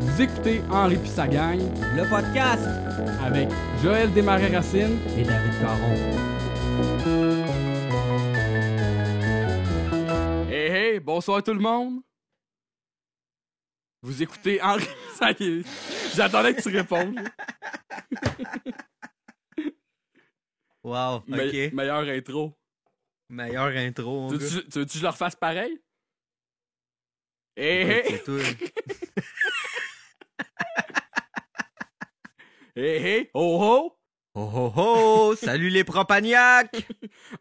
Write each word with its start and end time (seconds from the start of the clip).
Vous 0.00 0.20
écoutez 0.22 0.60
Henri 0.70 0.96
pis 0.98 1.08
sa 1.08 1.26
gang 1.26 1.58
Le 1.96 2.08
podcast 2.08 2.64
avec 3.24 3.48
Joël 3.82 4.12
Desmarais-Racine. 4.12 4.98
et 5.16 5.22
David 5.24 5.60
Caron. 5.60 5.94
Hey 10.50 10.70
hey, 10.70 11.00
bonsoir 11.00 11.42
tout 11.42 11.54
le 11.54 11.60
monde. 11.60 12.00
Vous 14.02 14.22
écoutez 14.22 14.60
Henri 14.62 14.84
gang. 15.18 15.64
J'attendais 16.14 16.54
que 16.54 16.60
tu 16.62 16.68
répondes. 16.76 17.18
Wow, 20.84 21.16
ok. 21.16 21.26
Me- 21.28 21.70
meilleure 21.74 22.08
intro. 22.08 22.52
Meilleure 23.30 23.68
intro, 23.76 24.28
Tu 24.32 24.36
veux-tu 24.38 24.68
tu 24.68 24.84
que 24.86 24.98
je 24.98 25.02
le 25.02 25.08
refasse 25.08 25.36
pareil? 25.36 25.80
Hey, 27.56 28.02
c'est 28.08 28.24
toi. 28.24 28.40
hey 32.74 32.96
hey, 33.04 33.30
oh 33.34 33.58
oh! 33.60 33.98
Oh 34.34 34.50
oh 34.54 34.72
oh! 34.76 35.34
Salut 35.36 35.68
les 35.68 35.84
propagnacs! 35.84 36.74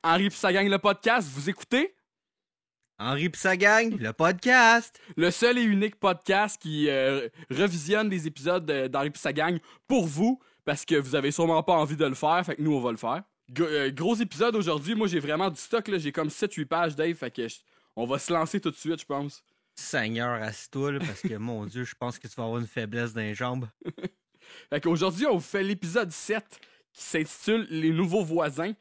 Henri 0.03 0.29
pis 0.29 0.35
sa 0.35 0.51
gang, 0.51 0.67
le 0.67 0.77
podcast, 0.79 1.29
vous 1.31 1.49
écoutez? 1.49 1.95
Henri 2.99 3.29
pis 3.29 3.39
sa 3.39 3.55
gang, 3.55 3.97
le 3.97 4.11
podcast! 4.11 4.99
Le 5.15 5.31
seul 5.31 5.57
et 5.57 5.63
unique 5.63 5.95
podcast 5.95 6.61
qui 6.61 6.89
euh, 6.89 7.29
revisionne 7.49 8.09
des 8.09 8.27
épisodes 8.27 8.65
de- 8.65 8.87
d'Henri 8.87 9.11
pis 9.11 9.19
sa 9.21 9.31
gang 9.31 9.59
pour 9.87 10.05
vous, 10.07 10.41
parce 10.65 10.83
que 10.83 10.95
vous 10.95 11.15
avez 11.15 11.31
sûrement 11.31 11.63
pas 11.63 11.73
envie 11.73 11.95
de 11.95 12.05
le 12.05 12.15
faire, 12.15 12.45
fait 12.45 12.57
que 12.57 12.61
nous, 12.61 12.73
on 12.75 12.81
va 12.81 12.91
le 12.91 12.97
faire. 12.97 13.23
Euh, 13.61 13.89
gros 13.91 14.15
épisode 14.15 14.55
aujourd'hui, 14.57 14.95
moi 14.95 15.07
j'ai 15.07 15.19
vraiment 15.19 15.49
du 15.49 15.59
stock, 15.59 15.87
là. 15.87 15.97
j'ai 15.97 16.11
comme 16.11 16.27
7-8 16.27 16.65
pages, 16.65 16.95
Dave, 16.97 17.15
fait 17.15 17.31
que 17.31 17.47
on 17.95 18.05
va 18.05 18.19
se 18.19 18.31
lancer 18.33 18.59
tout 18.59 18.71
de 18.71 18.75
suite, 18.75 18.99
je 18.99 19.05
pense. 19.05 19.41
Seigneur, 19.75 20.41
assis-toi, 20.41 20.93
là, 20.93 20.99
parce 20.99 21.21
que, 21.21 21.35
mon 21.35 21.65
Dieu, 21.65 21.83
je 21.83 21.95
pense 21.95 22.19
que 22.19 22.27
tu 22.27 22.35
vas 22.35 22.43
avoir 22.43 22.59
une 22.59 22.67
faiblesse 22.67 23.13
dans 23.13 23.21
les 23.21 23.35
jambes. 23.35 23.67
Fait 24.69 24.81
qu'aujourd'hui, 24.81 25.25
on 25.27 25.35
vous 25.35 25.39
fait 25.39 25.63
l'épisode 25.63 26.11
7 26.11 26.43
qui 26.93 27.03
s'intitule 27.03 27.67
Les 27.69 27.91
nouveaux 27.91 28.23
voisins. 28.23 28.73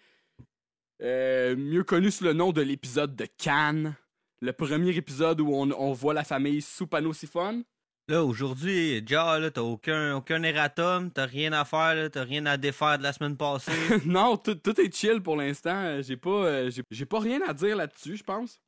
Euh, 1.02 1.56
mieux 1.56 1.84
connu 1.84 2.10
sous 2.10 2.24
le 2.24 2.32
nom 2.32 2.52
de 2.52 2.60
l'épisode 2.60 3.14
de 3.16 3.26
Cannes. 3.38 3.94
Le 4.40 4.52
premier 4.52 4.94
épisode 4.96 5.40
où 5.40 5.54
on, 5.54 5.70
on 5.70 5.92
voit 5.92 6.14
la 6.14 6.24
famille 6.24 6.60
Soupano-Siphon. 6.60 7.62
Là, 8.08 8.24
aujourd'hui, 8.24 9.00
déjà, 9.02 9.38
là, 9.38 9.50
t'as 9.50 9.60
aucun, 9.60 10.16
aucun 10.16 10.42
erratum, 10.42 11.12
t'as 11.12 11.26
rien 11.26 11.52
à 11.52 11.64
faire, 11.64 12.10
t'as 12.10 12.24
rien 12.24 12.44
à 12.46 12.56
défaire 12.56 12.98
de 12.98 13.04
la 13.04 13.12
semaine 13.12 13.36
passée. 13.36 13.70
non, 14.04 14.36
tout, 14.36 14.56
tout 14.56 14.80
est 14.80 14.92
chill 14.92 15.22
pour 15.22 15.36
l'instant. 15.36 16.02
J'ai 16.02 16.16
pas, 16.16 16.30
euh, 16.30 16.70
j'ai 16.90 17.06
pas 17.06 17.20
rien 17.20 17.40
à 17.46 17.54
dire 17.54 17.76
là-dessus, 17.76 18.16
je 18.16 18.24
pense. 18.24 18.58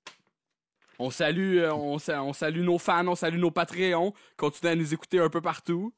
On 0.98 1.10
salue, 1.10 1.58
euh, 1.58 1.72
on, 1.74 1.98
sa- 1.98 2.22
on 2.22 2.32
salue 2.32 2.60
nos 2.62 2.78
fans, 2.78 3.06
on 3.08 3.14
salue 3.14 3.38
nos 3.38 3.50
Patreons. 3.50 4.12
Continuez 4.36 4.72
à 4.72 4.76
nous 4.76 4.92
écouter 4.94 5.18
un 5.18 5.28
peu 5.28 5.40
partout. 5.40 5.92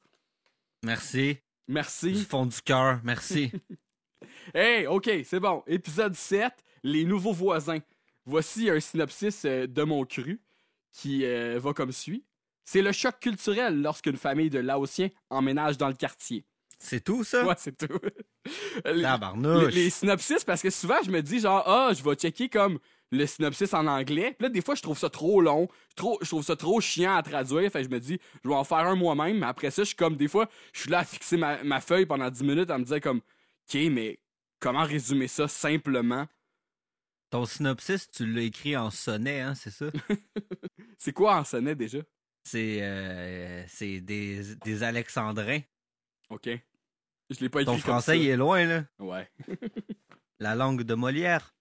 Merci. 0.85 1.35
Du 1.35 1.41
Merci. 1.75 2.25
fond 2.25 2.47
du 2.47 2.61
cœur, 2.63 3.01
merci. 3.05 3.51
Hey, 4.55 4.87
ok, 4.87 5.11
c'est 5.25 5.41
bon. 5.41 5.63
Épisode 5.67 6.15
7, 6.15 6.53
les 6.83 7.05
nouveaux 7.05 7.33
voisins. 7.33 7.79
Voici 8.27 8.69
un 8.69 8.79
synopsis 8.79 9.45
euh, 9.47 9.67
de 9.67 9.83
mon 9.85 10.05
cru 10.05 10.41
qui 10.93 11.25
euh, 11.25 11.59
va 11.59 11.73
comme 11.73 11.93
suit. 11.93 12.25
C'est 12.65 12.83
le 12.83 12.93
choc 12.93 13.19
culturel 13.21 13.81
lorsqu'une 13.81 14.17
famille 14.17 14.51
de 14.51 14.59
Laotiens 14.59 15.09
emménage 15.31 15.79
dans 15.79 15.89
le 15.89 15.95
quartier. 15.95 16.45
C'est 16.79 17.03
tout, 17.03 17.25
ça? 17.25 17.45
Ouais, 17.47 17.55
c'est 17.57 17.77
tout. 17.77 17.99
les, 18.85 19.03
Tabarnouche. 19.03 19.73
les- 19.75 19.85
les 19.85 19.91
synopsis, 19.91 20.45
parce 20.45 20.61
que 20.63 20.71
souvent, 20.71 20.99
je 21.05 21.11
me 21.11 21.23
dis 21.23 21.41
genre, 21.41 21.63
ah, 21.67 21.93
je 21.97 22.03
vais 22.03 22.15
checker 22.15 22.49
comme 22.51 22.79
le 23.13 23.27
synopsis 23.27 23.73
en 23.75 23.87
anglais. 23.87 24.35
Puis 24.39 24.45
là, 24.45 24.49
des 24.49 24.61
fois, 24.61 24.75
je 24.75 24.83
trouve 24.83 24.99
ça 24.99 25.11
trop 25.11 25.41
long. 25.41 25.69
Trop, 25.97 26.19
je 26.23 26.29
trouve 26.29 26.45
ça 26.45 26.57
trop 26.57 26.81
chiant 26.81 27.15
à 27.17 27.23
traduire. 27.23 27.71
Fait 27.71 27.83
que 27.83 27.89
je 27.89 27.95
me 27.95 28.01
dis, 28.01 28.19
je 28.43 28.49
vais 28.49 28.55
en 28.55 28.65
faire 28.65 28.79
un 28.79 28.97
moi-même. 28.97 29.39
Mais 29.39 29.47
après 29.47 29.71
ça, 29.71 29.83
je 29.83 29.89
suis 29.89 29.97
comme, 29.97 30.17
des 30.17 30.29
fois, 30.29 30.49
je 30.73 30.81
suis 30.81 30.91
là 30.91 31.01
à 31.01 31.05
fixer 31.05 31.37
ma, 31.37 31.63
ma 31.63 31.81
feuille 31.81 32.07
pendant 32.07 32.31
10 32.31 32.43
minutes 32.43 32.71
à 32.71 32.79
me 32.79 32.85
dire 32.85 33.01
comme, 33.01 33.19
OK, 33.19 33.75
mais 33.91 34.19
comment 34.59 34.85
résumer 34.85 35.29
ça 35.29 35.47
simplement? 35.49 36.27
Ton 37.31 37.45
synopsis, 37.47 38.11
tu 38.11 38.27
l'as 38.27 38.43
écrit 38.43 38.77
en 38.77 38.91
sonnet, 38.91 39.41
hein, 39.41 39.55
c'est 39.55 39.71
ça? 39.71 39.87
C'est 40.99 41.13
quoi 41.13 41.37
en 41.37 41.45
sonnet 41.45 41.75
déjà? 41.75 41.99
C'est 42.45 42.79
euh, 42.83 43.65
c'est 43.69 44.01
des, 44.01 44.55
des 44.57 44.83
alexandrins. 44.83 45.61
OK. 46.31 46.49
Je 47.31 47.41
l'ai 47.41 47.49
pas 47.49 47.63
écrit 47.63 47.67
Ton 47.67 47.73
comme 47.73 47.81
français, 47.81 48.13
ça. 48.13 48.17
il 48.17 48.29
est 48.29 48.37
loin, 48.37 48.65
là. 48.65 48.85
Ouais. 48.99 49.29
La 50.39 50.55
langue 50.55 50.83
de 50.83 50.95
Molière. 50.95 51.54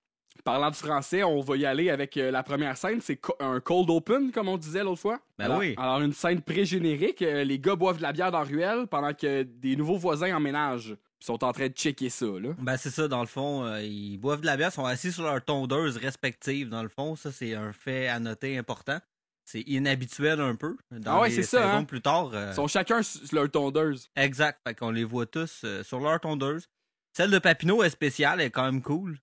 Parlant 0.43 0.69
du 0.71 0.77
français, 0.77 1.23
on 1.23 1.39
va 1.41 1.55
y 1.57 1.65
aller 1.65 1.89
avec 1.89 2.17
euh, 2.17 2.29
la 2.31 2.43
première 2.43 2.75
scène. 2.75 2.99
C'est 3.01 3.15
co- 3.15 3.35
un 3.39 3.59
cold 3.59 3.89
open, 3.89 4.31
comme 4.31 4.49
on 4.49 4.57
disait 4.57 4.83
l'autre 4.83 4.99
fois. 5.01 5.19
Ben 5.37 5.45
alors, 5.45 5.59
oui. 5.59 5.73
Alors, 5.77 6.01
une 6.01 6.11
scène 6.13 6.41
pré-générique. 6.41 7.21
euh, 7.21 7.43
les 7.43 7.59
gars 7.59 7.75
boivent 7.75 7.97
de 7.97 8.01
la 8.01 8.11
bière 8.11 8.31
dans 8.31 8.39
la 8.39 8.43
ruelle 8.45 8.87
pendant 8.87 9.13
que 9.13 9.43
des 9.43 9.75
nouveaux 9.75 9.97
voisins 9.97 10.35
emménagent. 10.35 10.95
Ils 11.21 11.25
sont 11.25 11.41
en 11.45 11.53
train 11.53 11.67
de 11.67 11.73
checker 11.73 12.09
ça, 12.09 12.25
là. 12.25 12.49
Ben, 12.59 12.75
c'est 12.75 12.89
ça, 12.89 13.07
dans 13.07 13.21
le 13.21 13.27
fond. 13.27 13.63
euh, 13.63 13.81
ils 13.81 14.17
boivent 14.17 14.41
de 14.41 14.45
la 14.45 14.57
bière, 14.57 14.73
sont 14.73 14.83
assis 14.85 15.13
sur 15.13 15.23
leurs 15.23 15.43
tondeuses 15.45 15.95
respectives, 15.97 16.67
dans 16.67 16.83
le 16.83 16.89
fond. 16.89 17.15
Ça, 17.15 17.31
c'est 17.31 17.53
un 17.55 17.71
fait 17.71 18.09
à 18.09 18.19
noter 18.19 18.57
important. 18.57 18.99
C'est 19.45 19.61
inhabituel 19.61 20.41
un 20.41 20.55
peu. 20.55 20.75
Dans 20.91 21.17
Ah 21.17 21.21
ouais, 21.21 21.29
c'est 21.29 21.43
ça, 21.43 21.75
hein. 21.75 21.83
plus 21.85 22.01
tard. 22.01 22.31
Ils 22.33 22.53
sont 22.53 22.67
chacun 22.67 23.01
sur 23.03 23.21
leur 23.33 23.49
tondeuse. 23.51 24.09
Exact. 24.15 24.59
Fait 24.67 24.73
qu'on 24.75 24.91
les 24.91 25.03
voit 25.05 25.25
tous 25.25 25.65
sur 25.83 25.99
leur 25.99 26.19
tondeuse. 26.19 26.67
Celle 27.15 27.29
de 27.31 27.39
Papineau 27.39 27.83
est 27.83 27.89
spéciale, 27.89 28.41
elle 28.41 28.47
est 28.47 28.51
quand 28.51 28.63
même 28.65 28.81
cool. 28.81 29.17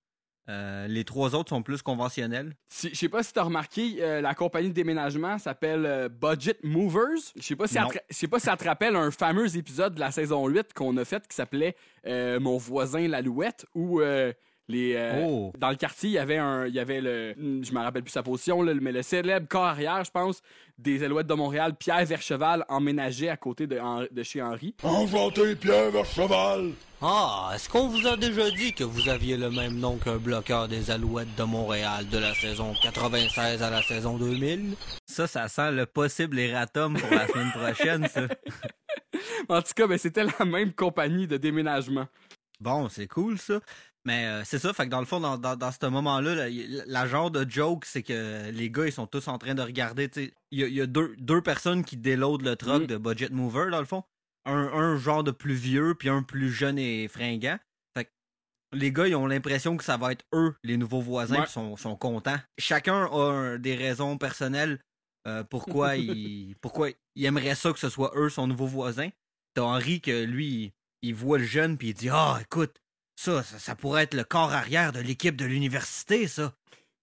Euh, 0.51 0.87
les 0.87 1.05
trois 1.05 1.33
autres 1.33 1.49
sont 1.49 1.63
plus 1.63 1.81
conventionnels. 1.81 2.53
Si- 2.67 2.89
Je 2.89 2.95
sais 2.95 3.07
pas 3.09 3.23
si 3.23 3.31
t'as 3.31 3.43
remarqué, 3.43 3.95
euh, 3.99 4.19
la 4.19 4.33
compagnie 4.35 4.67
de 4.69 4.73
déménagement 4.73 5.37
s'appelle 5.37 5.85
euh, 5.85 6.09
Budget 6.09 6.57
Movers. 6.63 7.31
Je 7.37 7.41
sais 7.41 7.55
pas 7.55 7.67
si 7.67 7.75
je 8.09 8.15
sais 8.15 8.27
pas 8.27 8.39
si 8.39 8.45
ça 8.45 8.57
te 8.57 8.65
rappelle 8.65 8.95
un 8.97 9.11
fameux 9.11 9.55
épisode 9.55 9.95
de 9.95 9.99
la 10.01 10.11
saison 10.11 10.45
8 10.47 10.73
qu'on 10.73 10.97
a 10.97 11.05
fait 11.05 11.25
qui 11.27 11.35
s'appelait 11.35 11.75
Mon 12.05 12.57
voisin 12.57 13.07
l'alouette 13.07 13.65
où 13.75 14.01
euh, 14.01 14.33
les 14.71 14.93
euh, 14.95 15.25
Oh. 15.25 15.51
dans 15.57 15.69
le 15.69 15.75
quartier, 15.75 16.09
il 16.09 16.13
y 16.13 16.17
avait 16.17 16.37
un 16.37 16.65
il 16.65 16.73
y 16.73 16.79
avait 16.79 17.01
le 17.01 17.35
je 17.37 17.71
me 17.73 17.79
rappelle 17.79 18.03
plus 18.03 18.11
sa 18.11 18.23
position 18.23 18.61
là, 18.61 18.73
mais 18.81 18.91
le 18.91 19.01
célèbre 19.01 19.47
corps 19.47 19.65
arrière, 19.65 20.03
je 20.03 20.11
pense, 20.11 20.41
des 20.77 21.03
Alouettes 21.03 21.27
de 21.27 21.33
Montréal, 21.33 21.75
Pierre 21.77 22.05
Vercheval 22.05 22.65
emménageait 22.69 23.29
à 23.29 23.37
côté 23.37 23.67
de, 23.67 23.79
de 24.11 24.23
chez 24.23 24.41
Henri. 24.41 24.73
Enchanté, 24.83 25.55
Pierre 25.55 25.91
Vercheval! 25.91 26.71
Ah, 27.03 27.51
est-ce 27.55 27.67
qu'on 27.67 27.87
vous 27.87 28.05
a 28.07 28.15
déjà 28.15 28.49
dit 28.51 28.73
que 28.73 28.83
vous 28.83 29.09
aviez 29.09 29.35
le 29.35 29.49
même 29.49 29.75
nom 29.79 29.97
qu'un 29.97 30.17
bloqueur 30.17 30.67
des 30.67 30.91
Alouettes 30.91 31.35
de 31.35 31.43
Montréal 31.43 32.07
de 32.09 32.17
la 32.19 32.33
saison 32.35 32.73
96 32.81 33.61
à 33.63 33.69
la 33.71 33.81
saison 33.81 34.17
2000? 34.17 34.75
Ça, 35.07 35.25
ça 35.27 35.47
sent 35.47 35.71
le 35.71 35.85
possible 35.87 36.37
erratum 36.39 36.95
pour 36.99 37.09
la 37.11 37.27
semaine 37.27 37.51
prochaine, 37.51 38.07
ça. 38.07 38.27
En 39.49 39.61
tout 39.61 39.73
cas, 39.75 39.87
ben, 39.87 39.97
c'était 39.97 40.23
la 40.23 40.45
même 40.45 40.73
compagnie 40.73 41.27
de 41.27 41.37
déménagement. 41.37 42.07
Bon, 42.59 42.89
c'est 42.89 43.07
cool, 43.07 43.37
ça. 43.39 43.59
Mais 44.05 44.25
euh, 44.25 44.43
c'est 44.43 44.57
ça, 44.57 44.73
fait 44.73 44.85
que 44.85 44.89
dans 44.89 44.99
le 44.99 45.05
fond, 45.05 45.19
dans, 45.19 45.37
dans, 45.37 45.55
dans 45.55 45.71
ce 45.71 45.85
moment-là, 45.85 46.33
la, 46.33 46.49
la 46.87 47.07
genre 47.07 47.29
de 47.29 47.47
joke, 47.49 47.85
c'est 47.85 48.01
que 48.01 48.49
les 48.49 48.71
gars, 48.71 48.87
ils 48.87 48.91
sont 48.91 49.05
tous 49.05 49.27
en 49.27 49.37
train 49.37 49.53
de 49.53 49.61
regarder, 49.61 50.09
tu 50.09 50.25
sais. 50.25 50.33
Il 50.51 50.59
y 50.59 50.63
a, 50.63 50.67
il 50.67 50.73
y 50.73 50.81
a 50.81 50.87
deux, 50.87 51.15
deux 51.19 51.41
personnes 51.41 51.83
qui 51.85 51.97
déloadent 51.97 52.41
le 52.43 52.55
truck 52.55 52.83
Mm. 52.83 52.87
de 52.87 52.97
Budget 52.97 53.29
Mover, 53.29 53.67
dans 53.69 53.79
le 53.79 53.85
fond. 53.85 54.03
Un, 54.45 54.55
un 54.73 54.97
genre 54.97 55.23
de 55.23 55.29
plus 55.29 55.53
vieux, 55.53 55.93
puis 55.93 56.09
un 56.09 56.23
plus 56.23 56.51
jeune 56.51 56.79
et 56.79 57.07
fringant. 57.07 57.59
Fait 57.95 58.05
que 58.05 58.09
les 58.73 58.91
gars, 58.91 59.07
ils 59.07 59.15
ont 59.15 59.27
l'impression 59.27 59.77
que 59.77 59.83
ça 59.83 59.97
va 59.97 60.13
être 60.13 60.25
eux, 60.33 60.55
les 60.63 60.77
nouveaux 60.77 61.01
voisins, 61.01 61.35
Ouais. 61.37 61.43
puis 61.43 61.51
sont, 61.51 61.77
sont 61.77 61.95
contents. 61.95 62.39
Chacun 62.57 63.05
a 63.05 63.15
un- 63.15 63.57
des 63.59 63.75
raisons 63.75 64.17
personnelles 64.17 64.79
euh, 65.27 65.43
pourquoi, 65.43 65.95
il, 65.97 66.55
pourquoi 66.59 66.89
il 67.15 67.25
aimerait 67.25 67.53
ça 67.53 67.71
que 67.71 67.77
ce 67.77 67.89
soit 67.89 68.11
eux, 68.15 68.29
son 68.29 68.47
nouveau 68.47 68.65
voisin. 68.65 69.09
T'as 69.53 69.61
Henri 69.61 70.01
que 70.01 70.23
lui, 70.23 70.47
il, 71.03 71.09
il 71.09 71.13
voit 71.13 71.37
le 71.37 71.43
jeune, 71.43 71.77
puis 71.77 71.89
il 71.89 71.93
dit 71.93 72.09
Ah, 72.09 72.39
écoute, 72.41 72.77
ça, 73.21 73.43
ça, 73.43 73.59
ça 73.59 73.75
pourrait 73.75 74.03
être 74.03 74.15
le 74.15 74.23
corps 74.23 74.51
arrière 74.51 74.91
de 74.91 74.99
l'équipe 74.99 75.35
de 75.35 75.45
l'université, 75.45 76.27
ça. 76.27 76.55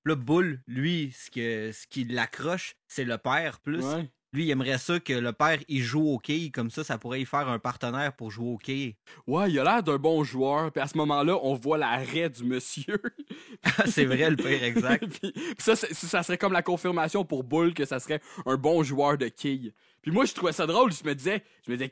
Le 0.03 0.17
boule, 0.17 0.61
lui, 0.67 1.15
ce, 1.17 1.31
que, 1.31 1.71
ce 1.73 1.87
qui 1.87 2.05
l'accroche, 2.05 2.77
c'est 2.89 3.05
le 3.05 3.19
père 3.19 3.61
plus. 3.61 3.85
Ouais. 3.85 4.11
Lui, 4.33 4.45
il 4.45 4.51
aimerait 4.51 4.79
ça 4.79 5.01
que 5.01 5.13
le 5.13 5.33
père, 5.33 5.59
il 5.69 5.83
joue 5.83 6.07
au 6.07 6.19
quai, 6.19 6.51
comme 6.51 6.71
ça, 6.71 6.85
ça 6.85 6.99
pourrait 6.99 7.23
y 7.23 7.25
faire 7.25 7.49
un 7.49 7.59
partenaire 7.59 8.13
pour 8.15 8.31
jouer 8.31 8.49
au 8.49 8.57
quai. 8.59 8.97
Ouais, 9.27 9.51
il 9.51 9.59
a 9.59 9.65
l'air 9.65 9.83
d'un 9.83 9.97
bon 9.97 10.23
joueur. 10.23 10.71
Puis 10.71 10.83
à 10.83 10.87
ce 10.87 10.99
moment-là, 10.99 11.39
on 11.43 11.55
voit 11.55 11.79
l'arrêt 11.79 12.29
du 12.29 12.45
monsieur. 12.45 13.01
c'est 13.87 14.05
vrai, 14.05 14.29
le 14.31 14.37
père 14.37 14.63
exact. 14.63 15.07
Puis- 15.21 15.33
puis 15.33 15.55
ça, 15.59 15.75
ça 15.77 16.23
serait 16.23 16.39
comme 16.39 16.53
la 16.53 16.63
confirmation 16.63 17.25
pour 17.25 17.43
Bull 17.45 17.73
que 17.75 17.85
ça 17.85 18.01
serait 18.01 18.21
un 18.47 18.57
bon 18.57 18.83
joueur 18.83 19.17
de 19.17 19.29
quilles. 19.29 19.73
Puis 20.03 20.13
moi, 20.13 20.25
je 20.27 20.35
trouvais 20.35 20.53
ça 20.53 20.67
drôle. 20.67 20.93
Je 20.93 21.05
me 21.05 21.15
disais, 21.15 21.43
je 21.67 21.73
me 21.73 21.77
disais, 21.77 21.91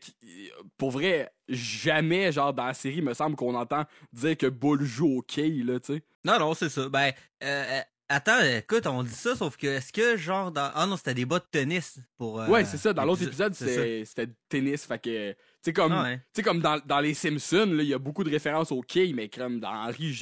pour 0.77 0.91
vrai, 0.91 1.31
jamais, 1.49 2.33
genre, 2.33 2.53
dans 2.53 2.67
la 2.67 2.75
série, 2.75 2.97
il 2.97 3.05
me 3.05 3.15
semble 3.15 3.37
qu'on 3.37 3.55
entend 3.55 3.85
dire 4.13 4.37
que 4.37 4.47
Bull 4.47 4.83
joue 4.85 5.19
au 5.19 5.23
quilles, 5.23 5.65
là, 5.65 5.81
tu 5.81 5.95
sais. 5.95 6.03
Non, 6.25 6.39
non, 6.39 6.55
c'est 6.55 6.69
ça. 6.69 6.89
Ben, 6.89 7.13
euh, 7.43 7.65
euh, 7.69 7.81
attends, 8.09 8.41
écoute, 8.43 8.87
on 8.87 9.03
dit 9.03 9.11
ça, 9.11 9.35
sauf 9.37 9.57
que 9.57 9.67
est-ce 9.67 9.93
que, 9.93 10.17
genre, 10.17 10.51
dans... 10.53 10.71
Ah 10.75 10.87
non, 10.87 10.97
c'était 10.97 11.15
des 11.15 11.25
bas 11.27 11.39
de 11.39 11.45
tennis 11.51 11.99
pour. 12.19 12.41
euh, 12.41 12.49
ouais, 12.49 12.65
c'est 12.65 12.77
ça. 12.79 12.93
Dans 12.93 13.05
l'autre 13.05 13.23
épisode, 13.25 13.55
c'était 13.55 14.05
tennis. 14.49 14.85
Fait 14.85 14.99
que, 15.03 15.31
tu 15.33 15.37
sais, 15.63 15.73
comme, 15.73 15.93
Ah 15.93 16.03
ouais. 16.05 16.43
comme 16.43 16.61
dans, 16.61 16.81
dans 16.85 17.01
les 17.01 17.15
Simpsons, 17.15 17.77
il 17.79 17.87
y 17.87 17.95
a 17.95 17.99
beaucoup 17.99 18.25
de 18.25 18.31
références 18.31 18.73
au 18.73 18.81
quilles, 18.81 19.15
mais 19.15 19.29
comme 19.29 19.61
dans 19.61 19.71
Henry, 19.89 20.17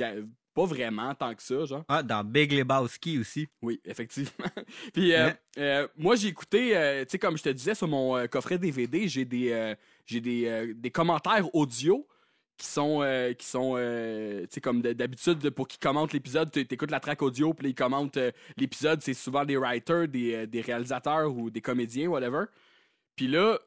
pas 0.55 0.67
vraiment 0.67 1.13
tant 1.17 1.35
que 1.35 1.43
ça, 1.43 1.65
genre. 1.65 1.85
Ah, 1.89 2.03
dans 2.05 2.23
Big 2.23 2.53
Lebowski 2.53 3.19
aussi. 3.19 3.49
Oui, 3.61 3.81
effectivement. 3.85 4.31
Puis 4.95 5.13
euh, 5.13 5.27
Ouais. 5.27 5.37
euh, 5.59 5.89
moi, 5.97 6.15
j'ai 6.15 6.29
écouté, 6.29 6.77
euh, 6.77 7.05
tu 7.05 7.11
sais, 7.11 7.19
comme 7.19 7.37
je 7.37 7.43
te 7.43 7.49
disais, 7.49 7.75
sur 7.75 7.89
mon 7.89 8.17
euh, 8.17 8.27
coffret 8.29 8.57
DVD, 8.57 9.09
j'ai 9.09 9.25
des, 9.25 9.51
euh, 9.51 9.75
j'ai 10.07 10.21
des, 10.21 10.73
des 10.77 10.91
commentaires 10.93 11.53
audio 11.57 12.07
qui 12.57 12.67
sont, 12.67 13.03
euh, 13.03 13.33
qui 13.33 13.47
sont 13.47 13.75
euh, 13.77 14.43
tu 14.43 14.49
sais, 14.51 14.61
comme 14.61 14.81
d'habitude, 14.83 15.51
pour 15.51 15.67
qu'ils 15.67 15.81
commentent 15.81 16.13
l'épisode, 16.13 16.51
tu 16.51 16.61
écoutes 16.61 16.91
la 16.91 17.01
track 17.01 17.23
audio, 17.23 17.53
puis 17.53 17.65
là, 17.65 17.71
ils 17.71 17.75
commentent 17.75 18.17
euh, 18.17 18.31
l'épisode. 18.57 19.03
C'est 19.03 19.15
souvent 19.15 19.45
des 19.45 19.57
writers, 19.57 20.09
des, 20.09 20.47
des 20.47 20.61
réalisateurs 20.61 21.35
ou 21.37 21.51
des 21.51 21.61
comédiens, 21.61 22.09
whatever. 22.09 22.45
Puis 23.17 23.27
là, 23.27 23.59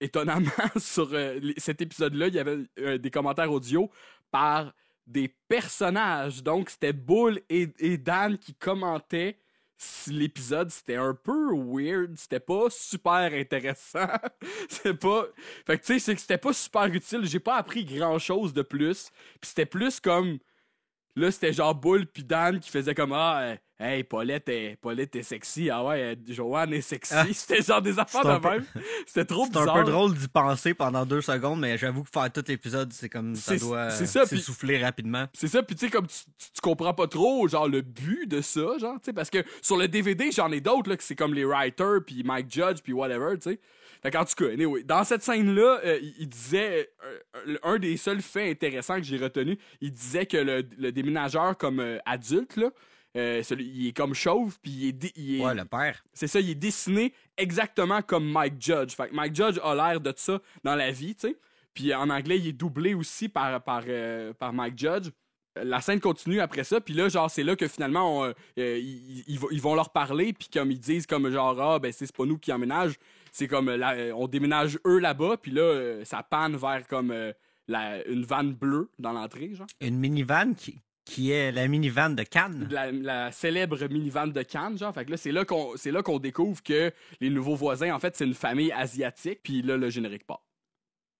étonnamment, 0.00 0.50
sur 0.76 1.10
cet 1.56 1.80
épisode-là, 1.80 2.28
il 2.28 2.34
y 2.34 2.38
avait 2.38 2.98
des 2.98 3.10
commentaires 3.10 3.52
audio 3.52 3.90
par 4.30 4.72
des 5.06 5.28
personnages. 5.48 6.42
Donc, 6.42 6.70
c'était 6.70 6.92
Bull 6.92 7.40
et, 7.48 7.68
et 7.78 7.98
Dan 7.98 8.38
qui 8.38 8.54
commentaient 8.54 9.36
l'épisode. 10.08 10.70
C'était 10.70 10.96
un 10.96 11.14
peu 11.14 11.54
weird. 11.54 12.16
C'était 12.16 12.40
pas 12.40 12.66
super 12.70 13.32
intéressant. 13.32 14.08
c'est 14.68 14.94
pas. 14.94 15.26
Fait 15.66 15.78
que, 15.78 15.84
tu 15.84 15.94
sais, 15.94 15.98
c'est 15.98 16.14
que 16.14 16.20
c'était 16.20 16.38
pas 16.38 16.52
super 16.52 16.86
utile. 16.86 17.24
J'ai 17.24 17.40
pas 17.40 17.56
appris 17.56 17.84
grand-chose 17.84 18.52
de 18.52 18.62
plus. 18.62 19.10
Puis 19.40 19.48
c'était 19.48 19.66
plus 19.66 20.00
comme. 20.00 20.38
Là, 21.14 21.30
c'était 21.30 21.52
genre 21.52 21.74
Bull 21.74 22.06
puis 22.06 22.24
Dan 22.24 22.58
qui 22.58 22.70
faisait 22.70 22.94
comme 22.94 23.12
Ah, 23.12 23.40
euh, 23.42 23.56
hey, 23.82 24.04
Paulette 24.04 24.48
est, 24.48 24.76
Paulette 24.80 25.14
est 25.16 25.22
sexy. 25.22 25.68
Ah 25.70 25.84
ouais, 25.84 26.00
euh, 26.02 26.14
Joanne 26.28 26.72
est 26.72 26.80
sexy. 26.80 27.12
Ah. 27.16 27.24
C'était 27.32 27.62
genre 27.62 27.82
des 27.82 27.98
affaires 27.98 28.24
de 28.24 28.38
peu- 28.40 28.48
même. 28.50 28.64
C'était 29.06 29.24
trop 29.24 29.44
C'est 29.50 29.56
un 29.56 29.60
bizarre. 29.60 29.84
peu 29.84 29.90
drôle 29.90 30.14
d'y 30.14 30.28
penser 30.28 30.74
pendant 30.74 31.04
deux 31.04 31.20
secondes, 31.20 31.60
mais 31.60 31.76
j'avoue 31.76 32.02
que 32.04 32.10
faire 32.10 32.30
tout 32.32 32.44
l'épisode, 32.46 32.92
c'est 32.92 33.08
comme 33.08 33.34
ça 33.34 33.56
doit 33.56 33.90
s'essouffler 33.90 34.82
rapidement. 34.82 35.26
C'est 35.34 35.48
ça, 35.48 35.62
puis 35.62 35.74
tu 35.76 35.86
sais, 35.86 35.90
comme 35.90 36.06
tu, 36.06 36.14
tu, 36.38 36.50
tu 36.54 36.60
comprends 36.62 36.94
pas 36.94 37.06
trop, 37.08 37.46
genre, 37.48 37.68
le 37.68 37.80
but 37.82 38.26
de 38.26 38.40
ça, 38.40 38.78
genre, 38.78 38.94
tu 38.96 39.06
sais, 39.06 39.12
parce 39.12 39.30
que 39.30 39.38
sur 39.60 39.76
le 39.76 39.88
DVD, 39.88 40.30
j'en 40.30 40.50
ai 40.52 40.60
d'autres, 40.60 40.88
là, 40.90 40.96
que 40.96 41.02
c'est 41.04 41.16
comme 41.16 41.34
les 41.34 41.44
writers, 41.44 42.00
puis 42.06 42.22
Mike 42.22 42.52
Judge, 42.52 42.78
puis 42.82 42.92
whatever, 42.92 43.34
tu 43.36 43.50
sais. 43.50 43.60
Fait 44.02 44.10
qu'en 44.10 44.24
tout 44.24 44.34
cas, 44.34 44.50
anyway, 44.52 44.82
dans 44.82 45.04
cette 45.04 45.22
scène-là, 45.22 45.80
euh, 45.84 45.98
il, 46.02 46.12
il 46.20 46.28
disait, 46.28 46.90
euh, 47.46 47.56
un 47.62 47.78
des 47.78 47.96
seuls 47.96 48.20
faits 48.20 48.50
intéressants 48.50 48.96
que 48.96 49.04
j'ai 49.04 49.16
retenu, 49.16 49.56
il 49.80 49.92
disait 49.92 50.26
que 50.26 50.36
le, 50.36 50.64
le 50.76 50.90
déménageur, 50.90 51.56
comme 51.56 51.78
euh, 51.78 51.98
adulte, 52.04 52.56
là, 52.56 52.70
euh, 53.16 53.42
celui- 53.42 53.66
il 53.66 53.88
est 53.88 53.92
comme 53.96 54.14
chauve, 54.14 54.58
puis 54.62 54.70
il 54.72 54.88
est, 54.88 55.12
il 55.16 55.40
est, 55.40 55.44
Ouais, 55.44 55.54
le 55.54 55.64
père. 55.64 56.02
c'est 56.12 56.26
ça, 56.26 56.40
il 56.40 56.50
est 56.50 56.54
dessiné 56.54 57.12
exactement 57.36 58.00
comme 58.02 58.30
Mike 58.30 58.54
Judge. 58.60 58.92
Fait 58.94 59.08
que 59.08 59.14
Mike 59.14 59.34
Judge 59.36 59.58
a 59.62 59.74
l'air 59.74 60.00
de 60.00 60.12
ça 60.16 60.40
dans 60.64 60.74
la 60.74 60.90
vie, 60.90 61.14
tu 61.14 61.28
sais. 61.28 61.38
Puis 61.74 61.94
en 61.94 62.08
anglais, 62.10 62.38
il 62.38 62.46
est 62.48 62.52
doublé 62.52 62.94
aussi 62.94 63.28
par, 63.28 63.62
par, 63.62 63.82
euh, 63.88 64.32
par 64.34 64.52
Mike 64.52 64.78
Judge. 64.78 65.08
La 65.62 65.82
scène 65.82 66.00
continue 66.00 66.40
après 66.40 66.64
ça, 66.64 66.80
puis 66.80 66.94
là, 66.94 67.10
genre, 67.10 67.30
c'est 67.30 67.42
là 67.42 67.54
que 67.56 67.68
finalement, 67.68 68.20
on, 68.22 68.24
euh, 68.24 68.78
ils, 68.78 69.22
ils 69.26 69.38
vont- 69.38 69.48
ils 69.50 69.60
vont 69.60 69.74
leur 69.74 69.90
parler, 69.90 70.32
puis 70.32 70.48
comme 70.50 70.70
ils 70.70 70.80
disent, 70.80 71.06
comme 71.06 71.30
genre, 71.30 71.60
ah, 71.60 71.78
ben, 71.78 71.92
c'est 71.92 72.10
pas 72.10 72.24
nous 72.24 72.38
qui 72.38 72.50
emménage, 72.52 72.94
c'est 73.32 73.48
comme, 73.48 73.70
là, 73.70 73.94
on 74.16 74.26
déménage 74.28 74.78
eux 74.86 74.98
là-bas, 74.98 75.36
puis 75.36 75.50
là, 75.52 76.02
ça 76.06 76.22
panne 76.22 76.56
vers 76.56 76.86
comme 76.86 77.14
la, 77.68 78.06
une 78.08 78.24
vanne 78.24 78.54
bleue 78.54 78.90
dans 78.98 79.12
l'entrée, 79.12 79.54
genre. 79.54 79.66
Une 79.82 79.98
minivan 79.98 80.54
qui, 80.54 80.78
qui 81.04 81.30
est 81.32 81.52
la 81.52 81.66
minivan 81.68 82.10
de 82.10 82.22
Cannes. 82.22 82.68
la, 82.70 82.92
la 82.92 83.32
célèbre 83.32 83.86
minivan 83.88 84.28
de 84.28 84.42
Cannes, 84.42 84.78
genre. 84.78 84.94
Fait 84.94 85.04
que 85.04 85.10
là, 85.10 85.16
c'est 85.16 85.32
là 85.32 85.44
qu'on 85.44 85.76
c'est 85.76 85.90
là 85.90 86.02
qu'on 86.02 86.18
découvre 86.18 86.62
que 86.62 86.92
les 87.20 87.30
nouveaux 87.30 87.56
voisins, 87.56 87.92
en 87.94 87.98
fait, 87.98 88.16
c'est 88.16 88.24
une 88.24 88.34
famille 88.34 88.72
asiatique. 88.72 89.40
Puis 89.42 89.62
là, 89.62 89.76
le 89.76 89.90
générique 89.90 90.26
part. 90.26 90.44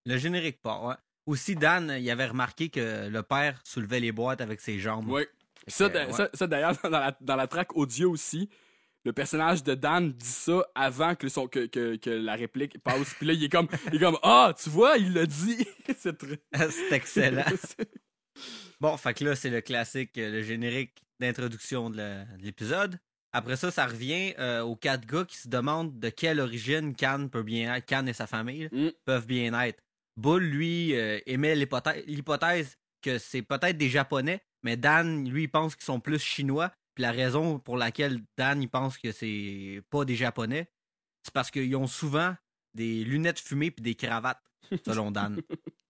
Le 0.06 0.16
générique 0.16 0.62
part, 0.62 0.84
ouais. 0.84 0.94
Aussi, 1.26 1.54
Dan, 1.54 1.96
il 2.00 2.10
avait 2.10 2.26
remarqué 2.26 2.68
que 2.68 3.08
le 3.08 3.22
père 3.22 3.60
soulevait 3.64 4.00
les 4.00 4.10
boîtes 4.10 4.40
avec 4.40 4.60
ses 4.60 4.80
jambes. 4.80 5.08
Oui. 5.08 5.22
Ça, 5.68 5.86
ouais. 5.86 6.12
ça, 6.12 6.28
ça, 6.34 6.46
d'ailleurs, 6.48 6.76
dans 6.82 6.90
la, 6.90 7.16
dans 7.20 7.36
la 7.36 7.46
track 7.46 7.76
audio 7.76 8.10
aussi, 8.10 8.48
le 9.04 9.12
personnage 9.12 9.62
de 9.62 9.74
Dan 9.74 10.12
dit 10.12 10.26
ça 10.26 10.64
avant 10.74 11.14
que, 11.14 11.28
son, 11.28 11.46
que, 11.46 11.66
que, 11.66 11.96
que 11.96 12.10
la 12.10 12.34
réplique 12.34 12.78
passe. 12.82 13.14
Puis 13.14 13.26
là, 13.26 13.32
il 13.32 13.44
est 13.44 13.48
comme, 13.48 13.68
il 13.92 13.96
est 13.96 14.00
comme, 14.00 14.18
ah, 14.22 14.52
tu 14.60 14.70
vois, 14.70 14.96
il 14.96 15.12
l'a 15.12 15.26
dit. 15.26 15.66
c'est 15.98 16.16
très. 16.18 16.40
c'est 16.70 16.92
excellent. 16.92 17.44
Bon, 18.82 18.96
fait 18.96 19.14
que 19.14 19.24
là, 19.24 19.36
c'est 19.36 19.48
le 19.48 19.60
classique, 19.60 20.18
euh, 20.18 20.28
le 20.28 20.42
générique 20.42 21.04
d'introduction 21.20 21.88
de 21.88 22.24
l'épisode. 22.40 22.98
Après 23.32 23.54
ça, 23.54 23.70
ça 23.70 23.86
revient 23.86 24.34
euh, 24.40 24.62
aux 24.62 24.74
quatre 24.74 25.06
gars 25.06 25.24
qui 25.24 25.36
se 25.36 25.46
demandent 25.46 26.00
de 26.00 26.08
quelle 26.08 26.40
origine 26.40 26.92
Cannes 26.96 27.30
peut 27.30 27.44
bien 27.44 27.76
être, 27.76 27.86
Cannes 27.86 28.08
et 28.08 28.12
sa 28.12 28.26
famille 28.26 28.68
Mm. 28.72 28.88
peuvent 29.04 29.28
bien 29.28 29.56
être. 29.62 29.80
Bull, 30.16 30.42
lui, 30.42 30.96
euh, 30.96 31.20
émet 31.26 31.54
l'hypothèse 31.54 32.04
l'hypothèse 32.06 32.76
que 33.02 33.18
c'est 33.18 33.42
peut-être 33.42 33.78
des 33.78 33.88
Japonais, 33.88 34.42
mais 34.64 34.76
Dan, 34.76 35.28
lui, 35.30 35.44
il 35.44 35.48
pense 35.48 35.76
qu'ils 35.76 35.84
sont 35.84 36.00
plus 36.00 36.18
Chinois. 36.18 36.72
Puis 36.96 37.02
la 37.02 37.12
raison 37.12 37.60
pour 37.60 37.76
laquelle 37.76 38.20
Dan, 38.36 38.60
il 38.60 38.68
pense 38.68 38.98
que 38.98 39.12
c'est 39.12 39.80
pas 39.90 40.04
des 40.04 40.16
Japonais, 40.16 40.68
c'est 41.22 41.32
parce 41.32 41.52
qu'ils 41.52 41.76
ont 41.76 41.86
souvent 41.86 42.34
des 42.74 43.04
lunettes 43.04 43.38
fumées 43.38 43.70
puis 43.70 43.84
des 43.84 43.94
cravates, 43.94 44.42
selon 44.84 45.12
Dan. 45.12 45.40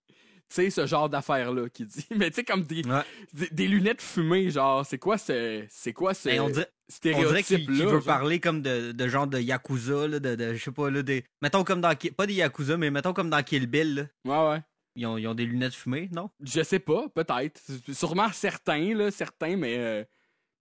Tu 0.54 0.56
sais, 0.56 0.70
ce 0.70 0.86
genre 0.86 1.08
d'affaires-là 1.08 1.68
qu'il 1.70 1.86
dit. 1.86 2.04
Mais 2.14 2.28
tu 2.30 2.36
sais, 2.36 2.44
comme 2.44 2.62
des, 2.64 2.82
Ouais. 2.86 3.00
des, 3.32 3.48
des 3.50 3.66
lunettes 3.68 4.02
fumées, 4.02 4.50
genre, 4.50 4.84
c'est 4.84 4.98
quoi 4.98 5.16
ce, 5.16 5.64
c'est 5.70 5.92
quoi 5.94 6.12
ce 6.12 6.28
Ben, 6.28 6.40
on 6.40 6.50
dirait, 6.50 6.68
On 7.14 7.22
dirait 7.22 7.42
qu'il 7.42 7.70
veut 7.86 8.00
parler 8.00 8.38
comme 8.38 8.60
de, 8.60 8.92
de 8.92 9.08
genre 9.08 9.26
de 9.26 9.38
Yakuza, 9.38 10.08
là, 10.08 10.18
de, 10.20 10.34
de- 10.34 10.54
je 10.54 10.62
sais 10.62 10.70
pas, 10.72 10.90
là, 10.90 11.02
des... 11.02 11.24
Mettons 11.40 11.64
comme 11.64 11.80
dans... 11.80 11.94
Pas 12.16 12.26
des 12.26 12.34
Yakuza, 12.34 12.76
mais 12.76 12.90
mettons 12.90 13.14
comme 13.14 13.30
dans 13.30 13.42
Kill 13.42 13.66
Bill, 13.66 13.94
là. 14.26 14.48
Ouais, 14.48 14.50
ouais. 14.56 14.62
Ils 14.94 15.06
ont, 15.06 15.16
ils 15.16 15.26
ont 15.26 15.34
des 15.34 15.46
lunettes 15.46 15.74
fumées, 15.74 16.10
non? 16.12 16.28
Je 16.42 16.62
sais 16.62 16.78
pas, 16.80 17.08
peut-être. 17.14 17.60
Sûrement 17.92 18.28
certains, 18.32 18.94
là, 18.94 19.10
certains, 19.10 19.56
mais. 19.56 19.78
euh, 19.78 20.04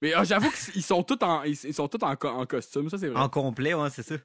Mais 0.02 0.14
ah, 0.14 0.24
j'avoue 0.24 0.50
qu'ils 0.72 0.84
sont 0.84 1.04
tous 1.04 1.22
en, 1.22 1.44
ils, 1.44 1.58
ils 1.66 1.74
sont 1.74 1.90
tous 1.90 2.02
en, 2.06 2.16
co- 2.16 2.30
en 2.30 2.46
costume, 2.46 2.90
ça 2.90 2.98
c'est 2.98 3.10
vrai. 3.10 3.20
En 3.20 3.28
complet, 3.28 3.74
ouais, 3.74 3.90
c'est 3.90 4.04
ça. 4.04 4.16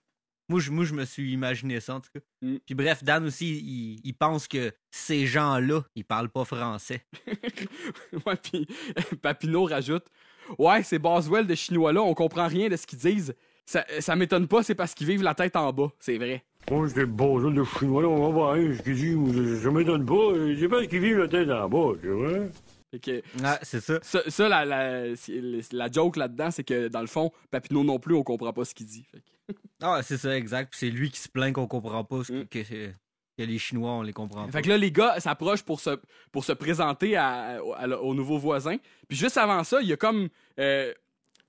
Moi 0.49 0.61
je, 0.61 0.71
moi, 0.71 0.85
je 0.85 0.95
me 0.95 1.05
suis 1.05 1.33
imaginé 1.33 1.81
ça, 1.81 1.97
en 1.97 2.01
tout 2.01 2.11
cas. 2.15 2.21
Mm. 2.43 2.57
Puis 2.65 2.75
bref, 2.75 3.03
Dan 3.03 3.25
aussi, 3.25 3.59
il, 3.59 4.01
il 4.05 4.15
pense 4.15 4.47
que 4.47 4.73
ces 4.91 5.27
gens-là, 5.27 5.83
ils 5.97 6.05
parlent 6.05 6.29
pas 6.29 6.45
français. 6.45 7.05
ouais, 8.27 8.37
puis 8.43 8.67
Papineau 9.23 9.65
rajoute 9.65 10.07
Ouais, 10.59 10.83
ces 10.83 10.99
Boswell 10.99 11.47
de 11.47 11.55
Chinois-là, 11.55 12.03
on 12.03 12.15
comprend 12.15 12.47
rien 12.47 12.69
de 12.69 12.77
ce 12.77 12.87
qu'ils 12.87 12.99
disent. 12.99 13.35
Ça, 13.65 13.85
ça 13.99 14.15
m'étonne 14.15 14.47
pas, 14.47 14.63
c'est 14.63 14.77
parce 14.77 14.95
qu'ils 14.95 15.09
vivent 15.09 15.25
la 15.25 15.35
tête 15.35 15.57
en 15.57 15.73
bas, 15.73 15.89
c'est 15.99 16.19
vrai. 16.19 16.45
Moi, 16.71 16.87
j'étais 16.89 17.07
bon, 17.07 17.39
de 17.39 17.65
chinois, 17.65 18.03
là, 18.03 18.09
on 18.09 18.27
va 18.27 18.29
voir, 18.29 18.55
hein, 18.55 18.75
ce 18.77 18.83
qu'ils 18.83 18.95
disent, 18.95 19.19
je, 19.35 19.57
je 19.57 19.69
m'étonne 19.69 20.05
pas, 20.05 20.33
c'est 20.59 20.69
parce 20.69 20.87
qu'ils 20.87 21.01
vivent 21.01 21.19
la 21.19 21.29
tête 21.29 21.51
en 21.51 21.69
bas, 21.69 21.93
tu 22.01 22.09
vois. 22.09 22.45
Que, 22.99 23.23
Ah, 23.45 23.59
c'est 23.63 23.81
ça. 23.81 23.99
ça, 24.03 24.23
ça, 24.29 24.49
la, 24.49 24.65
la, 24.65 25.05
la 25.73 25.91
joke 25.91 26.17
là-dedans, 26.17 26.51
c'est 26.51 26.65
que 26.65 26.89
dans 26.89 27.01
le 27.01 27.07
fond, 27.07 27.33
Papineau 27.51 27.85
non 27.85 27.99
plus, 27.99 28.15
on 28.15 28.23
comprend 28.23 28.53
pas 28.53 28.65
ce 28.65 28.75
qu'il 28.75 28.87
dit. 28.87 29.05
Fait 29.11 29.19
que- 29.21 29.25
Ah, 29.83 30.01
c'est 30.03 30.17
ça, 30.19 30.37
exact. 30.37 30.71
Puis 30.71 30.81
c'est 30.81 30.91
lui 30.91 31.11
qui 31.11 31.21
se 31.21 31.29
plaint 31.29 31.53
qu'on 31.55 31.67
comprend 31.67 32.03
pas 32.05 32.25
ce 32.25 32.33
Mm. 32.33 32.47
que, 32.49 32.59
que 32.63 33.43
les 33.43 33.59
Chinois, 33.59 33.93
on 33.93 34.03
les 34.03 34.13
comprend 34.13 34.47
pas. 34.47 34.53
Fait 34.53 34.63
que 34.63 34.69
là, 34.69 34.79
les 34.79 34.91
gars 34.91 35.21
s'approchent 35.21 35.63
pour 35.63 35.81
se, 35.81 35.99
pour 36.33 36.45
se 36.45 36.53
présenter 36.53 37.17
à, 37.17 37.59
à- 37.77 37.89
au 37.89 38.15
nouveau 38.15 38.39
voisin. 38.39 38.77
Puis 39.09 39.17
juste 39.17 39.37
avant 39.37 39.63
ça, 39.65 39.81
il 39.83 39.89
y 39.89 39.93
a 39.93 39.97
comme 39.97 40.29
euh, 40.59 40.93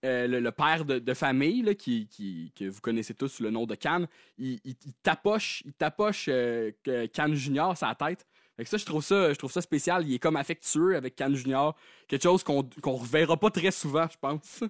euh, 0.06 0.27
le, 0.27 0.39
le 0.42 0.51
père 0.51 0.86
de, 0.86 1.00
de 1.00 1.13
famille, 1.16 1.63
là, 1.63 1.74
qui, 1.74 2.08
qui- 2.08 2.51
que 2.56 2.66
vous 2.66 2.82
connaissez 2.82 3.13
tous 3.16 3.30
sous 3.30 3.42
le 3.44 3.50
nom 3.50 3.66
de 3.66 3.74
Cannes. 3.75 4.08
Il, 4.38 4.60
il- 4.66 4.75
il 4.86 4.94
tapoche, 5.01 5.63
il 5.66 5.74
tapoche 5.74 6.25
euh, 6.30 6.72
que 6.84 7.06
Cannes 7.08 7.34
Junior 7.34 7.75
sa 7.75 7.96
tête. 7.96 8.25
Fait 8.58 8.64
que 8.64 8.70
ça, 8.70 8.78
je 8.78 8.86
trouve 8.86 9.04
ça, 9.04 9.32
je 9.32 9.38
trouve 9.38 9.52
ça 9.52 9.62
spécial. 9.62 10.06
Il 10.08 10.14
est 10.16 10.20
comme 10.20 10.36
affectueux 10.36 10.96
avec 10.96 11.16
Cannes 11.16 11.36
Junior. 11.36 11.76
Quelque 12.08 12.24
chose 12.24 12.44
qu'on 12.44 12.68
qu'on 12.82 12.94
reverra 12.96 13.38
pas 13.38 13.52
très 13.52 13.72
souvent, 13.72 14.08
je 14.12 14.18
pense. 14.20 14.64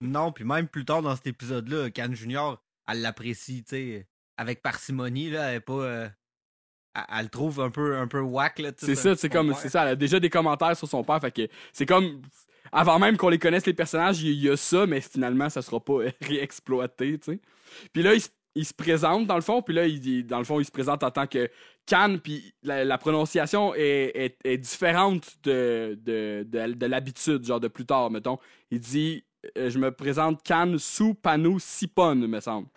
Non, 0.00 0.32
puis 0.32 0.44
même 0.44 0.68
plus 0.68 0.84
tard 0.84 1.00
dans 1.02 1.14
cet 1.16 1.26
épisode-là, 1.28 1.90
Cannes 1.90 2.14
Junior, 2.14 2.62
elle 2.88 3.00
l'apprécie, 3.00 3.62
tu 3.62 3.70
sais, 3.70 4.06
avec 4.36 4.60
parcimonie, 4.62 5.30
là, 5.30 5.50
elle 5.50 5.56
est 5.56 5.60
pas... 5.60 5.72
euh, 5.72 6.08
elle, 6.94 7.02
elle 7.18 7.22
le 7.24 7.28
trouve 7.30 7.60
un 7.60 7.70
peu, 7.70 7.96
un 7.96 8.06
peu 8.08 8.20
whack, 8.20 8.58
là, 8.58 8.72
C'est 8.76 8.94
ça, 8.96 9.16
c'est 9.16 9.28
comme, 9.30 9.54
c'est 9.54 9.68
ça. 9.70 9.82
Elle 9.84 9.88
a 9.90 9.96
déjà 9.96 10.20
des 10.20 10.28
commentaires 10.30 10.76
sur 10.76 10.88
son 10.88 11.02
père. 11.04 11.20
Fait 11.20 11.30
que 11.30 11.48
c'est 11.72 11.86
comme, 11.86 12.20
avant 12.70 12.98
même 12.98 13.16
qu'on 13.16 13.28
les 13.30 13.38
connaisse 13.38 13.64
les 13.64 13.74
personnages, 13.74 14.20
il 14.22 14.32
y, 14.34 14.50
a 14.50 14.56
ça, 14.56 14.86
mais 14.86 15.00
finalement, 15.00 15.48
ça 15.48 15.62
sera 15.62 15.80
pas 15.80 15.98
réexploité, 16.20 17.18
tu 17.18 17.32
sais. 17.32 17.40
Puis 17.92 18.02
là, 18.02 18.12
il, 18.14 18.20
se- 18.20 18.28
il 18.54 18.66
se 18.66 18.74
présente 18.74 19.26
dans 19.26 19.36
le 19.36 19.40
fond, 19.42 19.62
puis 19.62 19.74
là, 19.74 19.86
il, 19.86 20.26
dans 20.26 20.38
le 20.38 20.44
fond, 20.44 20.60
il 20.60 20.64
se 20.66 20.70
présente 20.70 21.02
en 21.04 21.10
tant 21.10 21.26
que 21.26 21.48
Can, 21.86 22.18
puis 22.22 22.54
la, 22.62 22.84
la 22.84 22.98
prononciation 22.98 23.74
est, 23.74 24.12
est- 24.14 24.38
est 24.44 24.58
différente 24.58 25.36
de, 25.42 25.98
de, 26.00 26.46
de, 26.48 26.72
de 26.74 26.86
l'habitude, 26.86 27.44
genre 27.44 27.60
de 27.60 27.68
plus 27.68 27.84
tard, 27.86 28.10
mettons. 28.10 28.38
Il 28.70 28.80
dit, 28.80 29.24
euh, 29.58 29.68
je 29.70 29.78
me 29.78 29.90
présente 29.90 30.46
Can 30.46 30.76
sous 30.78 31.14
Panou 31.14 31.58
Sipon, 31.58 32.14
me 32.14 32.40
semble. 32.40 32.68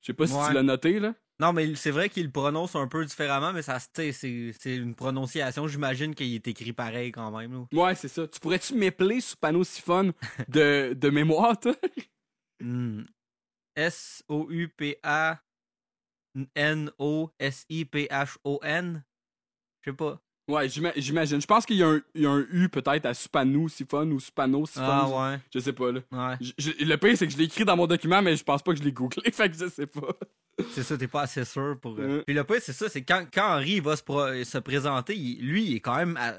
Je 0.00 0.06
sais 0.06 0.12
pas 0.14 0.26
si 0.26 0.34
tu 0.48 0.54
l'as 0.54 0.62
noté, 0.62 1.00
là. 1.00 1.14
Non, 1.38 1.52
mais 1.52 1.74
c'est 1.74 1.90
vrai 1.90 2.08
qu'il 2.08 2.24
le 2.24 2.30
prononce 2.30 2.74
un 2.76 2.88
peu 2.88 3.04
différemment, 3.04 3.52
mais 3.52 3.60
ça, 3.60 3.78
c'est 3.92 4.14
une 4.64 4.94
prononciation, 4.94 5.68
j'imagine 5.68 6.14
qu'il 6.14 6.34
est 6.34 6.48
écrit 6.48 6.72
pareil 6.72 7.12
quand 7.12 7.30
même. 7.36 7.52
là. 7.52 7.64
Ouais, 7.82 7.94
c'est 7.94 8.08
ça. 8.08 8.26
Tu 8.26 8.40
pourrais-tu 8.40 8.74
m'épeler 8.74 9.20
sous 9.20 9.36
panneau 9.36 9.62
siphon 9.64 10.12
de, 10.48 10.94
de 10.94 11.10
mémoire, 11.10 11.58
toi? 11.60 11.74
Hmm. 12.58 13.02
S-O-U-P-A-N-O-S-I-P-H-O-N. 16.56 19.04
Je 19.82 19.90
sais 19.90 19.96
pas. 19.96 20.20
Ouais, 20.48 20.68
j'ima- 20.68 20.92
j'imagine. 20.96 21.40
Je 21.40 21.46
pense 21.46 21.66
qu'il 21.66 21.76
y, 21.76 21.82
a 21.82 21.88
un- 21.88 22.00
il 22.14 22.22
y 22.22 22.26
a 22.26 22.30
un 22.30 22.46
U 22.52 22.68
peut-être 22.68 23.04
à 23.06 23.14
Supano, 23.14 23.68
Siphon 23.68 24.08
ou 24.12 24.20
Supano, 24.20 24.64
Siphon. 24.64 24.82
Ah 24.84 25.08
ouais. 25.32 25.40
Je 25.52 25.58
sais 25.58 25.72
pas, 25.72 25.90
là. 25.90 26.00
Ouais. 26.12 26.36
Je- 26.40 26.52
je- 26.58 26.84
le 26.84 26.96
pire, 26.96 27.16
c'est 27.18 27.26
que 27.26 27.32
je 27.32 27.38
l'ai 27.38 27.44
écrit 27.44 27.64
dans 27.64 27.76
mon 27.76 27.88
document, 27.88 28.22
mais 28.22 28.36
je 28.36 28.44
pense 28.44 28.62
pas 28.62 28.72
que 28.72 28.78
je 28.78 28.84
l'ai 28.84 28.92
googlé, 28.92 29.22
fait 29.32 29.50
que 29.50 29.56
je 29.56 29.68
sais 29.68 29.86
pas. 29.88 30.14
C'est 30.72 30.84
ça, 30.84 30.96
t'es 30.96 31.08
pas 31.08 31.22
assez 31.22 31.44
sûr 31.44 31.76
pour. 31.80 31.96
euh. 31.98 32.22
Puis 32.24 32.34
le 32.34 32.44
pire, 32.44 32.60
c'est 32.62 32.72
ça, 32.72 32.88
c'est 32.88 33.02
quand, 33.02 33.26
quand 33.32 33.56
Henry 33.56 33.80
va 33.80 33.96
se, 33.96 34.02
pro- 34.04 34.44
se 34.44 34.58
présenter, 34.58 35.16
il- 35.16 35.40
lui, 35.44 35.64
il 35.64 35.74
est 35.76 35.80
quand 35.80 35.96
même. 35.96 36.16
à- 36.16 36.34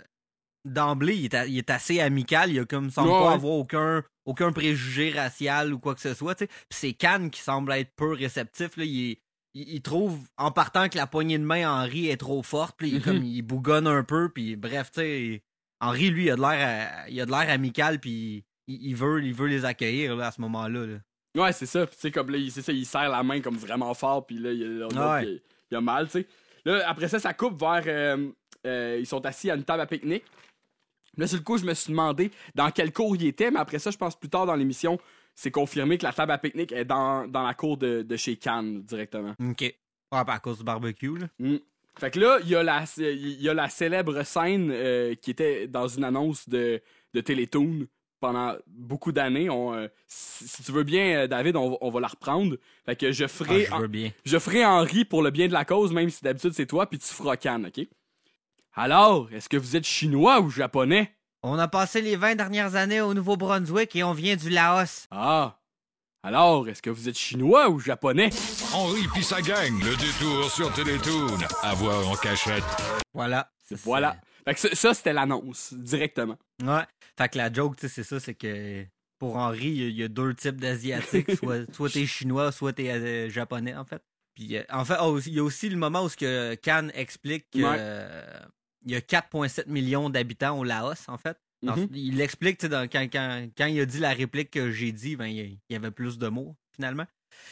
D'emblée, 0.65 1.15
il, 1.15 1.25
est 1.25 1.33
a- 1.33 1.45
il 1.45 1.57
est 1.57 1.69
assez 1.69 2.01
amical. 2.01 2.51
Il 2.51 2.59
a 2.59 2.65
comme 2.65 2.89
semble 2.89 3.09
Ouais, 3.09 3.19
pas 3.19 3.31
avoir 3.33 3.53
aucun, 3.53 4.03
aucun 4.25 4.51
préjugé 4.51 5.11
racial 5.11 5.73
ou 5.73 5.79
quoi 5.79 5.95
que 5.95 6.01
ce 6.01 6.13
soit. 6.13 6.35
tu 6.35 6.43
sais. 6.43 6.47
Puis 6.47 6.57
c'est 6.71 6.93
Cannes 6.93 7.29
qui 7.29 7.39
semble 7.39 7.71
être 7.71 7.93
peu 7.95 8.11
réceptif. 8.11 8.75
Là. 8.75 8.83
Il, 8.83 9.11
est- 9.11 9.21
il, 9.61 9.75
il 9.75 9.81
trouve 9.81 10.19
en 10.37 10.51
partant 10.51 10.89
que 10.89 10.97
la 10.97 11.07
poignée 11.07 11.37
de 11.37 11.43
main 11.43 11.69
Henry 11.69 12.09
est 12.09 12.17
trop 12.17 12.41
forte. 12.43 12.75
Puis 12.77 12.89
il, 12.89 12.95
est 12.95 12.99
Mhm. 12.99 13.03
comme, 13.03 13.23
il 13.23 13.41
bougonne 13.41 13.87
un 13.87 14.03
peu. 14.03 14.29
Puis 14.29 14.55
bref, 14.55 14.91
tu 14.91 15.01
sais. 15.01 15.43
Henry, 15.79 16.09
lui, 16.09 16.25
il 16.25 16.31
a 16.31 16.35
de 16.35 16.41
l'air 16.41 16.49
à- 17.05 17.09
il 17.09 17.19
a 17.21 17.25
de 17.25 17.31
l'air 17.31 17.49
amical. 17.49 17.99
Puis 17.99 18.43
il, 18.67 18.87
il 18.89 18.95
veut, 18.95 19.23
il 19.23 19.33
veut 19.33 19.47
les 19.47 19.65
accueillir 19.65 20.15
là, 20.15 20.27
à 20.27 20.31
ce 20.31 20.41
moment-là. 20.41 20.85
là. 20.85 20.97
Ouais, 21.43 21.51
c'est 21.53 21.65
ça. 21.67 21.85
Puis, 21.85 21.95
tu 21.95 22.01
sais, 22.01 22.11
comme 22.11 22.29
là, 22.31 22.37
il- 22.37 22.51
c'est 22.51 22.61
ça, 22.63 22.71
il 22.71 22.85
serre 22.85 23.09
la 23.09 23.21
main 23.23 23.41
comme 23.41 23.57
vraiment 23.57 23.93
fort, 23.93 24.25
puis 24.25 24.37
là, 24.39 24.51
il, 24.51 24.83
Ouais. 24.83 25.39
il, 25.71 25.75
a 25.77 25.81
mal, 25.81 26.05
tu 26.07 26.13
sais. 26.21 26.27
Là, 26.65 26.83
après 26.89 27.07
ça, 27.07 27.19
ça 27.19 27.33
coupe 27.33 27.59
vers. 27.59 27.83
euh, 27.85 28.29
euh, 28.65 28.97
ils 28.99 29.05
sont 29.05 29.23
assis 29.25 29.49
à 29.51 29.55
une 29.55 29.63
table 29.63 29.81
à 29.81 29.85
pique-nique. 29.85 30.23
Là, 31.15 31.25
sur 31.27 31.37
le 31.37 31.43
coup, 31.43 31.57
je 31.57 31.65
me 31.65 31.73
suis 31.73 31.91
demandé 31.91 32.31
dans 32.53 32.69
quelle 32.71 32.91
cour 32.91 33.15
il 33.15 33.25
était, 33.27 33.49
mais 33.51 33.59
après 33.59 33.79
ça, 33.79 33.89
je 33.91 33.97
pense 33.97 34.15
plus 34.15 34.29
tard 34.29 34.45
dans 34.45 34.55
l'émission, 34.55 34.99
c'est 35.39 35.51
confirmé 35.51 35.99
que 35.99 36.03
la 36.03 36.13
table 36.13 36.31
à 36.31 36.39
pique-nique 36.39 36.71
est 36.71 36.83
dans, 36.83 37.27
dans 37.27 37.43
la 37.45 37.53
cour 37.53 37.77
de, 37.77 38.01
de 38.01 38.17
chez 38.17 38.37
Cannes 38.37 38.81
directement. 38.81 39.35
OK. 39.39 39.61
Ouais, 39.61 39.75
pas 40.09 40.33
à 40.33 40.39
cause 40.39 40.57
du 40.57 40.63
barbecue. 40.63 41.15
Là. 41.19 41.27
Mm. 41.37 41.57
Fait 41.99 42.09
que 42.11 42.19
là, 42.19 42.39
il 42.41 42.49
y, 42.49 42.55
a 42.55 42.63
la- 42.63 42.85
y 42.97 43.47
a 43.47 43.53
la 43.53 43.69
célèbre 43.69 44.23
scène 44.23 44.69
euh, 44.71 45.13
qui 45.15 45.29
était 45.31 45.67
dans 45.67 45.87
une 45.87 46.03
annonce 46.03 46.49
de, 46.49 46.81
de 47.13 47.21
Télétoon 47.21 47.85
pendant 48.19 48.55
beaucoup 48.65 49.11
d'années. 49.11 49.47
Euh, 49.49 49.87
si, 50.07 50.47
si 50.47 50.63
tu 50.63 50.71
veux 50.71 50.83
bien, 50.83 51.19
euh, 51.19 51.27
David, 51.27 51.55
on, 51.55 51.69
va- 51.71 51.77
on 51.81 51.89
va 51.91 51.99
la 51.99 52.07
reprendre. 52.07 52.55
Fait 52.85 52.95
que 52.95 53.11
je 53.11 53.25
Ah, 53.25 53.27
ferai, 53.27 53.65
je 53.65 53.75
veux 53.75 53.87
bien. 53.87 54.11
je 54.25 54.39
ferai 54.39 54.65
Henri 54.65 55.05
pour 55.05 55.21
le 55.21 55.29
bien 55.29 55.47
de 55.47 55.53
la 55.53 55.65
cause, 55.65 55.93
même 55.93 56.09
si 56.09 56.23
d'habitude 56.23 56.53
c'est 56.53 56.65
toi, 56.65 56.89
puis 56.89 56.97
tu 56.97 57.05
feras 57.13 57.37
Cannes, 57.37 57.67
OK? 57.67 57.85
Alors, 58.73 59.31
est-ce 59.31 59.49
que 59.49 59.57
vous 59.57 59.75
êtes 59.75 59.85
chinois 59.85 60.39
ou 60.39 60.49
japonais? 60.49 61.11
On 61.49 61.57
a 61.59 61.69
passé 61.69 62.01
les 62.01 62.17
20 62.17 62.35
dernières 62.35 62.75
années 62.75 62.99
au 62.99 63.13
Nouveau-Brunswick 63.13 63.95
et 63.95 64.03
on 64.03 64.11
vient 64.11 64.35
du 64.35 64.49
Laos. 64.49 65.07
Ah! 65.11 65.57
Alors, 66.21 66.67
est-ce 66.67 66.81
que 66.81 66.89
vous 66.89 67.07
êtes 67.07 67.17
chinois 67.17 67.69
ou 67.69 67.79
japonais? 67.79 68.31
Henri 68.73 69.07
puis 69.13 69.23
sa 69.23 69.41
gang, 69.41 69.71
le 69.81 69.95
détour 69.95 70.51
sur 70.51 70.73
Télétoon. 70.73 71.37
À 71.63 71.73
voir 71.75 72.05
en 72.09 72.15
cachette. 72.15 72.65
Voilà. 73.13 73.49
Voilà. 73.85 74.17
Fait 74.43 74.55
que 74.55 74.59
ça, 74.59 74.75
ça, 74.75 74.93
c'était 74.93 75.13
l'annonce, 75.13 75.73
directement. 75.73 76.37
Ouais. 76.61 76.83
Fait 77.17 77.29
que 77.29 77.37
la 77.37 77.51
joke, 77.53 77.77
tu 77.77 77.87
sais, 77.87 77.93
c'est 77.93 78.03
ça, 78.03 78.19
c'est 78.19 78.33
que 78.33 78.85
pour 79.17 79.37
Henri, 79.37 79.67
il 79.67 79.77
y 79.77 79.83
a- 79.85 79.87
il 79.87 79.95
y, 79.97 80.03
a 80.03 80.07
deux 80.09 80.33
types 80.33 80.59
d'Asiatiques. 80.59 81.31
soit 81.37 81.73
soit 81.73 81.89
t'es 81.89 82.05
chinois, 82.05 82.51
soit 82.51 82.73
t'es 82.73 82.89
euh, 82.89 83.29
japonais, 83.29 83.73
en 83.75 83.85
fait. 83.85 84.01
Puis, 84.35 84.57
euh, 84.57 84.63
en 84.69 84.83
fait, 84.83 84.97
oh, 85.01 85.17
il 85.25 85.33
y 85.33 85.39
a 85.39 85.43
aussi 85.43 85.69
le 85.69 85.77
moment 85.77 86.03
où 86.03 86.09
ce 86.09 86.17
que 86.17 86.55
Khan 86.55 86.89
explique 86.93 87.49
qu'il 87.51 87.63
Ouais. 87.63 87.77
Y 88.85 88.95
a 88.95 89.01
4,7 89.01 89.67
millions 89.67 90.09
d'habitants 90.09 90.57
au 90.59 90.63
Laos, 90.63 91.07
en 91.09 91.17
fait. 91.17 91.37
Dans- 91.63 91.75
Mhm. 91.75 91.89
Il 91.93 92.21
tu 92.57 92.69
dans- 92.69 92.87
quand, 92.87 93.07
quand, 93.11 93.47
quand 93.57 93.65
il 93.65 93.79
a 93.79 93.85
dit 93.85 93.99
la 93.99 94.13
réplique 94.13 94.51
que 94.51 94.71
j'ai 94.71 94.91
dit, 94.91 95.15
ben, 95.15 95.25
il 95.25 95.37
y 95.37 95.59
il 95.69 95.75
avait 95.75 95.91
plus 95.91 96.17
de 96.17 96.27
mots, 96.27 96.55
finalement. 96.75 97.05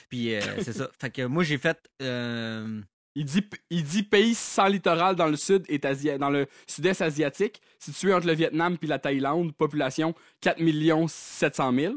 Puis, 0.10 0.36
euh, 0.36 0.42
c'est 0.64 0.74
ça. 0.74 0.90
Fait 1.00 1.10
que 1.10 1.24
moi, 1.26 1.44
j'ai 1.44 1.58
fait... 1.58 1.78
euh, 2.02 2.82
Il 3.16 3.26
dit, 3.26 3.44
il 3.70 3.84
dit 3.84 4.04
pays 4.04 4.36
sans 4.36 4.68
littoral 4.68 5.16
dans 5.16 5.28
le 5.28 5.38
sud 5.38 5.64
est 5.70 5.86
asia- 5.86 6.18
dans 6.18 6.30
le 6.30 6.48
sud-est 6.68 7.02
asiatique, 7.02 7.62
situé 7.80 8.14
entre 8.14 8.28
le 8.28 8.34
Vietnam 8.34 8.78
puis 8.78 8.88
la 8.90 9.00
Thaïlande, 9.00 9.54
population 9.56 10.14
4 10.42 10.60
700 11.08 11.74
000. 11.74 11.96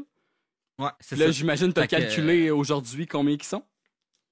Ouais, 0.79 0.89
c'est 1.01 1.17
Là, 1.17 1.25
ça. 1.25 1.31
j'imagine 1.31 1.73
t'as 1.73 1.81
Fait 1.81 1.87
que- 1.89 1.95
calculé 1.97 2.49
aujourd'hui 2.51 3.05
combien 3.05 3.35
ils 3.35 3.43
sont. 3.43 3.63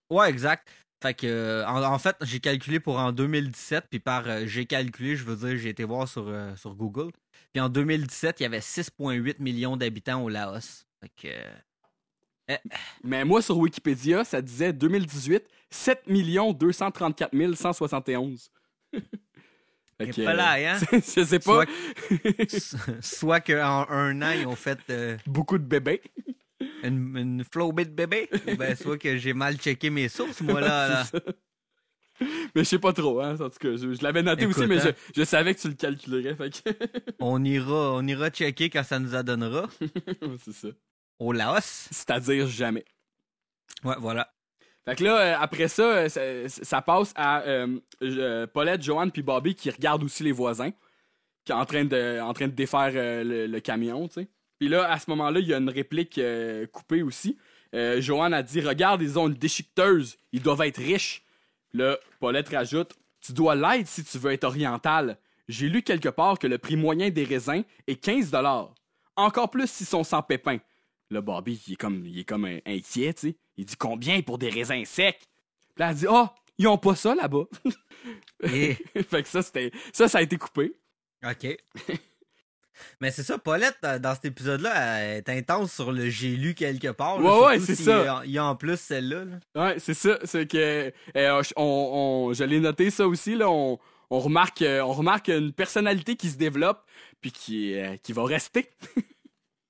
Ouais, 0.10 0.30
exact. 0.30 0.66
Fait 1.02 1.14
que, 1.14 1.28
euh, 1.28 1.68
en, 1.68 1.84
en 1.84 2.00
fait, 2.00 2.16
j'ai 2.24 2.40
calculé 2.40 2.80
pour 2.80 2.98
en 2.98 3.12
2017, 3.12 3.86
puis 3.90 4.00
par 4.00 4.28
euh, 4.28 4.44
j'ai 4.46 4.66
calculé, 4.66 5.16
je 5.16 5.24
veux 5.26 5.36
dire, 5.36 5.58
j'ai 5.58 5.70
été 5.70 5.84
voir 5.84 6.08
sur, 6.08 6.28
euh, 6.28 6.56
sur 6.56 6.74
Google. 6.76 7.12
Puis 7.54 7.62
en 7.62 7.70
2017, 7.70 8.40
il 8.40 8.44
y 8.44 8.46
avait 8.46 8.60
6,8 8.62 9.36
millions 9.40 9.78
d'habitants 9.78 10.24
au 10.24 10.30
Laos. 10.30 10.86
Fait 11.02 11.10
que. 11.16 11.28
euh, 12.52 12.58
Mais 13.04 13.26
moi, 13.26 13.42
sur 13.42 13.58
Wikipédia, 13.58 14.24
ça 14.24 14.42
disait 14.42 14.74
2018, 14.74 15.44
7 15.70 16.04
234 16.58 17.56
171. 17.56 18.50
Fait 20.00 20.08
Et 20.08 20.12
que, 20.12 20.22
pas 20.24 20.34
là, 20.34 20.54
hein? 20.74 20.78
je 20.92 21.24
sais 21.24 21.40
pas, 21.40 21.66
Soit, 22.48 23.02
soit 23.02 23.40
qu'en 23.40 23.88
un 23.90 24.22
an, 24.22 24.32
ils 24.32 24.46
ont 24.46 24.56
fait 24.56 24.80
euh, 24.90 25.18
beaucoup 25.26 25.58
de 25.58 25.64
bébés. 25.64 26.02
Une, 26.84 27.18
une 27.18 27.44
flobée 27.44 27.86
de 27.86 27.92
bébés. 27.92 28.30
Ou 28.48 28.56
ben, 28.56 28.76
soit 28.76 28.98
que 28.98 29.18
j'ai 29.18 29.34
mal 29.34 29.58
checké 29.58 29.90
mes 29.90 30.10
sources, 30.10 30.42
moi, 30.42 30.62
là. 30.62 31.04
Mais 32.20 32.64
je 32.64 32.64
sais 32.64 32.80
pas 32.80 32.94
trop, 32.94 33.22
hein. 33.22 33.36
En 33.40 33.50
tout 33.50 33.60
cas, 33.60 33.76
je, 33.76 33.94
je 33.94 34.02
l'avais 34.02 34.24
noté 34.24 34.44
Écoute, 34.44 34.58
aussi, 34.58 34.68
mais 34.68 34.80
hein. 34.80 34.92
je, 35.14 35.22
je 35.22 35.24
savais 35.24 35.54
que 35.54 35.62
tu 35.62 35.68
le 35.68 35.76
calculerais. 35.76 36.36
Fait 36.36 36.50
que... 36.50 36.70
On 37.20 37.44
ira, 37.44 37.94
on 37.94 38.08
ira 38.08 38.32
checker 38.32 38.72
quand 38.72 38.82
ça 38.84 38.98
nous 38.98 39.14
adonnera. 39.14 39.70
c'est 40.44 40.54
ça. 40.54 40.68
Au 41.20 41.32
Laos. 41.32 41.90
C'est-à-dire 41.92 42.48
jamais. 42.48 42.86
Ouais, 43.84 43.96
voilà. 44.00 44.34
Fait 44.86 44.96
que 44.96 45.04
là, 45.04 45.20
euh, 45.20 45.38
après 45.40 45.68
ça, 45.68 45.84
euh, 45.84 46.10
ça, 46.10 46.50
ça 46.50 46.82
passe 46.82 47.14
à 47.16 47.42
euh, 47.42 47.80
euh, 48.02 48.48
Paulette, 48.48 48.82
Joanne 48.82 49.12
puis 49.12 49.22
Bobby 49.22 49.54
qui 49.54 49.70
regardent 49.70 50.04
aussi 50.04 50.24
les 50.24 50.32
voisins, 50.32 50.72
qui 51.46 51.52
est 51.52 51.56
en 51.56 51.66
train 51.66 51.86
de, 51.86 52.20
en 52.22 52.34
train 52.34 52.48
de 52.48 52.54
défaire 52.54 52.92
euh, 52.96 53.24
le, 53.24 53.48
le 53.48 53.60
camion, 53.60 54.08
tu 54.08 54.22
sais. 54.22 54.28
Puis 54.60 54.70
là, 54.70 54.92
à 54.92 55.00
ce 55.00 55.10
moment-là, 55.12 55.40
il 55.40 55.48
y 55.48 55.54
a 55.54 55.58
une 55.58 55.70
réplique 55.70 56.18
euh, 56.18 56.66
coupée 56.68 57.04
aussi. 57.04 57.38
Euh, 57.76 58.02
Joanne 58.02 58.34
a 58.34 58.44
dit 58.44 58.62
Regarde, 58.62 59.02
ils 59.02 59.20
ont 59.20 59.28
une 59.28 59.34
déchiqueteuse, 59.36 60.18
ils 60.32 60.42
doivent 60.42 60.62
être 60.62 60.78
riches. 60.78 61.24
Là, 61.74 61.98
Paulette 62.20 62.50
rajoute 62.50 62.94
Tu 63.22 63.34
dois 63.34 63.56
l'être 63.56 63.88
si 63.88 64.04
tu 64.04 64.18
veux 64.18 64.32
être 64.32 64.46
oriental. 64.46 65.18
J'ai 65.48 65.70
lu 65.70 65.82
quelque 65.82 66.10
part 66.10 66.40
que 66.40 66.48
le 66.48 66.58
prix 66.58 66.76
moyen 66.76 67.10
des 67.10 67.24
raisins 67.24 67.64
est 67.88 67.96
15 67.96 68.32
Encore 69.16 69.50
plus 69.50 69.70
s'ils 69.70 69.88
sont 69.88 70.04
sans 70.04 70.22
pépins. 70.22 70.60
Là, 71.10 71.22
Bobby, 71.22 71.62
il 71.68 71.74
est 71.74 71.78
comme, 71.78 72.06
il 72.06 72.20
est 72.20 72.24
comme 72.26 72.46
un- 72.46 72.60
inquiet, 72.66 73.14
tu 73.14 73.30
sais. 73.30 73.36
Il 73.56 73.66
dit 73.66 73.78
combien 73.78 74.22
pour 74.22 74.38
des 74.38 74.50
raisins 74.50 74.84
secs? 74.86 75.20
Puis 75.20 75.80
là, 75.80 75.92
elle 75.92 75.96
dit, 75.96 76.06
ah, 76.10 76.34
ils 76.58 76.68
ont 76.68 76.78
pas 76.78 76.96
ça 76.96 77.16
là-bas. 77.16 77.46
Fait 78.44 79.24
que 79.24 79.28
ça, 79.28 79.42
c'était, 79.42 79.72
ça, 79.94 80.08
ça 80.08 80.18
a 80.18 80.22
été 80.22 80.38
coupé. 80.38 80.74
OK. 81.24 81.58
Mais 83.02 83.12
c'est 83.12 83.24
ça, 83.24 83.38
Paulette, 83.38 83.78
dans 83.82 84.14
cet 84.16 84.26
épisode-là, 84.26 85.00
elle 85.00 85.18
est 85.18 85.30
intense 85.30 85.74
sur 85.74 85.92
le 85.92 86.10
j'ai 86.10 86.36
lu 86.36 86.54
quelque 86.54 86.90
part. 86.90 87.20
là, 87.20 87.30
Ouais, 87.40 87.46
ouais, 87.46 87.60
c'est 87.60 87.76
ça. 87.76 88.22
Il 88.26 88.32
y 88.32 88.38
a 88.38 88.46
en 88.46 88.56
plus 88.56 88.80
celle-là. 88.80 89.26
là. 89.26 89.64
Ouais, 89.64 89.80
c'est 89.80 89.94
ça. 89.94 90.18
C'est 90.24 90.48
que, 90.48 90.92
euh, 91.16 91.44
on, 91.56 91.64
on- 92.30 92.34
je 92.34 92.44
l'ai 92.44 92.60
noté 92.60 92.90
ça 92.90 93.08
aussi, 93.08 93.36
là. 93.36 93.50
On, 93.50 93.78
on 94.10 94.20
remarque, 94.20 94.62
euh, 94.62 94.82
on 94.82 94.94
remarque 94.94 95.28
une 95.28 95.52
personnalité 95.52 96.16
qui 96.16 96.30
se 96.30 96.38
développe, 96.38 96.84
puis 97.22 97.32
qui, 97.32 97.74
euh, 97.78 97.98
qui 97.98 98.14
va 98.14 98.24
rester. 98.26 98.70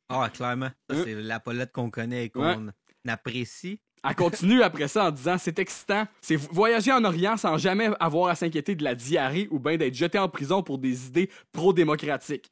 Ah, 0.10 0.30
clairement. 0.34 0.70
Ça, 0.90 0.96
Hein? 0.96 1.02
c'est 1.06 1.16
la 1.16 1.40
Paulette 1.40 1.72
qu'on 1.74 1.90
connaît 1.90 2.26
et 2.26 2.30
qu'on 2.30 2.72
apprécie. 3.08 3.80
Elle 4.08 4.16
continue 4.16 4.62
après 4.62 4.88
ça 4.88 5.06
en 5.08 5.12
disant 5.12 5.38
c'est 5.38 5.60
excitant. 5.60 6.08
C'est 6.22 6.36
voyager 6.38 6.94
en 6.94 7.04
Orient 7.04 7.36
sans 7.36 7.58
jamais 7.58 7.90
avoir 8.00 8.30
à 8.30 8.36
s'inquiéter 8.36 8.76
de 8.76 8.84
la 8.84 8.96
diarrhée 8.96 9.48
ou 9.52 9.60
bien 9.60 9.76
d'être 9.76 9.96
jeté 9.96 10.18
en 10.20 10.30
prison 10.30 10.62
pour 10.64 10.78
des 10.78 11.08
idées 11.08 11.30
pro-démocratiques. 11.52 12.52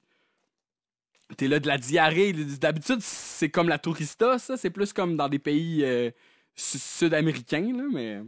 T'es 1.38 1.48
là 1.48 1.60
de 1.60 1.68
la 1.68 1.78
diarrhée. 1.78 2.34
D'habitude, 2.34 3.00
c'est 3.02 3.50
comme 3.50 3.68
la 3.68 3.80
tourista, 3.80 4.38
ça. 4.38 4.58
C'est 4.58 4.70
plus 4.70 4.94
comme 4.94 5.16
dans 5.18 5.28
des 5.30 5.40
pays 5.40 5.84
euh, 5.84 6.12
su- 6.56 6.78
sud-américains, 6.80 7.74
là, 7.76 7.84
mais. 7.92 8.22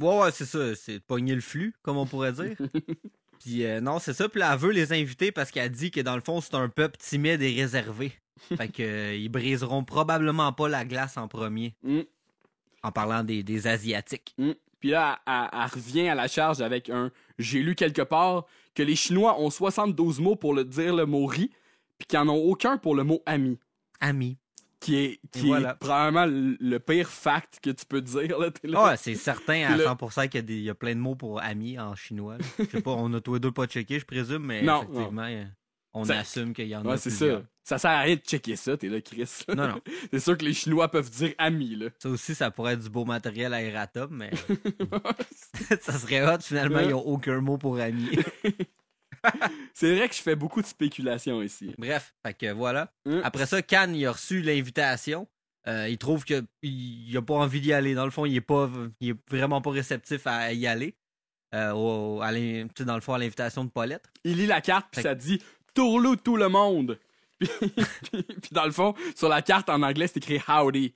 Ouais, 0.00 0.18
ouais, 0.20 0.32
c'est 0.32 0.46
ça. 0.46 0.74
C'est 0.74 0.98
pogner 1.00 1.34
le 1.34 1.40
flux, 1.42 1.74
comme 1.82 1.96
on 1.98 2.06
pourrait 2.06 2.32
dire. 2.32 2.56
Puis 3.40 3.64
euh, 3.66 3.80
non, 3.80 3.98
c'est 3.98 4.14
ça. 4.14 4.28
Puis 4.28 4.40
là, 4.40 4.52
elle 4.52 4.58
veut 4.58 4.70
les 4.72 4.92
inviter 4.92 5.30
parce 5.32 5.50
qu'elle 5.50 5.70
dit 5.70 5.90
que 5.90 6.00
dans 6.00 6.14
le 6.14 6.22
fond, 6.22 6.40
c'est 6.40 6.54
un 6.54 6.68
peuple 6.68 6.96
timide 6.98 7.42
et 7.42 7.52
réservé. 7.60 8.12
fait 8.56 8.68
que 8.68 8.82
euh, 8.82 9.14
ils 9.14 9.28
briseront 9.28 9.84
probablement 9.84 10.52
pas 10.52 10.68
la 10.68 10.84
glace 10.84 11.16
en 11.16 11.28
premier. 11.28 11.74
Mm. 11.82 12.00
En 12.82 12.92
parlant 12.92 13.22
des, 13.22 13.42
des 13.42 13.66
Asiatiques. 13.66 14.34
Mm. 14.38 14.52
Puis 14.80 14.90
là, 14.90 15.20
elle, 15.26 15.32
elle- 15.52 15.60
elle 15.60 15.70
revient 15.70 16.08
à 16.08 16.14
la 16.14 16.28
charge 16.28 16.60
avec 16.62 16.88
un 16.88 17.10
J'ai 17.38 17.60
lu 17.60 17.74
quelque 17.74 18.02
part 18.02 18.46
que 18.74 18.82
les 18.82 18.96
Chinois 18.96 19.38
ont 19.38 19.50
72 19.50 20.18
mots 20.20 20.34
pour 20.36 20.54
le 20.54 20.64
dire 20.64 20.94
le 20.96 21.04
mot 21.06 21.26
riz, 21.26 21.50
puis 22.02 22.06
qu'ils 22.08 22.18
n'en 22.18 22.34
ont 22.34 22.42
aucun 22.42 22.76
pour 22.78 22.94
le 22.94 23.04
mot 23.04 23.22
ami. 23.26 23.58
Amis. 24.00 24.36
Qui 24.80 24.96
est, 24.96 25.20
qui 25.30 25.44
Et 25.44 25.46
voilà. 25.46 25.70
est 25.70 25.74
probablement 25.78 26.26
le 26.28 26.78
pire 26.78 27.08
fact 27.08 27.60
que 27.62 27.70
tu 27.70 27.86
peux 27.86 28.00
dire. 28.00 28.36
Là, 28.38 28.50
T'es 28.50 28.66
là. 28.66 28.78
Ah 28.82 28.88
Ouais, 28.90 28.96
c'est 28.96 29.14
certain 29.14 29.62
à 29.64 29.68
Puis 29.74 29.78
là- 29.78 29.84
100% 29.94 30.28
qu'il 30.28 30.50
y, 30.50 30.68
a 30.68 30.72
y 30.72 30.74
plein 30.74 30.94
de 30.96 31.00
mots 31.00 31.14
pour 31.14 31.40
amis 31.40 31.78
en 31.78 31.94
chinois. 31.94 32.36
Je 32.58 32.64
sais 32.64 32.82
pas, 32.82 32.90
on 32.90 33.12
a 33.14 33.20
tous 33.20 33.34
les 33.34 33.40
deux 33.40 33.52
pas 33.52 33.66
checké, 33.66 34.00
je 34.00 34.04
présume, 34.04 34.44
mais 34.44 34.62
Non, 34.62 34.82
effectivement, 34.82 35.22
euh, 35.28 35.44
on 35.94 36.02
Ça- 36.04 36.18
assume 36.18 36.52
qu'il 36.52 36.66
y 36.66 36.74
en 36.74 36.84
Ouais, 36.84 36.94
a 36.94 36.96
c'est 36.96 37.10
ça. 37.10 37.42
Ça 37.62 37.78
sert 37.78 37.92
à 37.92 38.00
rien 38.00 38.16
de 38.16 38.20
checker 38.22 38.56
ça, 38.56 38.76
t'es 38.76 38.88
là, 38.88 39.00
Chris. 39.00 39.30
Non, 39.54 39.68
non. 39.68 39.80
c'est 40.12 40.18
sûr 40.18 40.36
que 40.36 40.44
les 40.44 40.52
Chinois 40.52 40.88
peuvent 40.88 41.10
dire 41.10 41.32
ami, 41.38 41.76
là. 41.76 41.86
Ça 42.00 42.08
aussi, 42.08 42.34
ça 42.34 42.50
pourrait 42.50 42.72
être 42.72 42.82
du 42.82 42.90
beau 42.90 43.04
matériel 43.04 43.54
à 43.54 43.62
Eratom, 43.62 44.08
mais 44.10 44.32
ça 45.80 45.92
serait 45.92 46.26
hot. 46.26 46.40
Finalement, 46.40 46.80
ils 46.80 46.88
n'ont 46.90 47.06
aucun 47.06 47.40
mot 47.40 47.58
pour 47.58 47.78
ami. 47.78 48.08
C'est 49.74 49.94
vrai 49.96 50.08
que 50.08 50.14
je 50.14 50.22
fais 50.22 50.36
beaucoup 50.36 50.60
de 50.62 50.66
spéculation 50.66 51.42
ici. 51.42 51.74
Bref, 51.78 52.14
fait 52.26 52.34
que 52.34 52.52
voilà. 52.52 52.92
Hum. 53.06 53.20
Après 53.24 53.46
ça, 53.46 53.62
Cannes, 53.62 53.94
il 53.94 54.06
a 54.06 54.12
reçu 54.12 54.42
l'invitation. 54.42 55.28
Euh, 55.68 55.88
il 55.88 55.96
trouve 55.98 56.24
qu'il 56.24 56.44
il 56.62 57.16
a 57.16 57.22
pas 57.22 57.34
envie 57.34 57.60
d'y 57.60 57.72
aller. 57.72 57.94
Dans 57.94 58.04
le 58.04 58.10
fond, 58.10 58.26
il 58.26 58.34
est 58.36 58.40
pas 58.40 58.68
il 59.00 59.10
est 59.10 59.16
vraiment 59.30 59.60
pas 59.60 59.70
réceptif 59.70 60.26
à 60.26 60.52
y 60.52 60.66
aller. 60.66 60.96
Euh, 61.54 61.72
au- 61.72 62.20
à 62.22 62.32
dans 62.32 62.94
le 62.94 63.00
fond, 63.00 63.14
à 63.14 63.18
l'invitation 63.18 63.64
de 63.64 63.70
Paulette. 63.70 64.04
Il 64.24 64.38
lit 64.38 64.46
la 64.46 64.60
carte, 64.60 64.88
puis 64.90 65.02
ça 65.02 65.14
dit 65.14 65.40
Tourlou 65.74 66.16
tout 66.16 66.36
le 66.36 66.48
monde. 66.48 66.98
Puis, 67.38 67.48
puis- 68.10 68.22
puis 68.22 68.50
dans 68.52 68.64
le 68.64 68.70
fond, 68.72 68.94
sur 69.14 69.28
la 69.28 69.42
carte 69.42 69.68
en 69.68 69.82
anglais, 69.82 70.06
c'est 70.06 70.16
écrit 70.16 70.40
Howdy. 70.48 70.94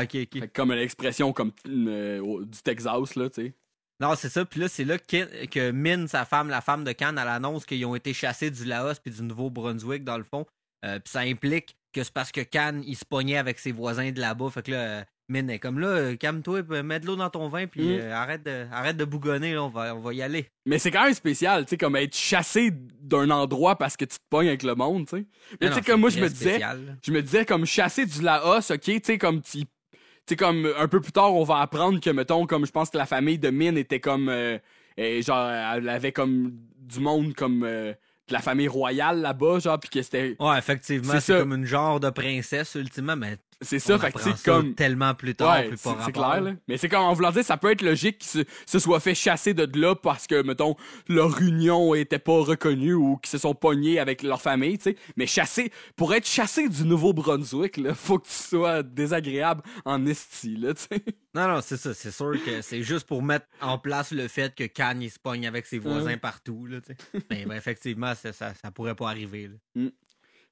Ok, 0.00 0.14
ok. 0.22 0.52
Comme 0.52 0.72
l'expression 0.72 1.32
comme 1.32 1.52
euh, 1.66 2.44
du 2.44 2.62
Texas, 2.62 3.16
là, 3.16 3.28
tu 3.28 3.42
sais. 3.46 3.54
Non, 4.00 4.14
c'est 4.16 4.28
ça. 4.30 4.44
Puis 4.44 4.60
là, 4.60 4.68
c'est 4.68 4.84
là 4.84 4.98
que, 4.98 5.46
que 5.46 5.70
Min, 5.70 6.06
sa 6.06 6.24
femme, 6.24 6.48
la 6.48 6.60
femme 6.60 6.84
de 6.84 6.92
Cannes, 6.92 7.18
elle 7.20 7.28
annonce 7.28 7.66
qu'ils 7.66 7.84
ont 7.84 7.94
été 7.94 8.12
chassés 8.14 8.50
du 8.50 8.64
Laos 8.64 8.98
puis 8.98 9.12
du 9.12 9.22
Nouveau-Brunswick, 9.22 10.04
dans 10.04 10.16
le 10.18 10.24
fond. 10.24 10.46
Euh, 10.84 10.98
puis 10.98 11.10
ça 11.10 11.20
implique 11.20 11.76
que 11.92 12.02
c'est 12.02 12.12
parce 12.12 12.32
que 12.32 12.40
Cannes, 12.40 12.82
il 12.86 12.96
se 12.96 13.04
pognait 13.04 13.36
avec 13.36 13.58
ses 13.58 13.72
voisins 13.72 14.10
de 14.10 14.20
là-bas. 14.20 14.48
Fait 14.50 14.62
que 14.64 14.70
là, 14.70 14.76
euh, 14.78 15.02
Min 15.28 15.46
est 15.48 15.58
comme 15.58 15.78
là, 15.78 15.88
euh, 15.88 16.16
calme-toi, 16.16 16.62
mets 16.82 16.98
de 16.98 17.06
l'eau 17.06 17.14
dans 17.16 17.30
ton 17.30 17.48
vin, 17.48 17.66
puis 17.66 17.82
Mm. 17.82 18.00
euh, 18.00 18.14
arrête, 18.14 18.42
de, 18.42 18.66
arrête 18.72 18.96
de 18.96 19.04
bougonner, 19.04 19.54
là, 19.54 19.62
on, 19.64 19.68
va, 19.68 19.94
on 19.94 20.00
va 20.00 20.14
y 20.14 20.22
aller. 20.22 20.46
Mais 20.66 20.78
c'est 20.78 20.90
quand 20.90 21.04
même 21.04 21.14
spécial, 21.14 21.64
tu 21.66 21.70
sais, 21.70 21.76
comme 21.76 21.94
être 21.96 22.16
chassé 22.16 22.70
d'un 22.72 23.30
endroit 23.30 23.76
parce 23.76 23.96
que 23.96 24.04
tu 24.06 24.16
te 24.16 24.22
pognes 24.30 24.48
avec 24.48 24.62
le 24.62 24.74
monde, 24.74 25.06
tu 25.06 25.18
sais. 25.18 25.26
Mais 25.60 25.68
tu 25.68 25.74
sais, 25.74 25.82
comme 25.82 26.00
moi, 26.00 26.10
je 26.10 26.20
me 26.20 26.28
disais, 26.28 26.60
je 27.04 27.12
me 27.12 27.22
disais 27.22 27.44
comme 27.44 27.66
chasser 27.66 28.06
du 28.06 28.22
Laos, 28.22 28.70
ok, 28.70 28.80
tu 28.80 29.00
sais, 29.04 29.18
comme 29.18 29.40
tu. 29.42 29.64
Sais, 30.30 30.36
comme 30.36 30.72
un 30.78 30.86
peu 30.86 31.00
plus 31.00 31.10
tard, 31.10 31.34
on 31.34 31.42
va 31.42 31.58
apprendre 31.58 31.98
que, 32.00 32.08
mettons, 32.10 32.46
comme 32.46 32.64
je 32.64 32.70
pense 32.70 32.88
que 32.88 32.96
la 32.96 33.06
famille 33.06 33.36
de 33.38 33.50
Min 33.50 33.74
était 33.74 33.98
comme. 33.98 34.28
euh, 34.28 34.58
euh, 34.98 35.22
genre, 35.22 35.50
elle 35.50 35.88
avait 35.88 36.12
comme 36.12 36.52
du 36.78 37.00
monde 37.00 37.34
comme. 37.34 37.64
euh, 37.64 37.92
de 38.28 38.32
la 38.32 38.38
famille 38.38 38.68
royale 38.68 39.22
là-bas, 39.22 39.58
genre, 39.58 39.80
puis 39.80 39.90
que 39.90 40.00
c'était. 40.02 40.36
Ouais, 40.38 40.56
effectivement, 40.56 41.14
C'est 41.18 41.36
comme 41.40 41.52
une 41.52 41.64
genre 41.64 41.98
de 41.98 42.10
princesse, 42.10 42.76
ultimement, 42.76 43.16
mais 43.16 43.38
C'est 43.62 43.78
ça, 43.78 43.96
on 43.96 43.98
fait 43.98 44.12
que 44.12 44.20
c'est 44.20 44.42
comme. 44.42 44.74
tellement 44.74 45.14
plus 45.14 45.34
tard, 45.34 45.58
Ouais, 45.58 45.68
plus 45.68 45.78
c'est 45.78 46.12
clair, 46.12 46.40
là. 46.40 46.52
Mais 46.66 46.78
c'est 46.78 46.88
comme 46.88 47.02
en 47.02 47.12
voulant 47.12 47.30
dire, 47.30 47.44
ça 47.44 47.56
peut 47.56 47.70
être 47.70 47.82
logique 47.82 48.18
qu'ils 48.18 48.44
se, 48.44 48.50
se 48.66 48.78
soient 48.78 49.00
fait 49.00 49.14
chasser 49.14 49.52
de 49.52 49.68
là 49.78 49.94
parce 49.94 50.26
que, 50.26 50.42
mettons, 50.42 50.76
leur 51.08 51.40
union 51.42 51.94
était 51.94 52.18
pas 52.18 52.40
reconnue 52.40 52.94
ou 52.94 53.16
qu'ils 53.18 53.30
se 53.30 53.38
sont 53.38 53.54
pognés 53.54 53.98
avec 53.98 54.22
leur 54.22 54.40
famille, 54.40 54.78
tu 54.78 54.84
sais. 54.84 54.96
Mais 55.16 55.26
chasser, 55.26 55.72
pour 55.96 56.14
être 56.14 56.26
chassé 56.26 56.68
du 56.68 56.84
Nouveau-Brunswick, 56.84 57.76
là, 57.76 57.94
faut 57.94 58.18
que 58.18 58.26
tu 58.28 58.32
sois 58.32 58.82
désagréable 58.82 59.62
en 59.84 60.06
esti, 60.06 60.56
là, 60.56 60.72
tu 60.74 60.82
sais. 60.82 61.04
Non, 61.34 61.46
non, 61.46 61.60
c'est 61.60 61.76
ça. 61.76 61.94
C'est 61.94 62.10
sûr 62.10 62.32
que 62.44 62.62
c'est 62.62 62.82
juste 62.82 63.06
pour 63.06 63.22
mettre 63.22 63.46
en 63.60 63.78
place 63.78 64.10
le 64.10 64.26
fait 64.26 64.54
que 64.54 64.64
Kanye 64.64 65.06
il 65.06 65.10
se 65.10 65.18
pogne 65.18 65.46
avec 65.46 65.66
ses 65.66 65.78
voisins 65.78 66.16
partout. 66.16 66.66
Là, 66.66 66.80
tu 66.80 66.94
sais. 66.94 67.24
Mais 67.30 67.44
ben, 67.46 67.56
effectivement, 67.56 68.14
ça, 68.14 68.32
ça, 68.32 68.52
pourrait 68.74 68.94
pas 68.94 69.08
arriver. 69.08 69.48
là. 69.48 69.88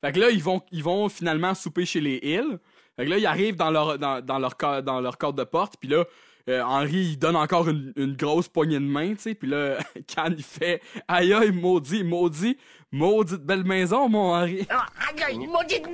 Fait 0.00 0.12
que 0.12 0.21
là, 0.21 0.31
ils 0.31 0.43
vont, 0.43 0.62
ils 0.71 0.83
vont 0.83 1.09
finalement 1.09 1.55
souper 1.55 1.85
chez 1.85 2.00
les 2.00 2.21
Hills. 2.23 2.59
Fait 2.99 3.05
que 3.07 3.11
là, 3.11 3.17
ils 3.19 3.26
arrivent 3.26 3.57
dans 3.57 3.71
leur, 3.71 3.99
dans, 3.99 4.21
dans 4.25 4.38
leur, 4.38 4.55
ca- 4.61 4.83
dans 4.83 5.00
leur 5.00 5.17
cadre 5.17 5.35
de 5.35 5.45
porte. 5.45 5.76
Puis 5.81 5.88
là, 5.88 6.05
euh, 6.50 6.62
Henri, 6.62 7.11
il 7.12 7.17
donne 7.19 7.37
encore 7.37 7.69
une, 7.69 7.93
une 7.97 8.17
grosse 8.17 8.49
poignée 8.49 8.81
de 8.81 8.85
main, 8.85 9.14
tu 9.14 9.21
sais. 9.21 9.35
Puis 9.35 9.49
là, 9.49 9.78
quand 10.14 10.26
il 10.37 10.43
fait 10.43 10.83
«Aïe, 11.09 11.33
aïe, 11.33 11.52
maudit, 11.52 12.02
maudit, 12.05 12.57
maudite 12.90 13.43
belle 13.45 13.64
maison, 13.64 14.09
mon 14.09 14.35
Henri. 14.35 14.67
Ah, 14.71 14.87
aïe, 15.11 15.23
aïe, 15.23 15.47
maudite, 15.47 15.87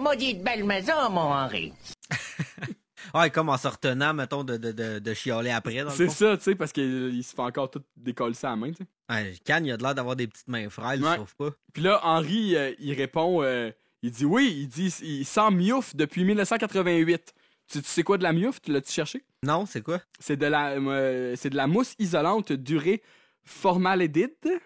maudite, 0.00 0.42
belle 0.42 0.64
maison, 0.64 1.08
mon 1.10 1.32
Henri. 1.32 1.72
Ouais, 3.12 3.30
comme 3.30 3.48
en 3.50 3.56
se 3.58 3.68
retenant, 3.68 4.12
mettons, 4.14 4.42
de, 4.44 4.56
de, 4.56 4.72
de, 4.72 4.98
de 4.98 5.14
chialer 5.14 5.50
après.» 5.50 5.76
dans 5.84 5.84
le 5.84 5.90
C'est 5.90 6.08
ça, 6.08 6.36
tu 6.36 6.42
sais, 6.44 6.54
parce 6.54 6.72
qu'il 6.72 7.14
il 7.14 7.22
se 7.22 7.34
fait 7.34 7.42
encore 7.42 7.70
tout 7.70 7.82
décoller 7.96 8.34
à 8.42 8.48
la 8.50 8.56
main, 8.56 8.72
tu 8.72 8.78
sais. 8.82 8.86
Ouais, 9.14 9.34
Kanye, 9.44 9.68
il 9.68 9.72
a 9.72 9.76
de 9.76 9.82
l'air 9.82 9.94
d'avoir 9.94 10.16
des 10.16 10.26
petites 10.26 10.48
mains 10.48 10.68
frêles, 10.70 11.04
Ouais. 11.04 11.16
sauf 11.16 11.34
pas. 11.34 11.50
Puis 11.72 11.82
là, 11.82 12.00
Henri, 12.02 12.56
euh, 12.56 12.72
il 12.80 12.94
répond, 12.94 13.42
euh, 13.42 13.70
il 14.04 14.10
dit 14.10 14.24
oui, 14.24 14.54
il 14.60 14.68
dit, 14.68 14.94
il 15.02 15.24
sent 15.24 15.50
miouf 15.50 15.96
depuis 15.96 16.24
1988. 16.24 17.32
Tu, 17.66 17.80
tu 17.80 17.88
sais 17.88 18.02
quoi 18.02 18.18
de 18.18 18.22
la 18.22 18.32
miouf? 18.34 18.60
Tu 18.60 18.70
l'as-tu 18.72 18.92
cherché? 18.92 19.24
Non, 19.42 19.64
c'est 19.66 19.80
quoi? 19.82 20.00
C'est 20.18 20.36
de 20.36 20.46
la, 20.46 20.72
euh, 20.72 21.34
c'est 21.36 21.48
de 21.50 21.56
la 21.56 21.66
mousse 21.66 21.94
isolante 21.98 22.52
durée 22.52 23.02
formaldehyde. 23.42 24.60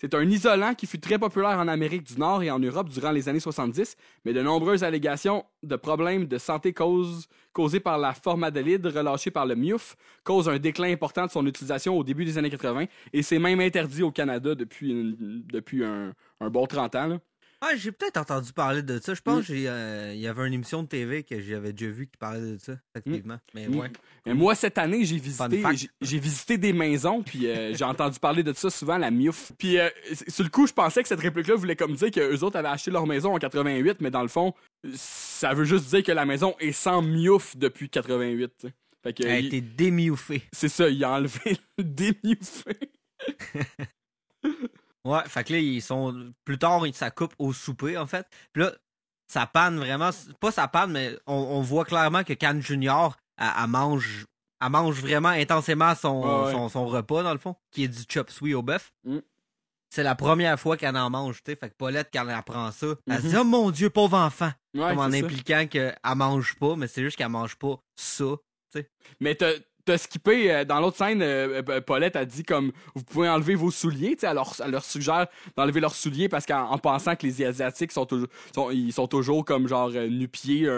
C'est 0.00 0.14
un 0.14 0.22
isolant 0.30 0.74
qui 0.74 0.86
fut 0.86 1.00
très 1.00 1.18
populaire 1.18 1.58
en 1.58 1.66
Amérique 1.66 2.04
du 2.04 2.16
Nord 2.20 2.44
et 2.44 2.50
en 2.52 2.60
Europe 2.60 2.88
durant 2.88 3.10
les 3.10 3.28
années 3.28 3.40
70, 3.40 3.96
mais 4.24 4.32
de 4.32 4.40
nombreuses 4.42 4.84
allégations 4.84 5.44
de 5.64 5.74
problèmes 5.74 6.26
de 6.26 6.38
santé 6.38 6.72
cause- 6.72 7.26
causés 7.52 7.80
par 7.80 7.98
la 7.98 8.14
formaldéhyde 8.14 8.86
relâchée 8.86 9.32
par 9.32 9.44
le 9.44 9.56
MIUF 9.56 9.96
causent 10.22 10.48
un 10.48 10.58
déclin 10.60 10.92
important 10.92 11.26
de 11.26 11.32
son 11.32 11.44
utilisation 11.46 11.98
au 11.98 12.04
début 12.04 12.24
des 12.24 12.38
années 12.38 12.50
80 12.50 12.84
et 13.12 13.22
c'est 13.24 13.40
même 13.40 13.58
interdit 13.58 14.04
au 14.04 14.12
Canada 14.12 14.54
depuis, 14.54 14.90
une- 14.90 15.42
depuis 15.48 15.84
un, 15.84 16.14
un 16.40 16.48
bon 16.50 16.66
30 16.66 16.94
ans. 16.94 17.06
là. 17.08 17.18
Ah, 17.60 17.74
j'ai 17.76 17.90
peut-être 17.90 18.18
entendu 18.18 18.52
parler 18.52 18.82
de 18.82 19.00
ça. 19.00 19.14
Je 19.14 19.20
pense 19.20 19.40
Mm. 19.42 19.44
qu'il 19.46 19.58
y 19.60 20.26
avait 20.28 20.46
une 20.46 20.54
émission 20.54 20.82
de 20.84 20.88
TV 20.88 21.24
que 21.24 21.40
j'avais 21.40 21.72
déjà 21.72 21.90
vu 21.90 22.06
qui 22.06 22.16
parlait 22.16 22.52
de 22.52 22.58
ça, 22.58 22.74
effectivement. 22.94 23.38
Mais 23.52 23.66
Mm. 23.68 23.76
ouais. 23.80 23.90
Et 24.26 24.32
moi, 24.34 24.54
cette 24.54 24.78
année, 24.78 25.04
j'ai 25.04 25.18
visité, 25.18 25.62
j'ai- 26.00 26.18
visité 26.20 26.56
des 26.56 26.72
maisons, 26.72 27.22
puis 27.22 27.48
euh, 27.48 27.74
j'ai 27.74 27.84
entendu 27.84 28.18
parler 28.20 28.42
de 28.44 28.52
ça 28.52 28.70
souvent, 28.70 28.96
la 28.96 29.10
MIUF. 29.10 29.50
Puis 29.58 29.76
euh, 29.78 29.88
sur 30.28 30.44
le 30.44 30.50
coup, 30.50 30.66
je 30.68 30.72
pensais 30.72 31.02
que 31.02 31.08
cette 31.08 31.18
réplique-là 31.20 31.56
voulait 31.56 31.74
comme 31.76 31.94
dire 31.94 32.10
qu'eux 32.12 32.38
autres 32.44 32.56
avaient 32.58 32.68
acheté 32.68 32.90
leur 32.92 33.06
maison 33.06 33.34
en 33.34 33.38
88, 33.38 34.00
mais 34.00 34.10
dans 34.12 34.22
le 34.22 34.28
fond, 34.28 34.54
ça 34.94 35.52
veut 35.54 35.64
juste 35.64 35.86
dire 35.88 36.02
que 36.04 36.12
la 36.12 36.24
maison 36.26 36.54
est 36.60 36.72
sans 36.72 37.02
MIUF 37.02 37.56
depuis 37.56 37.88
88. 37.90 38.52
tu 38.60 38.68
sais. 38.68 38.74
Fait 39.02 39.12
que, 39.12 39.22
Elle 39.24 39.30
a 39.30 39.38
il- 39.40 39.46
été 39.46 39.60
démioufée. 39.60 40.42
c'est 40.52 40.68
ça, 40.68 40.88
il 40.88 41.02
a 41.02 41.10
enlevé 41.12 41.58
le 41.78 41.84
démiufé. 41.84 42.78
Ouais, 45.08 45.20
fait 45.26 45.44
que 45.44 45.52
là, 45.54 45.58
ils 45.58 45.82
sont. 45.82 46.32
Plus 46.44 46.58
tard, 46.58 46.82
ça 46.92 47.10
coupe 47.10 47.34
au 47.38 47.52
souper, 47.52 47.96
en 47.96 48.06
fait. 48.06 48.26
Puis 48.52 48.62
là, 48.62 48.72
ça 49.26 49.46
panne 49.46 49.78
vraiment. 49.78 50.10
Pas 50.40 50.50
ça 50.50 50.68
panne, 50.68 50.92
mais 50.92 51.16
on, 51.26 51.34
on 51.34 51.60
voit 51.60 51.84
clairement 51.84 52.24
que 52.24 52.32
Cannes 52.32 52.62
Junior, 52.62 53.16
elle, 53.38 53.46
elle 53.62 53.66
mange. 53.68 54.26
Elle 54.60 54.70
mange 54.70 55.00
vraiment 55.00 55.28
intensément 55.28 55.94
son, 55.94 56.44
ouais. 56.46 56.52
son, 56.52 56.68
son 56.68 56.86
repas, 56.86 57.22
dans 57.22 57.32
le 57.32 57.38
fond, 57.38 57.54
qui 57.70 57.84
est 57.84 57.88
du 57.88 58.02
chop 58.08 58.28
suey 58.30 58.54
au 58.54 58.62
bœuf. 58.62 58.92
Mm. 59.04 59.18
C'est 59.90 60.02
la 60.02 60.14
première 60.16 60.58
fois 60.60 60.76
qu'elle 60.76 60.96
en 60.96 61.08
mange, 61.10 61.42
tu 61.44 61.52
sais. 61.52 61.56
Fait 61.56 61.70
que 61.70 61.74
Paulette, 61.76 62.10
quand 62.12 62.22
elle 62.28 62.34
apprend 62.34 62.70
ça, 62.72 62.88
elle 63.06 63.18
se 63.18 63.22
Mhm. 63.22 63.28
dit 63.30 63.36
Oh 63.38 63.44
mon 63.44 63.70
Dieu, 63.70 63.88
pauvre 63.88 64.18
enfant! 64.18 64.50
Ouais, 64.74 64.88
Comme 64.90 64.98
en 64.98 65.04
impliquant 65.12 65.66
qu'elle 65.66 65.96
mange 66.16 66.56
pas, 66.56 66.74
mais 66.76 66.88
c'est 66.88 67.02
juste 67.02 67.16
qu'elle 67.16 67.28
mange 67.30 67.56
pas 67.56 67.76
ça. 67.96 68.24
Mais 69.20 69.34
t'as 69.34 69.52
t'as 69.92 69.98
skippé 69.98 70.52
euh, 70.52 70.64
dans 70.64 70.80
l'autre 70.80 70.96
scène, 70.96 71.22
euh, 71.22 71.62
euh, 71.68 71.80
Paulette 71.80 72.16
a 72.16 72.24
dit 72.24 72.42
comme 72.44 72.72
vous 72.94 73.02
pouvez 73.04 73.28
enlever 73.28 73.54
vos 73.54 73.70
souliers, 73.70 74.14
tu 74.14 74.20
sais, 74.20 74.26
elle 74.26 74.34
leur, 74.34 74.52
elle 74.64 74.70
leur 74.70 74.84
suggère 74.84 75.26
d'enlever 75.56 75.80
leurs 75.80 75.94
souliers 75.94 76.28
parce 76.28 76.46
qu'en 76.46 76.70
en 76.70 76.78
pensant 76.78 77.16
que 77.16 77.26
les 77.26 77.42
asiatiques 77.44 77.92
sont 77.92 78.06
toujours 78.06 78.28
ils 78.72 78.92
sont 78.92 79.06
toujours 79.06 79.44
comme 79.44 79.66
genre 79.68 79.90
nu-pieds 79.90 80.68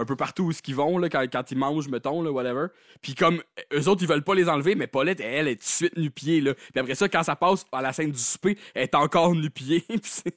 un 0.00 0.04
peu 0.04 0.14
partout 0.16 0.44
où 0.44 0.52
ils 0.66 0.74
vont 0.74 0.96
là, 0.98 1.08
quand, 1.08 1.24
quand 1.30 1.50
ils 1.50 1.58
mangent 1.58 1.88
mettons 1.88 2.22
là, 2.22 2.30
whatever. 2.30 2.66
Puis 3.02 3.14
comme 3.14 3.42
eux 3.72 3.88
autres 3.88 4.02
ils 4.02 4.08
veulent 4.08 4.22
pas 4.24 4.34
les 4.34 4.48
enlever, 4.48 4.74
mais 4.76 4.86
Paulette 4.86 5.20
elle, 5.20 5.34
elle 5.34 5.48
est 5.48 5.56
tout 5.56 5.62
de 5.62 5.68
suite 5.68 5.96
nu-pied 5.96 6.40
là. 6.40 6.54
Puis 6.54 6.80
après 6.80 6.94
ça 6.94 7.08
quand 7.08 7.22
ça 7.24 7.36
passe 7.36 7.64
à 7.72 7.82
la 7.82 7.92
scène 7.92 8.12
du 8.12 8.18
souper, 8.18 8.56
elle 8.74 8.84
est 8.84 8.94
encore. 8.94 9.34
Puis 9.54 9.84
c'est- 10.02 10.32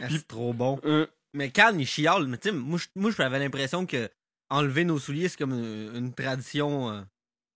Ah, 0.00 0.06
C'est 0.10 0.28
trop 0.28 0.52
bon. 0.52 0.78
Euh, 0.84 1.06
Mais 1.34 1.50
Cannes, 1.50 1.80
il 1.80 1.86
chiale. 1.86 2.26
Mais 2.26 2.38
tu 2.38 2.50
sais, 2.50 2.54
moi, 2.54 3.10
j'avais 3.16 3.38
l'impression 3.38 3.86
que 3.86 4.08
enlever 4.50 4.84
nos 4.84 4.98
souliers, 4.98 5.28
c'est 5.28 5.38
comme 5.38 5.52
une, 5.52 5.90
une 5.94 6.14
tradition 6.14 6.90
euh, 6.90 7.00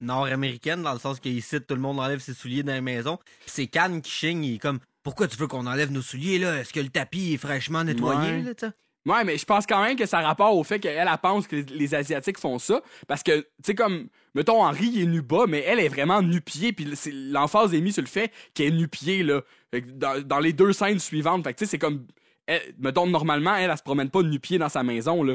nord-américaine, 0.02 0.82
dans 0.82 0.92
le 0.92 0.98
sens 0.98 1.20
qu'ici, 1.20 1.60
tout 1.60 1.74
le 1.74 1.80
monde 1.80 1.98
enlève 2.00 2.20
ses 2.20 2.34
souliers 2.34 2.62
dans 2.62 2.72
la 2.72 2.80
maison. 2.80 3.16
Puis 3.40 3.46
c'est 3.46 3.66
Cannes 3.66 4.02
qui 4.02 4.10
chigne, 4.10 4.44
il 4.44 4.54
est 4.56 4.58
comme 4.58 4.78
Pourquoi 5.02 5.26
tu 5.26 5.36
veux 5.36 5.46
qu'on 5.48 5.66
enlève 5.66 5.90
nos 5.90 6.02
souliers, 6.02 6.38
là? 6.38 6.58
Est-ce 6.60 6.72
que 6.72 6.78
le 6.80 6.88
tapis 6.88 7.32
est 7.34 7.36
fraîchement 7.38 7.82
nettoyé, 7.82 8.42
Ouais. 8.44 8.54
là? 8.60 8.70
Ouais, 9.04 9.24
mais 9.24 9.36
je 9.36 9.44
pense 9.44 9.66
quand 9.66 9.82
même 9.82 9.96
que 9.96 10.06
ça 10.06 10.20
a 10.20 10.22
rapport 10.22 10.56
au 10.56 10.62
fait 10.62 10.78
qu'elle, 10.78 10.96
elle 10.96 11.18
pense 11.20 11.48
que 11.48 11.56
les, 11.56 11.62
les 11.64 11.92
Asiatiques 11.96 12.38
font 12.38 12.60
ça. 12.60 12.80
Parce 13.08 13.24
que, 13.24 13.40
tu 13.40 13.46
sais, 13.64 13.74
comme, 13.74 14.06
mettons, 14.36 14.62
Henri, 14.64 14.86
il 14.94 15.02
est 15.02 15.06
nu 15.06 15.20
bas, 15.22 15.46
mais 15.48 15.64
elle 15.66 15.80
est 15.80 15.88
vraiment 15.88 16.22
nu-pied. 16.22 16.72
Puis 16.72 16.86
l'emphase 17.32 17.74
est 17.74 17.80
mise 17.80 17.94
sur 17.94 18.02
le 18.04 18.08
fait 18.08 18.30
qu'elle 18.54 18.68
est 18.68 18.76
nu-pied, 18.76 19.24
là. 19.24 19.40
Dans, 19.72 20.22
dans 20.24 20.38
les 20.38 20.52
deux 20.52 20.72
scènes 20.72 21.00
suivantes. 21.00 21.42
Fait 21.42 21.52
que, 21.52 21.58
tu 21.58 21.64
sais, 21.64 21.70
c'est 21.72 21.78
comme. 21.78 22.06
elle- 22.46 22.62
mettons, 22.78 23.08
normalement, 23.08 23.56
elle, 23.56 23.70
elle, 23.70 23.76
se 23.76 23.82
promène 23.82 24.08
pas 24.08 24.22
nu-pied 24.22 24.58
dans 24.58 24.68
sa 24.68 24.84
maison, 24.84 25.24
là. 25.24 25.34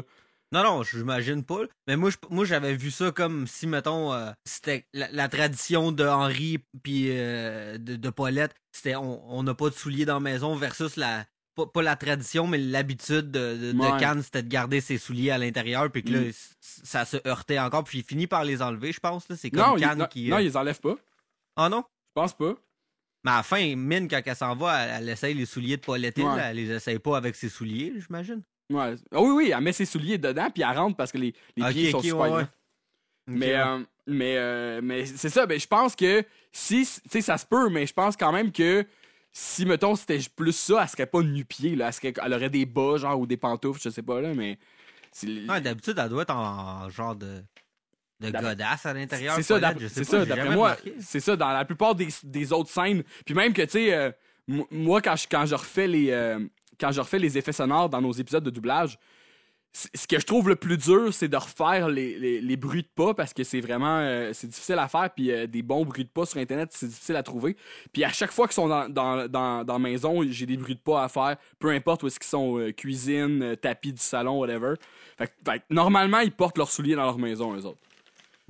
Non, 0.53 0.63
non, 0.63 0.83
j'imagine 0.83 1.43
pas. 1.43 1.61
Mais 1.87 1.97
moi, 1.97 2.09
je- 2.09 2.17
moi 2.29 2.45
j'avais 2.45 2.73
vu 2.75 2.89
ça 2.91 3.11
comme 3.11 3.47
si, 3.47 3.67
mettons, 3.67 4.13
euh, 4.13 4.31
c'était 4.45 4.87
la, 4.93 5.09
la 5.11 5.27
tradition 5.27 5.91
de 5.91 6.05
Henri 6.05 6.59
puis 6.83 7.07
euh, 7.09 7.77
de, 7.77 7.95
de 7.97 8.09
Paulette. 8.09 8.55
C'était 8.71 8.95
on 8.95 9.43
n'a 9.43 9.53
pas 9.53 9.69
de 9.69 9.75
souliers 9.75 10.05
dans 10.05 10.13
la 10.15 10.19
maison 10.21 10.55
versus 10.55 10.95
la. 10.95 11.25
Pas, 11.55 11.65
pas 11.65 11.81
la 11.81 11.95
tradition, 11.95 12.45
mais 12.45 12.59
l'habitude 12.59 13.31
de, 13.31 13.71
de. 13.73 13.99
Cannes, 13.99 14.21
c'était 14.21 14.43
de 14.43 14.47
garder 14.47 14.79
ses 14.79 14.99
souliers 14.99 15.31
à 15.31 15.39
l'intérieur, 15.39 15.91
puis 15.91 16.03
que 16.03 16.11
là, 16.11 16.19
Mm. 16.19 16.31
ça 16.61 17.03
se 17.03 17.17
heurtait 17.27 17.57
encore, 17.57 17.83
puis 17.83 17.97
il 17.99 18.03
finit 18.03 18.27
par 18.27 18.43
les 18.45 18.61
enlever, 18.61 18.91
je 18.91 18.99
pense. 18.99 19.27
là. 19.27 19.35
C'est 19.35 19.49
comme 19.49 19.61
Non, 19.61 19.75
il- 19.75 19.81
Cannes 19.81 19.97
non, 19.97 20.05
qui. 20.05 20.29
non, 20.29 20.37
euh, 20.37 20.41
ils 20.41 20.45
les 20.45 20.55
enlèvent 20.57 20.79
pas. 20.79 20.95
Ah 21.55 21.67
non? 21.67 21.83
Je 22.15 22.21
pense 22.21 22.37
pas. 22.37 22.53
Mais 23.23 23.31
à 23.31 23.37
la 23.37 23.43
fin, 23.43 23.75
Mine, 23.75 24.07
quand 24.07 24.21
elle 24.23 24.35
s'en 24.35 24.55
va, 24.55 24.81
elle, 24.83 25.01
elle 25.03 25.09
essaye 25.09 25.33
les 25.33 25.47
souliers 25.47 25.77
de 25.77 25.81
Paulette. 25.81 26.17
Ouais. 26.19 26.39
Elle 26.41 26.57
les 26.57 26.69
essaye 26.71 26.99
pas 26.99 27.17
avec 27.17 27.35
ses 27.35 27.49
souliers, 27.49 27.91
j'imagine. 27.97 28.43
Ouais. 28.69 28.95
Ah 29.11 29.21
oui, 29.21 29.29
oui, 29.31 29.51
elle 29.55 29.61
met 29.61 29.71
ses 29.71 29.85
souliers 29.85 30.17
dedans, 30.17 30.49
puis 30.53 30.63
elle 30.63 30.77
rentre 30.77 30.97
parce 30.97 31.11
que 31.11 31.17
les, 31.17 31.33
les 31.55 31.69
pieds 31.71 31.91
sont 31.91 31.97
ok, 31.99 32.03
super 32.03 32.19
ouais, 32.19 32.27
grands. 32.29 32.37
ouais. 32.37 32.47
Mais, 33.27 33.53
euh, 33.55 33.79
mais, 34.05 34.37
euh, 34.37 34.79
mais 34.83 35.05
c'est 35.05 35.29
ça, 35.29 35.45
ben, 35.45 35.59
je 35.59 35.67
pense 35.67 35.95
que 35.95 36.23
si, 36.51 36.85
tu 36.85 37.09
sais, 37.09 37.21
ça 37.21 37.37
se 37.37 37.45
peut, 37.45 37.69
mais 37.69 37.85
je 37.85 37.93
pense 37.93 38.15
quand 38.15 38.31
même 38.31 38.51
que 38.51 38.85
si, 39.31 39.65
mettons, 39.65 39.95
c'était 39.95 40.19
plus 40.35 40.53
ça, 40.55 40.81
elle 40.81 40.89
serait 40.89 41.05
pas 41.05 41.21
nu-pied, 41.21 41.75
là. 41.75 41.87
Elle, 41.87 41.93
serait- 41.93 42.13
elle 42.23 42.33
aurait 42.33 42.49
des 42.49 42.65
bas, 42.65 42.97
genre, 42.97 43.19
ou 43.19 43.27
des 43.27 43.37
pantoufles, 43.37 43.81
je 43.81 43.89
sais 43.89 44.01
pas, 44.01 44.21
là, 44.21 44.33
mais. 44.33 44.57
Ouais, 45.23 45.61
d'habitude, 45.61 45.97
elle 45.97 46.09
doit 46.09 46.21
être 46.23 46.35
en 46.35 46.89
genre 46.89 47.15
de, 47.15 47.43
de 48.19 48.31
godasse 48.31 48.85
à 48.85 48.93
l'intérieur. 48.93 49.35
C'est 49.35 49.43
ça, 49.43 49.59
d'après 49.59 49.89
c'est 49.89 50.03
ça, 50.03 50.25
moi, 50.51 50.77
c'est 50.99 51.19
ça, 51.19 51.35
dans 51.35 51.49
la 51.51 51.65
plupart 51.65 51.95
des, 51.95 52.07
des 52.23 52.53
autres 52.53 52.69
scènes. 52.69 53.03
Puis 53.25 53.35
même 53.35 53.53
que, 53.53 53.63
tu 53.63 53.71
sais, 53.71 53.93
euh, 53.93 54.11
moi, 54.47 55.01
quand 55.01 55.15
je, 55.15 55.27
quand, 55.29 55.45
je 55.45 55.55
refais 55.55 55.87
les, 55.87 56.11
euh, 56.11 56.39
quand 56.79 56.91
je 56.91 57.01
refais 57.01 57.19
les 57.19 57.37
effets 57.37 57.53
sonores 57.53 57.89
dans 57.89 58.01
nos 58.01 58.13
épisodes 58.13 58.43
de 58.43 58.49
doublage, 58.49 58.97
ce 59.73 60.07
que 60.07 60.19
je 60.19 60.25
trouve 60.25 60.49
le 60.49 60.55
plus 60.55 60.77
dur, 60.77 61.13
c'est 61.13 61.27
de 61.27 61.37
refaire 61.37 61.87
les, 61.87 62.17
les, 62.17 62.41
les 62.41 62.57
bruits 62.57 62.81
de 62.81 62.87
pas 62.87 63.13
parce 63.13 63.33
que 63.33 63.43
c'est 63.43 63.61
vraiment 63.61 63.99
euh, 63.99 64.31
c'est 64.33 64.47
difficile 64.47 64.79
à 64.79 64.87
faire. 64.87 65.09
Puis 65.13 65.31
euh, 65.31 65.45
des 65.45 65.61
bons 65.61 65.85
bruits 65.85 66.05
de 66.05 66.09
pas 66.09 66.25
sur 66.25 66.39
Internet, 66.39 66.69
c'est 66.73 66.87
difficile 66.87 67.15
à 67.15 67.21
trouver. 67.21 67.55
Puis 67.93 68.03
à 68.03 68.09
chaque 68.09 68.31
fois 68.31 68.47
qu'ils 68.47 68.55
sont 68.55 68.67
dans, 68.67 68.89
dans, 68.89 69.27
dans, 69.27 69.63
dans 69.63 69.73
la 69.73 69.79
maison, 69.79 70.23
j'ai 70.27 70.45
des 70.45 70.57
bruits 70.57 70.75
de 70.75 70.79
pas 70.79 71.03
à 71.03 71.09
faire, 71.09 71.37
peu 71.59 71.69
importe 71.69 72.01
où 72.03 72.07
est-ce 72.07 72.19
qu'ils 72.19 72.29
sont, 72.29 72.57
euh, 72.57 72.71
cuisine, 72.71 73.43
euh, 73.43 73.55
tapis 73.55 73.93
du 73.93 74.01
salon, 74.01 74.39
whatever. 74.39 74.75
Fait, 75.17 75.31
fait 75.45 75.61
normalement, 75.69 76.19
ils 76.19 76.31
portent 76.31 76.57
leurs 76.57 76.71
souliers 76.71 76.95
dans 76.95 77.03
leur 77.05 77.19
maison, 77.19 77.55
eux 77.55 77.65
autres. 77.65 77.79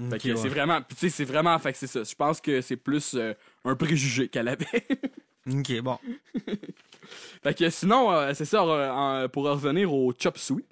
Fait 0.10 0.16
Ok, 0.16 0.22
que 0.22 0.30
ouais. 0.30 0.36
c'est 0.38 0.50
vraiment, 0.50 0.82
puis 0.82 0.96
tu 0.96 1.10
sais, 1.10 1.10
c'est 1.10 1.26
vraiment, 1.26 1.58
fait 1.60 1.74
que 1.74 1.78
c'est 1.80 1.88
ça. 1.88 2.04
Je 2.04 2.16
pense 2.16 2.40
que 2.40 2.62
c'est 2.62 2.78
plus 2.78 3.18
un 3.66 3.76
préjugé 3.76 4.30
qu'elle 4.30 4.48
avait. 4.48 4.66
Ok, 5.50 5.82
bon. 5.82 5.98
fait 7.44 7.58
que 7.58 7.70
sinon, 7.70 8.12
euh, 8.12 8.34
c'est 8.34 8.46
ça, 8.46 8.64
euh, 8.64 9.28
pour 9.28 9.44
revenir 9.46 9.94
au 9.94 10.14
chop 10.18 10.38
suey. 10.38 10.66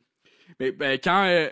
Mais 0.60 0.72
ben, 0.72 1.00
quand, 1.02 1.26
euh, 1.26 1.50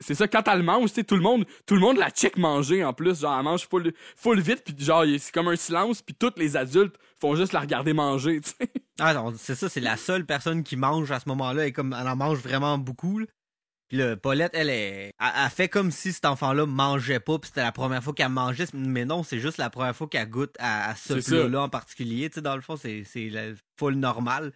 c'est 0.00 0.14
ça, 0.14 0.28
quand 0.28 0.46
elle 0.46 0.58
le 0.58 0.64
mange, 0.64 0.92
tout 0.92 1.16
le 1.16 1.22
monde, 1.22 1.44
tout 1.66 1.74
le 1.74 1.80
monde 1.80 1.96
la 1.96 2.10
check 2.10 2.36
manger 2.36 2.84
en 2.84 2.92
plus. 2.92 3.20
Genre, 3.20 3.36
elle 3.36 3.44
mange 3.44 3.68
full, 3.68 3.92
full 4.16 4.40
vite, 4.40 4.62
puis 4.64 4.74
genre, 4.84 5.04
c'est 5.18 5.32
comme 5.32 5.48
un 5.48 5.56
silence, 5.56 6.02
puis 6.02 6.14
tous 6.14 6.32
les 6.36 6.56
adultes 6.56 6.96
font 7.20 7.34
juste 7.34 7.52
la 7.52 7.60
regarder 7.60 7.92
manger, 7.92 8.40
tu 8.40 8.50
sais. 8.50 8.70
Ah 8.98 9.14
non, 9.14 9.32
c'est 9.36 9.54
ça, 9.54 9.68
c'est 9.68 9.80
la 9.80 9.96
seule 9.96 10.26
personne 10.26 10.62
qui 10.62 10.76
mange 10.76 11.10
à 11.10 11.18
ce 11.18 11.28
moment-là 11.28 11.66
et 11.66 11.72
comme 11.72 11.96
elle 11.98 12.08
en 12.08 12.16
mange 12.16 12.38
vraiment 12.38 12.78
beaucoup. 12.78 13.18
là. 13.18 13.26
Puis 13.92 14.00
là, 14.00 14.16
Paulette, 14.16 14.52
elle 14.54 14.70
est. 14.70 15.12
Elle, 15.20 15.32
elle 15.44 15.50
fait 15.50 15.68
comme 15.68 15.90
si 15.90 16.14
cet 16.14 16.24
enfant-là 16.24 16.64
mangeait 16.64 17.20
pas, 17.20 17.38
puis 17.38 17.48
c'était 17.48 17.60
la 17.62 17.72
première 17.72 18.02
fois 18.02 18.14
qu'elle 18.14 18.30
mangeait, 18.30 18.64
mais 18.72 19.04
non, 19.04 19.22
c'est 19.22 19.38
juste 19.38 19.58
la 19.58 19.68
première 19.68 19.94
fois 19.94 20.06
qu'elle 20.08 20.30
goûte 20.30 20.54
à, 20.58 20.88
à 20.88 20.94
ce 20.96 21.12
plat-là 21.28 21.60
en 21.60 21.68
particulier. 21.68 22.30
Tu 22.30 22.36
sais, 22.36 22.40
dans 22.40 22.56
le 22.56 22.62
fond, 22.62 22.76
c'est 22.76 23.04
full 23.78 23.94
normal. 23.96 24.52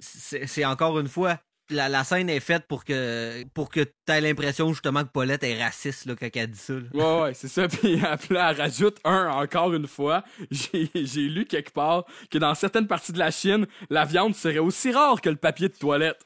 C'est 0.00 0.48
c'est 0.48 0.64
encore 0.64 0.98
une 0.98 1.06
fois. 1.06 1.38
La, 1.70 1.88
la 1.88 2.02
scène 2.04 2.28
est 2.28 2.40
faite 2.40 2.66
pour 2.66 2.84
que 2.84 3.44
pour 3.54 3.70
que 3.70 3.80
t'aies 4.04 4.20
l'impression 4.20 4.68
justement 4.72 5.02
que 5.04 5.08
Paulette 5.10 5.44
est 5.44 5.62
raciste 5.62 6.04
là, 6.06 6.14
quand 6.14 6.28
elle 6.34 6.50
dit 6.50 6.58
ça. 6.58 6.74
là. 6.74 6.80
Ouais, 6.92 7.22
ouais, 7.22 7.34
c'est 7.34 7.48
ça. 7.48 7.68
Puis 7.68 8.04
après, 8.04 8.34
elle 8.34 8.56
rajoute 8.60 8.98
un 9.04 9.28
encore 9.28 9.72
une 9.72 9.86
fois. 9.86 10.24
J'ai 10.50 10.90
j'ai 10.94 11.28
lu 11.28 11.46
quelque 11.46 11.70
part 11.70 12.04
que 12.28 12.38
dans 12.38 12.54
certaines 12.56 12.88
parties 12.88 13.12
de 13.12 13.18
la 13.20 13.30
Chine, 13.30 13.66
la 13.88 14.04
viande 14.04 14.34
serait 14.34 14.58
aussi 14.58 14.90
rare 14.90 15.20
que 15.20 15.30
le 15.30 15.36
papier 15.36 15.68
de 15.68 15.74
toilette. 15.74 16.20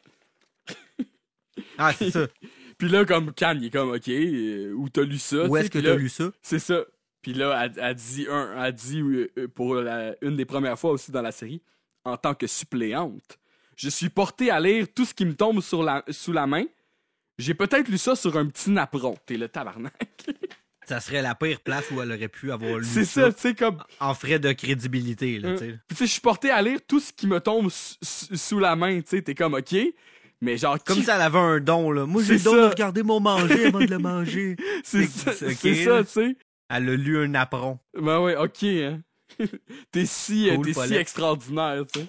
Ah, 1.79 1.93
c'est 1.93 2.11
ça. 2.11 2.27
Puis 2.79 2.89
là, 2.89 3.05
comme 3.05 3.33
Can, 3.33 3.57
il 3.61 3.67
est 3.67 3.71
comme, 3.71 3.91
OK, 3.91 4.09
euh, 4.09 4.73
où 4.75 4.89
t'as 4.89 5.03
lu 5.03 5.19
ça? 5.19 5.47
Où 5.47 5.57
est-ce 5.57 5.71
que 5.71 5.79
t'as 5.81 5.95
lu 5.97 6.09
ça? 6.09 6.31
C'est 6.43 6.59
ça. 6.61 6.85
Puis 7.23 7.35
là, 7.35 7.65
elle, 7.65 7.73
elle 7.77 7.95
dit, 7.97 8.27
un, 8.31 8.65
elle 8.65 8.73
dit 8.73 9.01
euh, 9.01 9.31
euh, 9.37 9.49
pour 9.49 9.75
la- 9.75 10.15
une 10.23 10.37
des 10.37 10.45
premières 10.45 10.79
fois 10.79 10.93
aussi 10.93 11.11
dans 11.11 11.23
la 11.23 11.33
série, 11.33 11.61
en 12.05 12.17
tant 12.17 12.35
que 12.35 12.47
suppléante, 12.47 13.39
je 13.77 13.89
suis 13.89 14.09
porté 14.09 14.51
à 14.51 14.61
lire 14.61 14.87
tout 14.95 15.05
ce 15.05 15.13
qui 15.13 15.25
me 15.27 15.35
tombe 15.35 15.61
sur 15.61 15.83
la, 15.83 16.05
sous 16.11 16.33
la 16.33 16.47
main. 16.47 16.65
J'ai 17.39 17.55
peut-être 17.55 17.89
lu 17.89 17.99
ça 17.99 18.15
sur 18.17 18.37
un 18.37 18.47
petit 18.47 18.71
napperon. 18.71 19.17
T'es 19.27 19.37
le 19.37 19.49
tabarnak. 19.49 19.95
Ça 20.87 21.01
serait 21.01 21.21
la 21.21 21.35
pire 21.35 21.61
place 21.61 21.91
où 21.91 22.01
elle 22.01 22.11
aurait 22.11 22.29
pu 22.29 22.51
avoir 22.51 22.79
lu 22.79 22.85
C'est 22.87 23.05
ça, 23.05 23.31
tu 23.31 23.39
sais, 23.41 23.55
comme. 23.55 23.77
en 24.01 24.15
frais 24.15 24.39
de 24.39 24.51
crédibilité. 24.53 25.39
Là, 25.39 25.53
tu 25.59 25.59
sais. 25.59 25.79
Je 26.01 26.05
suis 26.07 26.21
porté 26.23 26.51
à 26.51 26.63
lire 26.63 26.79
tout 26.89 26.99
ce 26.99 27.13
qui 27.13 27.27
me 27.27 27.41
tombe 27.41 27.69
sous 27.71 28.59
la 28.59 28.75
main, 28.75 28.99
tu 29.03 29.09
sais. 29.09 29.21
T'es 29.23 29.35
comme, 29.35 29.53
OK. 29.53 29.77
Mais 30.41 30.57
genre, 30.57 30.79
Comme 30.85 30.97
qui- 30.99 31.03
si 31.05 31.11
elle 31.11 31.21
avait 31.21 31.39
un 31.39 31.59
don, 31.61 31.91
là. 31.91 32.07
Moi, 32.07 32.23
j'ai 32.23 32.35
le 32.35 32.41
don 32.45 32.53
ça. 32.53 32.57
de 32.63 32.67
regarder 32.69 33.03
mon 33.03 33.19
manger 33.21 33.67
avant 33.67 33.81
de 33.81 33.87
le 33.87 33.99
manger. 33.99 34.57
c'est 34.85 35.07
ça, 35.07 35.31
ok, 35.33 35.57
c'est 35.61 35.85
là. 35.85 35.99
ça, 35.99 36.05
tu 36.05 36.11
sais. 36.31 36.37
Elle 36.71 36.89
a 36.91 36.97
lu 36.97 37.19
un 37.25 37.35
apron. 37.35 37.79
Ben 38.01 38.21
ouais, 38.21 38.37
ok. 38.37 38.63
Hein. 38.63 39.01
t'es 39.93 40.07
si, 40.07 40.49
Cool, 40.55 40.67
t'es 40.67 40.73
si 40.75 40.95
extraordinaire, 40.95 41.83
tu 41.93 42.01
sais. 42.01 42.07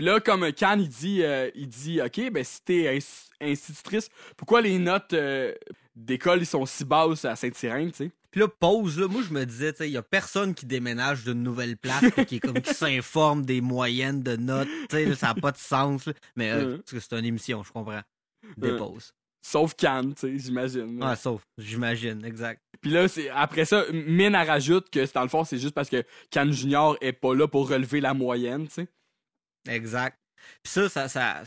Puis 0.00 0.06
là, 0.06 0.18
comme 0.18 0.50
Can, 0.54 0.78
il 0.78 0.88
dit, 0.88 1.22
euh, 1.22 1.50
il 1.54 1.68
dit, 1.68 2.00
ok, 2.00 2.30
ben 2.32 2.42
si 2.42 2.62
t'es 2.64 2.88
ins- 2.88 3.46
institutrice, 3.46 4.08
pourquoi 4.34 4.62
les 4.62 4.78
notes 4.78 5.12
euh, 5.12 5.52
d'école 5.94 6.38
ils 6.40 6.46
sont 6.46 6.64
si 6.64 6.86
basses 6.86 7.26
à 7.26 7.36
Saint-Irène, 7.36 7.90
tu 7.90 7.96
sais? 8.06 8.10
Puis 8.30 8.40
là, 8.40 8.48
pause, 8.48 8.98
là, 8.98 9.08
moi, 9.08 9.20
je 9.28 9.34
me 9.34 9.44
disais, 9.44 9.72
tu 9.72 9.78
sais, 9.80 9.90
il 9.90 9.92
y 9.92 9.98
a 9.98 10.02
personne 10.02 10.54
qui 10.54 10.64
déménage 10.64 11.24
d'une 11.24 11.42
nouvelle 11.42 11.76
place 11.76 12.02
pis 12.16 12.24
qui 12.24 12.36
est 12.36 12.40
comme 12.40 12.62
qui 12.62 12.72
s'informe 12.74 13.44
des 13.44 13.60
moyennes 13.60 14.22
de 14.22 14.36
notes. 14.36 14.68
Tu 14.88 14.96
sais, 14.96 15.14
ça 15.16 15.26
n'a 15.26 15.34
pas 15.34 15.52
de 15.52 15.58
sens, 15.58 16.06
là. 16.06 16.14
Mais, 16.34 16.50
euh, 16.50 16.64
Ouais. 16.64 16.76
parce 16.78 16.92
que 16.92 17.00
c'est 17.00 17.18
une 17.18 17.26
émission, 17.26 17.62
je 17.62 17.70
comprends. 17.70 18.00
Dépose. 18.56 19.12
Sauf 19.42 19.74
Can, 19.74 20.12
tu 20.12 20.14
sais, 20.16 20.38
j'imagine. 20.38 20.98
Ah, 21.02 21.14
sauf, 21.14 21.42
j'imagine, 21.58 22.24
exact. 22.24 22.62
Puis 22.80 22.90
là, 22.90 23.06
c'est, 23.06 23.28
après 23.28 23.66
ça, 23.66 23.84
Mine, 23.92 24.34
elle 24.34 24.48
rajoute 24.48 24.88
que 24.88 25.12
dans 25.12 25.22
le 25.22 25.28
fond, 25.28 25.44
c'est 25.44 25.58
juste 25.58 25.74
parce 25.74 25.90
que 25.90 26.02
Can 26.32 26.50
Junior 26.52 26.96
est 27.02 27.12
pas 27.12 27.34
là 27.34 27.46
pour 27.48 27.68
relever 27.68 28.00
la 28.00 28.14
moyenne, 28.14 28.66
tu 28.66 28.72
sais. 28.74 28.88
Exact. 29.68 30.16
Puis 30.62 30.72
ça, 30.72 30.88
ça, 30.88 31.08
ça, 31.08 31.42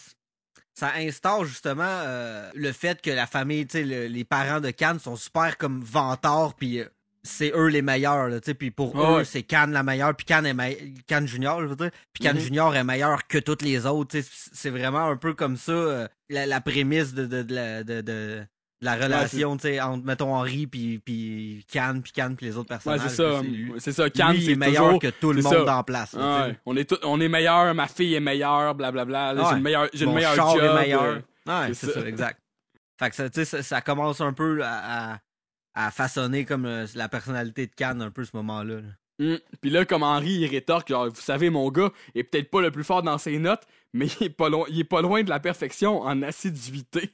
ça 0.73 0.93
instaure 0.97 1.45
justement 1.45 1.83
euh, 1.85 2.49
le 2.55 2.71
fait 2.71 3.01
que 3.01 3.09
la 3.11 3.27
famille, 3.27 3.65
tu 3.65 3.79
sais, 3.79 3.83
le- 3.83 4.07
les 4.07 4.23
parents 4.23 4.59
de 4.61 4.69
Cannes 4.71 4.99
sont 4.99 5.15
super 5.15 5.57
comme 5.57 5.81
vantards, 5.81 6.55
puis 6.55 6.79
euh, 6.79 6.85
c'est 7.23 7.51
eux 7.55 7.67
les 7.67 7.81
meilleurs, 7.81 8.29
tu 8.41 8.45
sais, 8.45 8.53
puis 8.53 8.69
pour 8.71 8.99
eux, 9.01 9.17
ouais. 9.17 9.25
c'est 9.25 9.43
Cannes 9.43 9.71
la 9.71 9.81
meilleure, 9.83 10.15
puis 10.15 10.25
Cannes 10.25 10.45
est 10.45 10.53
me- 10.53 11.01
Cannes 11.07 11.27
Junior, 11.27 11.61
je 11.61 11.67
veux 11.67 11.75
dire, 11.75 11.91
puis 12.13 12.23
Cannes 12.23 12.35
Mhm. 12.37 12.41
Junior 12.43 12.75
est 12.75 12.83
meilleur 12.83 13.27
que 13.27 13.37
toutes 13.37 13.61
les 13.61 13.85
autres, 13.85 14.11
tu 14.17 14.21
sais, 14.23 14.29
c'est 14.53 14.69
vraiment 14.69 15.05
un 15.07 15.15
peu 15.17 15.33
comme 15.33 15.57
ça 15.57 15.71
euh, 15.71 16.07
la, 16.29 16.45
la 16.45 16.61
prémisse 16.61 17.13
de- 17.13 17.25
de 18.01 18.45
la 18.83 18.95
relation, 18.95 19.55
tu 19.57 19.61
sais, 19.63 19.81
entre, 19.81 20.05
mettons, 20.05 20.33
Henri, 20.35 20.67
puis, 20.67 20.99
puis 20.99 21.65
Cannes, 21.71 22.01
puis 22.01 22.11
Cannes, 22.11 22.35
puis 22.35 22.45
les 22.47 22.57
autres 22.57 22.69
Ouais, 22.71 22.77
personnages. 22.77 23.01
c'est 23.09 23.15
ça. 23.15 23.41
c'est 23.79 23.91
ça. 23.91 24.09
Can, 24.09 24.33
c'est 24.37 24.51
est 24.51 24.55
meilleur 24.55 24.83
toujours... 24.85 24.99
que 25.01 25.07
tout 25.07 25.31
le 25.33 25.41
monde 25.41 25.65
ça. 25.65 25.77
en 25.77 25.83
place. 25.83 26.13
là. 26.13 26.47
Ouais, 26.47 26.57
on 26.65 26.75
est 26.75 26.89
tout- 26.89 26.97
on 27.03 27.19
est 27.21 27.29
meilleur, 27.29 27.73
ma 27.73 27.87
fille 27.87 28.13
est 28.13 28.19
meilleure, 28.19 28.75
blablabla. 28.75 29.35
Ouais. 29.35 29.41
J'ai 29.49 29.55
le 29.55 29.61
meilleur, 29.61 29.89
j'ai 29.93 30.05
Mon 30.05 30.13
meilleur 30.15 30.35
char 30.35 30.53
job. 30.55 30.63
est 30.63 30.73
meilleur. 30.81 31.03
euh, 31.03 31.19
Ouais, 31.47 31.73
c'est 31.73 31.87
ça. 31.87 31.93
ça. 32.01 32.07
exact. 32.07 32.39
Fait 32.99 33.09
que 33.09 33.15
ça, 33.15 33.29
tu 33.29 33.39
sais, 33.39 33.45
ça, 33.45 33.63
ça 33.63 33.81
commence 33.81 34.21
un 34.21 34.33
peu 34.33 34.61
à, 34.63 35.13
à, 35.13 35.19
à 35.75 35.91
façonner 35.91 36.45
comme 36.45 36.65
euh, 36.65 36.85
la 36.95 37.09
personnalité 37.09 37.67
de 37.67 37.71
Cannes 37.73 38.01
un 38.01 38.11
peu 38.11 38.23
ce 38.23 38.31
moment-là. 38.35 38.75
là. 38.81 38.87
hum. 39.33 39.39
Puis 39.61 39.69
là, 39.71 39.85
comme 39.85 40.03
Henri, 40.03 40.31
il 40.33 40.47
rétorque, 40.47 40.89
genre, 40.89 41.07
vous 41.09 41.21
savez, 41.21 41.49
mon 41.49 41.69
gars 41.71 41.89
est 42.15 42.23
peut-être 42.23 42.49
pas 42.51 42.61
le 42.61 42.69
plus 42.71 42.83
fort 42.83 43.01
dans 43.03 43.17
ses 43.17 43.39
notes, 43.39 43.63
mais 43.93 44.07
il 44.19 44.27
est 44.27 44.29
pas 44.29 44.49
loin, 44.49 44.65
il 44.69 44.79
est 44.79 44.83
pas 44.83 45.01
loin 45.01 45.23
de 45.23 45.29
la 45.29 45.39
perfection 45.39 46.01
en 46.01 46.21
assiduité. 46.21 47.11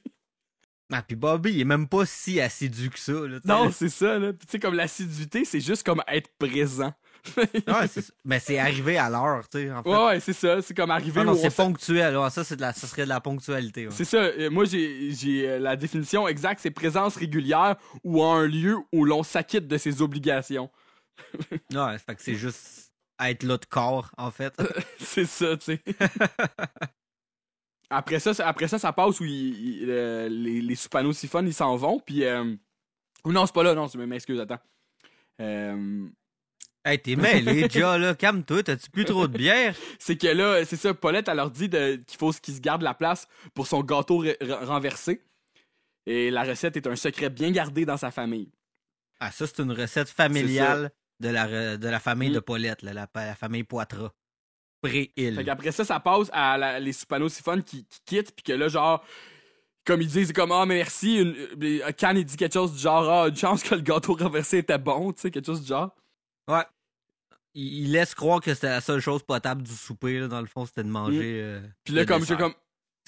Ah, 0.92 1.02
puis 1.02 1.14
Bobby, 1.16 1.52
il 1.52 1.60
est 1.60 1.64
même 1.64 1.86
pas 1.88 2.04
si 2.04 2.40
assidu 2.40 2.90
que 2.90 2.98
ça. 2.98 3.12
Là, 3.12 3.38
Non, 3.44 3.70
c'est 3.70 3.88
ça, 3.88 4.18
là. 4.18 4.32
Puis 4.32 4.46
tu 4.46 4.52
sais, 4.52 4.58
comme 4.58 4.74
l'assiduité, 4.74 5.44
c'est 5.44 5.60
juste 5.60 5.84
comme 5.84 6.02
être 6.08 6.30
présent. 6.38 6.92
Ouais. 7.36 8.02
Mais 8.24 8.40
c'est 8.40 8.58
arrivé 8.58 8.96
à 8.96 9.10
l'heure, 9.10 9.46
tu 9.48 9.58
sais, 9.58 9.70
en 9.70 9.82
fait. 9.82 9.88
Ouais, 9.90 10.04
ouais, 10.06 10.20
c'est 10.20 10.32
ça. 10.32 10.62
C'est 10.62 10.74
comme 10.74 10.90
arriver 10.90 11.20
Ah 11.20 11.24
non, 11.24 11.32
où 11.32 11.36
c'est 11.36 11.54
ponctuel. 11.54 12.16
ouais, 12.16 12.30
ça, 12.30 12.44
c'est 12.44 12.56
de 12.56 12.62
la, 12.62 12.72
ça 12.72 12.86
serait 12.86 13.04
de 13.04 13.10
la 13.10 13.20
ponctualité. 13.20 13.86
ouais. 13.86 13.92
C'est 13.94 14.06
ça. 14.06 14.16
euh, 14.16 14.48
Moi, 14.50 14.64
j'ai 14.64 15.46
euh, 15.46 15.58
la 15.58 15.76
définition 15.76 16.26
exacte, 16.26 16.60
c'est 16.62 16.70
présence 16.70 17.16
régulière 17.16 17.76
ou 18.04 18.22
à 18.24 18.34
un 18.36 18.46
lieu 18.46 18.78
où 18.92 19.04
l'on 19.04 19.22
s'acquitte 19.22 19.68
de 19.68 19.76
ses 19.76 20.00
obligations. 20.02 20.70
Ouais, 21.74 21.98
fait 21.98 22.14
que 22.14 22.22
c'est 22.22 22.34
juste 22.36 22.92
être 23.22 23.42
là 23.42 23.58
de 23.58 23.66
corps, 23.66 24.10
en 24.16 24.30
fait. 24.30 24.54
c'est 24.98 25.26
ça, 25.26 25.56
tu 25.58 25.64
sais. 25.76 25.82
Après 27.90 28.20
ça, 28.20 28.32
ça- 28.34 28.46
après 28.48 28.68
ça, 28.68 28.78
ça 28.78 28.92
passe 28.92 29.20
où 29.20 29.24
il- 29.24 29.82
il- 29.82 29.90
euh, 29.90 30.28
les, 30.28 30.62
les 30.62 30.74
soupano-siphones, 30.74 31.46
ils 31.48 31.54
s'en 31.54 31.76
vont, 31.76 32.00
puis... 32.00 32.24
euh, 32.24 32.54
ou 33.24 33.32
non, 33.32 33.44
c'est 33.46 33.54
pas 33.54 33.62
là, 33.62 33.74
non, 33.74 33.86
m'excuse, 34.06 34.40
attends. 34.40 34.60
Euh, 35.40 36.06
hey, 36.84 36.98
t'es 37.00 37.16
mêlé, 37.16 37.68
déjà, 37.68 37.98
là. 37.98 38.14
Calme-toi, 38.14 38.62
t'as-tu 38.62 38.90
plus 38.90 39.04
trop 39.04 39.26
de 39.28 39.36
bière? 39.36 39.74
c'est 39.98 40.16
que 40.16 40.26
là, 40.28 40.64
c'est 40.64 40.76
ça, 40.76 40.94
Paulette, 40.94 41.28
elle 41.28 41.36
leur 41.36 41.50
dit 41.50 41.68
qu'il 41.68 42.04
faut 42.18 42.30
qu'ils 42.32 42.54
se 42.54 42.60
gardent 42.60 42.82
la 42.82 42.94
place 42.94 43.26
pour 43.54 43.66
son 43.66 43.82
gâteau 43.82 44.24
re- 44.24 44.38
re- 44.38 44.64
renversé. 44.64 45.22
Et 46.06 46.30
la 46.30 46.44
recette 46.44 46.76
est 46.76 46.86
un 46.86 46.96
secret 46.96 47.28
bien 47.30 47.50
gardé 47.50 47.84
dans 47.84 47.96
sa 47.98 48.10
famille. 48.10 48.50
Ah, 49.20 49.30
ça, 49.30 49.46
c'est 49.46 49.60
une 49.60 49.72
recette 49.72 50.08
familiale 50.08 50.90
de 51.20 51.28
la, 51.28 51.76
de 51.76 51.88
la 51.88 52.00
famille 52.00 52.30
Mm. 52.30 52.34
de 52.34 52.40
Paulette, 52.40 52.82
là, 52.82 52.94
la, 52.94 53.06
la 53.14 53.34
famille 53.34 53.64
Poitras. 53.64 54.12
Fait 54.84 55.10
Pré-île. 55.14 55.44
qu'après 55.44 55.72
ça, 55.72 55.84
ça 55.84 56.00
passe 56.00 56.28
à 56.32 56.56
la- 56.56 56.80
les 56.80 56.92
soupano-siphones 56.92 57.62
qui, 57.62 57.84
qui 57.84 58.00
quittent, 58.06 58.32
puis 58.34 58.42
que 58.42 58.52
là, 58.52 58.68
genre, 58.68 59.04
comme 59.84 60.00
ils 60.00 60.08
disent, 60.08 60.28
c'est 60.28 60.32
comme, 60.32 60.52
ah, 60.52 60.64
mais 60.66 60.76
merci, 60.76 61.18
une, 61.18 61.34
euh, 61.62 61.90
Can, 61.98 62.14
il 62.16 62.24
dit 62.24 62.36
quelque 62.36 62.54
chose 62.54 62.72
du 62.72 62.78
genre, 62.78 63.08
ah, 63.10 63.28
une 63.28 63.36
chance 63.36 63.62
que 63.62 63.74
le 63.74 63.80
gâteau 63.82 64.14
renversé 64.14 64.58
était 64.58 64.78
bon, 64.78 65.12
tu 65.12 65.20
sais, 65.22 65.30
quelque 65.30 65.46
chose 65.46 65.60
du 65.62 65.66
genre. 65.68 65.94
Ouais. 66.48 66.64
Il, 67.54 67.84
il 67.84 67.92
laisse 67.92 68.14
croire 68.14 68.40
que 68.40 68.54
c'était 68.54 68.68
la 68.68 68.80
seule 68.80 69.00
chose 69.00 69.22
potable 69.22 69.62
du 69.62 69.72
souper, 69.74 70.20
là, 70.20 70.28
dans 70.28 70.40
le 70.40 70.46
fond, 70.46 70.64
c'était 70.64 70.84
de 70.84 70.88
manger. 70.88 71.40
euh, 71.42 71.60
Puis 71.84 71.92
là, 71.94 72.06
comme, 72.06 72.24
j'ai 72.24 72.36
comme, 72.36 72.54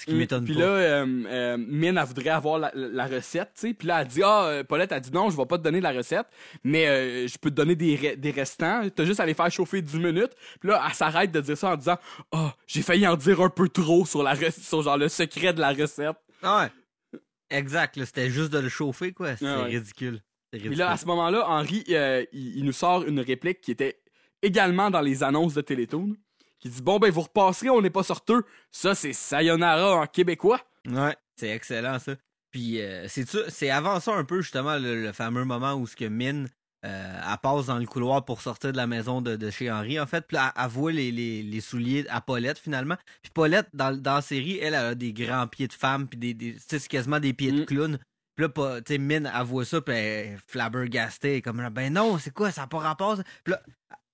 Ce 0.02 0.06
qui 0.06 0.14
m'étonne 0.14 0.44
Puis 0.44 0.54
là, 0.54 0.64
euh, 0.66 1.06
euh, 1.26 1.56
Min, 1.56 1.96
elle 1.96 2.04
voudrait 2.06 2.30
avoir 2.30 2.58
la, 2.58 2.70
la 2.74 3.06
recette, 3.06 3.50
tu 3.54 3.68
sais. 3.68 3.74
Puis 3.74 3.86
là, 3.88 4.00
elle 4.02 4.08
dit, 4.08 4.20
ah, 4.24 4.44
euh, 4.46 4.64
Paulette, 4.64 4.90
elle 4.92 5.00
dit 5.00 5.12
non, 5.12 5.30
je 5.30 5.36
vais 5.36 5.46
pas 5.46 5.58
te 5.58 5.62
donner 5.62 5.80
la 5.80 5.92
recette, 5.92 6.26
mais 6.64 6.86
euh, 6.88 7.26
je 7.28 7.38
peux 7.38 7.50
te 7.50 7.54
donner 7.54 7.76
des, 7.76 7.96
re- 7.96 8.16
des 8.16 8.30
restants. 8.32 8.82
T'as 8.94 9.04
juste 9.04 9.20
à 9.20 9.26
les 9.26 9.34
faire 9.34 9.50
chauffer 9.50 9.80
10 9.80 9.96
minutes. 9.98 10.32
Puis 10.60 10.68
là, 10.68 10.82
elle 10.86 10.94
s'arrête 10.94 11.30
de 11.30 11.40
dire 11.40 11.56
ça 11.56 11.70
en 11.72 11.76
disant, 11.76 11.96
ah, 12.32 12.54
j'ai 12.66 12.82
failli 12.82 13.06
en 13.06 13.16
dire 13.16 13.40
un 13.40 13.48
peu 13.48 13.68
trop 13.68 14.04
sur 14.04 14.22
la 14.22 14.34
rec- 14.34 14.52
sur 14.52 14.82
genre 14.82 14.96
le 14.98 15.08
secret 15.08 15.52
de 15.52 15.60
la 15.60 15.72
recette. 15.72 16.16
Ah 16.42 16.64
ouais. 16.64 17.18
Exact, 17.50 18.02
c'était 18.04 18.30
juste 18.30 18.52
de 18.52 18.58
le 18.58 18.68
chauffer, 18.68 19.12
quoi. 19.12 19.36
C'est 19.36 19.46
Ah 19.46 19.58
ouais. 19.64 19.76
ridicule. 19.76 20.20
C'est 20.52 20.58
Puis 20.58 20.68
ridicule. 20.68 20.78
là, 20.78 20.90
à 20.92 20.96
ce 20.96 21.06
moment-là, 21.06 21.46
Henri, 21.48 21.84
euh, 21.90 22.24
il, 22.32 22.58
il 22.58 22.64
nous 22.64 22.72
sort 22.72 23.04
une 23.04 23.20
réplique 23.20 23.60
qui 23.60 23.70
était 23.70 24.00
également 24.42 24.90
dans 24.90 25.00
les 25.02 25.22
annonces 25.22 25.54
de 25.54 25.60
Télétoon, 25.60 26.16
qui 26.62 26.70
dit, 26.70 26.82
bon, 26.82 26.98
ben, 26.98 27.10
vous 27.10 27.22
repasserez, 27.22 27.70
on 27.70 27.82
n'est 27.82 27.90
pas 27.90 28.04
sorteux. 28.04 28.44
Ça, 28.70 28.94
c'est 28.94 29.12
Sayonara 29.12 29.96
en 29.96 30.06
québécois. 30.06 30.60
Ouais, 30.88 31.16
c'est 31.36 31.50
excellent 31.50 31.98
ça. 31.98 32.12
Puis 32.52 32.80
euh, 32.80 33.06
c'est 33.08 33.70
avant 33.70 33.98
ça 33.98 34.12
un 34.14 34.24
peu 34.24 34.42
justement 34.42 34.76
le, 34.76 35.02
le 35.02 35.12
fameux 35.12 35.44
moment 35.44 35.74
où 35.74 35.86
ce 35.86 35.96
que 35.96 36.04
Mine 36.04 36.48
euh, 36.84 37.20
elle 37.32 37.38
passe 37.42 37.66
dans 37.66 37.78
le 37.78 37.86
couloir 37.86 38.24
pour 38.24 38.42
sortir 38.42 38.72
de 38.72 38.76
la 38.76 38.86
maison 38.86 39.22
de, 39.22 39.36
de 39.36 39.50
chez 39.50 39.70
Henri 39.70 39.98
en 39.98 40.06
fait, 40.06 40.26
puis 40.26 40.36
elle, 40.36 40.52
elle 40.62 40.68
voit 40.68 40.92
les, 40.92 41.10
les, 41.12 41.42
les 41.42 41.60
souliers 41.60 42.04
à 42.10 42.20
Paulette 42.20 42.58
finalement. 42.58 42.96
Puis 43.22 43.30
Paulette 43.32 43.68
dans, 43.72 43.96
dans 43.96 44.16
la 44.16 44.20
série, 44.22 44.58
elle, 44.58 44.74
elle 44.74 44.86
a 44.86 44.94
des 44.94 45.12
grands 45.12 45.46
pieds 45.46 45.68
de 45.68 45.72
femme 45.72 46.08
puis 46.08 46.18
des, 46.18 46.34
des 46.34 46.54
tu 46.54 46.60
sais, 46.68 46.78
c'est 46.78 46.88
quasiment 46.88 47.20
des 47.20 47.32
pieds 47.32 47.52
de 47.52 47.62
Mm. 47.62 47.66
clown. 47.66 47.98
Puis 48.36 48.46
là, 48.46 48.80
tu 48.80 48.92
sais, 48.92 48.98
Mine, 48.98 49.30
elle 49.34 49.44
voit 49.44 49.64
ça, 49.64 49.80
puis 49.80 49.94
elle 49.94 50.26
est 50.34 50.36
flabbergastée, 50.46 51.42
comme, 51.42 51.66
ben 51.70 51.92
non, 51.92 52.18
c'est 52.18 52.32
quoi, 52.32 52.50
ça 52.50 52.62
n'a 52.62 52.66
pas 52.66 52.78
rapport. 52.78 53.16
ça? 53.16 53.22
Puis 53.44 53.52
là, 53.52 53.62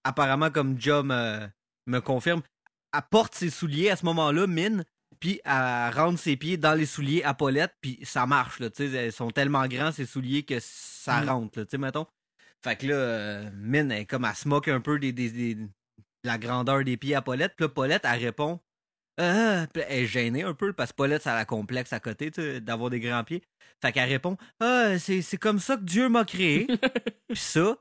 apparemment, 0.04 0.50
comme 0.50 0.74
me, 0.74 1.48
me 1.90 2.00
confirme, 2.00 2.42
elle 2.94 3.00
porte 3.10 3.34
ses 3.34 3.50
souliers 3.50 3.90
à 3.90 3.96
ce 3.96 4.04
moment-là, 4.06 4.46
Mine, 4.46 4.84
puis 5.20 5.40
elle 5.44 5.92
rentre 5.94 6.18
ses 6.18 6.36
pieds 6.36 6.56
dans 6.56 6.74
les 6.74 6.86
souliers 6.86 7.22
à 7.24 7.34
Paulette, 7.34 7.74
puis 7.80 7.98
ça 8.04 8.26
marche, 8.26 8.60
là, 8.60 8.70
tu 8.70 8.88
sais, 8.90 9.06
ils 9.06 9.12
sont 9.12 9.30
tellement 9.30 9.66
grands, 9.66 9.92
ces 9.92 10.06
souliers, 10.06 10.42
que 10.44 10.58
ça 10.60 11.20
Mm. 11.22 11.28
rentre, 11.28 11.58
là, 11.58 11.64
tu 11.64 11.70
sais, 11.72 11.78
mettons. 11.78 12.06
Fait 12.64 12.76
que 12.76 12.86
là, 12.86 12.94
euh, 12.94 13.50
Mine, 13.54 13.90
elle, 13.92 14.06
comme, 14.06 14.24
elle 14.24 14.34
se 14.34 14.48
moque 14.48 14.68
un 14.68 14.80
peu 14.80 14.98
des, 14.98 15.12
des- 15.12 15.30
des- 15.30 15.54
de 15.54 15.68
la 16.24 16.38
grandeur 16.38 16.82
des 16.84 16.96
pieds 16.96 17.14
à 17.14 17.22
Paulette, 17.22 17.54
puis 17.56 17.64
là, 17.64 17.68
Paulette, 17.68 18.02
elle 18.04 18.20
répond, 18.24 18.60
ah, 19.20 19.66
Puis 19.72 19.82
elle 19.88 20.04
est 20.04 20.06
gênée 20.06 20.44
un 20.44 20.54
peu, 20.54 20.72
parce 20.72 20.90
que 20.92 20.96
Paulette, 20.96 21.22
ça 21.22 21.34
la 21.34 21.44
complexe 21.44 21.92
à 21.92 21.98
côté, 22.00 22.30
tu 22.30 22.40
sais, 22.40 22.60
d'avoir 22.60 22.88
des 22.90 23.00
grands 23.00 23.24
pieds. 23.24 23.42
Fait 23.82 23.90
qu'elle 23.92 24.08
répond, 24.08 24.36
ah, 24.60 24.96
c'est 24.98 25.22
c'est 25.22 25.36
comme 25.36 25.58
ça 25.58 25.76
que 25.76 25.82
Dieu 25.82 26.08
m'a 26.08 26.24
créé. 26.24 26.66
Puis 27.28 27.36
ça, 27.36 27.76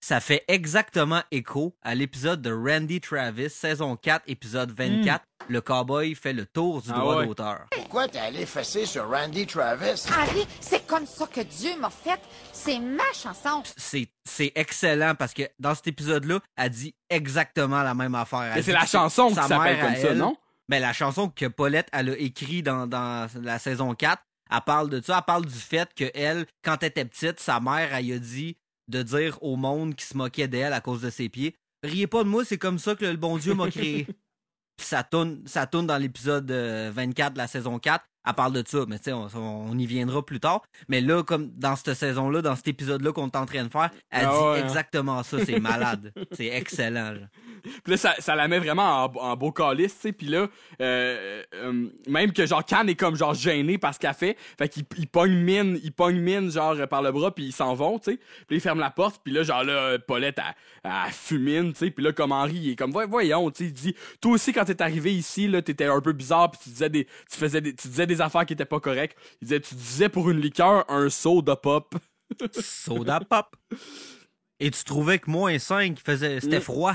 ça 0.00 0.20
fait 0.20 0.44
exactement 0.48 1.22
écho 1.30 1.74
à 1.82 1.94
l'épisode 1.94 2.40
de 2.40 2.52
Randy 2.52 3.00
Travis, 3.00 3.50
saison 3.50 3.96
4, 3.96 4.24
épisode 4.28 4.70
24. 4.72 5.24
Le 5.48 5.60
cowboy 5.60 6.14
fait 6.14 6.32
le 6.32 6.46
tour 6.46 6.82
du. 6.82 6.90
Ah 6.92 6.98
droit 6.98 7.16
ouais. 7.18 7.26
d'auteur. 7.26 7.66
Pourquoi 7.70 8.06
t'es 8.06 8.18
allé 8.18 8.44
fesser 8.46 8.84
sur 8.86 9.08
Randy 9.10 9.46
Travis? 9.46 10.04
Harry, 10.14 10.46
c'est 10.60 10.86
comme 10.86 11.06
ça 11.06 11.26
que 11.26 11.40
Dieu 11.40 11.70
m'a 11.78 11.90
fait. 11.90 12.20
C'est 12.52 12.78
ma 12.78 13.02
chanson. 13.14 13.62
C'est 13.76 14.08
c'est 14.24 14.52
excellent 14.54 15.14
parce 15.14 15.32
que 15.32 15.42
dans 15.58 15.74
cet 15.74 15.86
épisode-là, 15.88 16.40
elle 16.56 16.70
dit 16.70 16.94
exactement 17.08 17.82
la 17.82 17.94
même 17.94 18.14
affaire. 18.14 18.42
Elle 18.42 18.54
Mais 18.56 18.62
c'est 18.62 18.72
la 18.72 18.86
chanson 18.86 19.28
qui 19.28 19.34
sa 19.34 19.48
s'appelle 19.48 19.80
comme 19.80 19.96
ça, 19.96 20.08
elle- 20.08 20.18
non? 20.18 20.36
Ben, 20.68 20.82
la 20.82 20.92
chanson 20.92 21.30
que 21.30 21.46
Paulette, 21.46 21.88
elle 21.92 22.10
a 22.10 22.18
écrit 22.18 22.62
dans, 22.62 22.86
dans 22.86 23.26
la 23.40 23.58
saison 23.58 23.94
4, 23.94 24.22
elle 24.50 24.60
parle 24.66 24.90
de 24.90 25.00
ça. 25.00 25.16
Elle 25.16 25.24
parle 25.24 25.46
du 25.46 25.54
fait 25.58 25.88
que 25.94 26.04
elle, 26.14 26.44
quand 26.62 26.76
elle 26.82 26.88
était 26.90 27.06
petite, 27.06 27.40
sa 27.40 27.58
mère, 27.58 27.94
elle 27.94 28.12
a 28.12 28.18
dit 28.18 28.58
de 28.88 29.02
dire 29.02 29.38
au 29.42 29.56
monde 29.56 29.94
qui 29.94 30.04
se 30.04 30.16
moquait 30.16 30.48
d'elle 30.48 30.72
à 30.72 30.80
cause 30.80 31.02
de 31.02 31.10
ses 31.10 31.28
pieds 31.28 31.54
Riez 31.82 32.06
pas 32.06 32.24
de 32.24 32.28
moi, 32.28 32.44
c'est 32.44 32.58
comme 32.58 32.78
ça 32.78 32.94
que 32.94 33.04
le 33.04 33.16
bon 33.16 33.38
Dieu 33.38 33.54
m'a 33.54 33.70
créé. 33.70 34.04
Puis 34.04 34.86
ça 34.86 35.02
tourne, 35.04 35.42
ça 35.46 35.66
tourne 35.66 35.86
dans 35.86 35.96
l'épisode 35.96 36.50
euh, 36.50 36.90
24 36.92 37.32
de 37.34 37.38
la 37.38 37.46
saison 37.46 37.78
4. 37.78 38.04
Elle 38.28 38.34
parle 38.34 38.52
de 38.52 38.62
ça, 38.66 38.80
mais 38.86 38.98
tu 38.98 39.04
sais, 39.04 39.12
on, 39.12 39.26
on 39.34 39.78
y 39.78 39.86
viendra 39.86 40.24
plus 40.24 40.38
tard. 40.38 40.60
Mais 40.88 41.00
là, 41.00 41.22
comme 41.22 41.50
dans 41.56 41.74
cette 41.76 41.94
saison-là, 41.94 42.42
dans 42.42 42.54
cet 42.56 42.68
épisode-là 42.68 43.12
qu'on 43.12 43.26
est 43.28 43.36
en 43.36 43.46
train 43.46 43.64
de 43.64 43.70
faire, 43.70 43.90
elle 44.10 44.26
Ah 44.26 44.32
dit 44.36 44.44
ouais, 44.44 44.60
hein. 44.60 44.64
exactement 44.64 45.22
ça. 45.22 45.38
C'est 45.44 45.58
malade. 45.60 46.12
c'est 46.32 46.48
excellent. 46.48 47.12
là. 47.12 47.20
Puis 47.62 47.92
là, 47.92 47.96
ça, 47.96 48.14
ça 48.18 48.36
la 48.36 48.46
met 48.48 48.58
vraiment 48.58 49.04
en, 49.04 49.12
en 49.16 49.36
beau 49.36 49.50
calice, 49.50 49.94
tu 49.94 50.00
sais. 50.02 50.12
Puis 50.12 50.26
là, 50.26 50.46
euh, 50.80 51.42
euh, 51.54 51.88
même 52.06 52.32
que 52.32 52.44
genre, 52.46 52.64
Can 52.64 52.86
est 52.86 52.94
comme 52.94 53.16
genre 53.16 53.34
gêné 53.34 53.78
parce 53.78 53.98
qu'elle 53.98 54.14
fait. 54.14 54.36
Fait 54.58 54.68
qu'il 54.68 54.84
il 54.96 55.08
pogne 55.08 55.32
mine, 55.32 55.80
il 55.82 55.92
pogne 55.92 56.20
mine 56.20 56.50
genre 56.50 56.76
par 56.88 57.02
le 57.02 57.10
bras, 57.12 57.34
puis 57.34 57.46
ils 57.46 57.52
s'en 57.52 57.74
vont, 57.74 57.98
tu 57.98 58.12
sais. 58.12 58.18
Puis 58.46 58.56
il 58.56 58.60
ferme 58.60 58.78
la 58.80 58.90
porte, 58.90 59.20
puis 59.24 59.32
là, 59.32 59.42
genre 59.42 59.64
là, 59.64 59.98
Paulette, 59.98 60.38
elle, 60.38 60.54
elle 61.06 61.12
fumine, 61.12 61.72
tu 61.72 61.78
sais. 61.78 61.90
Puis 61.90 62.04
là, 62.04 62.12
comme 62.12 62.32
Henri, 62.32 62.54
il 62.56 62.70
est 62.70 62.76
comme, 62.76 62.92
Voy- 62.92 63.06
voyons, 63.08 63.50
tu 63.50 63.64
sais, 63.64 63.70
il 63.70 63.72
dit, 63.72 63.94
toi 64.20 64.32
aussi, 64.32 64.52
quand 64.52 64.64
t'es 64.64 64.80
arrivé 64.82 65.14
ici, 65.14 65.46
là, 65.48 65.60
t'étais 65.62 65.86
un 65.86 66.00
peu 66.00 66.12
bizarre, 66.12 66.50
puis 66.50 66.60
tu 66.64 66.70
disais 66.70 66.90
des, 66.90 67.04
tu 67.04 67.36
faisais 67.38 67.60
des, 67.60 67.74
tu 67.74 67.88
disais 67.88 68.06
des 68.06 68.20
affaires 68.20 68.44
qui 68.46 68.52
étaient 68.54 68.64
pas 68.64 68.80
correctes. 68.80 69.16
Il 69.40 69.48
disait, 69.48 69.60
tu 69.60 69.74
disais 69.74 70.08
pour 70.08 70.30
une 70.30 70.40
liqueur, 70.40 70.84
un 70.90 71.08
soda 71.10 71.56
pop. 71.56 71.94
Soda 72.60 73.20
pop. 73.20 73.56
Et 74.60 74.70
tu 74.70 74.84
trouvais 74.84 75.18
que 75.18 75.30
moins 75.30 75.58
5 75.58 75.98
faisait. 75.98 76.40
C'était 76.40 76.58
Mm. 76.58 76.62
froid. 76.62 76.94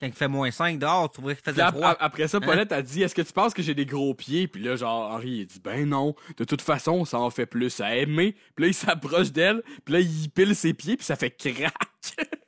Quand 0.00 0.08
il 0.08 0.12
fait 0.12 0.26
moins 0.28 0.50
5 0.50 0.78
dehors, 0.80 1.08
tu 1.10 1.18
trouvais 1.18 1.36
qu'il 1.36 1.44
faisait 1.44 1.64
froid. 1.68 1.90
ap- 1.90 1.98
après 2.00 2.26
ça, 2.28 2.40
Paulette 2.40 2.72
a 2.72 2.82
dit 2.82 3.02
Est-ce 3.02 3.14
que 3.14 3.22
tu 3.22 3.32
penses 3.32 3.54
que 3.54 3.62
j'ai 3.62 3.74
des 3.74 3.86
gros 3.86 4.12
pieds? 4.14 4.48
Puis 4.48 4.60
là, 4.62 4.74
genre, 4.76 5.12
Henri, 5.12 5.30
il 5.30 5.46
dit 5.46 5.60
Ben 5.62 5.88
non, 5.88 6.14
de 6.36 6.44
toute 6.44 6.60
façon, 6.62 7.04
ça 7.04 7.18
en 7.20 7.30
fait 7.30 7.46
plus 7.46 7.80
à 7.80 7.94
aimer. 7.94 8.34
Puis 8.56 8.64
là, 8.64 8.66
il 8.68 8.74
s'approche 8.74 9.30
d'elle, 9.30 9.62
puis 9.84 9.94
là, 9.94 10.00
il 10.00 10.28
pile 10.30 10.56
ses 10.56 10.74
pieds, 10.74 10.96
puis 10.96 11.06
ça 11.06 11.14
fait 11.16 11.30
crac. 11.30 11.72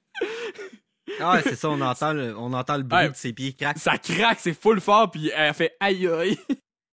Ah 1.21 1.41
c'est 1.43 1.55
ça, 1.57 1.71
on 1.71 1.81
entend 1.81 2.13
le, 2.13 2.37
on 2.37 2.53
entend 2.53 2.77
le 2.77 2.83
bruit 2.83 3.03
Ouais. 3.05 3.11
de 3.11 3.15
ses 3.17 3.33
pieds 3.33 3.53
craquer. 3.53 3.79
ça 3.79 3.97
craque, 3.97 4.39
c'est 4.41 4.61
full 4.61 4.81
fort, 4.81 5.11
puis 5.11 5.31
elle 5.35 5.55
fait 5.55 5.75
Aïe 5.81 6.07
aïe. 6.09 6.39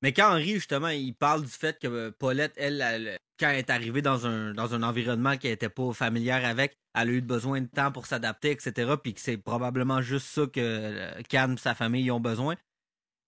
Mais 0.02 0.14
quand 0.14 0.30
Henri, 0.32 0.56
justement, 0.56 0.90
il 0.90 1.14
parle 1.16 1.44
du 1.44 1.52
fait 1.52 1.80
que 1.80 1.88
euh, 1.88 2.12
Paulette, 2.12 2.54
elle, 2.58 2.82
elle, 2.82 3.18
quand 3.40 3.50
elle 3.50 3.60
est 3.60 3.70
arrivée 3.70 4.02
dans 4.02 4.28
un, 4.28 4.54
dans 4.54 4.74
un 4.76 4.84
environnement 4.84 5.38
qu'elle 5.38 5.52
était 5.54 5.70
pas 5.70 5.94
familière 5.94 6.46
avec, 6.46 6.78
elle 6.94 7.10
a 7.10 7.12
eu 7.12 7.22
besoin 7.22 7.62
de 7.62 7.68
temps 7.68 7.92
pour 7.92 8.06
s'adapter, 8.06 8.52
etc. 8.52 8.94
Puis 9.02 9.14
que 9.14 9.22
c'est 9.22 9.38
probablement 9.38 10.02
juste 10.02 10.28
ça 10.28 10.42
que 10.46 10.60
euh, 10.60 11.22
Cannes 11.30 11.54
et 11.54 11.58
sa 11.62 11.74
famille 11.74 12.12
ont 12.12 12.20
besoin. 12.20 12.56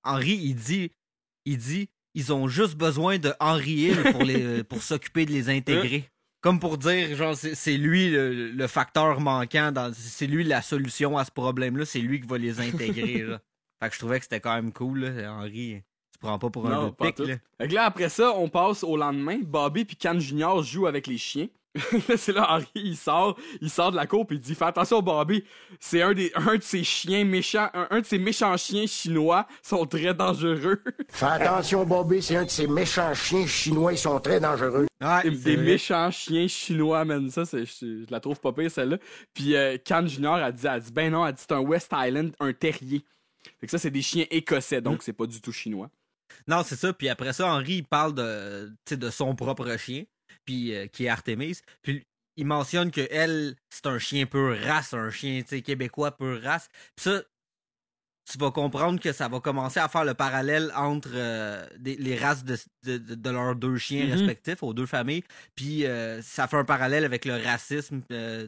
Henri, 0.04 0.34
il 0.44 0.56
dit, 0.56 0.92
il 1.46 1.58
dit, 1.58 1.90
ils 2.14 2.32
ont 2.34 2.48
juste 2.48 2.76
besoin 2.76 3.18
de 3.20 3.34
Henri 3.40 3.72
Hill 3.72 4.04
pour, 4.12 4.24
les, 4.24 4.64
pour 4.64 4.84
s'occuper 4.84 5.26
de 5.26 5.32
les 5.32 5.50
intégrer. 5.50 6.10
Comme 6.46 6.60
pour 6.60 6.78
dire, 6.78 7.16
genre, 7.16 7.36
c'est 7.36 7.76
lui 7.76 8.12
le, 8.12 8.52
le 8.52 8.68
facteur 8.68 9.20
manquant, 9.20 9.74
c'est 9.94 10.28
lui 10.28 10.44
la 10.44 10.62
solution 10.62 11.18
à 11.18 11.26
ce 11.26 11.32
problème-là, 11.32 11.86
c'est 11.86 12.02
lui 12.02 12.22
qui 12.22 12.28
va 12.28 12.38
les 12.38 12.60
intégrer. 12.60 13.24
là. 13.24 13.40
Fait 13.82 13.90
que 13.90 13.96
je 13.96 14.00
trouvais 14.00 14.20
que 14.20 14.26
c'était 14.26 14.40
quand 14.40 14.54
même 14.54 14.72
cool, 14.72 15.00
là. 15.06 15.34
Henri. 15.34 15.82
Tu 16.14 16.20
prends 16.20 16.38
pas 16.38 16.52
pour 16.52 16.68
un 16.68 16.70
Non, 16.70 16.92
pas 16.92 17.06
là. 17.18 17.38
Fait 17.58 17.68
que 17.68 17.74
là, 17.74 17.86
après 17.86 18.10
ça, 18.10 18.32
on 18.36 18.48
passe 18.48 18.84
au 18.84 18.96
lendemain. 18.96 19.40
Bobby 19.42 19.86
puis 19.86 19.96
Can 19.98 20.20
Junior 20.20 20.62
jouent 20.62 20.86
avec 20.86 21.08
les 21.08 21.18
chiens. 21.18 21.48
Là, 22.08 22.18
c'est 22.18 22.32
là, 22.32 22.48
Henri, 22.50 22.68
il 22.76 22.96
sort, 22.96 23.38
il 23.62 23.70
sort 23.70 23.92
de 23.92 23.98
la 23.98 24.08
cour, 24.08 24.26
puis 24.26 24.38
il 24.38 24.40
dit 24.40 24.56
Fais 24.56 24.66
attention, 24.66 25.02
Bobby, 25.02 25.44
c'est 25.80 26.02
un, 26.02 26.14
des, 26.14 26.32
un 26.36 26.56
de 26.56 26.64
ces 26.64 26.84
chiens 26.84 27.26
méchants, 27.26 27.70
un, 27.74 27.88
un 27.90 28.00
de 28.00 28.06
ces 28.06 28.18
méchants 28.18 28.56
chiens 28.56 28.88
chinois 28.88 29.46
sont 29.62 29.86
très 29.86 30.14
dangereux. 30.14 30.82
Fais 31.10 31.26
attention, 31.26 31.86
Bobby, 31.86 32.22
c'est 32.22 32.38
un 32.38 32.46
de 32.46 32.50
ces 32.50 32.68
méchants 32.68 33.14
chiens 33.14 33.46
chinois, 33.46 33.92
ils 33.92 33.98
sont 33.98 34.20
très 34.20 34.40
dangereux. 34.40 34.86
Des, 35.24 35.30
vrai. 35.30 35.58
méchants 35.58 36.10
chiens 36.12 36.48
chinois, 36.48 37.04
man. 37.04 37.30
Ça, 37.30 37.46
c'est, 37.46 37.66
je, 37.66 38.06
je 38.06 38.12
la 38.12 38.20
trouve 38.20 38.40
pas 38.40 38.54
pire, 38.54 38.72
celle-là. 38.72 38.98
Puis 39.34 39.56
euh, 39.56 39.78
Can 39.86 40.08
Junior 40.08 40.36
a 40.36 40.52
dit, 40.52 40.66
elle 40.66 40.82
dit, 40.82 40.92
ben 40.92 41.12
non, 41.12 41.28
elle 41.28 41.34
dit, 41.34 41.42
c'est 41.42 41.54
un 41.54 41.60
West 41.60 41.92
Island, 41.94 42.34
un 42.40 42.54
terrier. 42.54 43.04
Fait 43.60 43.68
que 43.68 43.72
ça, 43.72 43.78
c'est 43.78 43.92
des 43.92 44.02
chiens 44.02 44.26
écossais, 44.32 44.82
donc 44.82 45.04
c'est 45.04 45.14
pas 45.14 45.28
du 45.28 45.42
tout 45.42 45.52
chinois. 45.52 45.90
Non, 46.48 46.64
c'est 46.64 46.76
ça. 46.76 46.94
Puis 46.94 47.10
après 47.10 47.34
ça, 47.34 47.48
Henri, 47.48 47.76
il 47.76 47.84
parle 47.84 48.14
de, 48.14 48.70
tu 48.86 48.92
sais, 48.92 48.98
de 48.98 49.10
son 49.10 49.36
propre 49.36 49.78
chien, 49.78 50.04
puis 50.46 50.74
euh, 50.76 50.88
qui 50.88 51.06
est 51.06 51.10
Artemis. 51.10 51.60
Puis 51.82 52.06
il 52.38 52.46
mentionne 52.46 52.92
que 52.92 53.08
elle, 53.12 53.56
c'est 53.70 53.86
un 53.88 53.98
chien 54.00 54.26
pur 54.26 54.58
race, 54.62 54.94
un 54.94 55.10
chien 55.10 55.42
québécois 55.44 56.16
pur 56.16 56.42
race. 56.44 56.68
Puis 56.96 57.04
ça, 57.06 57.24
tu 58.32 58.38
vas 58.40 58.50
comprendre 58.52 59.00
que 59.00 59.12
ça 59.14 59.28
va 59.28 59.40
commencer 59.40 59.80
à 59.80 59.88
faire 59.88 60.04
le 60.04 60.16
parallèle 60.16 60.72
entre 60.76 61.12
euh, 61.14 61.66
des- 61.78 61.96
les 61.96 62.18
races 62.18 62.44
de, 62.44 62.58
de, 62.84 62.98
de- 62.98 63.16
de 63.16 63.30
leurs 63.30 63.56
deux 63.56 63.78
chiens 63.78 64.06
Mhm. 64.06 64.12
respectifs, 64.14 64.64
aux 64.64 64.74
deux 64.74 64.88
familles. 64.88 65.24
Puis 65.56 65.86
euh, 65.86 66.22
ça 66.24 66.48
fait 66.48 66.58
un 66.58 66.66
parallèle 66.66 67.06
avec 67.06 67.24
le 67.26 67.36
racisme. 67.36 68.02
euh, 68.12 68.48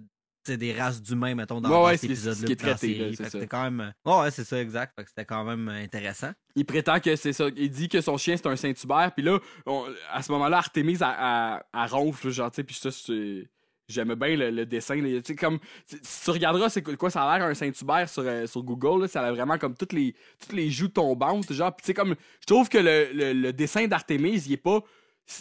des 0.55 0.71
races 0.71 1.01
d'humains, 1.01 1.35
mettons, 1.35 1.59
dans, 1.59 1.69
Ouais, 1.69 1.75
dans 1.93 1.97
cet 1.97 1.99
c'est- 2.01 2.15
c'est 2.15 2.33
ce 2.35 2.45
épisode-là. 2.51 2.77
c'est. 2.77 3.29
C'était 3.29 3.47
quand 3.47 3.63
même. 3.63 3.91
Ouais, 4.05 4.19
ouais, 4.21 4.31
c'est 4.31 4.45
ça, 4.45 4.61
exact. 4.61 4.93
C'était 5.05 5.25
quand 5.25 5.43
même 5.43 5.67
intéressant. 5.67 6.31
Il 6.55 6.63
prétend 6.65 7.01
que 7.01 7.15
c'est 7.17 7.33
ça. 7.33 7.47
Il 7.57 7.69
dit 7.69 7.89
que 7.89 7.99
son 7.99 8.17
chien, 8.17 8.37
c'est 8.37 8.47
un 8.47 8.55
Saint-Hubert. 8.55 9.11
Puis 9.13 9.23
là, 9.25 9.39
on- 9.65 9.83
à 10.13 10.21
ce 10.21 10.31
moment-là, 10.31 10.59
Artemis, 10.59 10.99
elle 11.01 11.89
ronfle, 11.89 12.29
genre, 12.29 12.49
tu 12.51 12.55
sais, 12.57 12.63
puis 12.63 12.75
ça, 12.75 12.91
c'est... 12.91 13.49
J'aime 13.89 14.15
bien 14.15 14.35
le, 14.35 14.51
le 14.51 14.65
dessin. 14.65 14.95
là. 15.01 15.21
Comme, 15.39 15.59
si 15.85 16.23
tu 16.25 16.31
regarderas, 16.31 16.67
c'est 16.67 16.81
quoi 16.97 17.09
ça 17.09 17.23
a 17.23 17.37
l'air 17.37 17.47
un 17.47 17.53
Saint-Hubert 17.53 18.09
sur, 18.09 18.21
euh, 18.25 18.45
sur 18.45 18.61
Google, 18.61 19.03
là, 19.03 19.07
ça 19.07 19.21
a 19.25 19.31
vraiment 19.31 19.57
comme 19.57 19.75
toutes 19.75 19.93
les, 19.93 20.13
toutes 20.41 20.51
les 20.51 20.69
joues 20.69 20.89
tombantes. 20.89 21.53
Genre, 21.53 21.73
comme, 21.95 22.15
je 22.41 22.45
trouve 22.45 22.67
que 22.67 22.77
le, 22.79 23.07
le, 23.13 23.31
le 23.31 23.53
dessin 23.53 23.87
d'Artemis, 23.87 24.43
il 24.45 24.51
est 24.51 24.57
pas, 24.57 24.81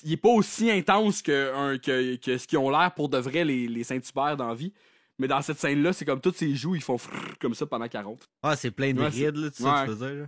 il 0.05 0.13
est 0.13 0.17
pas 0.17 0.29
aussi 0.29 0.71
intense 0.71 1.23
que, 1.23 1.53
un, 1.57 1.77
que, 1.79 2.15
que 2.17 2.39
ce 2.39 2.47
qu'ils 2.47 2.59
ont 2.59 2.71
l'air 2.71 2.93
pour 2.95 3.09
de 3.09 3.19
vrai 3.19 3.45
les, 3.45 3.67
les 3.67 3.83
Saint-Hubert 3.83 4.37
dans 4.37 4.47
la 4.51 4.55
vie. 4.55 4.73
Mais 5.19 5.29
dans 5.29 5.41
cette 5.43 5.59
scène-là, 5.59 5.93
c'est 5.93 6.05
comme 6.05 6.21
toutes 6.21 6.37
ces 6.37 6.55
joues, 6.55 6.75
ils 6.75 6.83
font 6.83 6.99
comme 7.41 7.55
ça 7.55 7.67
pendant 7.67 7.89
40. 7.89 8.29
Ah, 8.43 8.55
c'est 8.57 8.71
plein 8.71 8.93
de 8.93 9.01
Ouais, 9.01 9.09
rides, 9.09 9.37
là, 9.37 9.51
tu 9.51 9.63
sais, 9.63 9.69
ouais. 9.69 9.87
tu 9.87 9.95
dire, 9.95 10.15
là. 10.15 10.27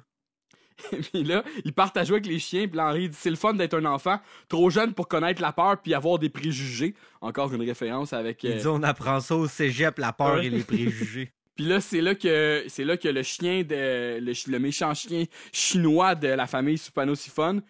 puis 1.12 1.24
là, 1.24 1.42
ils 1.64 1.72
partent 1.72 1.96
à 1.96 2.04
jouer 2.04 2.14
avec 2.18 2.26
les 2.26 2.38
chiens, 2.38 2.68
puis 2.68 2.76
là, 2.76 2.86
Henri 2.88 3.08
dit 3.08 3.16
c'est 3.18 3.30
le 3.30 3.36
fun 3.36 3.52
d'être 3.52 3.74
un 3.74 3.84
enfant, 3.84 4.20
trop 4.48 4.70
jeune 4.70 4.94
pour 4.94 5.08
connaître 5.08 5.42
la 5.42 5.52
peur 5.52 5.82
puis 5.82 5.92
avoir 5.92 6.18
des 6.20 6.28
préjugés. 6.28 6.94
Encore 7.20 7.52
une 7.52 7.62
référence 7.62 8.12
avec. 8.12 8.44
Il 8.44 8.52
euh, 8.52 8.58
dit 8.60 8.66
on 8.68 8.82
apprend 8.84 9.18
ça 9.20 9.34
au 9.34 9.48
cégep, 9.48 9.98
la 9.98 10.12
peur 10.12 10.34
Ouais. 10.36 10.46
et 10.46 10.50
les 10.50 10.62
préjugés. 10.62 11.32
Puis 11.56 11.66
là, 11.66 11.80
c'est 11.80 12.00
là 12.00 12.14
que 12.14 12.62
c'est 12.68 12.84
là 12.84 12.96
que 12.96 13.08
le 13.08 13.24
chien 13.24 13.64
de 13.64 14.20
le, 14.20 14.32
le 14.52 14.58
méchant 14.60 14.94
chien 14.94 15.24
chinois 15.52 16.14
de 16.14 16.28
la 16.28 16.46
famille 16.46 16.78
Supano-Siphon, 16.78 17.60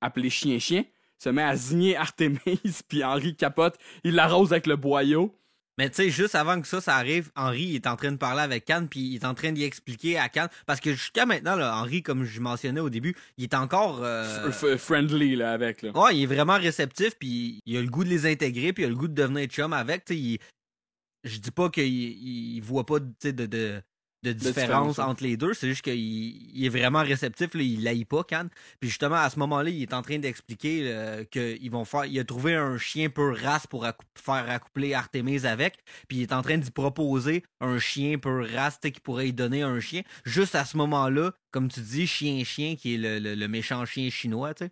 appelé 0.00 0.30
Chien 0.30 0.58
Chien, 0.58 0.84
se 1.16 1.28
met 1.28 1.44
à 1.44 1.54
zigner 1.54 1.96
Artemis, 1.96 2.40
puis 2.88 3.04
Henri 3.04 3.36
capote, 3.36 3.78
il 4.02 4.16
l'arrose 4.16 4.50
avec 4.52 4.66
le 4.66 4.74
boyau. 4.74 5.32
Mais 5.78 5.90
tu 5.90 5.96
sais, 5.96 6.10
juste 6.10 6.34
avant 6.34 6.60
que 6.60 6.66
ça, 6.66 6.80
ça 6.80 6.96
arrive, 6.96 7.30
Henri 7.36 7.74
est 7.74 7.86
en 7.86 7.96
train 7.96 8.10
de 8.10 8.16
parler 8.16 8.40
avec 8.40 8.64
Cannes, 8.64 8.88
puis 8.88 9.00
il 9.00 9.16
est 9.16 9.24
en 9.26 9.34
train 9.34 9.52
d'y 9.52 9.62
expliquer 9.64 10.16
à 10.18 10.28
Cannes. 10.30 10.48
Parce 10.64 10.80
que 10.80 10.92
jusqu'à 10.92 11.26
maintenant, 11.26 11.54
là, 11.54 11.76
Henri, 11.76 12.02
comme 12.02 12.24
je 12.24 12.40
mentionnais 12.40 12.80
au 12.80 12.88
début, 12.88 13.14
il 13.36 13.44
est 13.44 13.54
encore. 13.54 14.02
euh, 14.02 14.50
friendly 14.78 15.36
là 15.36 15.52
avec 15.52 15.82
là. 15.82 15.90
Ouais, 15.94 16.16
il 16.16 16.22
est 16.22 16.26
vraiment 16.34 16.56
réceptif, 16.56 17.16
puis 17.18 17.60
il 17.66 17.76
a 17.76 17.82
le 17.82 17.88
goût 17.88 18.04
de 18.04 18.08
les 18.08 18.24
intégrer, 18.26 18.72
puis 18.72 18.84
il 18.84 18.86
a 18.86 18.88
le 18.88 18.94
goût 18.96 19.08
de 19.08 19.14
devenir 19.14 19.46
chum 19.48 19.72
avec. 19.74 20.04
Tu 20.06 20.14
sais, 20.14 20.18
il- 20.20 20.38
je 21.24 21.38
dis 21.38 21.50
pas 21.50 21.68
qu'il 21.70 21.84
il 21.86 22.60
voit 22.60 22.86
pas 22.86 23.00
tu 23.00 23.06
sais, 23.20 23.32
de, 23.32 23.46
de, 23.46 23.82
de 24.32 24.38
différence 24.52 24.98
entre 24.98 25.22
les 25.22 25.36
deux, 25.36 25.54
c'est 25.54 25.68
juste 25.68 25.82
qu'il 25.82 25.94
il 25.96 26.64
est 26.64 26.68
vraiment 26.68 27.02
réceptif, 27.02 27.54
là, 27.54 27.62
il 27.62 27.82
l'aille 27.82 28.04
pas, 28.04 28.24
Cannes. 28.24 28.48
Puis 28.80 28.88
justement, 28.90 29.16
à 29.16 29.30
ce 29.30 29.38
moment-là, 29.38 29.70
il 29.70 29.82
est 29.82 29.94
en 29.94 30.02
train 30.02 30.18
d'expliquer 30.18 30.82
euh, 30.84 31.24
qu'ils 31.24 31.70
vont 31.70 31.84
faire. 31.84 32.04
Il 32.06 32.18
a 32.18 32.24
trouvé 32.24 32.54
un 32.54 32.78
chien 32.78 33.08
peu 33.08 33.32
race 33.32 33.66
pour 33.66 33.84
accou- 33.84 34.04
faire 34.16 34.48
accoupler 34.50 34.94
Artemis 34.94 35.46
avec, 35.46 35.78
puis 36.08 36.18
il 36.18 36.22
est 36.22 36.32
en 36.32 36.42
train 36.42 36.58
d'y 36.58 36.70
proposer 36.70 37.42
un 37.60 37.78
chien 37.78 38.18
peu 38.18 38.46
race, 38.54 38.78
qui 38.82 39.00
pourrait 39.00 39.28
y 39.28 39.32
donner 39.32 39.62
un 39.62 39.80
chien. 39.80 40.02
Juste 40.24 40.54
à 40.54 40.64
ce 40.64 40.76
moment-là, 40.76 41.32
comme 41.50 41.68
tu 41.68 41.80
dis, 41.80 42.06
chien-chien, 42.06 42.76
qui 42.76 42.94
est 42.94 42.98
le, 42.98 43.18
le- 43.18 43.34
le 43.34 43.48
méchant 43.48 43.84
chien 43.86 44.10
chinois, 44.10 44.54
tu 44.54 44.64
sais 44.64 44.70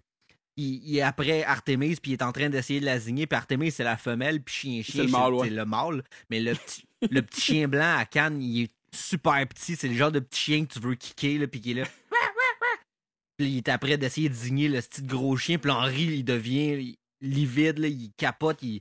il, 0.57 0.81
il 0.85 0.99
est 0.99 1.03
après 1.03 1.43
Artemis 1.43 1.97
puis 2.01 2.13
il 2.13 2.15
est 2.15 2.23
en 2.23 2.31
train 2.31 2.49
d'essayer 2.49 2.79
de 2.79 2.85
la 2.85 3.01
signer 3.01 3.27
puis 3.27 3.37
Artemis 3.37 3.73
c'est 3.73 3.83
la 3.83 3.97
femelle 3.97 4.41
puis 4.41 4.55
chien 4.55 4.83
chien 4.85 4.95
C'est 5.01 5.03
le 5.03 5.09
mâle, 5.11 5.35
ouais. 5.35 5.49
c'est 5.49 5.55
le 5.55 5.65
mâle 5.65 6.05
mais 6.31 6.39
le 6.39 6.55
petit 6.55 6.85
le 7.11 7.23
petit 7.23 7.41
chien 7.41 7.67
blanc 7.67 7.97
à 7.99 8.05
Cannes 8.05 8.41
il 8.41 8.63
est 8.63 8.71
super 8.95 9.47
petit 9.49 9.77
c'est 9.77 9.89
le 9.89 9.95
genre 9.95 10.13
de 10.13 10.21
petit 10.21 10.41
chien 10.41 10.65
que 10.67 10.73
tu 10.73 10.81
veux 10.81 10.95
kicker 10.95 11.39
là 11.39 11.47
puis 11.47 11.61
qui 11.61 11.73
est 11.73 11.75
là 11.75 11.85
puis 13.37 13.49
il 13.51 13.57
est 13.59 13.69
après 13.69 13.97
d'essayer 13.99 14.29
de 14.29 14.35
signer 14.35 14.69
le 14.69 14.81
petit 14.81 15.03
gros 15.03 15.37
chien 15.37 15.59
puis 15.59 15.71
Henri 15.71 16.05
il 16.05 16.25
devient 16.25 16.97
livide 17.21 17.79
là, 17.79 17.89
il 17.89 18.11
capote 18.17 18.63
il 18.63 18.81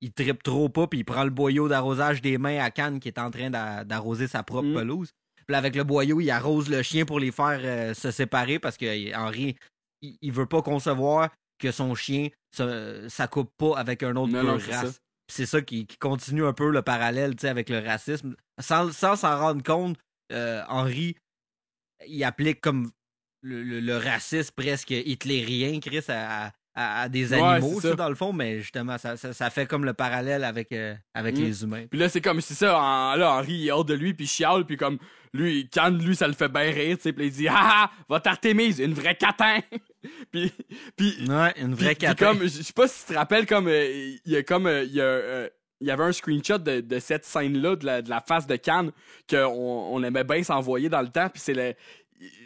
il 0.00 0.12
trippe 0.12 0.42
trop 0.42 0.68
pas 0.68 0.86
puis 0.86 1.00
il 1.00 1.04
prend 1.04 1.24
le 1.24 1.30
boyau 1.30 1.68
d'arrosage 1.68 2.20
des 2.20 2.36
mains 2.36 2.58
à 2.62 2.70
Cannes 2.70 3.00
qui 3.00 3.08
est 3.08 3.18
en 3.18 3.30
train 3.30 3.48
d'a- 3.50 3.84
d'arroser 3.84 4.26
sa 4.28 4.42
propre 4.42 4.68
Mm. 4.68 4.74
pelouse 4.74 5.10
puis 5.46 5.56
avec 5.56 5.76
le 5.76 5.84
boyau 5.84 6.20
il 6.20 6.30
arrose 6.30 6.68
le 6.68 6.82
chien 6.82 7.04
pour 7.04 7.20
les 7.20 7.30
faire 7.32 7.60
euh, 7.62 7.94
se 7.94 8.10
séparer 8.10 8.58
parce 8.58 8.76
que 8.76 9.14
Henri 9.16 9.56
il, 10.02 10.16
il 10.20 10.32
veut 10.32 10.46
pas 10.46 10.62
concevoir 10.62 11.30
que 11.58 11.70
son 11.70 11.94
chien 11.94 12.28
se, 12.54 13.06
s'accoupe 13.08 13.50
pas 13.56 13.78
avec 13.78 14.02
un 14.02 14.16
autre 14.16 14.32
Non, 14.32 14.42
non, 14.42 14.58
race. 14.58 15.00
C'est 15.28 15.46
ça 15.46 15.62
qui, 15.62 15.86
continue 15.86 16.44
un 16.44 16.52
peu 16.52 16.70
le 16.70 16.82
parallèle 16.82 17.34
avec 17.42 17.68
le 17.70 17.78
racisme. 17.78 18.36
Sans 18.60 18.92
sans 18.92 19.16
s'en 19.16 19.38
rendre 19.38 19.62
compte, 19.62 19.98
euh, 20.32 20.62
Henri, 20.68 21.16
il 22.06 22.22
applique 22.24 22.60
comme 22.60 22.92
le, 23.40 23.62
le- 23.62 23.80
racisme 23.96 24.52
presque 24.54 24.90
hitlérien, 24.90 25.80
Chris, 25.80 26.04
à- 26.08 26.52
à 26.74 27.08
des 27.08 27.32
Ouais, 27.32 27.40
animaux, 27.40 27.80
ça. 27.80 27.94
dans 27.94 28.08
le 28.08 28.14
fond, 28.16 28.32
mais 28.32 28.60
justement, 28.60 28.98
ça, 28.98 29.16
ça, 29.16 29.32
ça 29.32 29.50
fait 29.50 29.66
comme 29.66 29.84
le 29.84 29.94
parallèle 29.94 30.42
avec, 30.42 30.72
euh, 30.72 30.94
avec 31.14 31.36
Mm. 31.36 31.40
les 31.42 31.62
humains. 31.62 31.84
Puis 31.88 32.00
là, 32.00 32.08
c'est 32.08 32.20
comme, 32.20 32.40
c'est 32.40 32.54
ça, 32.54 32.76
en- 32.78 33.14
là, 33.14 33.32
Henri, 33.34 33.52
il 33.54 33.68
est 33.68 33.70
hors 33.70 33.84
de 33.84 33.94
lui, 33.94 34.12
puis 34.14 34.24
il 34.24 34.28
chiale, 34.28 34.64
puis 34.66 34.76
comme, 34.76 34.98
lui, 35.32 35.68
quand 35.72 35.90
lui, 35.90 36.16
ça 36.16 36.26
le 36.26 36.34
fait 36.34 36.48
bien 36.48 36.62
rire, 36.72 36.96
tu 36.96 37.04
sais, 37.04 37.12
puis 37.12 37.26
il 37.26 37.32
dit, 37.32 37.46
ah, 37.48 37.54
ah, 37.86 37.90
votre 38.08 38.28
Artemis, 38.28 38.80
une 38.80 38.94
vraie 38.94 39.14
catin! 39.16 39.60
puis, 40.32 40.52
puis, 40.96 41.16
Ouais, 41.28 41.52
une 41.58 41.74
vraie 41.74 41.94
puis- 41.94 42.06
puis 42.06 42.06
catin. 42.06 42.26
comme, 42.34 42.42
je 42.42 42.48
sais 42.48 42.72
pas 42.72 42.88
si 42.88 43.06
tu 43.06 43.12
te 43.12 43.18
rappelles, 43.18 43.46
comme, 43.46 43.68
euh, 43.68 43.86
il 44.24 44.32
y 44.32 44.36
a 44.36 44.42
comme, 44.42 44.66
euh, 44.66 44.82
il 44.84 44.92
y 44.94 45.00
a, 45.00 45.48
il 45.80 45.88
y 45.88 45.90
avait 45.90 46.04
un 46.04 46.12
screenshot 46.12 46.58
de, 46.58 46.80
de 46.80 46.98
cette 46.98 47.24
scène-là, 47.24 47.76
de 47.76 47.84
la, 47.84 48.00
de 48.02 48.08
la 48.08 48.20
face 48.20 48.46
de 48.46 48.56
Cannes, 48.56 48.90
qu'on 49.28 49.44
on 49.92 50.02
aimait 50.02 50.24
bien 50.24 50.42
s'envoyer 50.42 50.88
dans 50.88 51.02
le 51.02 51.08
temps, 51.08 51.28
puis 51.28 51.40
c'est 51.44 51.76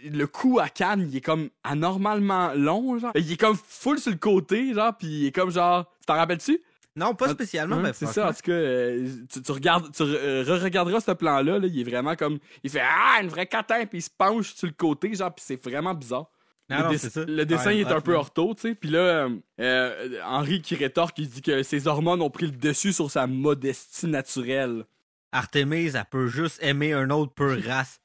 le, 0.04 0.26
coup 0.26 0.58
à 0.58 0.68
Cannes, 0.68 1.08
il 1.10 1.16
est 1.16 1.20
comme 1.20 1.50
anormalement 1.64 2.52
long, 2.54 2.98
genre. 2.98 3.12
Il 3.14 3.32
est 3.32 3.36
comme 3.36 3.56
full 3.56 3.98
sur 3.98 4.10
le 4.10 4.18
côté, 4.18 4.74
genre, 4.74 4.96
puis 4.96 5.06
il 5.08 5.26
est 5.26 5.32
comme 5.32 5.50
genre, 5.50 5.84
tu 6.00 6.06
t'en 6.06 6.14
rappelles-tu? 6.14 6.60
Non, 6.96 7.14
pas 7.14 7.28
spécialement, 7.28 7.76
Ouais, 7.76 7.82
mais 7.82 7.92
c'est 7.92 8.06
ça, 8.06 8.28
en 8.28 8.32
tout 8.32 8.42
cas, 8.42 8.52
euh, 8.52 9.08
tu, 9.32 9.40
tu 9.40 9.52
regardes, 9.52 9.94
tu 9.94 10.02
euh, 10.02 10.42
re-regarderas 10.42 11.00
ce 11.00 11.12
plan-là, 11.12 11.58
là, 11.60 11.66
il 11.66 11.78
est 11.78 11.84
vraiment 11.84 12.16
comme, 12.16 12.38
il 12.64 12.70
fait 12.70 12.82
ah 12.82 13.22
une 13.22 13.28
vraie 13.28 13.46
catin, 13.46 13.86
puis 13.86 13.98
il 13.98 14.02
se 14.02 14.10
penche 14.10 14.54
sur 14.54 14.66
le 14.66 14.72
côté, 14.72 15.14
genre, 15.14 15.32
puis 15.32 15.44
c'est 15.46 15.62
vraiment 15.62 15.94
bizarre. 15.94 16.26
Ah 16.70 16.78
le, 16.78 16.82
non, 16.82 16.90
dess- 16.90 16.98
c'est 16.98 17.10
ça. 17.12 17.24
le 17.24 17.46
dessin 17.46 17.70
Ouais, 17.70 17.78
est 17.78 17.92
un 17.92 18.00
peu 18.00 18.14
ortho, 18.14 18.52
tu 18.54 18.62
sais, 18.62 18.74
puis 18.74 18.90
là, 18.90 18.98
euh, 18.98 19.36
euh, 19.60 20.20
Henri 20.24 20.60
qui 20.60 20.74
rétorque, 20.74 21.18
il 21.18 21.28
dit 21.28 21.40
que 21.40 21.62
ses 21.62 21.86
hormones 21.86 22.20
ont 22.20 22.30
pris 22.30 22.46
le 22.46 22.52
dessus 22.52 22.92
sur 22.92 23.10
sa 23.10 23.26
modestie 23.26 24.08
naturelle. 24.08 24.84
Artemis, 25.30 25.92
elle 25.94 26.04
peut 26.10 26.26
juste 26.26 26.58
aimer 26.62 26.92
un 26.94 27.10
autre 27.10 27.32
peu 27.32 27.58
race. 27.66 28.00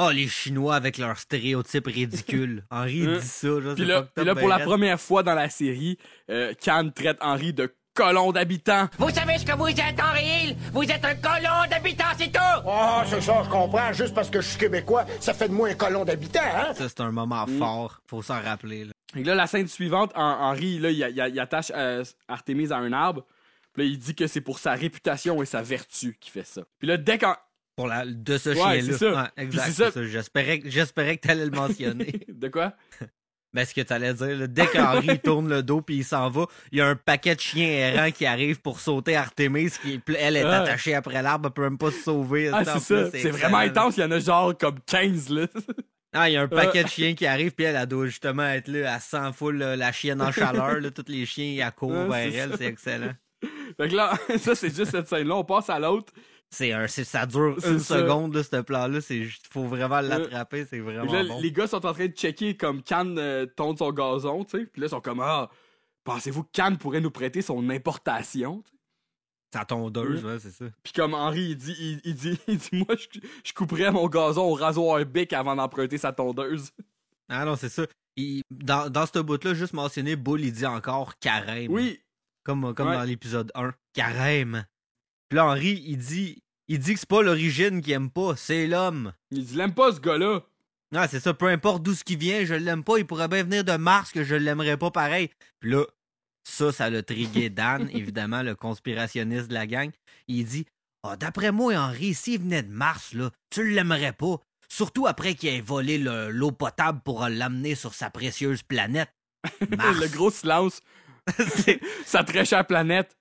Oh, 0.00 0.10
les 0.12 0.28
Chinois 0.28 0.76
avec 0.76 0.96
leurs 0.96 1.18
stéréotypes 1.18 1.86
ridicules. 1.88 2.64
Henri 2.70 3.04
Hein? 3.06 3.18
dit 3.20 3.26
ça. 3.26 3.48
Là, 3.48 3.74
Puis 3.74 3.84
là, 3.84 4.02
puis 4.02 4.20
up 4.22 4.26
là, 4.26 4.34
ben 4.34 4.40
pour 4.40 4.48
la 4.48 4.58
première 4.60 5.00
fois 5.00 5.22
dans 5.24 5.34
la 5.34 5.50
série, 5.50 5.98
euh, 6.30 6.54
Khan 6.64 6.90
traite 6.94 7.18
Henri 7.20 7.52
de 7.52 7.74
colon 7.94 8.30
d'habitant. 8.30 8.88
Vous 8.98 9.10
savez 9.10 9.38
ce 9.38 9.44
que 9.44 9.56
vous 9.56 9.66
êtes, 9.66 10.00
Henri 10.00 10.22
Hill? 10.24 10.56
Vous 10.72 10.84
êtes 10.84 11.04
un 11.04 11.16
colon 11.16 11.68
d'habitants, 11.68 12.04
c'est 12.16 12.30
tout! 12.30 12.38
Ah, 12.68 13.02
c'est 13.08 13.20
ça, 13.20 13.42
je 13.44 13.48
comprends. 13.50 13.92
Juste 13.92 14.14
parce 14.14 14.30
que 14.30 14.40
je 14.40 14.46
suis 14.50 14.58
québécois, 14.58 15.04
ça 15.18 15.34
fait 15.34 15.48
de 15.48 15.52
moi 15.52 15.68
un 15.68 15.74
colon 15.74 16.04
d'habitant, 16.04 16.38
hein? 16.44 16.74
Ça, 16.74 16.88
c'est 16.88 17.00
un 17.00 17.10
moment 17.10 17.44
Mm. 17.48 17.58
fort. 17.58 18.00
Faut 18.06 18.22
s'en 18.22 18.40
rappeler. 18.40 18.84
Là. 18.84 18.92
Que 19.12 19.18
là, 19.26 19.34
la 19.34 19.48
scène 19.48 19.66
suivante, 19.66 20.12
Hen- 20.14 20.20
Henri, 20.20 20.78
là, 20.78 20.90
il, 20.90 20.98
il- 20.98 21.30
il 21.34 21.40
attache 21.40 21.72
euh, 21.74 22.04
Artemis 22.28 22.72
à 22.72 22.76
un 22.76 22.92
arbre. 22.92 23.24
Puis 23.72 23.82
là, 23.82 23.88
il 23.90 23.98
dit 23.98 24.14
que 24.14 24.28
c'est 24.28 24.40
pour 24.42 24.60
sa 24.60 24.74
réputation 24.74 25.42
et 25.42 25.46
sa 25.46 25.62
vertu 25.62 26.16
qu'il 26.20 26.30
fait 26.30 26.46
ça. 26.46 26.62
Puis 26.78 26.86
là, 26.86 26.96
dès 26.98 27.18
qu'en... 27.18 27.34
Pour 27.78 27.86
la, 27.86 28.04
de 28.04 28.38
ce 28.38 28.50
Ouais, 28.50 28.54
chien-là. 28.56 28.80
c'est 28.82 28.92
ça. 28.98 29.12
Ouais, 29.22 29.28
exact. 29.44 29.70
c'est 29.72 29.90
ça. 29.92 30.04
J'espérais, 30.04 30.58
que- 30.58 30.68
j'espérais 30.68 31.16
que 31.16 31.26
t'allais 31.28 31.44
le 31.44 31.52
mentionner. 31.52 32.20
De 32.28 32.48
quoi? 32.48 32.72
ben, 33.54 33.64
ce 33.64 33.72
que 33.72 33.80
t'allais 33.82 34.12
dire, 34.14 34.36
là, 34.36 34.46
dès 34.48 34.66
qu'Henri 34.66 35.18
tourne 35.24 35.48
le 35.48 35.62
dos 35.62 35.80
puis 35.80 35.98
il 35.98 36.04
s'en 36.04 36.28
va, 36.28 36.46
il 36.72 36.78
y 36.78 36.80
a 36.80 36.88
un 36.88 36.96
paquet 36.96 37.36
de 37.36 37.40
chiens 37.40 37.68
errants 37.68 38.10
qui 38.10 38.26
arrivent 38.26 38.60
pour 38.60 38.80
sauter 38.80 39.14
Artemis, 39.16 39.70
qui, 39.80 40.00
elle 40.18 40.36
est 40.36 40.44
Ouais. 40.44 40.50
attachée 40.50 40.94
après 40.94 41.22
l'arbre, 41.22 41.46
elle 41.48 41.52
peut 41.54 41.62
même 41.62 41.78
pas 41.78 41.92
se 41.92 42.00
sauver. 42.02 42.50
Ah, 42.52 42.64
c'est 42.64 42.80
ça. 42.80 43.10
C'est 43.12 43.30
vraiment 43.30 43.58
intense. 43.58 43.96
Il 43.96 44.00
y 44.00 44.04
en 44.04 44.10
a 44.10 44.18
genre 44.18 44.58
comme 44.58 44.80
15, 44.84 45.30
là. 45.30 45.46
Ah, 46.12 46.28
il 46.28 46.32
y 46.32 46.36
a 46.36 46.42
un 46.42 46.48
paquet 46.48 46.82
de 46.82 46.88
chiens 46.88 47.14
qui 47.14 47.26
arrivent, 47.26 47.52
puis 47.52 47.64
elle, 47.66 47.76
elle 47.76 47.86
doit 47.86 48.06
justement 48.06 48.46
être 48.48 48.66
là, 48.66 48.94
elle 48.94 49.00
sent 49.00 49.32
full 49.36 49.58
là, 49.58 49.76
la 49.76 49.92
chienne 49.92 50.20
en 50.20 50.32
chaleur, 50.32 50.80
là, 50.80 50.90
tous 50.90 51.04
les 51.06 51.26
chiens, 51.26 51.70
court 51.70 51.90
Ouais, 52.08 52.28
vers 52.30 52.44
elle, 52.50 52.56
c'est 52.58 52.64
excellent. 52.66 53.12
Fait 53.76 53.88
que 53.88 53.94
là, 53.94 54.14
ça, 54.38 54.54
c'est 54.56 54.74
juste 54.74 54.90
cette 54.90 55.06
scène-là. 55.06 55.36
On 55.36 55.44
passe 55.44 55.70
à 55.70 55.78
l'autre. 55.78 56.12
C'est 56.50 56.72
un, 56.72 56.86
c'est, 56.86 57.04
ça 57.04 57.26
dure 57.26 57.56
une 57.66 57.78
ça. 57.78 57.98
seconde, 57.98 58.34
là, 58.34 58.42
ce 58.42 58.56
plan-là, 58.62 59.00
c'est 59.02 59.26
faut 59.50 59.64
vraiment 59.66 60.00
l'attraper, 60.00 60.64
c'est 60.64 60.80
vraiment 60.80 61.12
là, 61.12 61.24
bon. 61.24 61.40
les 61.40 61.52
gars 61.52 61.66
sont 61.66 61.84
en 61.84 61.92
train 61.92 62.06
de 62.06 62.12
checker 62.12 62.56
comme 62.56 62.82
Cannes 62.82 63.18
euh, 63.18 63.44
tonde 63.44 63.76
son 63.78 63.92
gazon, 63.92 64.44
tu 64.44 64.58
sais. 64.58 64.66
Puis 64.66 64.80
là, 64.80 64.86
ils 64.86 64.90
sont 64.90 65.02
comme, 65.02 65.20
ah, 65.20 65.50
pensez-vous 66.04 66.44
que 66.44 66.50
Cannes 66.52 66.78
pourrait 66.78 67.02
nous 67.02 67.10
prêter 67.10 67.42
son 67.42 67.68
importation? 67.68 68.62
Sa 69.52 69.64
tondeuse, 69.66 70.24
ouais, 70.24 70.38
c'est 70.40 70.50
ça. 70.50 70.64
Puis 70.82 70.92
comme 70.94 71.14
Henri, 71.14 71.50
il 71.50 71.56
dit, 71.56 71.74
il, 71.78 72.00
il 72.04 72.14
dit, 72.14 72.38
il 72.48 72.56
dit, 72.58 72.68
moi, 72.72 72.96
je, 72.96 73.20
je 73.44 73.52
couperais 73.52 73.90
mon 73.90 74.06
gazon 74.08 74.44
au 74.44 74.54
rasoir 74.54 75.04
bic 75.04 75.32
avant 75.34 75.54
d'emprunter 75.56 75.98
sa 75.98 76.12
tondeuse. 76.12 76.70
Ah 77.28 77.44
non, 77.44 77.56
c'est 77.56 77.68
ça. 77.68 77.84
Il- 78.16 78.42
dans, 78.50 78.88
dans 78.90 79.04
ce 79.06 79.18
bout-là, 79.18 79.52
juste 79.54 79.74
mentionné, 79.74 80.16
Bull, 80.16 80.40
il 80.40 80.52
dit 80.52 80.66
encore 80.66 81.18
carême. 81.18 81.70
Oui, 81.70 82.00
Comme, 82.42 82.72
comme 82.74 82.88
Ouais. 82.88 82.96
dans 82.96 83.04
l'épisode 83.04 83.52
1. 83.54 83.72
Carême. 83.92 84.64
Puis 85.28 85.36
là, 85.36 85.46
Henri, 85.46 85.82
il 85.86 85.98
dit, 85.98 86.42
il 86.68 86.78
dit 86.78 86.94
que 86.94 87.00
c'est 87.00 87.08
pas 87.08 87.22
l'origine 87.22 87.80
qu'il 87.82 87.92
aime 87.92 88.10
pas, 88.10 88.34
c'est 88.36 88.66
l'homme. 88.66 89.12
il 89.30 89.44
dit, 89.44 89.56
l'aime 89.56 89.74
pas 89.74 89.92
ce 89.92 90.00
gars-là. 90.00 90.40
Ah, 90.94 91.06
c'est 91.06 91.20
ça, 91.20 91.34
peu 91.34 91.48
importe 91.48 91.82
d'où 91.82 91.94
ce 91.94 92.02
qui 92.04 92.16
vient, 92.16 92.44
je 92.46 92.54
l'aime 92.54 92.82
pas, 92.82 92.98
il 92.98 93.06
pourrait 93.06 93.28
bien 93.28 93.42
venir 93.42 93.62
de 93.64 93.76
Mars 93.76 94.10
que 94.10 94.24
je 94.24 94.34
l'aimerais 94.34 94.78
pas 94.78 94.90
pareil. 94.90 95.28
Puis 95.60 95.70
là, 95.70 95.84
ça, 96.44 96.72
ça 96.72 96.88
l'a 96.88 97.02
trigué 97.02 97.50
Dan, 97.50 97.90
évidemment, 97.92 98.42
le 98.42 98.54
conspirationniste 98.54 99.48
de 99.48 99.54
la 99.54 99.66
gang. 99.66 99.90
Il 100.28 100.46
dit 100.46 100.64
Ah, 101.02 101.16
d'après 101.16 101.52
moi, 101.52 101.74
Henri, 101.76 102.14
s'il 102.14 102.40
venait 102.40 102.62
de 102.62 102.72
Mars, 102.72 103.12
là, 103.12 103.30
tu 103.50 103.68
l'aimerais 103.70 104.14
pas. 104.14 104.40
Surtout 104.70 105.06
après 105.06 105.34
qu'il 105.34 105.50
ait 105.50 105.60
volé 105.60 105.98
le- 105.98 106.30
l'eau 106.30 106.52
potable 106.52 107.00
pour 107.04 107.26
l'amener 107.28 107.74
sur 107.74 107.92
sa 107.94 108.08
précieuse 108.10 108.62
planète. 108.62 109.10
Mars. 109.76 109.98
Le 110.00 110.08
gros 110.08 110.30
silence. 110.30 110.80
C'est- 111.38 111.80
Sa 112.06 112.24
très 112.24 112.46
chère 112.46 112.66
planète. 112.66 113.14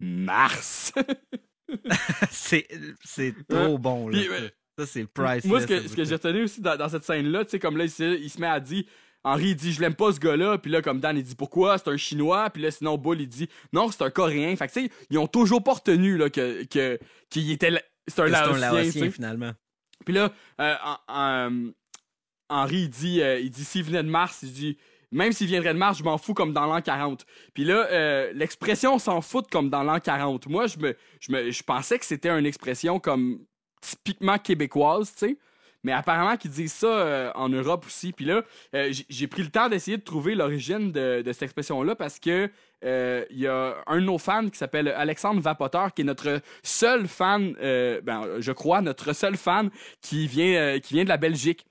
Mars. 0.00 0.92
c'est 2.30 2.66
c'est 3.04 3.34
trop 3.48 3.78
bon, 3.78 4.08
là. 4.08 4.18
Puis, 4.18 4.28
ça, 4.78 4.86
c'est 4.86 5.06
priceless. 5.06 5.44
Moi, 5.46 5.60
ce 5.60 5.66
que, 5.66 5.80
ce 5.88 5.94
que 5.96 6.04
j'ai 6.04 6.14
retenu 6.14 6.42
aussi 6.44 6.60
dans, 6.60 6.76
dans 6.76 6.88
cette 6.88 7.04
scène-là, 7.04 7.44
tu 7.44 7.52
sais, 7.52 7.58
comme 7.58 7.76
là, 7.76 7.84
il, 7.84 7.90
se- 7.90 8.18
il 8.20 8.30
se 8.30 8.40
met 8.40 8.46
à 8.48 8.60
dire. 8.60 8.84
Henri 9.26 9.50
il 9.50 9.56
dit 9.56 9.72
je 9.72 9.80
l'aime 9.80 9.94
pas 9.94 10.12
ce 10.12 10.20
gars-là 10.20 10.58
puis 10.58 10.70
là 10.70 10.82
comme 10.82 11.00
Dan 11.00 11.16
il 11.16 11.22
dit 11.22 11.34
pourquoi? 11.34 11.78
C'est 11.78 11.88
un 11.88 11.96
chinois 11.96 12.50
puis 12.50 12.62
là 12.62 12.70
sinon 12.70 12.98
Bull 12.98 13.22
il 13.22 13.26
dit 13.26 13.48
non 13.72 13.90
c'est 13.90 14.02
un 14.02 14.10
coréen 14.10 14.54
fait 14.54 14.68
que 14.68 14.72
tu 14.74 14.82
sais 14.84 14.90
ils 15.08 15.16
ont 15.16 15.26
toujours 15.26 15.64
pas 15.64 15.72
retenu 15.72 16.18
là 16.18 16.28
que 16.28 16.64
que 16.64 16.98
qu'il 17.30 17.50
était 17.50 17.70
la- 17.70 17.80
c'est 18.06 18.20
un 18.20 18.26
C'est 18.26 18.34
un 18.34 18.58
laotien 18.58 19.10
finalement. 19.10 19.52
Puis 20.04 20.12
là, 20.12 20.30
euh, 20.60 20.74
en- 20.84 20.98
en- 21.08 21.70
Henri, 22.50 22.82
il 22.82 22.90
dit, 22.90 23.22
euh, 23.22 23.38
il 23.40 23.48
dit 23.48 23.64
s'il 23.64 23.84
venait 23.84 24.02
de 24.02 24.10
Mars, 24.10 24.40
il 24.42 24.52
dit 24.52 24.76
même 25.14 25.32
s'il 25.32 25.46
viendrait 25.46 25.72
de 25.72 25.78
Mars, 25.78 25.98
je 25.98 26.02
m'en 26.02 26.18
fous 26.18 26.34
comme 26.34 26.52
dans 26.52 26.66
l'an 26.66 26.82
40. 26.82 27.24
Puis 27.54 27.64
là, 27.64 27.86
euh, 27.90 28.32
l'expression 28.34 28.98
s'en 28.98 29.20
fout 29.22 29.46
comme 29.48 29.70
dans 29.70 29.84
l'an 29.84 30.00
40. 30.00 30.48
Moi, 30.48 30.66
je 30.66 30.76
me, 30.78 30.96
je 31.20 31.32
me, 31.32 31.50
je 31.52 31.62
pensais 31.62 32.00
que 32.00 32.04
c'était 32.04 32.30
une 32.30 32.46
expression 32.46 32.98
comme 32.98 33.38
typiquement 33.80 34.38
québécoise, 34.38 35.12
tu 35.12 35.28
sais. 35.28 35.38
Mais 35.84 35.92
apparemment 35.92 36.36
qu'ils 36.36 36.50
disent 36.50 36.72
ça 36.72 36.86
euh, 36.88 37.30
en 37.36 37.48
Europe 37.48 37.84
aussi. 37.86 38.12
Puis 38.12 38.24
là, 38.24 38.42
euh, 38.74 38.92
j'ai- 39.08 39.28
pris 39.28 39.42
le 39.42 39.50
temps 39.50 39.68
d'essayer 39.68 39.98
de 39.98 40.02
trouver 40.02 40.34
l'origine 40.34 40.90
de, 40.90 41.22
cette 41.26 41.42
expression-là 41.42 41.94
parce 41.94 42.18
que 42.18 42.50
il 42.82 43.38
y 43.38 43.46
a 43.46 43.76
un 43.86 44.00
de 44.00 44.04
nos 44.04 44.18
fans 44.18 44.48
qui 44.50 44.58
s'appelle 44.58 44.88
Alexandre 44.88 45.40
Vapoteur, 45.40 45.94
qui 45.94 46.02
est 46.02 46.04
notre 46.04 46.42
seul 46.62 47.06
fan, 47.08 47.54
ben, 47.54 48.40
je 48.40 48.52
crois, 48.52 48.82
notre 48.82 49.14
seul 49.14 49.36
fan 49.38 49.70
qui 50.02 50.26
vient, 50.26 50.78
qui 50.80 50.92
vient 50.94 51.04
de 51.04 51.08
la 51.08 51.16
Belgique. 51.16 51.64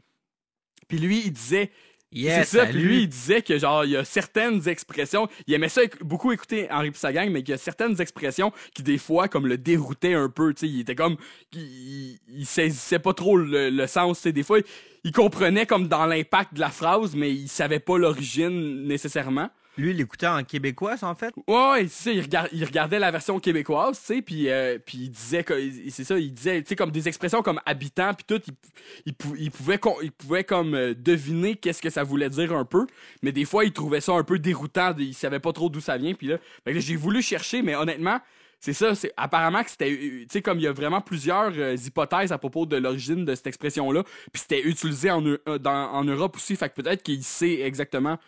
Puis 0.88 0.98
lui, 0.98 1.22
il 1.26 1.32
disait, 1.32 1.72
Yes, 2.14 2.48
c'est 2.50 2.58
ça, 2.58 2.66
puis 2.66 2.80
lui, 2.80 3.02
il 3.04 3.08
disait 3.08 3.42
que 3.42 3.58
genre, 3.58 3.86
il 3.86 3.92
y 3.92 3.98
a 3.98 4.06
certaines 4.06 4.68
expressions, 4.68 5.28
il 5.48 5.54
aimait 5.54 5.70
ça 5.70 5.82
beaucoup 6.02 6.32
écouter 6.32 6.68
Henri 6.72 6.92
pis 6.92 7.00
sa 7.00 7.12
gang, 7.12 7.30
mais 7.30 7.42
qu'il 7.42 7.52
y 7.52 7.56
a 7.56 7.58
certaines 7.58 8.00
expressions 8.00 8.52
qui, 8.74 8.84
des 8.84 8.98
fois, 8.98 9.28
comme 9.28 9.48
le 9.48 9.58
déroutaient 9.58 10.14
un 10.14 10.30
peu, 10.30 10.54
tu 10.54 10.62
sais, 10.62 10.72
il 10.72 10.82
était 10.82 10.96
comme, 10.96 11.18
il, 11.54 11.62
il, 11.62 12.20
il 12.30 12.46
saisissait 12.46 13.00
pas 13.00 13.14
trop 13.14 13.38
le, 13.38 13.70
le 13.70 13.88
sens, 13.88 14.18
tu 14.18 14.24
sais, 14.24 14.32
des 14.32 14.44
fois, 14.44 14.60
il, 14.60 14.66
il 15.04 15.12
comprenait 15.12 15.66
comme 15.66 15.88
dans 15.88 16.06
l'impact 16.06 16.54
de 16.54 16.60
la 16.60 16.70
phrase, 16.70 17.16
mais 17.16 17.32
il 17.32 17.50
savait 17.50 17.80
pas 17.80 17.98
l'origine 17.98 18.88
nécessairement. 18.88 19.50
Lui, 19.76 19.90
il 19.92 20.02
écoutait 20.02 20.28
en 20.28 20.44
québécois, 20.44 20.96
en 21.02 21.16
fait? 21.16 21.34
Ouais, 21.48 21.88
c'est 21.88 22.04
ça, 22.04 22.12
il, 22.12 22.22
regard- 22.22 22.48
il 22.52 22.64
regardait 22.64 23.00
la 23.00 23.10
version 23.10 23.40
québécoise, 23.40 24.00
tu 24.00 24.06
sais, 24.06 24.22
puis 24.22 24.50
euh, 24.50 24.78
puis 24.86 24.98
il 25.00 25.10
disait 25.10 25.44
c'est 25.90 26.04
ça, 26.04 26.20
il 26.20 26.32
disait 26.32 26.62
tu 26.62 26.70
sais 26.70 26.76
comme 26.76 26.92
des 26.92 27.08
expressions 27.08 27.42
comme 27.42 27.60
habitant 27.66 28.14
puis 28.14 28.24
tout, 28.28 28.42
il, 28.48 28.54
il, 29.08 29.14
pou- 29.16 29.36
il 29.36 29.50
pouvait 29.50 29.80
il 30.04 30.12
pouvait 30.12 30.44
comme 30.44 30.76
euh, 30.76 30.94
deviner 30.94 31.56
qu'est-ce 31.56 31.82
que 31.82 31.90
ça 31.90 32.04
voulait 32.04 32.30
dire 32.30 32.54
un 32.54 32.66
peu, 32.66 32.86
mais 33.24 33.32
des 33.32 33.46
fois 33.46 33.66
il 33.66 33.72
trouvait 33.74 34.02
ça 34.02 34.12
un 34.14 34.24
peu 34.24 34.38
déroutant, 34.38 34.94
il 35.00 35.14
savait 35.16 35.40
pas 35.40 35.54
trop 35.54 35.70
d'où 35.70 35.82
ça 35.82 35.98
vient, 35.98 36.14
puis 36.14 36.28
là, 36.28 36.38
j'ai 36.68 36.96
voulu 36.96 37.24
chercher 37.24 37.64
mais 37.64 37.74
honnêtement, 37.76 38.20
c'est 38.60 38.74
ça, 38.74 38.94
c'est 38.94 39.12
apparemment 39.18 39.64
que 39.64 39.72
c'était 39.72 39.92
euh, 39.92 39.98
tu 40.22 40.28
sais 40.30 40.42
comme 40.44 40.60
il 40.60 40.64
y 40.64 40.68
a 40.68 40.72
vraiment 40.72 41.02
plusieurs 41.02 41.52
hypothèses 41.84 42.32
à 42.32 42.38
propos 42.38 42.68
de 42.68 42.78
l'origine 42.78 43.26
de 43.26 43.34
cette 43.34 43.48
expression 43.48 43.92
là, 43.92 44.04
puis 44.32 44.42
c'était 44.44 44.62
utilisé 44.62 45.10
en 45.10 45.24
en 45.48 46.04
Europe 46.04 46.36
aussi, 46.36 46.56
fait 46.56 46.70
que 46.70 46.76
peut-être 46.80 47.02
qu'il 47.02 47.24
sait 47.24 47.62
exactement 47.62 48.20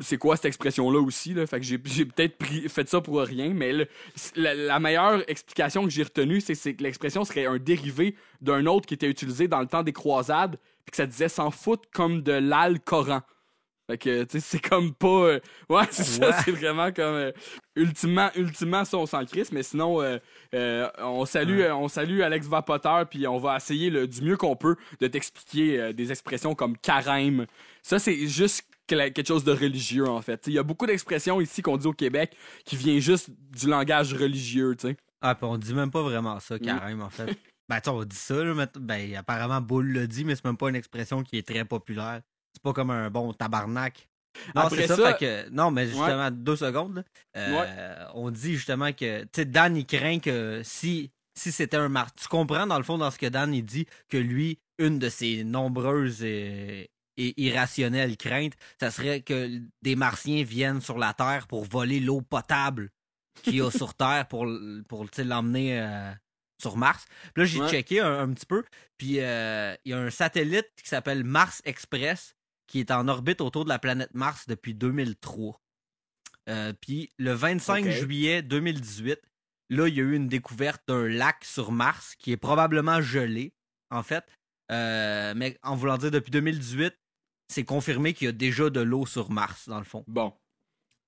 c'est 0.00 0.18
quoi 0.18 0.36
cette 0.36 0.46
expression-là 0.46 1.00
aussi. 1.00 1.34
Là? 1.34 1.46
Fait 1.46 1.58
que 1.60 1.64
j'ai, 1.66 1.78
peut-être 1.78 2.36
pris- 2.38 2.68
fait 2.68 2.88
ça 2.88 3.00
pour 3.00 3.20
rien, 3.20 3.50
mais 3.54 3.72
le- 3.72 3.88
la, 4.34 4.54
la 4.54 4.78
meilleure 4.78 5.22
explication 5.28 5.84
que 5.84 5.90
j'ai 5.90 6.02
retenue, 6.02 6.40
c'est, 6.40 6.74
que 6.74 6.82
l'expression 6.82 7.24
serait 7.24 7.46
un 7.46 7.58
dérivé 7.58 8.14
d'un 8.40 8.66
autre 8.66 8.86
qui 8.86 8.94
était 8.94 9.08
utilisé 9.08 9.48
dans 9.48 9.60
le 9.60 9.66
temps 9.66 9.82
des 9.82 9.92
croisades, 9.92 10.58
puis 10.84 10.90
que 10.90 10.96
ça 10.96 11.06
disait 11.06 11.28
s'en 11.28 11.50
foutre 11.50 11.88
comme 11.92 12.22
de 12.22 12.32
l'Al-Coran. 12.32 13.22
Fait 13.88 13.98
que, 13.98 14.24
tu 14.24 14.32
sais, 14.32 14.40
c'est 14.40 14.68
comme 14.68 14.92
pas... 14.92 15.06
euh, 15.06 15.40
ouais, 15.68 15.84
c'est 15.90 16.02
ça, 16.02 16.28
Ouais. 16.30 16.34
c'est 16.44 16.50
vraiment 16.50 16.90
comme... 16.92 17.14
euh, 17.14 17.32
ultimement, 17.76 18.30
ultimement, 18.34 18.84
ça, 18.84 18.98
on 18.98 19.06
s'en 19.06 19.24
crisse, 19.24 19.52
mais 19.52 19.62
sinon, 19.62 20.02
euh, 20.02 20.18
euh, 20.54 20.88
on, 20.98 21.24
salue, 21.24 21.60
euh, 21.60 21.72
on 21.72 21.86
salue 21.86 22.20
Alex 22.20 22.48
Vapoteur, 22.48 23.08
puis 23.08 23.28
on 23.28 23.38
va 23.38 23.56
essayer 23.56 23.90
le, 23.90 24.08
du 24.08 24.22
mieux 24.22 24.36
qu'on 24.36 24.56
peut 24.56 24.74
de 24.98 25.06
t'expliquer 25.06 25.92
des 25.92 26.10
expressions 26.10 26.56
comme 26.56 26.76
carême. 26.76 27.46
Ça, 27.82 28.00
c'est 28.00 28.26
juste 28.26 28.64
quelque 28.86 29.26
chose 29.26 29.44
de 29.44 29.52
religieux, 29.52 30.08
en 30.08 30.22
fait. 30.22 30.42
Il 30.46 30.52
y 30.54 30.58
a 30.58 30.62
beaucoup 30.62 30.86
d'expressions 30.86 31.40
ici 31.40 31.62
qu'on 31.62 31.76
dit 31.76 31.86
au 31.86 31.92
Québec 31.92 32.36
qui 32.64 32.76
vient 32.76 32.98
juste 32.98 33.30
du 33.30 33.66
langage 33.68 34.14
religieux, 34.14 34.74
tu 34.78 34.88
sais. 34.88 34.96
Ah, 35.20 35.34
puis 35.34 35.44
on 35.46 35.56
dit 35.58 35.74
même 35.74 35.90
pas 35.90 36.02
vraiment 36.02 36.38
ça, 36.40 36.56
Mm. 36.56 36.60
carrément, 36.60 37.04
en 37.06 37.10
fait. 37.10 37.26
ben, 37.68 37.76
tu 37.80 37.84
sais, 37.84 37.90
on 37.90 38.04
dit 38.04 38.16
ça, 38.16 38.44
là, 38.44 38.54
mais 38.54 38.66
ben, 38.78 39.16
apparemment, 39.16 39.60
Bull 39.60 39.86
le 39.92 40.06
dit, 40.06 40.24
mais 40.24 40.34
c'est 40.36 40.44
même 40.44 40.56
pas 40.56 40.68
une 40.68 40.76
expression 40.76 41.22
qui 41.22 41.38
est 41.38 41.46
très 41.46 41.64
populaire. 41.64 42.20
C'est 42.54 42.62
pas 42.62 42.72
comme 42.72 42.90
un 42.90 43.10
bon 43.10 43.32
tabarnak. 43.32 44.08
Non, 44.54 44.68
c'est 44.68 44.86
ça, 44.86 44.96
ça- 44.96 45.14
fait 45.14 45.18
que, 45.46 45.50
non, 45.50 45.70
mais 45.70 45.86
justement, 45.86 46.30
deux 46.30 46.56
secondes, 46.56 46.96
là, 46.96 47.02
euh, 47.38 48.04
on 48.14 48.30
dit 48.30 48.54
justement 48.54 48.92
que, 48.92 49.22
tu 49.22 49.28
sais, 49.34 49.44
Dan, 49.46 49.76
il 49.76 49.86
craint 49.86 50.18
que 50.20 50.60
si, 50.62 51.10
si 51.34 51.50
c'était 51.52 51.78
un 51.78 51.88
mar... 51.88 52.14
Tu 52.14 52.28
comprends, 52.28 52.66
dans 52.66 52.76
le 52.76 52.84
fond, 52.84 52.98
dans 52.98 53.10
ce 53.10 53.18
que 53.18 53.26
Dan, 53.26 53.54
il 53.54 53.64
dit, 53.64 53.86
que 54.10 54.18
lui, 54.18 54.58
une 54.78 54.98
de 54.98 55.08
ses 55.08 55.42
nombreuses 55.42 56.22
et, 56.22 56.90
et 57.16 57.34
irrationnelles 57.42 58.16
craintes, 58.16 58.54
ça 58.80 58.90
serait 58.90 59.22
que 59.22 59.60
des 59.82 59.96
martiens 59.96 60.42
viennent 60.44 60.80
sur 60.80 60.98
la 60.98 61.14
Terre 61.14 61.46
pour 61.46 61.64
voler 61.64 62.00
l'eau 62.00 62.20
potable 62.20 62.90
qu'il 63.42 63.56
y 63.56 63.60
a 63.62 63.70
sur 63.70 63.94
Terre 63.96 64.26
pour, 64.28 64.46
pour 64.88 65.06
l'emmener 65.18 65.80
euh, 65.80 66.12
sur 66.60 66.76
Mars. 66.76 67.06
Puis 67.34 67.42
là, 67.42 67.44
j'ai 67.44 67.60
Ouais. 67.60 67.68
checké 67.70 68.00
un, 68.00 68.20
un 68.20 68.32
petit 68.32 68.46
peu, 68.46 68.64
puis 68.98 69.20
euh, 69.20 69.74
il 69.84 69.90
y 69.90 69.94
a 69.94 69.98
un 69.98 70.10
satellite 70.10 70.68
qui 70.82 70.88
s'appelle 70.88 71.24
Mars 71.24 71.62
Express 71.64 72.34
qui 72.66 72.80
est 72.80 72.90
en 72.90 73.06
orbite 73.08 73.40
autour 73.40 73.64
de 73.64 73.68
la 73.68 73.78
planète 73.78 74.12
Mars 74.14 74.46
depuis 74.48 74.74
2003. 74.74 75.60
Euh, 76.48 76.72
puis 76.80 77.10
le 77.18 77.32
25 77.32 77.84
Ok. 77.84 77.90
juillet 77.90 78.42
2018, 78.42 79.20
là, 79.70 79.88
il 79.88 79.94
y 79.94 80.00
a 80.00 80.04
eu 80.04 80.14
une 80.14 80.28
découverte 80.28 80.82
d'un 80.88 81.08
lac 81.08 81.44
sur 81.44 81.72
Mars 81.72 82.14
qui 82.16 82.32
est 82.32 82.36
probablement 82.36 83.00
gelé, 83.00 83.52
en 83.90 84.02
fait. 84.02 84.24
Euh, 84.72 85.32
mais 85.36 85.58
en 85.62 85.76
voulant 85.76 85.96
dire 85.98 86.10
depuis 86.10 86.30
2018, 86.30 86.94
c'est 87.48 87.64
confirmé 87.64 88.12
qu'il 88.14 88.26
y 88.26 88.28
a 88.28 88.32
déjà 88.32 88.70
de 88.70 88.80
l'eau 88.80 89.06
sur 89.06 89.30
Mars, 89.30 89.68
dans 89.68 89.78
le 89.78 89.84
fond. 89.84 90.04
Bon. 90.06 90.32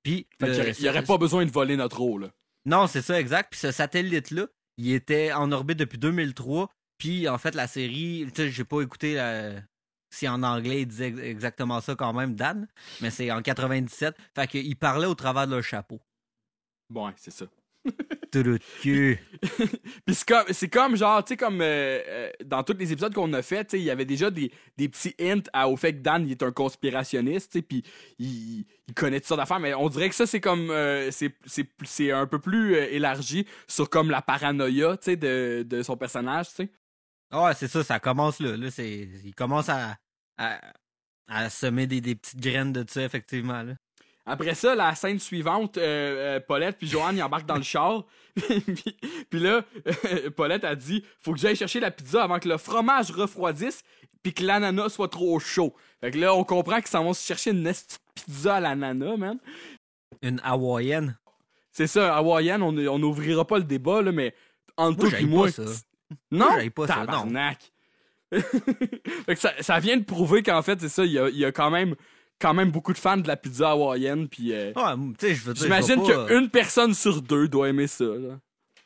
Puis 0.02 0.26
aurait- 0.42 0.70
il 0.78 0.84
y 0.84 0.88
aurait 0.88 1.02
pas 1.04 1.18
besoin 1.18 1.44
de 1.44 1.50
voler 1.50 1.76
notre 1.76 2.00
eau, 2.00 2.18
là. 2.18 2.30
non, 2.64 2.86
c'est 2.86 3.02
ça, 3.02 3.18
exact. 3.20 3.50
Puis 3.50 3.60
ce 3.60 3.70
satellite-là, 3.72 4.46
il 4.76 4.92
était 4.92 5.32
en 5.32 5.50
orbite 5.52 5.78
depuis 5.78 5.98
2003. 5.98 6.70
Puis 6.98 7.28
en 7.28 7.38
fait, 7.38 7.54
la 7.54 7.66
série, 7.66 8.26
tu 8.28 8.42
sais, 8.42 8.50
j'ai 8.50 8.64
pas 8.64 8.80
écouté 8.82 9.14
la- 9.14 9.60
si 10.10 10.28
en 10.28 10.42
anglais 10.42 10.82
il 10.82 10.86
disait 10.86 11.08
ex- 11.08 11.18
exactement 11.20 11.80
ça 11.80 11.94
quand 11.94 12.12
même, 12.12 12.34
Dan, 12.34 12.66
mais 13.00 13.10
c'est 13.10 13.30
en 13.30 13.42
97. 13.42 14.16
Fait 14.34 14.46
qu'il 14.46 14.76
parlait 14.76 15.06
au 15.06 15.14
travers 15.14 15.46
de 15.46 15.52
leur 15.54 15.62
chapeau. 15.62 16.00
Bon, 16.90 17.06
ouais, 17.06 17.12
c'est 17.16 17.30
ça. 17.30 17.46
Puis 20.04 20.14
c'est 20.14 20.26
comme, 20.28 20.44
c'est 20.50 20.68
comme 20.68 20.96
genre, 20.96 21.24
tu 21.24 21.28
sais, 21.30 21.36
comme 21.36 21.60
euh, 21.60 22.00
euh, 22.06 22.30
dans 22.44 22.62
tous 22.62 22.74
les 22.78 22.92
épisodes 22.92 23.14
qu'on 23.14 23.32
a 23.32 23.42
fait, 23.42 23.72
il 23.72 23.82
y 23.82 23.90
avait 23.90 24.04
déjà 24.04 24.30
des, 24.30 24.52
des 24.76 24.88
petits 24.88 25.14
hints 25.20 25.42
à- 25.52 25.68
au 25.68 25.76
fait 25.76 25.92
que 25.94 25.98
Dan 26.00 26.26
il 26.26 26.32
est 26.32 26.42
un 26.42 26.52
conspirationniste, 26.52 27.60
puis 27.62 27.82
il, 28.18 28.64
il 28.86 28.94
connaît 28.94 29.20
toutes 29.20 29.28
sortes 29.28 29.40
d'affaires, 29.40 29.60
mais 29.60 29.74
on 29.74 29.88
dirait 29.88 30.08
que 30.08 30.14
ça, 30.14 30.26
c'est 30.26 30.40
comme, 30.40 30.70
euh, 30.70 31.10
c'est, 31.10 31.34
c'est, 31.46 31.68
c'est 31.84 32.10
un 32.12 32.26
peu 32.26 32.38
plus 32.38 32.74
élargi 32.76 33.46
sur 33.66 33.88
comme 33.88 34.10
la 34.10 34.22
paranoïa, 34.22 34.96
tu 34.96 35.04
sais, 35.06 35.16
de, 35.16 35.64
de 35.66 35.82
son 35.82 35.96
personnage, 35.96 36.48
tu 36.50 36.54
sais. 36.56 36.70
Ouais, 37.32 37.54
c'est 37.54 37.68
ça, 37.68 37.84
ça 37.84 38.00
commence 38.00 38.40
là. 38.40 38.56
là 38.56 38.70
c'est, 38.70 39.08
il 39.24 39.34
commence 39.34 39.68
à, 39.68 39.96
à, 40.38 40.60
à 41.26 41.50
semer 41.50 41.86
des, 41.86 42.00
des 42.00 42.14
petites 42.14 42.40
graines 42.40 42.72
de 42.72 42.84
ça, 42.88 43.02
effectivement. 43.04 43.62
Là. 43.62 43.74
Après 44.28 44.54
ça, 44.54 44.74
la 44.74 44.94
scène 44.94 45.18
suivante, 45.18 45.78
euh, 45.78 46.36
euh, 46.36 46.40
Paulette 46.40 46.76
puis 46.76 46.86
Joanne 46.86 47.16
ils 47.16 47.22
embarquent 47.22 47.46
dans 47.46 47.56
le 47.56 47.62
char. 47.62 48.04
puis, 48.36 49.40
là, 49.40 49.64
euh, 49.86 50.30
Paulette 50.30 50.64
a 50.64 50.74
dit 50.74 51.02
faut 51.18 51.32
que 51.32 51.38
j'aille 51.38 51.56
chercher 51.56 51.80
la 51.80 51.90
pizza 51.90 52.22
avant 52.22 52.38
que 52.38 52.48
le 52.48 52.58
fromage 52.58 53.10
refroidisse 53.10 53.82
puis 54.22 54.34
que 54.34 54.44
l'ananas 54.44 54.90
soit 54.90 55.08
trop 55.08 55.38
chaud. 55.38 55.74
Fait 56.02 56.10
que 56.10 56.18
là, 56.18 56.34
on 56.34 56.44
comprend 56.44 56.76
qu'ils 56.76 56.88
s'en 56.88 57.04
vont 57.04 57.14
se 57.14 57.24
chercher 57.24 57.52
une 57.52 57.72
pizza 58.14 58.56
à 58.56 58.60
l'ananas, 58.60 59.16
man. 59.16 59.38
Une 60.22 60.40
hawaïenne. 60.44 61.16
C'est 61.72 61.86
ça, 61.86 62.14
hawaïenne, 62.16 62.62
on 62.62 62.76
on 62.76 62.98
n'ouvrira 62.98 63.46
pas 63.46 63.58
le 63.58 63.64
débat, 63.64 64.02
là, 64.02 64.12
mais 64.12 64.34
entre 64.76 65.02
Moi, 65.02 65.10
toi 65.10 65.20
et 65.20 65.24
moi. 65.24 65.46
pas 65.46 65.52
ça. 65.52 65.62
Non, 66.30 66.50
Moi, 66.50 66.70
pas 66.74 66.86
ça, 66.86 66.96
non. 66.96 67.06
tabarnak. 67.06 67.72
fait 68.32 69.34
que 69.34 69.36
ça, 69.36 69.52
ça 69.60 69.78
vient 69.78 69.96
de 69.96 70.04
prouver 70.04 70.42
qu'en 70.42 70.60
fait, 70.60 70.78
c'est 70.80 70.88
ça, 70.90 71.04
il 71.04 71.12
y 71.12 71.18
a, 71.18 71.30
y 71.30 71.44
a 71.46 71.52
quand 71.52 71.70
même 71.70 71.94
quand 72.40 72.54
même 72.54 72.70
beaucoup 72.70 72.92
de 72.92 72.98
fans 72.98 73.16
de 73.16 73.26
la 73.28 73.36
pizza 73.36 73.70
hawaïenne 73.70 74.28
puis 74.28 74.52
euh, 74.52 74.72
Ouais, 74.74 74.94
tu 75.18 75.26
sais, 75.28 75.34
je 75.34 75.44
veux 75.44 75.54
dire. 75.54 75.62
J'imagine 75.64 76.02
pas- 76.02 76.26
qu'une 76.26 76.48
personne 76.50 76.94
sur 76.94 77.20
deux 77.22 77.48
doit 77.48 77.68
aimer 77.68 77.86
ça. 77.86 78.04
Là, 78.04 78.38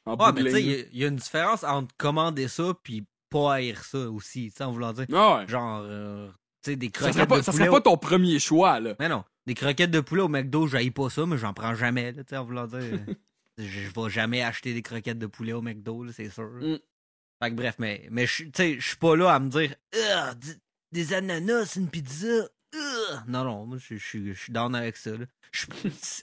en 0.07 0.17
Ouais, 0.17 0.33
mais 0.33 0.45
tu 0.45 0.51
sais, 0.53 0.63
il 0.63 0.71
y 0.71 0.75
a- 0.75 0.85
il 0.93 0.99
y, 0.99 1.05
a 1.05 1.09
une 1.09 1.17
différence 1.17 1.63
entre 1.65 1.95
commander 1.97 2.49
ça 2.49 2.73
puis 2.83 3.05
pas 3.31 3.55
haïr 3.55 3.83
ça 3.85 4.11
aussi, 4.11 4.51
tu 4.51 4.57
sais, 4.57 4.65
en 4.65 4.73
voulant 4.73 4.93
dire. 4.93 5.07
Ah 5.13 5.39
ouais. 5.39 5.49
Genre, 5.49 5.83
euh, 5.85 6.29
tu 6.65 6.71
sais, 6.73 6.77
des 6.77 6.87
Ça 6.87 6.93
croquettes 6.93 7.15
serait, 7.15 7.27
pas, 7.27 7.37
de 7.39 7.43
ça 7.43 7.53
serait 7.53 7.69
pas 7.71 7.81
ton 7.81 7.97
premier 7.97 8.39
choix, 8.39 8.81
là. 8.81 8.95
Mais 9.01 9.09
non, 9.09 9.25
des 9.47 9.55
croquettes 9.55 9.91
de 9.91 10.01
poulet 10.01 10.23
au 10.23 10.29
McDo, 10.29 10.67
j'haïs 10.67 10.91
pas 10.91 11.09
ça, 11.11 11.25
mais 11.27 11.39
j'en 11.39 11.53
prends 11.55 11.75
jamais, 11.75 12.13
là, 12.13 12.25
tu 12.25 12.31
sais, 12.31 12.37
en 12.37 12.45
voulant 12.45 12.67
dire. 12.67 12.81
je, 13.59 13.65
je 13.65 13.89
vais 14.01 14.11
jamais 14.11 14.43
acheter 14.43 14.73
des 14.75 14.83
croquettes 14.83 15.19
de 15.19 15.27
poulet 15.27 15.53
au 15.53 15.63
McDo, 15.63 16.07
c'est 16.13 16.29
sûr. 16.31 16.45
Mm. 16.61 16.79
Fait 17.43 17.51
que 17.51 17.55
bref, 17.55 17.77
mais, 17.79 18.07
mais 18.11 18.27
je- 18.27 18.45
tu 18.45 18.51
sais, 18.55 18.77
je 18.81 18.87
suis 18.89 18.97
pas 18.97 19.17
là 19.17 19.33
à 19.35 19.39
me 19.41 19.49
dire, 19.49 19.75
Ah, 20.15 20.35
des 20.93 21.13
ananas, 21.15 21.77
une 21.77 21.89
pizza. 21.89 22.49
Non, 23.27 23.45
non, 23.45 23.67
moi, 23.67 23.79
je 23.79 23.97
je 23.97 24.05
suis 24.05 24.35
je 24.35 24.39
suis 24.41 24.53
down 24.53 24.75
avec 24.75 24.97
ça, 24.97 25.11
là. 25.11 25.25
Je- 25.53 25.67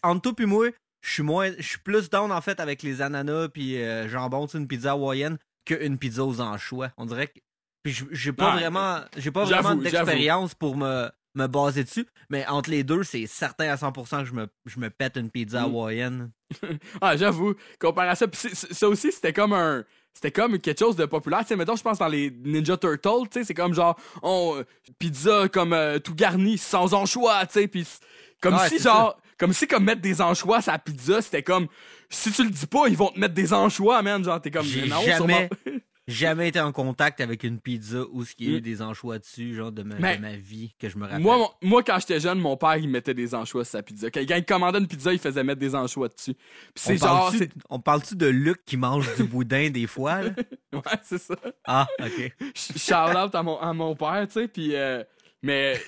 Entre 0.04 0.22
toi 0.22 0.34
puis 0.36 0.46
moi, 0.46 0.68
je 1.02 1.10
suis 1.14 1.24
moins, 1.24 1.52
je 1.58 1.62
suis 1.64 1.80
plus 1.80 2.10
down, 2.10 2.32
en 2.32 2.42
fait, 2.42 2.60
avec 2.60 2.84
les 2.84 3.02
ananas 3.02 3.50
puis 3.50 3.82
euh, 3.82 4.08
jambon, 4.10 4.48
tu 4.48 4.54
sais, 4.54 4.58
une 4.58 4.68
pizza 4.68 4.92
hawaïenne 4.92 5.38
qu'une 5.66 5.98
pizza 5.98 6.24
aux 6.26 6.42
anchois. 6.42 6.92
On 6.98 7.06
dirait 7.06 7.28
que. 7.28 7.40
Puis 7.84 7.94
j'ai 8.12 8.34
pas 8.34 8.52
vraiment, 8.60 9.00
j'ai 9.18 9.32
pas 9.32 9.46
vraiment 9.62 9.70
d'expérience 10.06 10.54
pour 10.56 10.76
me 10.76 11.10
me 11.36 11.48
baser 11.48 11.84
dessus. 11.84 12.08
Mais 12.30 12.46
entre 12.48 12.70
les 12.70 12.84
deux, 12.84 13.04
c'est 13.04 13.26
certain 13.28 13.70
à 13.70 13.76
100% 13.76 14.20
que 14.22 14.26
je 14.26 14.34
me, 14.34 14.48
je 14.66 14.80
me 14.80 14.90
pète 14.90 15.18
une 15.18 15.30
pizza 15.30 15.62
Mm. 15.62 15.66
hawaïenne. 15.66 16.32
Ah, 17.02 17.16
j'avoue, 17.16 17.54
comparé 17.80 18.10
à 18.10 18.16
ça, 18.16 18.28
pis 18.28 18.38
ça 18.54 18.88
aussi, 18.90 19.12
c'était 19.12 19.34
comme 19.34 19.54
un. 19.54 19.84
C'était 20.14 20.32
comme 20.32 20.58
quelque 20.60 20.80
chose 20.80 20.96
de 20.96 21.06
populaire. 21.06 21.42
Tu 21.42 21.48
sais, 21.50 21.56
mettons, 21.56 21.76
je 21.76 21.84
pense 21.84 22.00
dans 22.00 22.08
les 22.08 22.32
Ninja 22.32 22.76
Turtles, 22.78 23.30
tu 23.32 23.40
sais, 23.40 23.44
c'est 23.46 23.54
comme 23.54 23.74
genre, 23.74 23.96
on, 24.24 24.64
pizza 24.98 25.48
comme 25.48 25.72
euh, 25.72 26.00
tout 26.00 26.16
garni, 26.16 26.58
sans 26.58 26.94
anchois, 26.94 27.46
tu 27.46 27.54
sais, 27.54 27.68
pis 27.68 27.86
c- 27.86 28.00
comme 28.42 28.56
Ouais, 28.56 28.68
si 28.68 28.80
genre, 28.80 29.22
comme 29.38 29.54
si 29.54 29.68
comme 29.68 29.84
mettre 29.86 30.02
des 30.02 30.20
anchois 30.20 30.62
sur 30.64 30.72
la 30.72 30.80
pizza, 30.80 31.22
c'était 31.22 31.44
comme, 31.44 31.68
si 32.10 32.32
tu 32.32 32.44
le 32.44 32.50
dis 32.50 32.66
pas, 32.66 32.88
ils 32.88 32.98
vont 32.98 33.10
te 33.10 33.20
mettre 33.20 33.36
des 33.36 33.54
anchois, 33.54 34.02
man, 34.02 34.24
genre, 34.24 34.42
t'es 34.42 34.50
comme, 34.52 34.66
non, 34.66 35.02
jamais, 35.04 35.16
sûrement- 35.16 35.48
jamais 36.10 36.50
été 36.50 36.60
en 36.60 36.72
contact 36.72 37.22
avec 37.22 37.44
une 37.44 37.60
pizza 37.60 38.00
où 38.12 38.26
ce 38.26 38.36
qui 38.36 38.46
y 38.46 38.48
a 38.48 38.52
eu 38.52 38.58
Mm. 38.58 38.62
des 38.62 38.82
anchois 38.82 39.20
dessus, 39.20 39.54
genre 39.56 39.72
de 39.72 39.84
ma, 39.84 39.96
Mais- 39.96 40.18
de 40.18 40.22
ma 40.22 40.36
vie, 40.36 40.74
que 40.80 40.90
je 40.90 40.98
me 40.98 41.04
rappelle. 41.06 41.20
Moi, 41.22 41.38
mon- 41.38 41.52
moi, 41.62 41.84
quand 41.84 41.98
j'étais 42.00 42.20
jeune, 42.20 42.40
mon 42.40 42.58
père, 42.58 42.76
il 42.78 42.90
mettait 42.90 43.14
des 43.14 43.34
anchois 43.36 43.64
sur 43.64 43.72
sa 43.72 43.84
pizza. 43.84 44.10
Quand, 44.12 44.20
il 44.22 44.46
commandait 44.46 44.80
une 44.80 44.88
pizza, 44.88 45.14
il 45.14 45.20
faisait 45.20 45.44
mettre 45.44 45.60
des 45.60 45.76
anchois 45.76 46.10
dessus. 46.10 46.32
On 46.36 46.36
c'est 46.76 46.98
genre, 46.98 47.30
parle-tu 47.32 47.50
on 47.70 47.80
parle-tu 47.80 48.16
de 48.16 48.28
Luc 48.28 48.66
qui 48.66 48.78
mange 48.78 49.16
du 49.16 49.24
boudin 49.24 49.70
des 49.70 49.88
fois, 49.88 50.22
là? 50.24 50.32
Ouais, 50.74 50.82
c'est 51.04 51.18
ça. 51.18 51.36
Ah, 51.66 51.88
ok. 52.00 52.34
shout 52.56 52.94
out 53.18 53.34
à 53.36 53.44
mon, 53.44 53.58
à 53.60 53.74
mon 53.74 53.96
père, 53.96 54.26
tu 54.28 54.34
sais, 54.34 54.48
puis 54.48 54.76
euh, 54.76 55.04
mais 55.42 55.80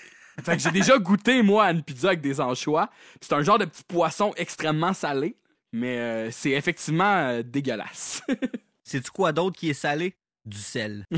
fait 0.43 0.55
que 0.57 0.61
j'ai 0.63 0.71
déjà 0.71 0.97
goûté 0.97 1.43
moi 1.43 1.65
à 1.65 1.71
une 1.71 1.83
pizza 1.83 2.07
avec 2.09 2.21
des 2.21 2.39
anchois. 2.41 2.87
Puis 3.19 3.19
C'est 3.29 3.33
un 3.33 3.43
genre 3.43 3.59
de 3.59 3.65
petit 3.65 3.83
poisson 3.83 4.33
extrêmement 4.37 4.93
salé, 4.93 5.35
mais 5.71 5.97
euh, 5.99 6.31
c'est 6.31 6.51
effectivement 6.51 7.03
euh, 7.17 7.43
dégueulasse. 7.43 8.23
Sais-tu 8.91 9.09
quoi 9.09 9.31
d'autre 9.31 9.57
qui 9.57 9.69
est 9.69 9.73
salé? 9.73 10.15
Du 10.43 10.57
sel. 10.57 11.05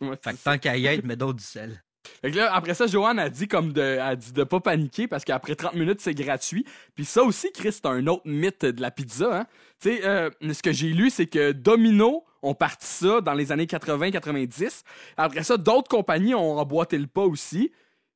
Ouais, 0.00 0.18
Fait 0.22 0.32
que 0.32 0.44
tant 0.44 0.58
qu'à 0.58 0.76
y 0.76 0.86
être, 0.86 1.04
mets 1.04 1.16
d'autres 1.16 1.38
du 1.38 1.44
sel. 1.44 1.82
Fait 2.20 2.30
que 2.30 2.36
là, 2.36 2.54
après 2.54 2.74
ça, 2.74 2.86
Joanne 2.86 3.18
a 3.18 3.30
dit 3.30 3.48
comme 3.48 3.72
de, 3.72 3.98
a 3.98 4.16
dit 4.16 4.32
de 4.32 4.44
pas 4.44 4.60
paniquer 4.60 5.08
parce 5.08 5.24
qu'après 5.24 5.54
30 5.54 5.74
minutes, 5.74 6.00
c'est 6.00 6.14
gratuit. 6.14 6.66
Puis 6.94 7.06
ça 7.06 7.22
aussi, 7.22 7.50
Chris, 7.52 7.72
c'est 7.72 7.86
un 7.86 8.06
autre 8.06 8.22
mythe 8.26 8.66
de 8.66 8.82
la 8.82 8.90
pizza. 8.90 9.40
Hein? 9.40 9.46
Tu 9.80 9.96
sais, 9.96 10.04
euh, 10.06 10.28
ce 10.42 10.62
que 10.62 10.72
j'ai 10.72 10.88
lu, 10.88 11.08
c'est 11.08 11.26
que 11.26 11.52
Domino 11.52 12.24
ont 12.42 12.54
parti 12.54 12.86
ça 12.86 13.20
dans 13.22 13.34
les 13.34 13.50
années 13.50 13.64
80-90. 13.64 14.82
Après 15.16 15.42
ça, 15.42 15.56
d'autres 15.56 15.88
compagnies 15.88 16.34
ont 16.34 16.58
emboîté 16.58 16.98
le 16.98 17.06
pas 17.06 17.24
aussi. 17.24 17.72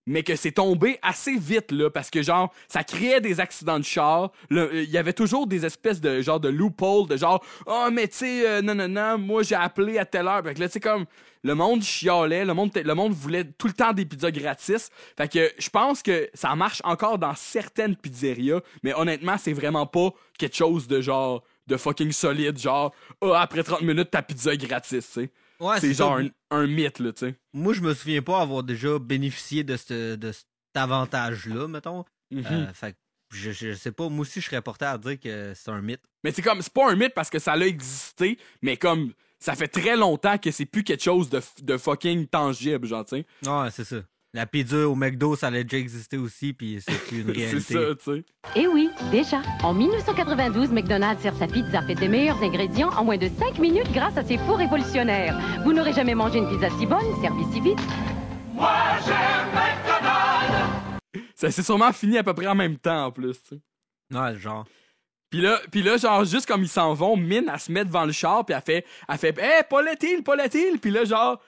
Mais 0.07 0.23
que 0.23 0.35
c'est 0.35 0.53
tombé 0.53 0.99
assez 1.03 1.37
vite, 1.37 1.73
là, 1.73 1.91
parce 1.91 2.11
que, 2.11 2.23
genre, 2.23 2.53
ça 2.69 2.85
créait 2.85 3.21
des 3.21 3.39
accidents 3.39 3.79
de 3.79 3.85
char. 3.85 4.33
Euh, 4.53 4.83
Il 4.85 4.91
y 4.91 4.99
avait 4.99 5.13
toujours 5.13 5.47
des 5.47 5.65
espèces 5.67 6.01
de, 6.01 6.21
genre, 6.23 6.41
de 6.41 6.49
loopholes, 6.49 7.07
de 7.09 7.17
genre, 7.17 7.45
oh, 7.67 7.89
mais 7.93 8.09
tu 8.09 8.19
sais, 8.19 8.49
euh, 8.49 8.63
non, 8.63 8.75
non, 8.75 8.89
non, 8.89 9.19
moi, 9.19 9.43
j'ai 9.43 9.55
appelé 9.55 9.99
à 9.99 10.05
telle 10.05 10.27
heure. 10.27 10.43
Fait 10.43 10.55
que 10.55 10.61
là, 10.61 10.69
tu 10.69 10.75
sais, 10.75 10.81
comme, 10.81 11.07
le 11.43 11.55
monde 11.55 11.83
chialait, 11.83 12.45
le 12.45 12.55
monde, 12.55 12.71
le 12.75 12.95
monde 12.95 13.13
voulait 13.13 13.45
tout 13.45 13.67
le 13.67 13.73
temps 13.73 13.93
des 13.93 14.05
pizzas 14.05 14.31
gratis. 14.31 14.91
Fait 15.17 15.29
que 15.29 15.51
je 15.59 15.71
pense 15.71 16.03
que 16.03 16.29
ça 16.35 16.55
marche 16.55 16.81
encore 16.85 17.19
dans 17.19 17.35
certaines 17.35 17.97
pizzerias, 17.97 18.61
mais 18.83 18.93
honnêtement, 18.95 19.37
c'est 19.39 19.53
vraiment 19.53 19.87
pas 19.87 20.11
quelque 20.39 20.57
chose 20.57 20.87
de 20.87 21.01
genre 21.01 21.43
de 21.67 21.77
fucking 21.77 22.13
solide, 22.13 22.59
genre 22.59 22.93
ah, 23.23 23.41
après 23.41 23.63
30 23.63 23.83
minutes 23.83 24.11
ta 24.11 24.23
pizza 24.23 24.53
est 24.53 24.59
gratis, 24.59 25.07
tu 25.07 25.13
sais. 25.23 25.31
Ouais, 25.61 25.79
c'est 25.81 25.95
ça. 25.95 26.05
genre 26.05 26.17
un, 26.19 26.29
un 26.51 26.67
mythe 26.67 26.99
là, 26.99 27.13
tu 27.13 27.27
sais. 27.27 27.35
Moi, 27.53 27.75
je 27.75 27.81
me 27.81 27.95
souviens 27.95 28.23
pas 28.23 28.41
avoir 28.41 28.63
déjà 28.63 28.99
bénéficié 28.99 29.63
de, 29.63 29.77
ce, 29.77 30.17
de 30.17 30.33
cet 30.33 30.47
avantage-là, 30.75 31.69
mettons. 31.69 32.05
Mhm. 32.31 32.45
Euh, 32.51 32.73
fait 32.73 32.93
que 32.93 32.99
je, 33.33 33.53
je 33.53 33.75
sais 33.75 33.93
pas, 33.93 34.09
moi 34.09 34.23
aussi, 34.23 34.41
je 34.41 34.47
serais 34.47 34.63
porté 34.63 34.85
à 34.87 34.99
dire 34.99 35.19
que 35.21 35.53
c'est 35.55 35.71
un 35.71 35.81
mythe. 35.83 36.03
Mais 36.25 36.33
c'est 36.33 36.43
comme 36.43 36.63
c'est 36.63 36.73
pas 36.73 36.91
un 36.91 36.97
mythe 36.97 37.15
parce 37.15 37.31
que 37.31 37.39
ça 37.39 37.57
l'a 37.57 37.67
existé, 37.67 38.39
mais 38.63 38.77
comme 38.77 39.13
ça 39.39 39.55
fait 39.55 39.69
très 39.69 39.97
longtemps 39.97 40.39
que 40.39 40.51
c'est 40.51 40.67
plus 40.67 40.83
quelque 40.85 41.03
chose 41.03 41.31
de, 41.31 41.41
de 41.63 41.77
fucking 41.77 42.27
tangible, 42.27 42.87
genre, 42.87 43.05
tu 43.05 43.17
sais. 43.17 43.27
Ouais, 43.49 43.71
c'est 43.71 43.85
ça. 43.85 43.97
La 44.33 44.47
pizza 44.47 44.89
au 44.89 44.95
McDo, 44.95 45.35
ça 45.35 45.49
allait 45.49 45.65
déjà 45.65 45.79
exister 45.79 46.17
aussi, 46.17 46.53
puis 46.53 46.79
c'est 46.87 46.97
plus 47.09 47.23
une 47.23 47.27
C'est 47.35 47.41
réalité. 47.41 47.61
ça, 47.61 47.81
tu 47.97 48.19
sais. 48.19 48.25
Eh 48.55 48.69
oui, 48.69 48.89
déjà. 49.11 49.43
En 49.65 49.75
1992, 49.75 50.71
McDonald's 50.71 51.21
sert 51.21 51.35
sa 51.35 51.49
pizza 51.49 51.83
faite 51.83 51.99
des 51.99 52.07
meilleurs 52.07 52.41
ingrédients 52.41 52.91
en 52.91 53.05
moins 53.05 53.17
de 53.19 53.29
5 53.29 53.59
minutes 53.59 53.91
grâce 53.93 54.17
à 54.17 54.23
ses 54.25 54.39
fours 54.39 54.59
révolutionnaires. 54.59 55.37
Vous 55.65 55.73
n'aurez 55.73 55.93
jamais 55.93 56.15
mangé 56.15 56.39
une 56.39 56.49
pizza 56.49 56.69
si 56.79 56.87
bonne, 56.87 57.21
servie 57.21 57.45
si 57.53 57.61
vite. 57.61 57.81
Ça 61.35 61.51
s'est 61.51 61.63
sûrement 61.65 61.93
fini 61.93 62.17
à 62.19 62.23
peu 62.23 62.35
près 62.35 62.47
en 62.47 62.55
même 62.55 62.77
temps 62.77 63.07
en 63.07 63.11
plus, 63.11 63.33
tu 63.43 63.57
sais. 63.57 64.17
Ouais, 64.17 64.37
genre. 64.39 64.65
Puis 65.31 65.41
là, 65.41 65.59
puis 65.73 65.83
là, 65.83 65.97
genre, 65.97 66.25
juste 66.25 66.47
comme 66.47 66.63
ils 66.63 66.69
s'en 66.69 66.93
vont, 66.95 67.17
Mine, 67.17 67.51
elle 67.53 67.59
se 67.61 67.71
met 67.73 67.85
devant 67.85 68.05
le 68.05 68.13
char, 68.13 68.45
puis 68.45 68.55
elle 68.55 68.63
fait, 68.63 68.85
elle 69.09 69.19
fait, 69.19 69.37
hey, 69.39 69.63
Paulette 69.69 70.03
Hill, 70.03 70.23
Paulette 70.23 70.55
Hill! 70.55 70.79
Puis 70.81 70.91
là, 70.91 71.05
genre, 71.05 71.41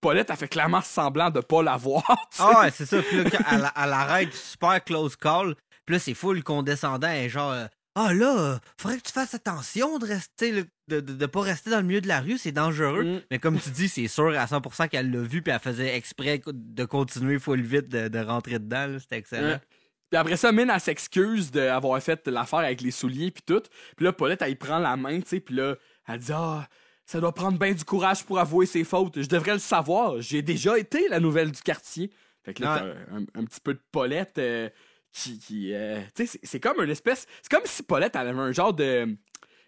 Paulette, 0.00 0.30
elle 0.30 0.36
fait 0.36 0.48
clairement 0.48 0.80
semblant 0.80 1.30
de 1.30 1.40
pas 1.40 1.62
la 1.62 1.76
voir, 1.76 2.04
tu 2.30 2.38
sais. 2.38 2.42
Ah 2.46 2.60
ouais, 2.60 2.70
c'est 2.70 2.86
ça. 2.86 3.02
Puis 3.02 3.22
là, 3.22 3.24
elle, 3.50 3.70
elle 3.76 3.92
arrête, 3.92 4.34
super 4.34 4.82
close 4.82 5.16
call. 5.16 5.54
Puis 5.84 5.94
là, 5.94 5.98
c'est 5.98 6.14
full 6.14 6.42
condescendant. 6.42 7.10
Et 7.10 7.28
genre, 7.28 7.52
euh, 7.52 7.66
ah 7.96 8.14
là, 8.14 8.38
euh, 8.38 8.58
faudrait 8.78 8.98
que 8.98 9.02
tu 9.02 9.12
fasses 9.12 9.34
attention 9.34 9.98
de 9.98 10.06
rester, 10.06 10.52
de, 10.52 10.66
de, 10.88 11.00
de 11.00 11.26
pas 11.26 11.40
rester 11.40 11.70
dans 11.70 11.78
le 11.78 11.82
milieu 11.82 12.00
de 12.00 12.08
la 12.08 12.20
rue, 12.20 12.38
c'est 12.38 12.52
dangereux. 12.52 13.04
Mm. 13.04 13.20
Mais 13.30 13.38
comme 13.38 13.58
tu 13.58 13.70
dis, 13.70 13.88
c'est 13.88 14.08
sûr 14.08 14.28
à 14.38 14.46
100% 14.46 14.88
qu'elle 14.88 15.10
l'a 15.10 15.20
vu, 15.20 15.42
puis 15.42 15.52
elle 15.52 15.60
faisait 15.60 15.96
exprès 15.96 16.40
de 16.46 16.84
continuer 16.84 17.38
full 17.38 17.60
vite 17.60 17.88
de, 17.88 18.08
de 18.08 18.18
rentrer 18.20 18.58
dedans. 18.58 18.96
C'était 19.00 19.16
excellent. 19.16 19.58
Puis 20.10 20.18
après 20.18 20.36
ça, 20.36 20.50
Mine, 20.50 20.70
elle 20.74 20.80
s'excuse 20.80 21.50
d'avoir 21.50 22.00
fait 22.02 22.26
l'affaire 22.26 22.60
avec 22.60 22.80
les 22.80 22.90
souliers 22.90 23.30
puis 23.30 23.42
tout. 23.46 23.62
Puis 23.96 24.04
là, 24.04 24.12
Paulette, 24.12 24.42
elle 24.42 24.50
y 24.52 24.56
prend 24.56 24.78
la 24.78 24.96
main, 24.96 25.20
tu 25.20 25.28
sais, 25.28 25.40
puis 25.40 25.54
là, 25.54 25.76
elle 26.08 26.18
dit 26.18 26.32
«Ah, 26.34 26.66
ça 27.10 27.20
doit 27.20 27.32
prendre 27.34 27.58
bien 27.58 27.72
du 27.72 27.84
courage 27.84 28.24
pour 28.24 28.38
avouer 28.38 28.66
ses 28.66 28.84
fautes. 28.84 29.20
Je 29.20 29.28
devrais 29.28 29.52
le 29.54 29.58
savoir. 29.58 30.20
J'ai 30.20 30.42
déjà 30.42 30.78
été 30.78 31.08
la 31.08 31.18
nouvelle 31.20 31.50
du 31.50 31.60
quartier.» 31.62 32.10
Fait 32.44 32.54
que 32.54 32.62
là, 32.62 32.78
t'as 32.78 33.16
un, 33.16 33.22
un 33.34 33.44
petit 33.44 33.60
peu 33.60 33.74
de 33.74 33.80
Paulette 33.92 34.38
euh, 34.38 34.68
qui... 35.12 35.38
qui, 35.38 35.74
euh, 35.74 36.00
tu 36.14 36.26
sais, 36.26 36.38
c'est- 36.42 36.60
comme 36.60 36.80
une 36.82 36.90
espèce... 36.90 37.26
C'est 37.42 37.50
comme 37.50 37.66
si 37.66 37.82
Paulette, 37.82 38.14
elle 38.16 38.28
avait 38.28 38.38
un 38.38 38.52
genre 38.52 38.72
de, 38.72 39.16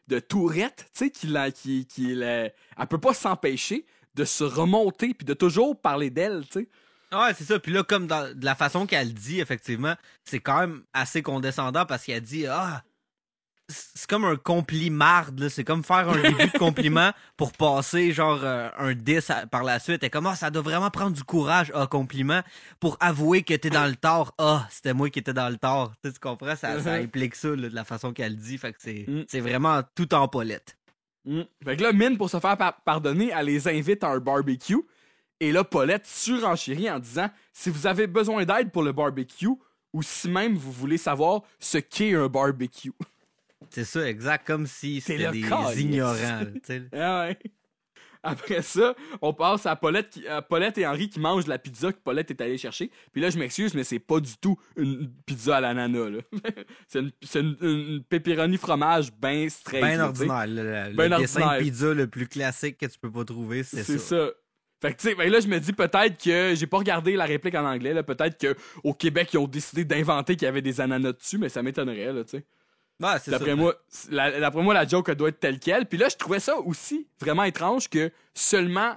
de 0.09 0.19
tourette, 0.21 0.87
tu 0.95 1.05
sais, 1.07 1.11
qui, 1.11 1.27
la, 1.27 1.51
qui, 1.51 1.87
qui 1.87 2.15
la- 2.15 2.45
Elle 2.45 2.87
peut 2.89 2.99
pas 3.01 3.13
s'empêcher 3.15 3.85
de 4.15 4.25
se 4.25 4.45
remonter 4.45 5.13
puis 5.13 5.25
de 5.27 5.35
toujours 5.35 5.79
parler 5.81 6.11
d'elle, 6.11 6.45
tu 6.47 6.61
sais. 6.61 6.69
Ouais, 7.13 7.35
c'est 7.37 7.45
ça. 7.45 7.59
Puis 7.59 7.73
là, 7.73 7.83
comme 7.83 8.07
dans, 8.07 8.35
de 8.35 8.45
la 8.45 8.55
façon 8.55 8.87
qu'elle 8.87 9.13
dit, 9.13 9.41
effectivement, 9.41 9.95
c'est 10.25 10.39
quand 10.41 10.61
même 10.61 10.83
assez 10.95 11.23
condescendant 11.23 11.85
parce 11.85 12.05
qu'elle 12.05 12.23
dit 12.23 12.47
Ah, 12.47 12.83
c'est 13.73 14.07
comme 14.09 14.25
un 14.25 14.37
complimarde, 14.37 15.39
là. 15.41 15.49
C'est 15.51 15.65
comme 15.65 15.83
faire 15.83 16.09
un 16.09 16.21
début 16.23 16.47
de 16.53 16.59
compliment 16.59 17.11
pour 17.37 17.53
passer, 17.53 18.13
genre, 18.13 18.41
euh, 18.43 18.69
un 18.79 18.95
10 18.95 19.31
à- 19.31 19.47
par 19.47 19.65
la 19.65 19.79
suite. 19.79 20.03
Et 20.05 20.11
comme, 20.11 20.27
ah, 20.27 20.37
ça 20.37 20.51
doit 20.51 20.63
vraiment 20.63 20.91
prendre 20.91 21.13
du 21.17 21.25
courage, 21.25 21.73
ah, 21.75 21.87
compliment, 21.87 22.43
pour 22.81 22.97
avouer 23.01 23.43
que 23.43 23.55
t'es 23.55 23.71
dans 23.71 23.87
le 23.87 23.97
tort. 23.97 24.35
Ah, 24.39 24.67
c'était 24.71 24.93
moi 24.95 25.11
qui 25.11 25.19
étais 25.19 25.33
dans 25.33 25.49
le 25.49 25.57
tort. 25.57 25.93
Tu 26.03 26.09
sais, 26.09 26.15
tu 26.15 26.21
comprends? 26.21 26.57
Ça, 26.57 26.81
ça 26.81 26.99
Mhm. 26.99 27.05
implique 27.05 27.35
ça, 27.35 27.49
là, 27.49 27.69
de 27.69 27.75
la 27.75 27.85
façon 27.85 28.13
qu'elle 28.13 28.37
dit. 28.37 28.59
Fait 28.59 28.73
que 28.73 28.79
c'est 28.81 29.05
Mm. 29.09 29.25
c'est 29.29 29.41
vraiment 29.41 29.81
tout 29.95 30.13
en 30.15 30.29
Paulette. 30.29 30.77
Mm. 31.25 31.43
Fait 31.65 31.77
que 31.77 31.83
là, 31.83 31.93
Mine, 31.93 32.17
pour 32.19 32.29
se 32.31 32.39
faire 32.41 32.57
par- 32.57 32.81
pardonner, 32.83 33.33
elle 33.37 33.47
les 33.47 33.69
invite 33.69 34.05
à 34.05 34.09
un 34.09 34.19
barbecue. 34.19 34.81
Et 35.41 35.51
là, 35.53 35.65
Paulette 35.65 36.07
surenchérit 36.07 36.89
en 36.91 36.99
disant 37.01 37.29
si 37.53 37.69
vous 37.71 37.87
avez 37.87 38.07
besoin 38.07 38.45
d'aide 38.45 38.71
pour 38.71 38.83
le 38.85 38.93
barbecue, 38.93 39.49
ou 39.93 40.03
si 40.03 40.31
même 40.31 40.55
vous 40.57 40.73
voulez 40.73 40.97
savoir 40.97 41.43
ce 41.59 41.77
qu'est 41.79 42.15
un 42.15 42.27
barbecue. 42.29 42.93
C'est 43.71 43.85
ça, 43.85 44.09
exact, 44.09 44.47
comme 44.47 44.67
si 44.67 45.01
C'est 45.01 45.17
c'était 45.19 45.31
des 45.31 45.81
ignorants. 45.81 46.45
Ah 46.93 47.27
ouais. 47.29 47.39
Après 48.25 48.63
ça, 48.63 48.95
on 49.21 49.35
passe 49.35 49.67
à 49.67 49.75
Paulette, 49.75 50.11
qui- 50.11 50.29
à 50.29 50.41
Paulette 50.43 50.79
et 50.79 50.87
Henri 50.87 51.09
qui 51.09 51.19
mangent 51.19 51.49
la 51.49 51.59
pizza 51.59 51.93
que 51.93 51.99
Paulette 51.99 52.31
est 52.31 52.41
allée 52.41 52.57
chercher. 52.57 52.89
Puis 53.13 53.21
là, 53.21 53.31
je 53.31 53.39
m'excuse, 53.39 53.75
mais 53.75 53.83
c'est 53.83 53.99
pas 53.99 54.21
du 54.21 54.37
tout 54.41 54.57
une 54.77 55.11
pizza 55.27 55.57
à 55.57 55.61
l'ananas. 55.61 56.21
c'est 56.87 57.01
une, 57.01 57.11
c'est 57.21 57.41
une, 57.41 57.57
une 57.61 58.05
pepperoni 58.05 58.59
fromage 58.59 59.13
bien 59.13 59.49
straight. 59.49 59.83
Sais. 59.85 60.01
ordinaire. 60.01 60.47
Le, 60.47 60.91
le 60.91 60.95
Ben 60.97 61.19
dessin 61.19 61.41
ordinaire. 61.41 61.59
de 61.59 61.65
pizza 61.65 61.95
le 61.95 62.07
plus 62.07 62.29
classique 62.29 62.79
que 62.79 62.87
tu 62.87 62.97
peux 63.01 63.11
pas 63.11 63.25
trouver, 63.25 63.65
c'est 63.65 63.83
C'est 63.83 63.99
ça. 63.99 64.17
ça. 64.27 64.31
Fait 64.81 64.93
que, 64.95 65.01
tu 65.01 65.09
sais, 65.09 65.15
ben 65.17 65.29
là, 65.31 65.41
je 65.41 65.49
me 65.49 65.59
dis 65.59 65.73
peut-être 65.73 66.23
que 66.23 66.55
j'ai 66.55 66.67
pas 66.69 66.79
regardé 66.79 67.17
la 67.17 67.25
réplique 67.25 67.55
en 67.57 67.65
anglais, 67.65 67.93
là. 67.93 68.05
Peut-être 68.05 68.37
qu'au 68.85 68.95
Québec, 68.95 69.31
ils 69.33 69.39
ont 69.39 69.47
décidé 69.49 69.85
d'inventer 69.85 70.35
qu'il 70.37 70.47
y 70.47 70.49
avait 70.49 70.63
des 70.63 70.81
ananas 70.81 71.13
dessus, 71.13 71.39
mais 71.39 71.49
ça 71.49 71.61
m'étonnerait, 71.63 72.13
là, 72.13 72.23
tu 72.23 72.31
sais. 72.39 72.45
Ouais, 73.01 73.19
c'est 73.23 73.31
D'après 73.31 73.51
ça. 73.51 73.57
moi, 73.57 73.75
la, 74.11 74.41
d'après 74.41 74.63
moi, 74.63 74.75
la 74.75 74.87
joke 74.87 75.09
elle 75.09 75.17
doit 75.17 75.29
être 75.31 75.41
telle 75.41 75.59
quelle. 75.59 75.87
Puis 75.87 75.99
là, 75.99 76.09
je 76.09 76.17
trouvais 76.17 76.41
ça 76.41 76.57
aussi 76.57 77.09
vraiment 77.21 77.45
étrange 77.45 77.89
que 77.89 78.13
seulement, 78.35 78.97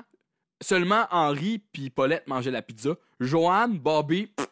seulement 0.61 1.07
Henri 1.11 1.63
puis 1.73 1.89
Paulette 1.89 2.27
mangeaient 2.27 2.51
la 2.51 2.61
pizza. 2.61 2.91
Joanne, 3.19 3.79
Bobby, 3.79 4.27
pff, 4.27 4.47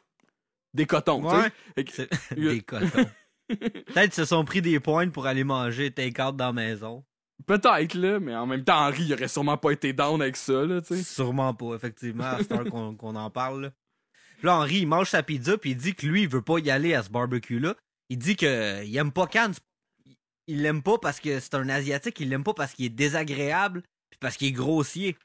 des 0.74 0.86
cotons. 0.86 1.24
Ouais. 1.24 1.52
Que- 1.84 2.36
des 2.36 2.62
cotons. 2.62 3.06
Peut-être 3.48 4.06
qu'ils 4.06 4.14
se 4.14 4.26
sont 4.26 4.44
pris 4.46 4.62
des 4.62 4.80
points 4.80 5.10
pour 5.10 5.28
aller 5.28 5.44
manger 5.44 5.91
take-out 5.91 6.36
dans 6.36 6.48
la 6.48 6.54
maison. 6.54 7.04
Peut-être, 7.46 7.94
là, 7.96 8.20
mais 8.20 8.34
en 8.36 8.48
même 8.48 8.64
temps, 8.64 8.80
Henri, 8.88 9.04
il 9.04 9.14
aurait 9.14 9.28
sûrement 9.28 9.58
pas 9.58 9.72
été 9.72 9.91
down 9.91 10.22
avec 10.22 10.38
ça, 10.38 10.64
là, 10.66 10.82
tu 10.82 10.96
sais. 10.96 11.04
Sûrement 11.04 11.54
pas, 11.54 11.76
effectivement, 11.76 12.24
à 12.24 12.38
cette 12.38 12.52
heure 12.54 12.64
qu'on 12.66 12.96
qu'on 12.96 13.16
en 13.16 13.30
parle. 13.30 13.64
Là. 13.64 13.72
Puis 14.38 14.46
là, 14.48 14.56
Henri, 14.58 14.78
il 14.80 14.88
mange 14.88 15.10
sa 15.10 15.24
pizza, 15.24 15.58
puis 15.58 15.72
il 15.72 15.78
dit 15.78 15.94
que 15.94 16.06
lui, 16.06 16.22
il 16.24 16.30
veut 16.30 16.41
pas 16.41 16.60
y 16.60 16.72
aller 16.72 16.94
à 16.94 17.04
ce 17.04 17.10
barbecue-là. 17.10 17.76
Il 18.14 18.20
dit 18.20 18.36
que 18.36 18.45
euh, 18.45 18.84
il 18.84 18.95
aime 18.95 19.11
pas 19.11 19.26
Cannes. 19.26 19.55
Il 20.47 20.61
l'aime 20.61 20.84
pas 20.84 20.97
parce 20.99 21.20
que 21.20 21.39
c'est 21.39 21.55
un 21.55 21.68
Asiatique, 21.68 22.20
il 22.20 22.30
l'aime 22.30 22.43
pas 22.43 22.53
parce 22.53 22.74
qu'il 22.74 22.86
est 22.86 22.89
désagréable, 22.89 23.82
puis 24.11 24.20
parce 24.20 24.38
qu'il 24.38 24.49
est 24.49 24.51
grossier. 24.51 25.18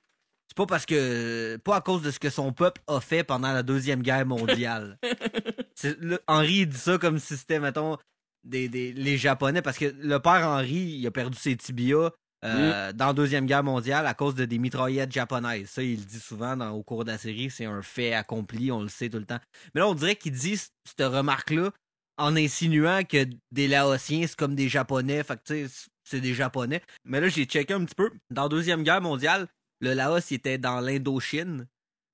c'est 0.49 0.57
pas 0.57 0.64
parce 0.66 0.86
que. 0.86 1.57
Pas 1.64 1.76
à 1.76 1.80
cause 1.82 2.01
de 2.01 2.11
ce 2.11 2.18
que 2.18 2.30
son 2.30 2.53
peuple 2.55 2.80
a 2.86 2.99
fait 3.01 3.24
pendant 3.24 3.53
la 3.53 3.62
Deuxième 3.62 4.01
Guerre 4.03 4.24
mondiale. 4.24 4.99
C'est- 5.74 6.01
là, 6.01 6.18
Henri 6.28 6.66
dit 6.66 6.76
ça 6.78 6.97
comme 6.99 7.18
si 7.18 7.36
c'était, 7.36 7.61
mettons, 7.61 7.99
des, 8.45 8.68
des- 8.70 8.93
les 8.95 9.18
Japonais, 9.18 9.61
parce 9.61 9.76
que 9.76 9.84
le 9.86 10.18
père 10.18 10.47
Henri, 10.49 10.76
il 10.99 11.07
a 11.07 11.11
perdu 11.11 11.36
ses 11.39 11.57
tibias 11.57 12.11
euh, 12.45 12.93
dans 12.93 13.09
la 13.09 13.12
Deuxième 13.12 13.47
Guerre 13.47 13.64
mondiale 13.64 14.07
à 14.07 14.14
cause 14.14 14.34
de 14.36 14.45
des 14.45 14.59
mitraillettes 14.59 15.12
japonaises. 15.12 15.68
Ça, 15.70 15.82
il 15.82 15.99
le 15.99 16.05
dit 16.05 16.20
souvent 16.20 16.57
dans, 16.57 16.70
au 16.70 16.82
cours 16.84 17.05
de 17.05 17.11
la 17.11 17.18
série, 17.18 17.51
c'est 17.51 17.64
un 17.66 17.82
fait 17.82 18.14
accompli, 18.14 18.70
on 18.72 18.80
le 18.82 18.89
sait 18.89 19.11
tout 19.11 19.18
le 19.18 19.26
temps. 19.26 19.41
Mais 19.74 19.80
là, 19.80 19.89
on 19.89 19.95
dirait 19.95 20.14
qu'il 20.16 20.32
dit 20.32 20.57
cette 20.57 21.01
remarque-là 21.01 21.72
en 22.19 22.37
insinuant 22.37 23.03
que 23.05 23.27
des 23.53 23.69
Laotiens, 23.69 24.27
c'est 24.27 24.37
comme 24.37 24.55
des 24.55 24.69
Japonais, 24.69 25.23
fait 25.23 25.37
que 25.37 25.43
tu 25.45 25.69
sais, 25.69 25.89
c'est 26.05 26.21
des 26.21 26.35
Japonais. 26.35 26.83
Mais 27.05 27.21
là, 27.21 27.29
j'ai 27.29 27.45
checké 27.45 27.73
un 27.75 27.85
petit 27.85 27.95
peu. 27.95 28.11
Dans 28.31 28.45
la 28.45 28.49
Deuxième 28.49 28.83
Guerre 28.83 29.01
mondiale, 29.01 29.47
le 29.81 29.95
Laos 29.95 30.31
il 30.31 30.35
était 30.35 30.59
dans 30.59 30.81
l'Indochine, 30.81 31.66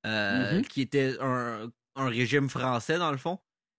euh, 0.06 0.58
Mhm. 0.58 0.62
qui 0.66 0.82
était 0.82 1.16
un, 1.20 1.70
un 1.96 2.08
régime 2.08 2.48
français, 2.50 2.98
dans 2.98 3.10
le 3.10 3.16
fond. 3.16 3.38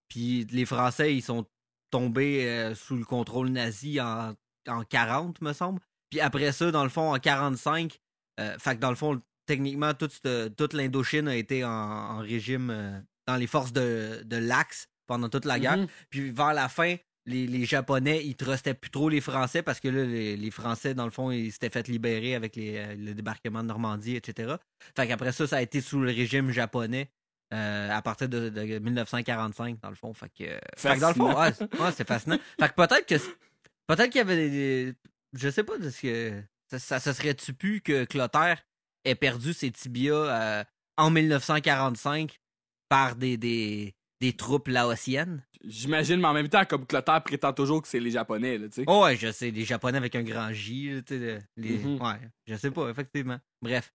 Puis 0.09 0.45
les 0.51 0.65
Français, 0.65 1.15
ils 1.15 1.21
sont 1.21 1.45
tombés 1.91 2.47
euh, 2.49 2.73
sous 2.75 2.95
le 2.97 3.05
contrôle 3.05 3.49
nazi 3.49 4.01
en, 4.01 4.33
en 4.67 4.83
40, 4.83 5.41
me 5.41 5.53
semble. 5.53 5.79
Puis 6.09 6.19
après 6.21 6.51
ça, 6.51 6.71
dans 6.71 6.83
le 6.83 6.89
fond, 6.89 7.13
en 7.13 7.19
45, 7.19 7.99
euh, 8.39 8.57
fait 8.59 8.75
que 8.75 8.81
dans 8.81 8.89
le 8.89 8.95
fond, 8.95 9.21
techniquement, 9.45 9.93
toute, 9.93 10.19
toute 10.57 10.73
l'Indochine 10.73 11.27
a 11.27 11.35
été 11.35 11.63
en, 11.63 11.69
en 11.69 12.17
régime 12.19 13.03
dans 13.27 13.35
les 13.35 13.47
forces 13.47 13.73
de, 13.73 14.21
de 14.25 14.37
l'Axe 14.37 14.87
pendant 15.07 15.29
toute 15.29 15.45
la 15.45 15.59
guerre. 15.59 15.77
Mhm. 15.77 15.87
Puis 16.09 16.31
vers 16.31 16.53
la 16.53 16.69
fin, 16.69 16.95
les, 17.27 17.47
les 17.47 17.65
Japonais, 17.65 18.23
ils 18.23 18.35
trustaient 18.35 18.73
plus 18.75 18.91
trop 18.91 19.09
les 19.09 19.21
Français 19.21 19.63
parce 19.63 19.79
que 19.79 19.87
là, 19.87 20.03
les, 20.05 20.37
les 20.37 20.51
Français, 20.51 20.93
dans 20.93 21.05
le 21.05 21.11
fond, 21.11 21.31
ils 21.31 21.51
s'étaient 21.51 21.69
fait 21.71 21.87
libérer 21.87 22.35
avec 22.35 22.55
les, 22.55 22.77
euh, 22.77 22.95
le 22.95 23.13
débarquement 23.15 23.63
de 23.63 23.67
Normandie, 23.67 24.15
etc. 24.15 24.55
Fait 24.95 25.07
qu'après 25.07 25.31
ça, 25.31 25.47
ça 25.47 25.57
a 25.57 25.61
été 25.61 25.81
sous 25.81 25.99
le 25.99 26.07
régime 26.11 26.51
japonais 26.51 27.09
euh, 27.53 27.89
à 27.91 28.01
partir 28.01 28.29
de, 28.29 28.49
de 28.49 28.79
1945, 28.79 29.79
dans 29.81 29.89
le 29.89 29.95
fond. 29.95 30.13
Fait 30.13 30.29
que, 30.29 30.43
euh, 30.43 30.59
fait 30.77 30.95
que 30.95 30.99
dans 30.99 31.07
le 31.09 31.13
fond, 31.15 31.35
ouais, 31.39 31.51
c'est- 31.53 31.63
ouais, 31.79 31.91
c'est 31.95 32.07
fascinant. 32.07 32.37
Fait 32.59 32.69
que 32.69 32.73
peut-être 32.75 33.05
que 33.07 33.15
peut-être 33.87 34.09
qu'il 34.11 34.19
y 34.19 34.21
avait 34.21 34.49
des, 34.49 34.93
je 35.33 35.49
sais 35.49 35.63
pas 35.63 35.77
de 35.77 35.89
ce 35.89 36.01
que 36.01 36.43
ça, 36.69 36.79
ça, 36.79 36.99
ça 36.99 37.13
serait-tu 37.13 37.53
pu 37.53 37.81
que 37.81 38.05
Clotaire 38.05 38.63
ait 39.03 39.15
perdu 39.15 39.53
ses 39.53 39.71
tibias 39.71 40.13
euh, 40.13 40.63
en 40.97 41.09
1945 41.11 42.39
par 42.89 43.15
des, 43.15 43.37
des, 43.37 43.93
des 44.25 44.33
troupes 44.35 44.67
laotiennes? 44.67 45.43
J'imagine, 45.63 46.19
mais 46.19 46.27
en 46.27 46.33
même 46.33 46.49
temps, 46.49 46.65
comme 46.65 46.85
Clotaire 46.85 47.23
prétend 47.23 47.53
toujours 47.53 47.81
que 47.81 47.87
c'est 47.87 47.99
les 47.99 48.11
Japonais, 48.11 48.57
là, 48.57 48.67
tu 48.67 48.75
sais. 48.75 48.83
Oh 48.87 49.03
ouais, 49.03 49.15
je 49.15 49.31
sais, 49.31 49.51
les 49.51 49.65
Japonais 49.65 49.97
avec 49.97 50.15
un 50.15 50.23
grand 50.23 50.51
J, 50.53 51.01
tu 51.05 51.17
sais, 51.17 51.39
les... 51.57 51.77
Mhm. 51.77 52.01
ouais, 52.01 52.19
je 52.45 52.55
sais 52.55 52.71
pas, 52.71 52.89
effectivement. 52.89 53.39
Bref, 53.61 53.93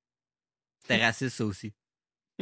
c'était 0.80 1.04
raciste 1.04 1.36
ça 1.36 1.44
aussi. 1.44 1.72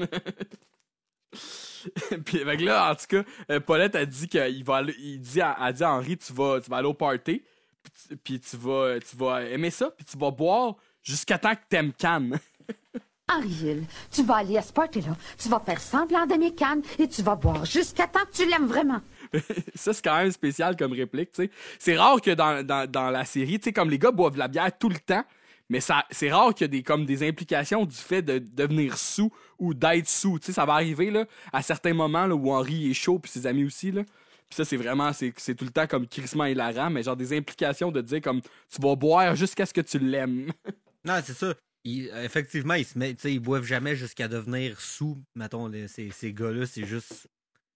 puis 2.25 2.39
que 2.41 2.65
là, 2.65 2.91
en 2.91 2.95
tout 2.95 3.07
cas, 3.09 3.25
euh, 3.51 3.61
Paulette 3.61 3.95
a 3.95 4.05
dit 4.07 4.29
qu'il 4.29 4.65
va 4.65 4.77
aller- 4.77 4.97
il 4.99 5.21
dit 5.21 5.41
à, 5.41 5.53
a 5.53 5.73
dit 5.73 5.85
à 5.85 5.93
Henri, 5.93 6.17
tu 6.17 6.33
vas, 6.33 6.61
tu 6.61 6.71
vas 6.71 6.79
aller 6.79 6.89
au 6.89 6.95
party, 6.95 7.43
puis 7.83 7.93
tu, 8.09 8.17
puis 8.17 8.41
tu 8.41 8.57
vas, 8.57 8.99
tu 9.01 9.17
vas 9.17 9.43
aimer 9.45 9.71
ça, 9.71 9.91
puis 9.91 10.05
tu 10.05 10.17
vas 10.19 10.31
boire 10.31 10.77
jusqu'à 11.03 11.39
temps 11.39 11.55
que 11.55 11.63
t'aimes 11.69 11.93
Cannes. 11.93 12.39
Henri 13.29 13.49
Hill, 13.49 13.85
tu 14.11 14.23
vas 14.23 14.37
aller 14.37 14.57
à 14.57 14.63
ce 14.63 14.73
party-là, 14.73 15.17
tu 15.39 15.49
vas 15.49 15.61
faire 15.61 15.81
semblant 15.81 16.27
d'aimer 16.27 16.55
Cannes 16.55 16.83
et 16.99 17.09
tu 17.09 17.23
vas 17.23 17.37
boire 17.37 17.65
jusqu'à 17.65 18.07
temps 18.07 18.25
que 18.31 18.37
tu 18.37 18.49
l'aimes 18.49 18.67
vraiment. 18.67 19.01
ça, 19.75 19.93
c'est 19.93 20.03
quand 20.03 20.17
même 20.17 20.33
spécial 20.33 20.77
comme 20.77 20.93
réplique, 20.93 21.33
tu 21.33 21.45
sais. 21.45 21.51
C'est 21.79 21.97
rare 21.97 22.21
que 22.21 22.31
dans, 22.31 22.65
dans, 22.65 22.91
dans 22.91 23.11
la 23.11 23.25
série, 23.25 23.59
tu 23.59 23.65
sais, 23.65 23.73
comme 23.73 23.91
les 23.91 23.99
gars 23.99 24.11
boivent 24.11 24.35
de 24.35 24.39
la 24.39 24.49
bière 24.49 24.71
tout 24.79 24.89
le 24.89 24.99
temps, 24.99 25.25
mais 25.69 25.81
ça, 25.81 26.05
c'est 26.11 26.31
rare 26.31 26.55
qu'il 26.55 26.65
y 26.65 26.65
a 26.65 26.69
des, 26.69 26.83
comme 26.83 27.05
des 27.05 27.27
implications 27.27 27.85
du 27.85 27.97
fait 27.97 28.23
de 28.23 28.39
devenir 28.39 28.97
sous 28.97 29.31
ou 29.59 29.75
d'être 29.75 30.09
sous. 30.09 30.39
Tu 30.39 30.47
sais, 30.47 30.53
ça 30.53 30.65
va 30.65 30.75
arriver, 30.75 31.11
là, 31.11 31.27
à 31.53 31.61
certains 31.63 31.93
moments, 31.93 32.27
là, 32.27 32.35
où 32.35 32.51
Henri 32.51 32.91
est 32.91 32.95
chaud, 32.95 33.19
puis 33.19 33.31
ses 33.31 33.47
amis 33.47 33.65
aussi, 33.65 33.93
là. 33.93 34.03
Puis 34.49 34.57
ça, 34.57 34.65
c'est 34.65 34.79
vraiment, 34.79 35.13
c'est, 35.13 35.35
c'est 35.37 35.55
tout 35.55 35.67
le 35.67 35.71
temps 35.71 35.87
comme 35.87 36.07
crissement 36.07 36.47
hilarant, 36.47 36.89
mais 36.89 37.03
genre 37.03 37.17
des 37.17 37.37
implications 37.37 37.93
de 37.93 38.01
dire 38.01 38.23
comme, 38.23 38.41
tu 38.41 38.81
vas 38.81 38.97
boire 38.97 39.37
jusqu'à 39.37 39.67
ce 39.67 39.75
que 39.75 39.83
tu 39.83 39.99
l'aimes. 39.99 40.51
Non, 41.05 41.21
c'est 41.25 41.33
ça. 41.33 41.55
Ils- 41.85 42.09
effectivement, 42.23 42.75
ils 42.75 42.85
se 42.85 42.99
mettent, 42.99 43.25
ils 43.25 43.39
boivent 43.41 43.65
jamais 43.65 43.97
jusqu'à 43.97 44.29
devenir 44.29 44.81
sous, 44.81 45.23
mettons, 45.35 45.69
les- 45.69 45.89
ces, 45.89 46.11
ces 46.11 46.33
gars-là, 46.33 46.67
c'est 46.67 46.85
juste. 46.87 47.29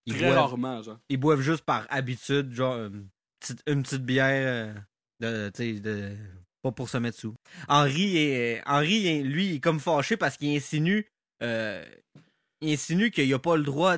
Ils 0.07 0.15
Très 0.15 0.27
boivent, 0.27 0.39
rarement, 0.39 0.83
genre. 0.83 0.99
ils 1.09 1.17
boivent 1.17 1.41
juste 1.41 1.63
par 1.65 1.87
habitude, 1.89 2.53
genre 2.53 2.77
une 2.77 3.09
petite, 3.41 3.63
une 3.69 3.83
petite 3.83 4.05
bière, 4.05 4.75
euh, 5.23 5.51
de, 5.51 6.17
pas 6.63 6.73
pour 6.73 6.89
se 6.89 6.99
mettre 6.99 7.19
sous. 7.19 7.35
Henri, 7.69 8.17
est, 8.19 8.63
Henri 8.67 9.07
est- 9.07 9.23
lui, 9.23 9.47
il 9.47 9.55
est 9.57 9.61
comme 9.61 9.81
fâché 9.81 10.17
parce 10.17 10.37
qu'il 10.37 10.57
insinue, 10.57 11.07
euh, 11.43 11.85
il 12.61 12.73
insinue 12.75 13.11
qu'il 13.13 13.33
a 13.33 13.39
pas 13.39 13.57
le 13.57 13.63
droit 13.63 13.97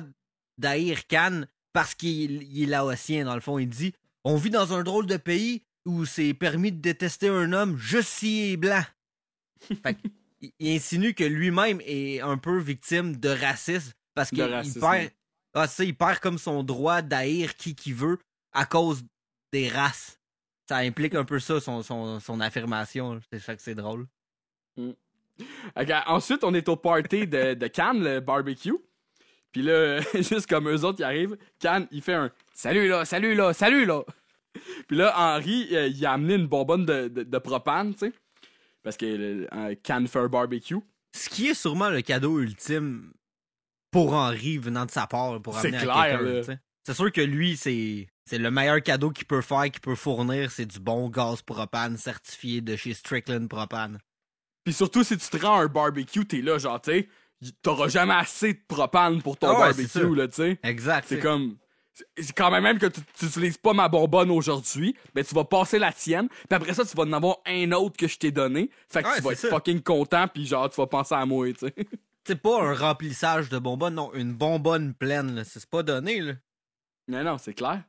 d'haïr 0.59 1.07
Cannes 1.07 1.47
parce 1.73 1.95
qu'il 1.95 2.43
il 2.43 2.63
est 2.63 2.65
laotien, 2.67 3.25
dans 3.25 3.35
le 3.35 3.41
fond. 3.41 3.57
Il 3.59 3.67
dit 3.69 3.93
On 4.23 4.37
vit 4.37 4.49
dans 4.49 4.73
un 4.73 4.83
drôle 4.83 5.05
de 5.07 5.17
pays 5.17 5.63
où 5.85 6.05
c'est 6.05 6.33
permis 6.33 6.71
de 6.71 6.79
détester 6.79 7.27
un 7.27 7.51
homme 7.53 7.77
juste 7.77 8.09
s'il 8.09 8.51
est 8.53 8.57
blanc. 8.57 8.83
Fait 9.83 9.97
il- 10.41 10.51
il 10.59 10.75
insinue 10.75 11.13
que 11.13 11.23
lui-même 11.23 11.81
est 11.85 12.21
un 12.21 12.37
peu 12.37 12.57
victime 12.59 13.15
de 13.17 13.29
racisme 13.29 13.93
parce 14.13 14.29
qu'il 14.29 14.39
perd, 14.79 15.11
ah, 15.53 15.67
c'est 15.67 15.75
ça, 15.77 15.83
il 15.85 15.95
perd 15.95 16.19
comme 16.19 16.37
son 16.37 16.63
droit 16.63 17.01
d'haïr 17.01 17.55
qui 17.55 17.75
qu'il 17.75 17.95
veut 17.95 18.19
à 18.53 18.65
cause 18.65 19.03
des 19.51 19.69
races. 19.69 20.19
Ça 20.67 20.77
implique 20.77 21.15
un 21.15 21.25
peu 21.25 21.39
ça, 21.39 21.59
son, 21.59 21.83
son, 21.83 22.19
son 22.19 22.39
affirmation. 22.41 23.19
C'est 23.31 23.39
ça 23.39 23.55
que 23.55 23.61
c'est 23.61 23.75
drôle. 23.75 24.07
Ok, 25.75 25.91
ensuite, 26.07 26.43
on 26.43 26.53
est 26.53 26.67
au 26.69 26.75
party 26.77 27.27
de, 27.27 27.53
de 27.53 27.67
Cannes, 27.67 28.03
le 28.03 28.19
barbecue. 28.19 28.73
Puis 29.51 29.61
là, 29.61 29.99
juste 30.13 30.47
comme 30.47 30.67
eux 30.69 30.83
autres 30.83 30.97
qui 30.97 31.03
arrivent, 31.03 31.37
Cannes, 31.59 31.87
il 31.91 32.01
fait 32.01 32.13
un 32.13 32.31
Salut 32.53 32.87
là, 32.87 33.05
salut 33.05 33.35
là, 33.35 33.53
salut 33.53 33.85
là. 33.85 34.03
Puis 34.87 34.95
là, 34.97 35.13
Henri, 35.17 35.67
euh, 35.73 35.87
il 35.87 36.05
a 36.05 36.13
amené 36.13 36.35
une 36.35 36.47
bonbonne 36.47 36.85
de, 36.85 37.07
de, 37.09 37.23
de 37.23 37.37
propane, 37.37 37.93
tu 37.93 37.99
sais. 38.07 38.13
Parce 38.85 38.97
que 38.97 39.47
un 39.51 40.27
barbecue. 40.27 40.77
Ce 41.13 41.27
qui 41.27 41.47
est 41.47 41.53
sûrement 41.53 41.89
le 41.89 42.01
cadeau 42.01 42.39
ultime 42.39 43.11
pour 43.91 44.13
Henri 44.13 44.57
venant 44.57 44.85
de 44.85 44.91
sa 44.91 45.07
part 45.07 45.41
pour 45.41 45.57
amener 45.57 45.77
clair, 45.79 46.21
à. 46.21 46.53
C'est 46.85 46.93
sûr 46.93 47.11
que 47.11 47.21
lui, 47.21 47.57
c'est 47.57 48.07
c'est 48.25 48.37
le 48.37 48.51
meilleur 48.51 48.81
cadeau 48.81 49.09
qu'il 49.09 49.25
peut 49.25 49.41
faire, 49.41 49.63
qu'il 49.65 49.81
peut 49.81 49.95
fournir, 49.95 50.51
c'est 50.51 50.65
du 50.65 50.79
bon 50.79 51.09
gaz 51.09 51.41
propane 51.41 51.97
certifié 51.97 52.61
de 52.61 52.75
chez 52.75 52.93
Strickland 52.93 53.47
Propane. 53.47 53.99
Puis 54.63 54.73
surtout, 54.73 55.03
si 55.03 55.17
tu 55.17 55.29
te 55.29 55.37
rends 55.37 55.59
à 55.59 55.63
un 55.63 55.67
barbecue, 55.67 56.25
t'es 56.25 56.41
là, 56.41 56.57
genre, 56.57 56.81
tu 56.81 57.07
t'auras 57.61 57.87
jamais 57.87 58.13
assez 58.13 58.53
de 58.53 58.61
propane 58.67 59.21
pour 59.21 59.37
ton 59.37 59.47
Ah 59.47 59.53
ouais, 59.53 59.73
barbecue, 59.73 60.15
là, 60.15 60.27
tu 60.27 60.35
sais. 60.35 60.59
Exact. 60.63 61.05
C'est 61.07 61.19
comme. 61.19 61.57
C'est- 62.17 62.33
quand 62.33 62.51
même 62.51 62.63
même 62.63 62.77
que 62.79 62.85
tu 62.87 63.01
tu 63.17 63.25
utilises 63.25 63.57
pas 63.57 63.73
ma 63.73 63.87
bonbonne 63.89 64.29
aujourd'hui, 64.31 64.95
mais 65.15 65.23
tu 65.23 65.33
vas 65.33 65.45
passer 65.45 65.79
la 65.79 65.91
tienne, 65.93 66.27
puis 66.29 66.47
après 66.51 66.73
ça, 66.73 66.83
tu 66.85 66.95
vas 66.95 67.03
en 67.03 67.13
avoir 67.13 67.37
un 67.45 67.71
autre 67.71 67.97
que 67.97 68.07
je 68.07 68.17
t'ai 68.17 68.31
donné. 68.31 68.69
Fait 68.89 69.01
que 69.03 69.07
Ouais, 69.07 69.15
tu 69.17 69.21
vas 69.21 69.31
être 69.31 69.39
ça. 69.39 69.49
fucking 69.49 69.81
content, 69.81 70.27
puis 70.27 70.45
genre, 70.45 70.69
tu 70.69 70.75
vas 70.77 70.87
penser 70.87 71.15
à 71.15 71.25
moi, 71.25 71.51
tu 71.53 71.59
sais. 71.67 71.73
C'est 72.27 72.41
pas 72.41 72.61
un 72.63 72.73
remplissage 72.73 73.49
de 73.49 73.59
bonbonne, 73.59 73.93
non, 73.95 74.11
une 74.15 74.33
bonbonne 74.33 74.93
pleine, 74.95 75.35
là. 75.35 75.43
C'est 75.43 75.65
pas 75.69 75.83
donné, 75.83 76.21
là. 76.21 76.33
Non, 77.07 77.23
non, 77.23 77.37
c'est 77.37 77.53
clair. 77.53 77.83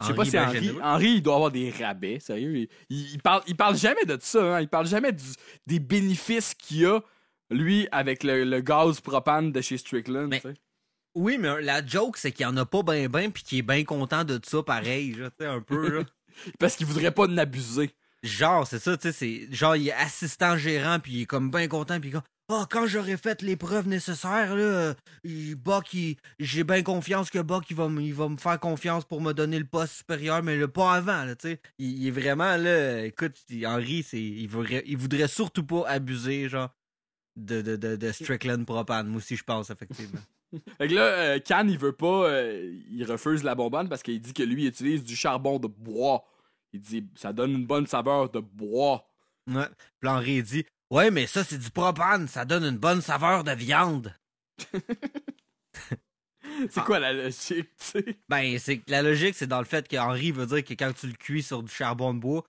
Je 0.00 0.06
sais 0.08 0.14
pas 0.14 0.24
si 0.24 0.30
ben 0.32 0.48
Henri. 0.48 0.70
Henri, 0.82 1.08
il 1.14 1.22
doit 1.22 1.34
avoir 1.34 1.50
des 1.50 1.70
rabais, 1.70 2.18
sérieux. 2.20 2.56
Il, 2.56 2.68
il, 2.90 3.12
il 3.14 3.20
parle, 3.22 3.42
il 3.48 3.56
parle 3.56 3.76
jamais 3.76 4.04
de 4.04 4.16
ça, 4.20 4.56
hein. 4.56 4.60
Il 4.60 4.68
parle 4.68 4.86
jamais 4.86 5.10
du- 5.12 5.34
des 5.66 5.78
bénéfices 5.80 6.54
qu'il 6.54 6.86
a, 6.86 7.00
lui, 7.50 7.88
avec 7.92 8.22
le, 8.22 8.44
le 8.44 8.60
gaz 8.60 9.00
propane 9.00 9.50
de 9.52 9.60
chez 9.60 9.76
Strickland, 9.78 10.28
Mais- 10.28 10.40
tu 10.40 10.48
sais. 10.48 10.54
Oui, 11.14 11.36
mais 11.38 11.60
la 11.62 11.84
joke, 11.84 12.16
c'est 12.16 12.32
qu'il 12.32 12.46
en 12.46 12.56
a 12.56 12.64
pas 12.64 12.82
ben 12.82 13.06
ben, 13.08 13.30
puis 13.30 13.42
qu'il 13.42 13.58
est 13.58 13.62
bien 13.62 13.84
content 13.84 14.24
de 14.24 14.40
ça, 14.44 14.62
pareil, 14.62 15.12
tu 15.12 15.22
sais, 15.40 15.46
un 15.46 15.60
peu, 15.60 15.98
là. 15.98 16.04
Parce 16.58 16.76
qu'il 16.76 16.86
voudrait 16.86 17.10
pas 17.12 17.24
en 17.26 17.36
abuser. 17.36 17.90
Genre, 18.22 18.66
c'est 18.66 18.78
ça, 18.78 18.96
tu 18.96 19.02
sais, 19.02 19.12
c'est 19.12 19.52
genre, 19.54 19.76
il 19.76 19.88
est 19.88 19.92
assistant 19.92 20.56
gérant, 20.56 21.00
puis 21.00 21.12
il 21.12 21.22
est 21.22 21.26
comme 21.26 21.50
bien 21.50 21.68
content, 21.68 22.00
puis 22.00 22.12
comme, 22.12 22.22
ah, 22.48 22.66
quand 22.70 22.86
j'aurai 22.86 23.16
fait 23.16 23.42
les 23.42 23.56
preuves 23.56 23.88
nécessaires, 23.88 24.54
là, 24.56 24.94
il- 25.24 25.54
Buck, 25.56 25.92
il- 25.92 26.16
j'ai 26.38 26.64
bien 26.64 26.82
confiance 26.82 27.28
que 27.30 27.40
Buck, 27.40 27.64
il 27.68 27.76
va, 27.76 27.88
me- 27.88 28.00
il 28.00 28.14
va 28.14 28.28
me 28.28 28.36
faire 28.36 28.58
confiance 28.60 29.04
pour 29.04 29.20
me 29.20 29.32
donner 29.32 29.58
le 29.58 29.64
poste 29.66 29.94
supérieur, 29.94 30.42
mais 30.42 30.56
le 30.56 30.68
pas 30.68 30.94
avant, 30.94 31.24
là, 31.24 31.34
tu 31.36 31.48
sais. 31.50 31.60
Il, 31.78 32.00
il 32.02 32.06
est 32.08 32.10
vraiment, 32.12 32.56
là, 32.56 33.04
écoute, 33.04 33.34
Henri, 33.66 34.02
c'est, 34.02 34.22
il 34.22 34.46
voudrait, 34.46 34.82
il 34.86 34.96
voudrait 34.96 35.28
surtout 35.28 35.64
pas 35.64 35.86
abuser, 35.88 36.48
genre, 36.48 36.70
de, 37.36 37.60
de, 37.60 37.76
de, 37.76 37.96
de 37.96 38.12
Strickland 38.12 38.64
Propane. 38.64 39.08
Moi 39.08 39.18
aussi, 39.18 39.36
je 39.36 39.44
pense, 39.44 39.68
effectivement. 39.70 40.20
Fait 40.78 40.88
que 40.88 40.94
là, 40.94 41.02
euh, 41.02 41.38
Can, 41.46 41.66
il 41.68 41.78
veut 41.78 41.92
pas, 41.92 42.28
euh, 42.28 42.74
il 42.90 43.04
refuse 43.04 43.42
la 43.42 43.54
bonbonne 43.54 43.88
parce 43.88 44.02
qu'il 44.02 44.20
dit 44.20 44.34
que 44.34 44.42
lui, 44.42 44.64
il 44.64 44.68
utilise 44.68 45.02
du 45.04 45.16
charbon 45.16 45.58
de 45.58 45.66
bois. 45.66 46.24
Il 46.72 46.80
dit, 46.80 47.06
ça 47.14 47.32
donne 47.32 47.52
une 47.52 47.66
bonne 47.66 47.86
saveur 47.86 48.30
de 48.30 48.40
bois. 48.40 49.06
Ouais. 49.50 49.66
Puis 50.00 50.10
Henri 50.10 50.42
dit 50.42 50.64
Ouais, 50.90 51.10
mais 51.10 51.26
ça, 51.26 51.42
c'est 51.42 51.58
du 51.58 51.70
propane, 51.70 52.28
ça 52.28 52.44
donne 52.44 52.64
une 52.64 52.78
bonne 52.78 53.00
saveur 53.00 53.44
de 53.44 53.52
viande. 53.52 54.14
C'est 56.70 56.84
quoi 56.84 56.98
la 56.98 57.12
logique, 57.12 57.70
tu 57.78 57.84
sais? 57.84 58.18
Ben, 58.28 58.58
c'est 58.58 58.82
la 58.88 59.02
logique, 59.02 59.34
c'est 59.34 59.46
dans 59.46 59.58
le 59.58 59.64
fait 59.64 59.88
que 59.88 59.96
Henri 59.96 60.32
veut 60.32 60.46
dire 60.46 60.62
que 60.62 60.74
quand 60.74 60.92
tu 60.92 61.06
le 61.06 61.14
cuis 61.14 61.42
sur 61.42 61.62
du 61.62 61.72
charbon 61.72 62.12
de 62.14 62.20
bois, 62.20 62.44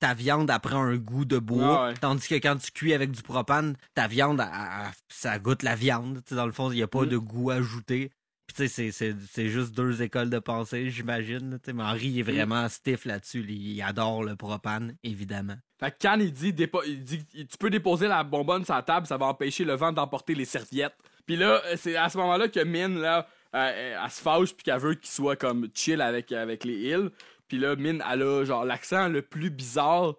ta 0.00 0.14
viande 0.14 0.50
elle 0.50 0.60
prend 0.60 0.82
un 0.82 0.96
goût 0.96 1.24
de 1.24 1.38
bois, 1.38 1.88
ouais. 1.88 1.94
tandis 2.00 2.26
que 2.28 2.34
quand 2.36 2.56
tu 2.56 2.70
cuis 2.70 2.94
avec 2.94 3.10
du 3.10 3.22
propane, 3.22 3.76
ta 3.94 4.06
viande, 4.08 4.40
elle- 4.40 4.48
elle- 4.86 4.92
ça 5.08 5.38
goûte 5.38 5.62
la 5.62 5.74
viande. 5.74 6.22
Dans 6.30 6.46
le 6.46 6.52
fond, 6.52 6.70
il 6.70 6.76
n'y 6.76 6.82
a 6.82 6.88
pas 6.88 7.02
Mm. 7.02 7.08
de 7.08 7.16
goût 7.18 7.50
ajouté. 7.50 8.10
Puis 8.46 8.54
tu 8.54 8.62
sais, 8.62 8.68
c'est- 8.68 8.92
c'est 8.92 9.16
c'est 9.32 9.48
juste 9.48 9.74
deux 9.74 10.02
écoles 10.02 10.30
de 10.30 10.38
pensée, 10.38 10.88
j'imagine. 10.88 11.58
Mais 11.74 11.82
Henri 11.82 12.20
est 12.20 12.22
Mm. 12.22 12.32
vraiment 12.32 12.68
stiff 12.68 13.04
là-dessus. 13.04 13.44
Il 13.48 13.72
il 13.72 13.82
adore 13.82 14.22
le 14.22 14.36
propane, 14.36 14.94
évidemment. 15.02 15.56
Fait 15.80 15.90
que 15.90 15.96
Can, 16.00 16.20
il 16.20 16.32
dit, 16.32 16.54
il 16.86 17.02
dit 17.04 17.24
tu 17.34 17.58
peux 17.58 17.70
déposer 17.70 18.06
la 18.08 18.22
bonbonne 18.24 18.64
sur 18.64 18.74
la 18.74 18.82
table, 18.82 19.06
ça 19.06 19.16
va 19.16 19.26
empêcher 19.26 19.64
le 19.64 19.74
vent 19.74 19.92
d'emporter 19.92 20.34
les 20.34 20.44
serviettes. 20.44 20.94
Puis 21.26 21.36
là, 21.36 21.60
euh, 21.66 21.74
c'est 21.76 21.96
à 21.96 22.08
ce 22.08 22.16
moment-là 22.18 22.48
que 22.48 22.62
Min, 22.62 23.00
là, 23.00 23.26
euh, 23.54 23.98
elle 24.04 24.10
se 24.10 24.22
fâche 24.22 24.54
puis 24.54 24.62
qu'elle 24.62 24.78
veut 24.78 24.94
qu'il 24.94 25.10
soit 25.10 25.34
comme 25.36 25.68
chill 25.74 26.00
avec, 26.00 26.30
avec 26.30 26.64
les 26.64 26.74
îles. 26.76 27.10
Puis 27.48 27.58
là, 27.58 27.76
Min, 27.76 27.98
elle 28.10 28.22
a 28.22 28.44
genre 28.44 28.64
l'accent 28.64 29.08
le 29.08 29.22
plus 29.22 29.50
bizarre, 29.50 30.14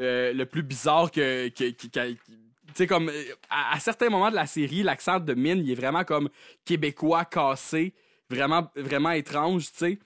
euh, 0.00 0.32
le 0.32 0.46
plus 0.46 0.62
bizarre 0.62 1.10
que. 1.10 1.48
tu 1.48 1.74
sais, 2.74 2.86
comme. 2.86 3.08
euh, 3.08 3.24
À, 3.50 3.78
certains 3.80 4.08
moments 4.08 4.30
de 4.30 4.36
la 4.36 4.46
série, 4.46 4.82
l'accent 4.82 5.20
de 5.20 5.34
Min, 5.34 5.56
il 5.56 5.70
est 5.70 5.74
vraiment 5.74 6.04
comme 6.04 6.28
québécois 6.64 7.24
cassé, 7.24 7.94
vraiment, 8.30 8.70
vraiment 8.76 9.10
étrange, 9.10 9.70
tu 9.72 9.78
sais. 9.78 9.98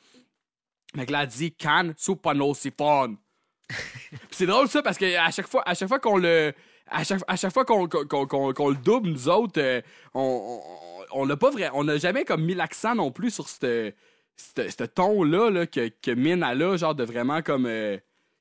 Mais 0.94 1.06
là, 1.06 1.22
elle 1.22 1.28
dit 1.28 1.52
Can, 1.52 1.92
supano 1.96 2.54
siphon. 2.54 3.16
Puis 3.68 4.18
c'est 4.30 4.46
drôle 4.46 4.68
ça 4.68 4.82
parce 4.82 4.98
que 4.98 5.16
à 5.16 5.30
chaque 5.30 5.48
fois, 5.48 5.62
à 5.66 5.74
chaque 5.74 5.88
fois 5.88 5.98
qu'on 5.98 6.18
le. 6.18 6.52
À 6.86 7.02
chaque, 7.02 7.22
à 7.26 7.36
chaque 7.36 7.52
fois 7.52 7.64
qu'on 7.64 7.84
le 7.84 8.76
double, 8.76 9.08
nous 9.08 9.28
autres, 9.30 9.58
euh, 9.58 9.80
on, 10.12 10.60
on, 11.12 11.26
pas 11.36 11.50
vrai. 11.50 11.70
On 11.72 11.84
n'a 11.84 11.96
jamais 11.96 12.26
comme 12.26 12.44
mis 12.44 12.54
l'accent 12.54 12.94
non 12.94 13.10
plus 13.10 13.30
sur 13.30 13.48
ce 14.36 14.84
ton-là 14.84 15.50
là, 15.50 15.66
que, 15.66 15.88
que 15.88 16.10
Min 16.10 16.42
a 16.42 16.54
là, 16.54 16.76
genre 16.76 16.94
de 16.94 17.04
vraiment 17.04 17.42
comme 17.42 17.66
euh, 17.66 17.98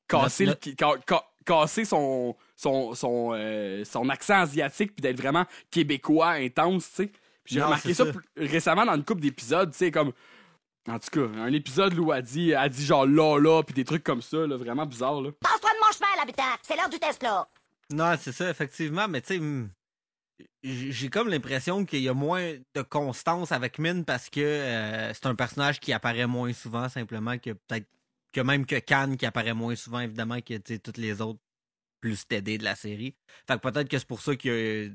casser, 0.08 0.46
Notre- 0.46 0.70
le- 0.70 0.76
ca- 0.80 1.00
ca- 1.08 1.26
casser 1.46 1.86
son, 1.86 2.36
son, 2.56 2.94
son, 2.96 3.32
euh, 3.34 3.84
son 3.86 4.10
accent 4.10 4.42
asiatique 4.42 4.94
puis 4.96 5.02
d'être 5.02 5.18
vraiment 5.20 5.46
québécois 5.72 6.30
intense, 6.32 6.90
tu 6.90 6.96
sais. 7.04 7.08
Puis 7.44 7.56
j'ai 7.56 7.62
remarqué 7.62 7.94
c'est 7.94 8.06
ça, 8.06 8.12
récemment 8.38 8.86
dans 8.86 8.96
une 8.96 9.04
couple 9.04 9.22
d'épisodes, 9.22 9.72
tu 9.72 9.78
sais, 9.78 9.92
comme. 9.92 10.12
En 10.90 11.00
tout 11.00 11.10
cas, 11.12 11.40
un 11.40 11.54
épisode 11.54 11.98
où 11.98 12.12
elle 12.12 12.22
dit, 12.24 12.52
elle 12.52 12.70
dit 12.70 12.86
genre 12.86 13.06
là, 13.06 13.38
là, 13.40 13.64
puis 13.64 13.74
des 13.74 13.86
trucs 13.86 14.04
comme 14.04 14.22
ça, 14.22 14.46
là, 14.46 14.58
vraiment 14.58 14.86
bizarre, 14.86 15.22
là. 15.22 15.30
Passe-toi 15.40 15.70
de 15.70 15.86
mon 15.86 15.92
chemin, 15.94 16.08
l'habitant. 16.20 16.44
C'est 16.62 16.76
l'heure 16.76 16.90
du 16.90 17.00
test, 17.00 17.24
là. 17.24 17.48
Non, 17.90 18.16
c'est 18.20 18.32
ça, 18.34 18.50
effectivement, 18.50 19.08
mais 19.08 19.22
tu 19.22 19.28
sais, 19.36 19.40
hmm, 19.40 19.70
j'ai 20.64 21.10
comme 21.10 21.30
l'impression 21.30 21.86
qu'il 21.86 22.02
y 22.02 22.10
a 22.10 22.14
moins 22.14 22.54
de 22.74 22.82
constance 22.82 23.52
avec 23.52 23.80
Min 23.80 24.04
parce 24.04 24.30
que 24.30 24.40
euh, 24.42 25.14
c'est 25.14 25.26
un 25.26 25.36
personnage 25.36 25.80
qui 25.80 25.94
apparaît 25.94 26.28
moins 26.28 26.54
souvent, 26.54 26.90
simplement 26.90 27.38
que 27.38 27.52
peut-être 27.52 27.88
que 28.32 28.42
même 28.42 28.66
que 28.66 28.80
Khan 28.80 29.16
qui 29.18 29.26
apparaît 29.26 29.54
moins 29.54 29.76
souvent, 29.76 30.00
évidemment, 30.00 30.42
que 30.42 30.58
toutes 30.78 30.98
les 30.98 31.22
autres 31.22 31.40
plus 32.02 32.28
TD 32.28 32.58
de 32.58 32.64
la 32.64 32.76
série. 32.76 33.16
Fait 33.48 33.56
que 33.60 33.70
peut-être 33.70 33.88
que 33.88 33.98
c'est 33.98 34.08
pour 34.08 34.22
ça 34.22 34.36
que 34.36 34.92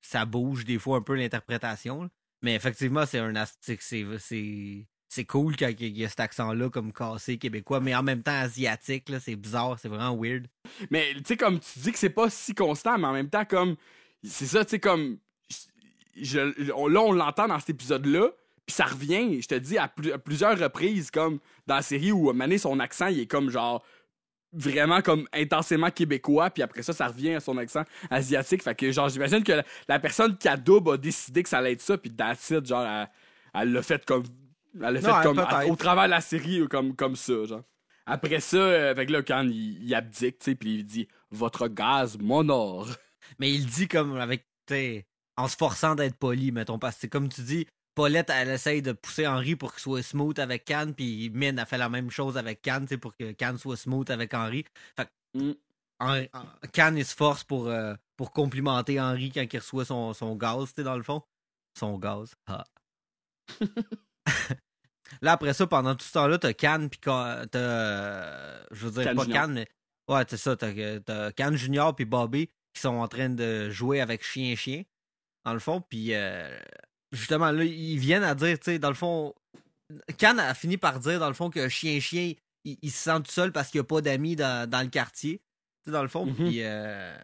ça 0.00 0.24
bouge 0.24 0.64
des 0.64 0.78
fois 0.78 0.98
un 0.98 1.02
peu 1.02 1.14
l'interprétation. 1.14 2.08
Mais 2.42 2.54
effectivement, 2.54 3.06
c'est 3.06 3.18
un 3.18 3.32
c'est- 3.60 4.86
c'est 5.08 5.24
cool 5.24 5.56
quand 5.56 5.72
il 5.78 5.96
y 5.96 6.04
a 6.04 6.08
cet 6.08 6.20
accent-là 6.20 6.68
comme 6.68 6.92
cassé 6.92 7.38
québécois, 7.38 7.80
mais 7.80 7.94
en 7.94 8.02
même 8.02 8.22
temps 8.22 8.38
asiatique, 8.38 9.10
c'est 9.20 9.36
bizarre, 9.36 9.78
c'est 9.78 9.88
vraiment 9.88 10.16
weird. 10.20 10.46
Mais 10.90 11.14
tu 11.14 11.22
sais, 11.26 11.36
comme 11.36 11.58
tu 11.60 11.78
dis 11.78 11.92
que 11.92 11.98
c'est 11.98 12.10
pas 12.10 12.28
si 12.28 12.54
constant, 12.54 12.98
mais 12.98 13.06
en 13.06 13.12
même 13.12 13.30
temps, 13.30 13.44
comme. 13.44 13.76
C'est 14.28 14.46
ça, 14.46 14.64
tu 14.64 14.72
sais, 14.72 14.78
comme. 14.80 15.18
je- 16.16 16.72
on- 16.74 16.88
là, 16.88 17.00
on 17.00 17.12
l'entend 17.12 17.46
dans 17.48 17.58
cet 17.58 17.70
épisode-là, 17.70 18.30
puis 18.66 18.74
ça 18.74 18.84
revient, 18.86 19.40
je 19.42 19.48
te 19.48 19.54
dis, 19.54 19.78
à, 19.78 19.88
plus- 19.88 20.12
à 20.12 20.18
plusieurs 20.18 20.58
reprises, 20.58 21.10
comme 21.10 21.38
dans 21.66 21.76
la 21.76 21.82
série 21.82 22.12
où 22.12 22.32
Mané, 22.32 22.58
son 22.58 22.80
accent, 22.80 23.06
il 23.08 23.20
est 23.20 23.26
comme 23.26 23.50
genre. 23.50 23.82
Vraiment 24.52 25.02
comme 25.02 25.26
intensément 25.34 25.90
québécois, 25.90 26.48
puis 26.48 26.62
après 26.62 26.82
ça, 26.82 26.94
ça 26.94 27.08
revient 27.08 27.34
à 27.34 27.40
son 27.40 27.58
accent 27.58 27.82
asiatique. 28.08 28.62
Fait 28.62 28.74
que, 28.74 28.90
genre, 28.90 29.08
j'imagine 29.10 29.42
que 29.44 29.52
la, 29.52 29.64
la 29.86 29.98
personne 29.98 30.34
qui 30.38 30.48
a 30.48 30.56
double 30.56 30.92
a 30.92 30.96
décidé 30.96 31.42
que 31.42 31.48
ça 31.48 31.58
allait 31.58 31.72
être 31.72 31.82
ça, 31.82 31.98
puis 31.98 32.10
it, 32.10 32.66
genre, 32.66 33.06
elle- 33.54 33.72
l'a 33.72 33.82
fait 33.82 34.02
comme. 34.06 34.22
Elle 34.74 34.80
l'a 34.94 35.00
fait 35.00 35.10
comme. 35.24 35.36
au 35.70 35.76
travers 35.76 36.04
de 36.04 36.10
la 36.10 36.20
série, 36.22 36.60
euh, 36.60 36.68
comme, 36.68 36.94
comme 36.96 37.16
ça, 37.16 37.44
genre. 37.44 37.62
Après 38.06 38.40
ça, 38.40 38.56
euh, 38.56 38.94
fait 38.94 39.04
que 39.04 39.12
là, 39.12 39.22
quand 39.22 39.42
il, 39.42 39.82
il 39.82 39.94
abdique, 39.94 40.38
tu 40.38 40.44
sais, 40.52 40.54
puis 40.54 40.76
il 40.76 40.84
dit 40.84 41.06
Votre 41.30 41.68
gaz 41.68 42.16
m'honore. 42.18 42.88
Mais 43.38 43.52
il 43.52 43.66
dit 43.66 43.88
comme 43.88 44.16
avec, 44.16 44.46
en 45.36 45.48
se 45.48 45.56
forçant 45.56 45.94
d'être 45.94 46.16
poli, 46.16 46.52
mettons, 46.52 46.78
parce 46.78 46.94
que 46.96 47.02
c'est 47.02 47.08
comme 47.08 47.28
tu 47.28 47.42
dis, 47.42 47.66
Paulette, 47.94 48.30
elle 48.30 48.50
essaye 48.50 48.82
de 48.82 48.92
pousser 48.92 49.26
Henri 49.26 49.56
pour 49.56 49.72
qu'il 49.72 49.80
soit 49.82 50.02
smooth 50.02 50.38
avec 50.38 50.64
Cannes, 50.64 50.94
puis 50.94 51.30
Min 51.30 51.56
a 51.58 51.64
fait 51.66 51.78
la 51.78 51.88
même 51.88 52.10
chose 52.10 52.36
avec 52.36 52.60
Cannes, 52.62 52.86
pour 53.00 53.16
que 53.16 53.32
Cannes 53.32 53.58
soit 53.58 53.76
smooth 53.76 54.10
avec 54.10 54.34
Henri. 54.34 54.64
Fait 54.96 55.08
Mm. 55.34 55.52
Henri- 55.98 56.30
Cannes, 56.72 56.96
il 56.98 57.04
se 57.06 57.14
force 57.14 57.42
pour, 57.44 57.68
euh, 57.68 57.94
pour 58.16 58.32
complimenter 58.32 59.00
Henri 59.00 59.30
quand 59.32 59.44
il 59.50 59.58
reçoit 59.58 59.84
son, 59.84 60.12
son 60.14 60.34
gaz, 60.36 60.72
tu 60.74 60.82
dans 60.82 60.96
le 60.96 61.02
fond. 61.02 61.22
Son 61.78 61.98
gaz. 61.98 62.34
Ah. 62.46 62.64
Là, 65.22 65.32
après 65.32 65.54
ça, 65.54 65.66
pendant 65.66 65.94
tout 65.94 66.04
ce 66.04 66.12
temps-là, 66.12 66.38
t'as 66.38 66.52
Cannes, 66.52 66.90
puis 66.90 66.98
t'as. 67.00 67.44
euh, 67.54 68.64
je 68.72 68.86
veux 68.86 68.90
dire, 68.92 69.04
Cannes 69.04 69.16
pas. 69.16 69.26
Cannes, 69.26 69.52
mais. 69.54 69.68
Ouais, 70.08 70.24
c'est 70.28 70.36
ça. 70.36 70.56
T'as 70.56 71.00
t'as 71.00 71.32
Cannes 71.32 71.56
Junior, 71.56 71.94
puis 71.94 72.04
Bobby, 72.04 72.50
qui 72.76 72.82
sont 72.82 72.94
en 72.94 73.08
train 73.08 73.28
de 73.28 73.70
jouer 73.70 74.00
avec 74.00 74.22
Chien-Chien, 74.24 74.84
dans 75.44 75.52
le 75.54 75.58
fond. 75.58 75.80
Puis, 75.80 76.14
euh, 76.14 76.56
justement, 77.12 77.50
là, 77.50 77.64
ils 77.64 77.98
viennent 77.98 78.22
à 78.22 78.34
dire, 78.34 78.58
tu 78.58 78.64
sais, 78.72 78.78
dans 78.78 78.88
le 78.90 78.94
fond. 78.94 79.34
Cannes 80.18 80.40
a 80.40 80.52
fini 80.54 80.76
par 80.76 80.98
dire, 80.98 81.18
dans 81.20 81.28
le 81.28 81.34
fond, 81.34 81.48
que 81.50 81.68
Chien-Chien, 81.68 82.34
il, 82.64 82.76
il 82.82 82.90
se 82.90 82.98
sent 83.04 83.18
tout 83.24 83.30
seul 83.30 83.52
parce 83.52 83.68
qu'il 83.70 83.80
n'y 83.80 83.84
a 83.84 83.88
pas 83.88 84.00
d'amis 84.00 84.36
dans, 84.36 84.68
dans 84.68 84.82
le 84.82 84.88
quartier. 84.88 85.38
Tu 85.38 85.42
sais, 85.86 85.90
dans 85.92 86.02
le 86.02 86.08
fond. 86.08 86.26
Mhm. 86.26 86.34
Puis, 86.34 86.56
euh, 86.62 87.16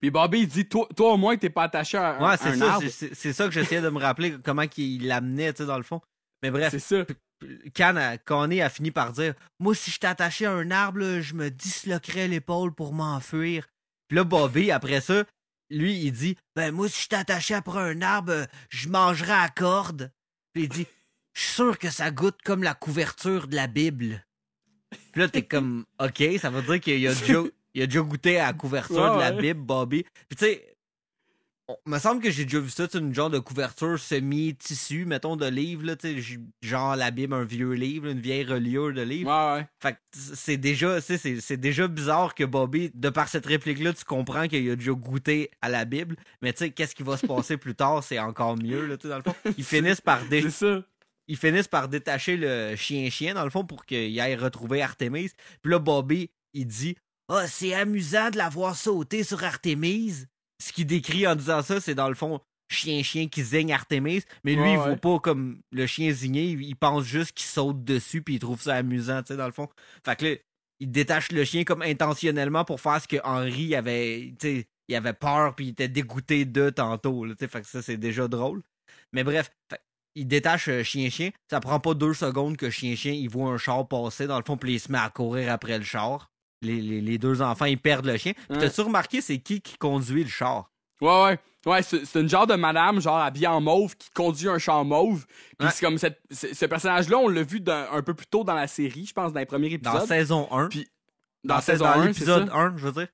Puis 0.00 0.10
Bobby, 0.10 0.40
il 0.40 0.48
dit 0.48 0.66
toi, 0.68 0.86
toi, 0.94 1.14
au 1.14 1.16
moins, 1.16 1.36
t'es 1.36 1.50
pas 1.50 1.64
attaché 1.64 1.96
à 1.98 2.18
un, 2.18 2.30
ouais, 2.30 2.36
c'est 2.36 2.56
ça. 2.56 2.72
arbre. 2.74 2.86
c'est- 2.88 3.32
ça 3.32 3.44
que 3.46 3.50
j'essayais 3.50 3.80
de 3.80 3.88
me 3.88 3.98
rappeler, 3.98 4.36
comment 4.44 4.64
il 4.76 5.06
l'amenait, 5.06 5.52
tu 5.52 5.58
sais, 5.62 5.66
dans 5.66 5.78
le 5.78 5.82
fond. 5.82 6.00
Mais 6.42 6.50
bref. 6.50 6.70
C'est 6.70 6.78
ça. 6.78 7.04
Can 7.74 7.94
a, 7.96 8.18
Connie 8.18 8.60
a 8.60 8.68
fini 8.68 8.90
par 8.90 9.12
dire 9.12 9.32
Moi, 9.60 9.72
si 9.74 9.90
je 9.92 9.98
t'attachais 10.00 10.44
à 10.46 10.52
un 10.52 10.70
arbre, 10.72 10.98
là, 11.00 11.20
je 11.20 11.34
me 11.34 11.50
disloquerais 11.50 12.26
l'épaule 12.28 12.74
pour 12.74 12.92
m'enfuir. 12.92 13.66
Puis 14.08 14.16
là, 14.16 14.24
Bobby, 14.24 14.70
après 14.70 15.00
ça, 15.00 15.24
lui, 15.70 15.94
il 16.00 16.12
dit 16.12 16.36
Ben, 16.56 16.72
moi, 16.72 16.88
si 16.88 17.04
je 17.04 17.08
t'attachais 17.08 17.54
après 17.54 17.80
un 17.80 18.00
arbre, 18.02 18.46
je 18.70 18.88
mangerais 18.88 19.32
à 19.32 19.48
corde. 19.48 20.10
Puis 20.52 20.64
il 20.64 20.68
dit 20.68 20.86
Je 21.34 21.42
suis 21.42 21.52
sûr 21.54 21.78
que 21.78 21.90
ça 21.90 22.10
goûte 22.10 22.38
comme 22.44 22.62
la 22.62 22.74
couverture 22.74 23.46
de 23.48 23.54
la 23.56 23.66
Bible. 23.66 24.24
Puis 25.12 25.20
là, 25.20 25.28
t'es 25.28 25.42
comme 25.42 25.84
Ok, 26.00 26.22
ça 26.40 26.50
veut 26.50 26.62
dire 26.62 26.80
qu'il 26.80 27.06
a 27.06 27.14
déjà, 27.14 27.42
il 27.74 27.82
a 27.82 27.86
déjà 27.86 28.00
goûté 28.00 28.38
à 28.40 28.46
la 28.46 28.52
couverture 28.54 28.96
Ouais, 28.96 29.14
de 29.14 29.20
la 29.20 29.34
ouais. 29.34 29.42
Bible, 29.42 29.60
Bobby. 29.60 30.04
Puis 30.28 30.36
tu 30.36 30.44
sais, 30.46 30.77
on- 31.68 31.76
me 31.86 31.98
semble 31.98 32.22
que 32.22 32.30
j'ai 32.30 32.44
déjà 32.44 32.60
vu 32.60 32.70
ça, 32.70 32.86
c'est 32.90 32.98
une 32.98 33.14
genre 33.14 33.30
de 33.30 33.38
couverture 33.38 33.98
semi-tissu, 33.98 35.04
mettons, 35.04 35.36
de 35.36 35.46
livre, 35.46 35.84
là, 35.84 35.94
genre 36.62 36.96
la 36.96 37.10
Bible, 37.10 37.34
un 37.34 37.44
vieux 37.44 37.72
livre, 37.72 38.06
une 38.06 38.20
vieille 38.20 38.44
reliure 38.44 38.92
de 38.92 39.02
livre. 39.02 39.28
Ouais, 39.30 39.60
ouais. 39.60 39.66
Fait 39.82 39.92
que 39.94 39.98
c'est 40.12 40.56
déjà, 40.56 41.00
c'est 41.00 41.56
déjà 41.56 41.88
bizarre 41.88 42.34
que 42.34 42.44
Bobby, 42.44 42.90
de 42.94 43.08
par 43.10 43.28
cette 43.28 43.46
réplique-là, 43.46 43.92
tu 43.92 44.04
comprends 44.04 44.48
qu'il 44.48 44.68
a 44.70 44.76
déjà 44.76 44.92
goûté 44.92 45.50
à 45.60 45.68
la 45.68 45.84
Bible, 45.84 46.16
mais 46.42 46.52
tu 46.52 46.58
sais, 46.60 46.70
qu'est-ce 46.70 46.94
qui 46.94 47.02
va 47.02 47.16
se 47.16 47.26
passer 47.26 47.56
plus 47.56 47.74
tard, 47.74 48.02
c'est 48.02 48.18
encore 48.18 48.56
mieux, 48.56 48.86
là, 48.86 48.96
dans 48.96 49.16
le 49.16 49.22
fond. 49.22 49.34
Ils 49.58 49.64
finissent 49.64 50.00
par 50.00 50.24
dé- 50.26 50.42
C'est 50.42 50.50
ça. 50.50 50.82
ils 51.26 51.36
finissent 51.36 51.68
par 51.68 51.88
détacher 51.88 52.36
le 52.36 52.74
chien-chien, 52.76 53.34
dans 53.34 53.44
le 53.44 53.50
fond, 53.50 53.64
pour 53.64 53.84
qu'il 53.84 54.18
aille 54.20 54.36
retrouver 54.36 54.82
Artemis. 54.82 55.30
Puis 55.62 55.70
là, 55.72 55.78
Bobby, 55.78 56.30
il 56.54 56.66
dit 56.66 56.96
Ah, 57.28 57.46
c'est 57.46 57.74
amusant 57.74 58.30
de 58.30 58.38
la 58.38 58.48
voir 58.48 58.74
sauter 58.74 59.22
sur 59.22 59.44
Artemis. 59.44 60.24
Ce 60.62 60.72
qu'il 60.72 60.86
décrit 60.86 61.26
en 61.26 61.36
disant 61.36 61.62
ça, 61.62 61.80
c'est 61.80 61.94
dans 61.94 62.08
le 62.08 62.14
fond 62.14 62.40
chien-chien 62.70 63.28
qui 63.28 63.42
zigne 63.42 63.72
Artemis. 63.72 64.22
Mais 64.44 64.52
lui, 64.54 64.60
Ouais, 64.60 64.72
il 64.74 64.78
ouais. 64.78 64.84
voit 64.88 64.96
pas 64.96 65.18
comme 65.20 65.60
le 65.72 65.86
chien 65.86 66.10
zigné, 66.12 66.44
il 66.50 66.76
pense 66.76 67.04
juste 67.04 67.32
qu'il 67.32 67.46
saute 67.46 67.82
dessus, 67.84 68.22
puis 68.22 68.34
il 68.34 68.38
trouve 68.40 68.60
ça 68.60 68.74
amusant, 68.74 69.22
tu 69.22 69.28
sais, 69.28 69.36
dans 69.38 69.46
le 69.46 69.52
fond. 69.52 69.68
Fait 70.04 70.16
que 70.16 70.24
là, 70.26 70.34
il 70.80 70.90
détache 70.90 71.32
le 71.32 71.44
chien 71.44 71.64
comme 71.64 71.80
intentionnellement 71.82 72.64
pour 72.64 72.80
faire 72.80 73.00
ce 73.02 73.08
que 73.08 73.16
Henri 73.24 73.74
avait, 73.74 74.34
tu 74.38 74.58
sais, 74.58 74.66
il 74.88 74.94
avait 74.96 75.14
peur, 75.14 75.54
puis 75.54 75.66
il 75.66 75.68
était 75.70 75.88
dégoûté 75.88 76.44
de 76.44 76.68
tantôt, 76.70 77.26
tu 77.28 77.34
sais. 77.38 77.48
Fait 77.48 77.62
que 77.62 77.66
ça, 77.66 77.80
c'est 77.80 77.96
déjà 77.96 78.28
drôle. 78.28 78.62
Mais 79.14 79.24
bref, 79.24 79.50
fait- 79.70 79.80
il 80.14 80.26
détache 80.26 80.68
euh, 80.68 80.82
Chien-Chien. 80.82 81.30
Ça 81.50 81.60
prend 81.60 81.78
pas 81.80 81.94
deux 81.94 82.12
secondes 82.14 82.56
que 82.56 82.68
Chien-Chien, 82.70 83.12
il 83.12 83.28
voit 83.30 83.50
un 83.50 83.56
char 83.58 83.86
passer, 83.88 84.26
dans 84.26 84.36
le 84.38 84.44
fond, 84.44 84.56
puis 84.58 84.74
il 84.74 84.80
se 84.80 84.90
met 84.92 84.98
à 84.98 85.08
courir 85.10 85.50
après 85.52 85.78
le 85.78 85.84
char. 85.84 86.30
Les, 86.62 86.80
les- 86.80 87.00
les 87.00 87.18
deux 87.18 87.40
enfants, 87.42 87.66
ils 87.66 87.78
perdent 87.78 88.06
le 88.06 88.16
chien. 88.16 88.32
Puis 88.48 88.58
t'as-tu 88.58 88.80
remarqué, 88.80 89.20
c'est 89.20 89.38
qui 89.38 89.60
qui 89.60 89.76
conduit 89.78 90.24
le 90.24 90.30
char? 90.30 90.70
Ouais, 91.00 91.22
ouais. 91.24 91.38
Ouais, 91.66 91.82
c'est 91.82 92.20
une 92.20 92.28
genre 92.28 92.46
de 92.46 92.54
madame, 92.54 93.00
genre 93.00 93.18
habillée 93.18 93.46
en 93.46 93.60
mauve, 93.60 93.96
qui 93.96 94.10
conduit 94.10 94.48
un 94.48 94.58
char 94.58 94.84
mauve. 94.84 95.26
Puis 95.58 95.66
Ouais. 95.66 95.72
c'est 95.72 95.84
comme 95.84 95.98
cette, 95.98 96.20
ce, 96.30 96.64
personnage-là, 96.66 97.18
on 97.18 97.28
l'a 97.28 97.42
vu 97.42 97.60
dans- 97.60 97.86
un 97.92 98.02
peu 98.02 98.14
plus 98.14 98.26
tôt 98.26 98.42
dans 98.44 98.54
la 98.54 98.66
série, 98.66 99.06
je 99.06 99.12
pense, 99.12 99.32
dans 99.32 99.40
les 99.40 99.46
premiers 99.46 99.76
Dans 99.78 99.90
épisodes. 99.92 100.08
saison 100.08 100.48
1. 100.50 100.68
Puis 100.68 100.88
dans, 101.44 101.56
dans 101.56 101.60
saison 101.60 101.84
dans 101.84 101.90
1, 101.92 102.00
c'est 102.02 102.06
l'épisode 102.08 102.48
ça? 102.48 102.56
1, 102.56 102.76
je 102.76 102.86
veux 102.86 102.92
dire. 102.92 103.08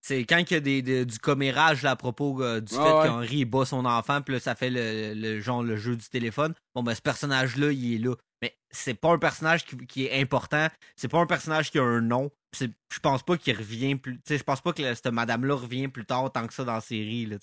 C'est 0.00 0.24
quand 0.24 0.38
il 0.38 0.50
y 0.52 0.56
a 0.56 0.60
des, 0.60 0.80
des- 0.80 1.04
du 1.04 1.18
commérage 1.18 1.82
là, 1.82 1.90
à 1.90 1.96
propos 1.96 2.40
euh, 2.42 2.60
du 2.60 2.72
fait 2.72 2.80
ouais. 2.80 3.06
qu'Henri 3.06 3.44
bat 3.44 3.64
son 3.64 3.84
enfant, 3.84 4.22
puis 4.22 4.34
là, 4.34 4.40
ça 4.40 4.54
fait 4.54 4.70
le, 4.70 5.12
le 5.14 5.40
genre 5.40 5.62
le 5.62 5.76
jeu 5.76 5.96
du 5.96 6.08
téléphone. 6.08 6.54
Bon, 6.74 6.82
ben, 6.84 6.94
ce 6.94 7.02
personnage-là, 7.02 7.72
il 7.72 7.94
est 7.94 7.98
là. 7.98 8.14
Mais 8.42 8.56
c'est 8.70 8.94
pas 8.94 9.10
un 9.12 9.18
personnage 9.18 9.64
qui, 9.64 9.76
qui 9.86 10.06
est 10.06 10.20
important. 10.20 10.68
C'est 10.96 11.08
pas 11.08 11.18
un 11.18 11.26
personnage 11.26 11.70
qui 11.70 11.78
a 11.78 11.82
un 11.84 12.00
nom. 12.00 12.30
Je 12.58 12.66
pense 13.02 13.22
pas 13.22 13.36
qu'il 13.36 13.56
revient 13.56 13.96
plus. 13.96 14.14
Tu 14.16 14.22
sais, 14.26 14.38
je 14.38 14.44
pense 14.44 14.60
pas 14.60 14.72
que 14.72 14.80
la- 14.82 14.94
cette 14.94 15.08
madame-là 15.08 15.54
revient 15.54 15.88
plus 15.88 16.04
tard 16.06 16.30
tant 16.32 16.46
que 16.46 16.54
ça 16.54 16.64
dans 16.64 16.74
la 16.74 16.80
série, 16.80 17.26
là. 17.26 17.36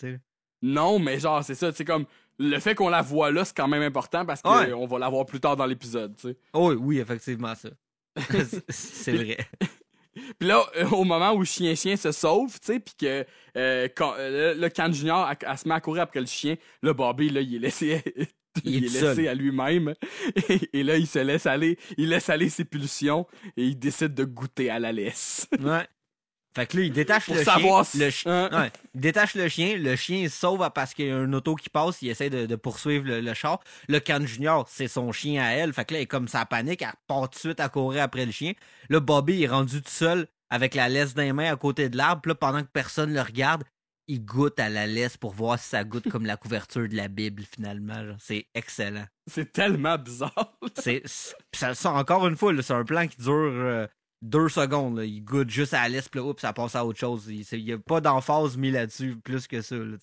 Non, 0.61 0.97
mais 0.99 1.19
genre, 1.19 1.43
c'est 1.43 1.55
ça, 1.55 1.71
c'est 1.71 1.85
comme. 1.85 2.05
Le 2.37 2.59
fait 2.59 2.75
qu'on 2.75 2.89
la 2.89 3.01
voit 3.01 3.31
là, 3.31 3.45
c'est 3.45 3.55
quand 3.55 3.67
même 3.67 3.83
important 3.83 4.25
parce 4.25 4.41
qu'on 4.41 4.57
Ouais. 4.57 4.87
va 4.87 4.99
la 4.99 5.07
voir 5.09 5.25
plus 5.25 5.39
tard 5.39 5.55
dans 5.55 5.65
l'épisode, 5.65 6.15
tu 6.17 6.29
sais. 6.29 6.37
Oh, 6.53 6.71
oui, 6.71 6.75
oui, 6.79 6.99
effectivement, 6.99 7.53
ça. 7.55 7.69
C'est- 8.69 9.11
vrai. 9.15 9.37
Puis 10.39 10.47
là, 10.47 10.63
euh, 10.77 10.87
au 10.91 11.03
moment 11.03 11.33
où 11.33 11.43
Chien 11.43 11.75
Chien 11.75 11.97
se 11.97 12.11
sauve, 12.13 12.57
tu 12.59 12.67
sais, 12.73 12.79
puis 12.79 12.93
que 12.97 13.25
euh, 13.57 13.87
quand, 13.95 14.13
euh, 14.17 14.53
le 14.55 14.69
Can 14.69 14.91
Junior, 14.91 15.29
elle, 15.29 15.37
elle 15.49 15.57
se 15.57 15.67
met 15.67 15.75
à 15.75 15.81
courir 15.81 16.03
après 16.03 16.21
le 16.21 16.25
chien, 16.25 16.55
là, 16.81 16.93
Bobby, 16.93 17.29
là, 17.29 17.41
il 17.41 17.55
est 17.55 17.59
laissé, 17.59 18.01
Il 18.63 18.75
est 18.75 18.77
il 18.87 18.95
est 18.95 18.99
tout 18.99 19.05
laissé 19.05 19.27
à 19.27 19.33
lui-même. 19.33 19.93
Et, 20.49 20.79
et 20.79 20.83
là, 20.83 20.97
il 20.97 21.07
se 21.07 21.19
laisse 21.19 21.45
aller, 21.45 21.77
il 21.97 22.09
laisse 22.09 22.29
aller 22.29 22.49
ses 22.49 22.65
pulsions 22.65 23.27
et 23.57 23.63
il 23.65 23.77
décide 23.77 24.13
de 24.13 24.23
goûter 24.23 24.69
à 24.69 24.79
la 24.79 24.91
laisse. 24.91 25.47
Ouais. 25.59 25.87
Fait 26.55 26.67
que 26.67 26.77
là, 26.77 26.83
il 26.83 26.93
détache 26.93 27.25
Pour 27.25 27.35
le 27.35 27.43
savoir 27.43 27.83
chien. 27.83 27.91
si- 27.91 27.99
Le 27.99 28.09
chi- 28.11 28.29
hein? 28.29 28.49
ouais. 28.53 28.71
Il 28.93 29.01
détache 29.01 29.35
le 29.35 29.49
chien. 29.49 29.75
Le 29.77 29.97
chien 29.97 30.19
il 30.19 30.29
se 30.31 30.39
sauve 30.39 30.65
parce 30.73 30.93
qu'il 30.93 31.07
y 31.07 31.11
a 31.11 31.17
un 31.17 31.33
auto 31.33 31.53
qui 31.55 31.69
passe. 31.69 32.01
Il 32.01 32.07
essaie 32.09 32.29
de, 32.29 32.45
de 32.45 32.55
poursuivre 32.55 33.03
le, 33.05 33.19
le 33.19 33.33
char. 33.33 33.59
Le 33.89 33.99
Can 33.99 34.25
Junior, 34.25 34.65
c'est 34.69 34.87
son 34.87 35.11
chien 35.11 35.43
à 35.43 35.49
elle. 35.49 35.73
Fait 35.73 35.83
que 35.83 35.93
là, 35.93 35.99
elle 35.99 36.03
est 36.03 36.07
comme 36.07 36.29
ça 36.29 36.45
panique. 36.45 36.81
Elle 36.81 36.93
part 37.07 37.23
tout 37.29 37.35
de 37.35 37.39
suite 37.39 37.59
à 37.59 37.67
courir 37.67 38.03
après 38.03 38.25
le 38.25 38.31
chien. 38.31 38.53
Là, 38.89 39.01
Bobby 39.01 39.43
est 39.43 39.47
rendu 39.47 39.81
tout 39.81 39.91
seul 39.91 40.27
avec 40.49 40.75
la 40.75 40.87
laisse 40.87 41.13
dans 41.13 41.23
les 41.23 41.33
mains 41.33 41.51
à 41.51 41.57
côté 41.57 41.89
de 41.89 41.97
l'arbre. 41.97 42.21
Puis 42.21 42.29
Là, 42.29 42.35
pendant 42.35 42.61
que 42.61 42.69
personne 42.71 43.13
le 43.13 43.19
regarde, 43.19 43.63
il 44.07 44.23
goûte 44.23 44.59
à 44.59 44.69
la 44.69 44.87
laisse 44.87 45.17
pour 45.17 45.33
voir 45.33 45.59
si 45.59 45.69
ça 45.69 45.83
goûte 45.83 46.09
comme 46.09 46.25
la 46.25 46.37
couverture 46.37 46.87
de 46.87 46.95
la 46.95 47.07
Bible, 47.07 47.43
finalement. 47.43 48.15
C'est 48.19 48.47
excellent. 48.53 49.05
C'est 49.27 49.51
tellement 49.51 49.97
bizarre. 49.97 50.57
C'est, 50.77 51.01
ça, 51.53 51.73
ça, 51.73 51.91
encore 51.91 52.27
une 52.27 52.35
fois, 52.35 52.53
c'est 52.61 52.73
un 52.73 52.85
plan 52.85 53.07
qui 53.07 53.17
dure 53.17 53.33
euh, 53.33 53.87
deux 54.21 54.49
secondes. 54.49 54.97
là. 54.97 55.05
Il 55.05 55.21
goûte 55.23 55.49
juste 55.49 55.73
à 55.73 55.83
la 55.83 55.89
liste, 55.89 56.09
puis 56.09 56.19
là, 56.19 56.27
oups, 56.27 56.41
ça 56.41 56.53
passe 56.53 56.75
à 56.75 56.85
autre 56.85 56.99
chose. 56.99 57.27
Il 57.27 57.63
n'y 57.63 57.73
a 57.73 57.79
pas 57.79 58.01
d'emphase 58.01 58.57
mis 58.57 58.71
là-dessus 58.71 59.15
plus 59.17 59.47
que 59.47 59.61
ça. 59.61 59.75
Là. 59.75 59.97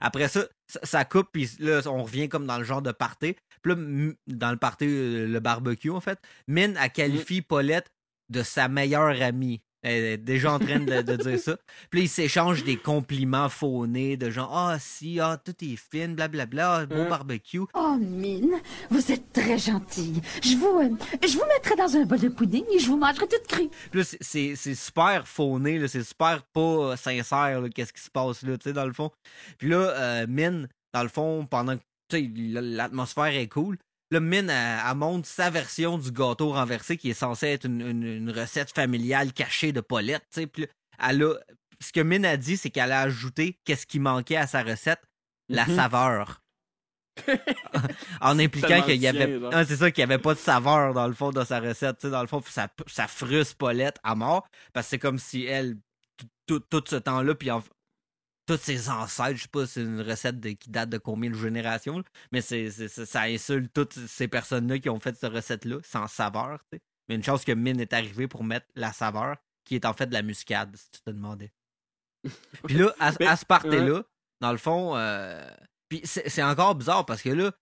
Après 0.00 0.28
ça, 0.28 0.46
ça, 0.68 0.80
ça 0.82 1.04
coupe, 1.04 1.28
puis 1.32 1.48
là, 1.58 1.80
on 1.86 2.02
revient 2.02 2.28
comme 2.28 2.46
dans 2.46 2.58
le 2.58 2.64
genre 2.64 2.82
de 2.82 2.92
party. 2.92 3.36
Puis 3.62 3.74
là, 3.74 4.12
dans 4.26 4.50
le 4.50 4.56
party, 4.56 4.86
euh, 4.86 5.26
le 5.26 5.40
barbecue, 5.40 5.90
en 5.90 6.00
fait, 6.00 6.18
Mine 6.46 6.76
a 6.76 6.88
qualifié 6.88 7.42
Paulette 7.42 7.90
de 8.28 8.42
sa 8.42 8.68
meilleure 8.68 9.20
amie. 9.22 9.62
Elle 9.82 10.04
est 10.04 10.16
déjà 10.16 10.52
en 10.52 10.58
train 10.58 10.80
de, 10.80 11.02
de 11.02 11.16
dire 11.16 11.38
ça. 11.38 11.56
Puis 11.90 12.00
là, 12.00 12.04
ils 12.06 12.08
s'échangent 12.08 12.64
des 12.64 12.76
compliments 12.76 13.48
faunés 13.48 14.16
de 14.16 14.30
genre 14.30 14.50
Ah, 14.52 14.78
si, 14.80 15.20
ah, 15.20 15.36
tout 15.42 15.54
est 15.62 15.76
fin, 15.76 16.08
blablabla, 16.08 16.72
ah, 16.74 16.86
beau 16.86 16.96
Hein? 16.96 17.08
barbecue. 17.08 17.60
Oh, 17.74 17.96
Mine, 18.00 18.54
vous 18.90 19.12
êtes 19.12 19.32
très 19.32 19.58
gentille. 19.58 20.20
Je 20.42 20.56
vous, 20.56 20.80
euh, 20.80 20.90
je 21.26 21.36
vous 21.38 21.44
mettrai 21.46 21.76
dans 21.76 21.96
un 21.96 22.04
bol 22.04 22.18
de 22.18 22.28
pudding 22.28 22.64
et 22.74 22.78
je 22.80 22.86
vous 22.88 22.96
mangerai 22.96 23.28
toute 23.28 23.46
crue. 23.46 23.68
Puis 23.90 24.00
là, 24.00 24.04
c'est- 24.20 24.56
c'est 24.56 24.74
super 24.74 25.28
fauné, 25.28 25.86
c'est 25.88 26.02
super 26.02 26.42
pas 26.52 26.60
euh, 26.60 26.96
sincère, 26.96 27.62
qu'est-ce 27.74 27.92
qui 27.92 28.02
se 28.02 28.10
passe 28.10 28.42
là, 28.42 28.56
tu 28.58 28.64
sais, 28.64 28.72
dans 28.72 28.86
le 28.86 28.92
fond. 28.92 29.10
Puis 29.58 29.68
là, 29.68 29.76
euh, 29.76 30.26
Mine, 30.28 30.68
dans 30.92 31.02
le 31.02 31.08
fond, 31.08 31.46
pendant 31.48 31.76
que, 31.76 31.82
tu 32.08 32.16
sais, 32.16 32.24
l- 32.24 32.74
l'atmosphère 32.74 33.26
est 33.26 33.48
cool, 33.48 33.76
là, 34.10 34.20
Mine, 34.20 34.50
elle, 34.50 34.80
elle 34.88 34.94
montre 34.96 35.26
sa 35.28 35.50
version 35.50 35.98
du 35.98 36.10
gâteau 36.12 36.52
renversé 36.52 36.96
qui 36.96 37.10
est 37.10 37.14
censé 37.14 37.46
être 37.48 37.64
une, 37.64 37.80
une- 37.80 38.02
une 38.04 38.30
recette 38.30 38.72
familiale 38.74 39.32
cachée 39.32 39.72
de 39.72 39.80
Paulette. 39.80 40.24
Puis 40.52 40.62
là, 40.62 40.68
elle 41.08 41.22
a, 41.24 41.34
ce 41.80 41.92
que 41.92 42.00
Mine 42.00 42.24
a 42.24 42.36
dit, 42.36 42.56
c'est 42.56 42.70
qu'elle 42.70 42.92
a 42.92 43.00
ajouté 43.02 43.58
qu'est-ce 43.64 43.86
qui 43.86 43.98
manquait 44.00 44.36
à 44.36 44.46
sa 44.46 44.62
recette, 44.62 45.02
la 45.48 45.66
Mhm. 45.66 45.76
saveur. 45.76 46.40
en 48.20 48.38
impliquant 48.38 48.82
qu'il 48.82 48.96
y 49.00 49.06
avait 49.08 49.40
ah, 49.52 49.64
c'est 49.64 49.76
ça 49.76 49.90
qu'il 49.90 50.02
y 50.02 50.04
avait 50.04 50.18
pas 50.18 50.34
de 50.34 50.38
saveur 50.38 50.92
dans 50.92 51.06
le 51.08 51.14
fond 51.14 51.30
dans 51.30 51.46
sa 51.46 51.60
recette 51.60 52.04
dans 52.04 52.20
le 52.20 52.26
fond 52.26 52.42
ça 52.46 52.68
ça 52.86 53.08
frustre 53.08 53.56
Paulette 53.56 53.96
à 54.02 54.14
mort 54.14 54.46
parce 54.74 54.86
que 54.86 54.90
c'est 54.90 54.98
comme 54.98 55.18
si 55.18 55.44
elle 55.46 55.78
tout- 56.18 56.26
tout 56.46 56.60
tout 56.80 56.84
ce 56.86 56.96
temps-là 56.96 57.34
puis 57.34 57.50
en- 57.50 57.62
tous 58.46 58.56
ses 58.58 58.88
ancêtres 58.88 59.36
je 59.36 59.42
sais 59.42 59.48
pas 59.48 59.66
c'est 59.66 59.82
une 59.82 60.00
recette 60.00 60.40
de- 60.40 60.50
qui 60.50 60.70
date 60.70 60.88
de 60.88 60.98
combien 60.98 61.30
de 61.30 61.36
générations 61.36 61.98
là, 61.98 62.04
mais 62.32 62.40
c'est 62.40 62.70
ça 62.70 63.22
insulte 63.22 63.72
toutes 63.72 63.94
ces 63.94 64.28
personnes-là 64.28 64.78
qui 64.78 64.88
ont 64.88 65.00
fait 65.00 65.16
cette 65.16 65.32
recette-là 65.32 65.78
sans 65.82 66.06
saveur 66.06 66.60
mais 67.08 67.14
une 67.14 67.22
chance 67.22 67.44
que 67.44 67.52
Mine 67.52 67.80
est 67.80 67.92
arrivé 67.92 68.28
pour 68.28 68.44
mettre 68.44 68.66
la 68.74 68.92
saveur 68.92 69.36
qui 69.64 69.74
est 69.74 69.84
en 69.84 69.92
fait 69.92 70.06
de 70.06 70.14
la 70.14 70.22
muscade 70.22 70.74
si 70.76 70.90
tu 70.90 71.00
te 71.00 71.10
demandais 71.10 71.52
puis 72.66 72.76
là 72.76 72.94
à, 72.98 73.12
ce 73.12 73.44
party-là 73.44 74.02
dans 74.40 74.52
le 74.52 74.58
fond 74.58 74.96
euh, 74.96 75.48
puis 75.88 76.00
c'est 76.04 76.42
encore 76.42 76.74
bizarre 76.74 77.06
parce 77.06 77.22
que 77.22 77.30
là, 77.30 77.52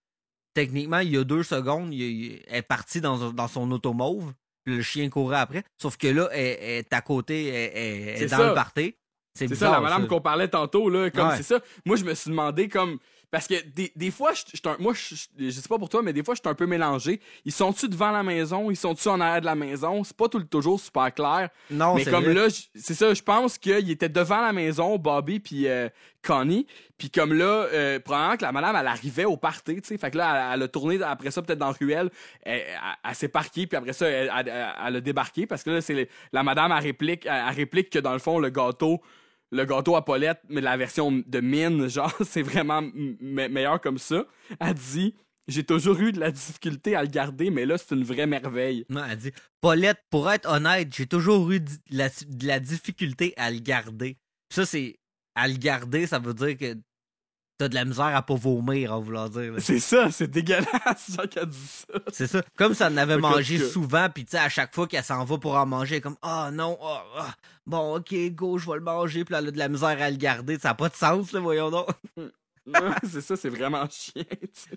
techniquement, 0.55 1.01
il 1.01 1.11
y 1.11 1.19
a 1.19 1.25
deux 1.25 1.43
secondes, 1.43 1.93
il, 1.93 2.43
est 2.47 2.63
partie 2.63 3.01
dans, 3.01 3.33
dans 3.33 3.49
son 3.49 3.71
automauve, 3.71 4.33
puis 4.65 4.77
le 4.77 4.83
chien 4.83 5.11
courait 5.11 5.39
après. 5.39 5.65
Sauf 5.81 5.97
que 5.97 6.09
là, 6.09 6.29
elle, 6.33 6.57
elle 6.61 6.79
est 6.79 6.93
à 6.93 7.03
côté, 7.03 7.49
elle, 7.49 7.73
elle 7.75 8.23
est 8.23 8.29
dans 8.29 8.39
ça. 8.39 8.49
le 8.49 8.55
party. 8.55 8.97
C'est 9.37 9.53
ça, 9.57 9.71
la 9.73 9.81
madame 9.81 10.07
qu'on 10.07 10.21
parlait 10.21 10.47
tantôt, 10.49 10.89
là, 10.89 11.11
comme 11.11 11.29
Ouais. 11.29 11.37
c'est 11.37 11.43
ça. 11.43 11.59
Moi, 11.85 11.97
je 11.97 12.05
me 12.05 12.15
suis 12.15 12.31
demandé, 12.31 12.69
comme. 12.69 12.99
Parce 13.33 13.49
que 13.49 13.55
des, 13.75 13.91
des 13.97 14.13
fois, 14.13 14.31
je, 14.33 14.43
je 14.55 14.81
moi, 14.81 14.93
je, 14.95 15.17
je- 15.37 15.51
sais 15.51 15.69
pas 15.69 15.77
pour 15.77 15.89
toi, 15.89 16.03
mais 16.03 16.13
des 16.13 16.23
fois, 16.23 16.37
je 16.37 16.41
suis 16.41 16.49
un 16.49 16.55
peu 16.55 16.67
mélangé. 16.67 17.19
Ils 17.45 17.51
sont-tu 17.51 17.89
devant 17.89 18.13
la 18.13 18.23
maison? 18.23 18.71
Ils 18.71 18.77
sont-tu 18.77 19.09
en 19.09 19.21
arrière 19.21 19.41
de 19.41 19.47
la 19.47 19.57
maison? 19.57 20.05
C'est 20.05 20.17
pas 20.17 20.29
tout, 20.29 20.39
toujours 20.45 20.79
super 20.79 21.13
clair. 21.13 21.49
Non, 21.69 21.97
mais 21.97 22.05
comme 22.05 22.23
vrai. 22.23 22.35
là, 22.35 22.43
c'est 22.77 22.95
ça, 22.95 23.13
je 23.13 23.23
pense 23.23 23.59
qu'il 23.59 23.91
était 23.91 24.09
devant 24.09 24.41
la 24.41 24.53
maison, 24.53 24.97
Bobby 24.99 25.41
puis 25.41 25.67
euh, 25.67 25.89
Connie. 26.23 26.69
Puis 26.97 27.11
comme 27.11 27.33
là, 27.33 27.45
euh, 27.73 27.99
probablement 27.99 28.37
que 28.37 28.43
la 28.43 28.53
madame, 28.53 28.77
elle 28.77 28.87
arrivait 28.87 29.25
au 29.25 29.37
party, 29.37 29.81
tu 29.83 29.89
sais. 29.89 29.99
Fait 29.99 30.13
que 30.13 30.19
là, 30.19 30.51
elle, 30.53 30.55
elle 30.55 30.63
a 30.63 30.69
tourné 30.69 31.03
après 31.03 31.33
ça, 31.33 31.43
peut-être 31.43 31.59
dans 31.59 31.67
la 31.67 31.73
ruelle. 31.73 32.11
Elle, 32.43 32.61
elle- 32.61 32.67
elle 33.03 33.15
s'est 33.17 33.27
parquée, 33.27 33.67
puis 33.67 33.77
après 33.77 33.95
ça, 33.95 34.07
elle, 34.07 34.31
a 34.31 35.01
débarqué. 35.01 35.45
Parce 35.49 35.65
que 35.65 35.71
là, 35.71 35.81
c'est 35.81 36.09
la 36.33 36.43
madame, 36.45 36.71
elle 36.71 36.85
réplique, 36.85 37.27
elle 37.27 37.53
réplique 37.53 37.91
que 37.91 37.99
dans 37.99 38.13
le 38.13 38.21
fond, 38.21 38.39
le 38.39 38.51
gâteau, 38.51 39.03
le 39.55 39.65
gâteau 39.65 39.97
à 39.97 40.05
Paulette, 40.05 40.41
mais 40.49 40.61
la 40.61 40.77
version 40.77 41.13
de 41.13 41.41
mine, 41.41 41.89
genre, 41.89 42.15
c'est 42.25 42.43
vraiment 42.43 42.83
meilleur 43.21 43.81
comme 43.81 43.99
ça. 43.99 44.25
Elle 44.61 44.75
dit 44.75 45.15
J'ai 45.49 45.65
toujours 45.65 45.99
eu 46.01 46.13
de 46.13 46.21
la 46.21 46.31
difficulté 46.31 46.97
à 46.97 47.03
le 47.03 47.09
garder, 47.09 47.51
mais 47.51 47.65
là, 47.65 47.79
c'est 47.79 47.95
une 47.95 48.05
vraie 48.05 48.27
merveille. 48.27 48.85
Non, 48.91 49.03
elle 49.09 49.17
dit 49.17 49.33
Paulette, 49.61 50.03
pour 50.11 50.31
être 50.31 50.49
honnête, 50.51 50.95
j'ai 50.95 51.07
toujours 51.07 51.51
eu 51.51 51.61
de 51.61 51.71
la, 51.91 52.61
difficulté 52.61 53.33
à 53.37 53.51
le 53.51 53.61
garder. 53.61 54.19
Ça, 54.51 54.67
c'est. 54.67 54.97
À 55.37 55.49
le 55.49 55.55
garder, 55.57 56.07
ça 56.07 56.21
veut 56.21 56.33
dire 56.33 56.57
que 56.57 56.77
t'as 57.65 57.69
de 57.69 57.75
la 57.75 57.85
misère 57.85 58.15
à 58.17 58.23
pas 58.23 58.35
vomir, 58.35 58.93
en 58.93 59.01
voulant 59.01 59.29
dire. 59.29 59.55
C'est 59.59 59.79
ça, 59.81 60.11
c'est 60.11 60.29
dégueulasse, 60.31 61.15
genre, 61.17 61.29
qu'elle 61.29 61.47
dit 61.47 61.67
ça. 61.67 61.99
C'est 62.13 62.27
ça. 62.27 62.43
Comme 62.57 62.75
ça 62.75 62.89
en 62.91 62.97
avait 62.97 63.17
mangé 63.19 63.59
que- 63.59 63.67
souvent, 63.67 64.09
puis 64.13 64.25
tu 64.25 64.33
sais, 64.33 64.39
à 64.39 64.49
chaque 64.49 64.75
fois 64.75 64.87
qu'elle 64.87 65.05
s'en 65.05 65.25
va 65.25 65.39
pour 65.39 65.55
en 65.57 65.67
manger, 65.67 65.95
elle 65.97 65.99
est 65.99 66.03
comme 66.03 66.17
Ah 66.23 66.51
non, 66.53 66.79
ah, 66.83 67.05
ah, 67.19 67.35
bon, 67.67 67.97
ok, 67.97 68.15
go, 68.33 68.59
je 68.59 68.69
vais 68.71 68.77
le 68.77 68.83
manger, 68.83 69.25
puis 69.25 69.35
elle 69.35 69.49
a 69.49 69.51
de 69.51 69.59
la 69.59 69.69
misère 69.69 69.97
à 70.01 70.11
le 70.11 70.17
garder. 70.17 70.59
Ça 70.59 70.69
n'a 70.69 70.75
pas 70.75 70.89
de 70.89 70.95
sens, 70.95 71.33
là, 71.33 71.41
voyons 71.41 71.71
donc. 71.71 71.89
Non, 72.17 72.25
c'est 73.11 73.21
ça, 73.21 73.37
c'est 73.37 73.49
vraiment 73.51 73.87
chiant. 73.91 74.23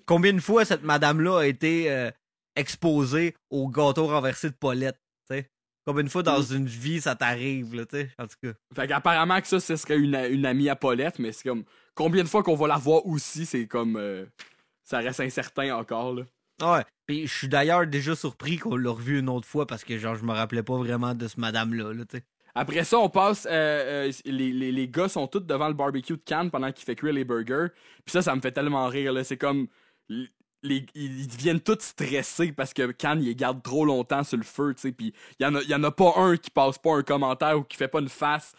Combien 0.05 0.33
de 0.33 0.39
fois 0.41 0.65
cette 0.65 0.83
madame-là 0.83 1.39
a 1.39 1.45
été 1.45 1.89
euh, 1.91 2.11
exposée 2.55 3.35
au 3.49 3.67
gâteau 3.69 4.07
renversé 4.07 4.49
de 4.49 4.55
Paulette, 4.55 4.99
tu 5.29 5.35
sais? 5.37 5.49
Combien 5.85 6.03
de 6.03 6.09
fois 6.09 6.21
dans 6.23 6.39
Mm. 6.41 6.55
une 6.55 6.65
vie 6.65 6.99
ça 6.99 7.15
t'arrive, 7.15 7.73
là, 7.75 7.85
tu 7.85 7.95
sais? 7.97 8.09
En 8.19 8.27
tout 8.27 8.35
cas? 8.43 8.51
Fait 8.75 8.87
qu'apparemment 8.89 9.39
que 9.39 9.47
ça, 9.47 9.59
ce 9.61 9.75
serait 9.77 9.97
une, 9.97 10.15
une 10.15 10.45
amie 10.45 10.67
à 10.69 10.75
Paulette, 10.75 11.17
mais 11.19 11.31
c'est 11.31 11.47
comme. 11.47 11.63
Combien 11.97 12.23
de 12.23 12.29
fois 12.29 12.43
qu'on 12.43 12.55
va 12.55 12.67
la 12.67 12.77
voir 12.77 13.05
aussi, 13.05 13.45
c'est 13.45 13.65
comme. 13.67 13.95
euh, 13.97 14.25
ça 14.83 14.99
reste 14.99 15.19
incertain 15.19 15.75
encore, 15.75 16.13
là. 16.13 16.23
Ouais. 16.61 16.83
Puis 17.05 17.27
je 17.27 17.33
suis 17.35 17.47
d'ailleurs 17.47 17.85
déjà 17.87 18.15
surpris 18.15 18.57
qu'on 18.57 18.75
l'a 18.75 18.91
revu 18.91 19.19
une 19.19 19.29
autre 19.29 19.47
fois 19.47 19.65
parce 19.67 19.83
que, 19.83 19.97
genre, 19.97 20.15
je 20.15 20.23
me 20.23 20.31
rappelais 20.33 20.63
pas 20.63 20.77
vraiment 20.77 21.13
de 21.13 21.27
ce 21.27 21.39
madame-là, 21.39 21.93
là, 21.93 22.05
tu 22.05 22.17
sais. 22.17 22.23
Après 22.55 22.83
ça, 22.83 22.97
on 22.97 23.09
passe. 23.09 23.45
euh, 23.49 24.07
euh, 24.09 24.11
les, 24.25 24.51
les, 24.51 24.71
les 24.71 24.87
gars 24.87 25.09
sont 25.09 25.27
tous 25.27 25.41
devant 25.41 25.67
le 25.67 25.73
barbecue 25.75 26.13
de 26.13 26.21
Cannes 26.25 26.49
pendant 26.49 26.71
qu'il 26.71 26.85
fait 26.85 26.95
cuire 26.95 27.13
les 27.13 27.23
burgers. 27.25 27.67
Puis 28.05 28.11
ça, 28.13 28.21
ça 28.21 28.35
me 28.35 28.41
fait 28.41 28.51
tellement 28.51 28.87
rire. 28.87 29.13
là. 29.13 29.23
C'est 29.23 29.37
comme. 29.37 29.67
les- 30.63 30.85
ils 30.95 31.27
deviennent 31.27 31.61
tous 31.61 31.79
stressés 31.81 32.51
parce 32.51 32.73
que 32.73 32.91
Cannes, 32.91 33.21
il 33.21 33.25
les 33.27 33.35
garde 33.35 33.61
trop 33.61 33.85
longtemps 33.85 34.23
sur 34.23 34.37
le 34.37 34.43
feu, 34.43 34.73
tu 34.73 34.81
sais. 34.81 34.91
Puis 34.91 35.13
il 35.39 35.43
y 35.43 35.45
en 35.45 35.53
a, 35.55 35.61
y 35.61 35.75
en 35.75 35.83
a 35.83 35.91
pas 35.91 36.13
un 36.17 36.35
qui 36.35 36.49
passe 36.49 36.77
pas 36.79 36.95
un 36.95 37.03
commentaire 37.03 37.59
ou 37.59 37.63
qui 37.63 37.77
fait 37.77 37.87
pas 37.87 37.99
une 37.99 38.09
face 38.09 38.53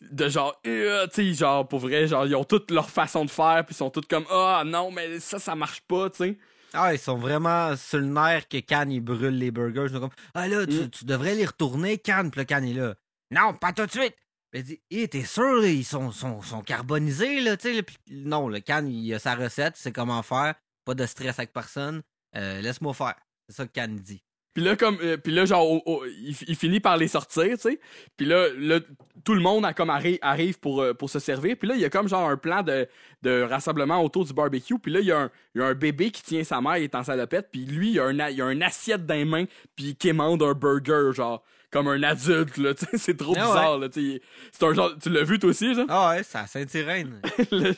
de 0.00 0.28
genre. 0.28 0.60
Euh, 0.66 1.06
tu 1.08 1.28
sais, 1.30 1.34
genre, 1.34 1.66
pour 1.66 1.80
vrai, 1.80 2.06
genre, 2.06 2.26
ils 2.26 2.34
ont 2.36 2.44
toutes 2.44 2.70
leur 2.70 2.90
façon 2.90 3.24
de 3.24 3.30
faire. 3.30 3.64
Puis 3.64 3.74
ils 3.74 3.78
sont 3.78 3.90
tous 3.90 4.02
comme. 4.08 4.26
Ah 4.30 4.62
non, 4.66 4.90
mais 4.90 5.18
ça, 5.20 5.38
ça 5.38 5.54
marche 5.54 5.80
pas, 5.82 6.10
tu 6.10 6.16
sais. 6.18 6.38
Ah, 6.72 6.92
ils 6.92 6.98
sont 6.98 7.16
vraiment 7.16 7.74
sur 7.76 7.98
le 7.98 8.06
nerf 8.06 8.48
que 8.48 8.58
Cannes, 8.58 8.90
il 8.92 9.00
brûle 9.00 9.38
les 9.38 9.50
burgers. 9.50 9.86
Ils 9.88 9.92
sont 9.94 10.00
comme, 10.00 10.10
ah 10.34 10.46
là, 10.48 10.66
tu, 10.66 10.74
Mm. 10.80 10.90
tu 10.90 11.04
devrais 11.06 11.34
les 11.34 11.46
retourner, 11.46 11.96
Cannes. 11.98 12.30
Puis 12.30 12.40
là, 12.40 12.44
Cannes 12.44 12.64
est 12.66 12.74
là. 12.74 12.94
Non, 13.30 13.54
pas 13.54 13.72
tout 13.72 13.86
de 13.86 13.90
suite. 13.90 14.14
Il 14.52 14.62
dit, 14.62 14.80
Eh, 14.90 15.08
t'es 15.08 15.24
sûr, 15.24 15.54
là, 15.62 15.68
ils 15.68 15.84
sont, 15.84 16.10
sont, 16.12 16.40
sont 16.42 16.62
carbonisés, 16.62 17.40
là, 17.40 17.56
tu 17.56 17.74
sais. 17.74 17.84
non, 18.10 18.48
le 18.48 18.60
Cannes, 18.60 18.88
il 18.88 19.12
a 19.14 19.18
sa 19.18 19.34
recette, 19.34 19.74
c'est 19.76 19.92
comment 19.92 20.22
faire. 20.22 20.54
Pas 20.84 20.94
de 20.94 21.04
stress 21.06 21.38
avec 21.38 21.52
personne. 21.52 22.02
Euh, 22.36 22.60
Laisse-moi 22.60 22.92
faire. 22.94 23.14
C'est 23.48 23.56
ça 23.56 23.66
que 23.66 23.72
Cannes 23.72 23.96
dit. 23.96 24.22
Puis 24.56 24.64
là, 24.64 24.74
comme, 24.74 24.96
euh, 25.02 25.18
puis 25.18 25.34
là, 25.34 25.44
genre, 25.44 25.82
il, 26.18 26.34
il 26.48 26.56
finit 26.56 26.80
par 26.80 26.96
les 26.96 27.08
sortir, 27.08 27.44
tu 27.58 27.60
sais. 27.68 27.78
Puis 28.16 28.24
là, 28.24 28.46
là, 28.58 28.80
tout 29.22 29.34
le 29.34 29.40
monde 29.42 29.66
a 29.66 29.74
comme 29.74 29.90
arri- 29.90 30.18
arrive 30.22 30.58
pour, 30.58 30.80
euh, 30.80 30.94
pour 30.94 31.10
se 31.10 31.18
servir. 31.18 31.56
Puis 31.58 31.68
là, 31.68 31.74
il 31.74 31.80
y 31.82 31.84
a 31.84 31.90
comme 31.90 32.08
genre 32.08 32.26
un 32.26 32.38
plan 32.38 32.62
de, 32.62 32.88
de 33.20 33.42
rassemblement 33.42 34.02
autour 34.02 34.24
du 34.24 34.32
barbecue. 34.32 34.78
Puis 34.78 34.90
là, 34.90 35.00
il 35.00 35.06
y, 35.08 35.12
a 35.12 35.18
un- 35.18 35.30
il 35.54 35.60
y 35.60 35.62
a 35.62 35.66
un 35.66 35.74
bébé 35.74 36.10
qui 36.10 36.22
tient 36.22 36.42
sa 36.42 36.62
mère, 36.62 36.78
il 36.78 36.84
est 36.84 36.94
en 36.94 37.04
salopette. 37.04 37.48
Puis 37.52 37.66
lui, 37.66 37.88
il 37.88 37.94
y 37.96 38.00
a 38.00 38.04
un, 38.04 38.28
il 38.30 38.36
y 38.36 38.40
a 38.40 38.50
une 38.50 38.62
assiette 38.62 39.04
dans 39.04 39.12
les 39.14 39.26
mains, 39.26 39.44
puis 39.76 39.88
il 39.88 39.94
quémande 39.96 40.42
un 40.42 40.54
burger, 40.54 41.10
genre, 41.12 41.44
comme 41.70 41.88
un 41.88 42.02
adulte, 42.02 42.56
là. 42.56 42.72
tu 42.78 42.86
sais. 42.86 42.96
C'est 42.96 43.16
trop 43.18 43.34
Ah 43.36 43.40
ouais. 43.42 43.46
bizarre, 43.48 43.78
là. 43.78 43.88
tu 43.90 44.12
sais. 44.14 44.22
C'est 44.52 44.64
un 44.64 44.72
genre, 44.72 44.92
tu 44.98 45.10
l'as 45.10 45.22
vu 45.24 45.38
toi 45.38 45.50
aussi, 45.50 45.74
genre? 45.74 45.84
Ah 45.90 46.12
ouais, 46.12 46.22
c'est 46.22 46.38
à 46.38 46.46
Saint-Irène. 46.46 47.20
Le- 47.52 47.74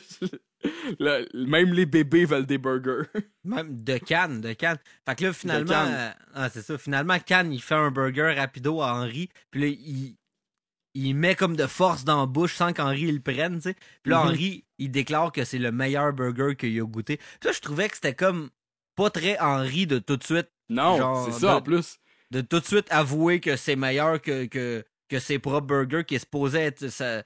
le- 0.99 1.25
même 1.45 1.73
les 1.73 1.85
bébés 1.85 2.25
veulent 2.25 2.45
des 2.45 2.57
burgers. 2.57 3.07
Même 3.43 3.81
de 3.83 3.97
Cannes, 3.97 4.41
de 4.41 4.53
Cannes. 4.53 4.77
Fait 5.07 5.15
que 5.15 5.23
là, 5.25 5.33
finalement, 5.33 5.71
Cannes. 5.73 5.93
euh, 5.93 6.11
ah, 6.35 6.49
c'est 6.49 6.61
ça. 6.61 6.77
Finalement, 6.77 7.17
Cannes, 7.19 7.51
il 7.53 7.61
fait 7.61 7.75
un 7.75 7.91
burger 7.91 8.33
rapido 8.37 8.81
à 8.81 8.93
Henri. 8.93 9.29
Puis 9.51 9.61
là, 9.61 9.67
il, 9.67 10.15
il 10.95 11.13
met 11.15 11.35
comme 11.35 11.55
de 11.55 11.65
force 11.67 12.03
dans 12.03 12.19
la 12.21 12.25
bouche 12.25 12.55
sans 12.55 12.73
qu'Henri 12.73 13.11
le 13.11 13.21
prenne, 13.21 13.55
tu 13.57 13.69
sais. 13.69 13.75
Puis 14.03 14.11
là, 14.11 14.19
Mhm. 14.23 14.27
Henri, 14.27 14.65
il 14.77 14.91
déclare 14.91 15.31
que 15.31 15.45
c'est 15.45 15.59
le 15.59 15.71
meilleur 15.71 16.13
burger 16.13 16.55
qu'il 16.57 16.79
a 16.79 16.83
goûté. 16.85 17.17
Puis 17.17 17.47
là, 17.47 17.51
je 17.53 17.59
trouvais 17.61 17.87
que 17.89 17.95
c'était 17.95 18.15
comme 18.15 18.49
pas 18.95 19.09
très 19.09 19.39
Henri 19.39 19.87
de 19.87 19.99
tout 19.99 20.17
de 20.17 20.23
suite, 20.23 20.49
Non, 20.69 21.25
c'est 21.25 21.31
ça 21.39 21.47
de- 21.53 21.57
en 21.57 21.61
plus. 21.61 21.97
de 22.31 22.41
tout 22.41 22.59
de 22.59 22.65
suite 22.65 22.87
avouer 22.91 23.39
que 23.39 23.55
c'est 23.55 23.77
meilleur 23.77 24.21
que, 24.21 24.45
que, 24.45 24.83
que 25.07 25.19
ses 25.19 25.39
propres 25.39 25.65
burgers, 25.67 26.03
qui 26.05 26.15
est 26.15 26.19
supposé 26.19 26.59
être 26.59 26.89
sa- 26.89 27.23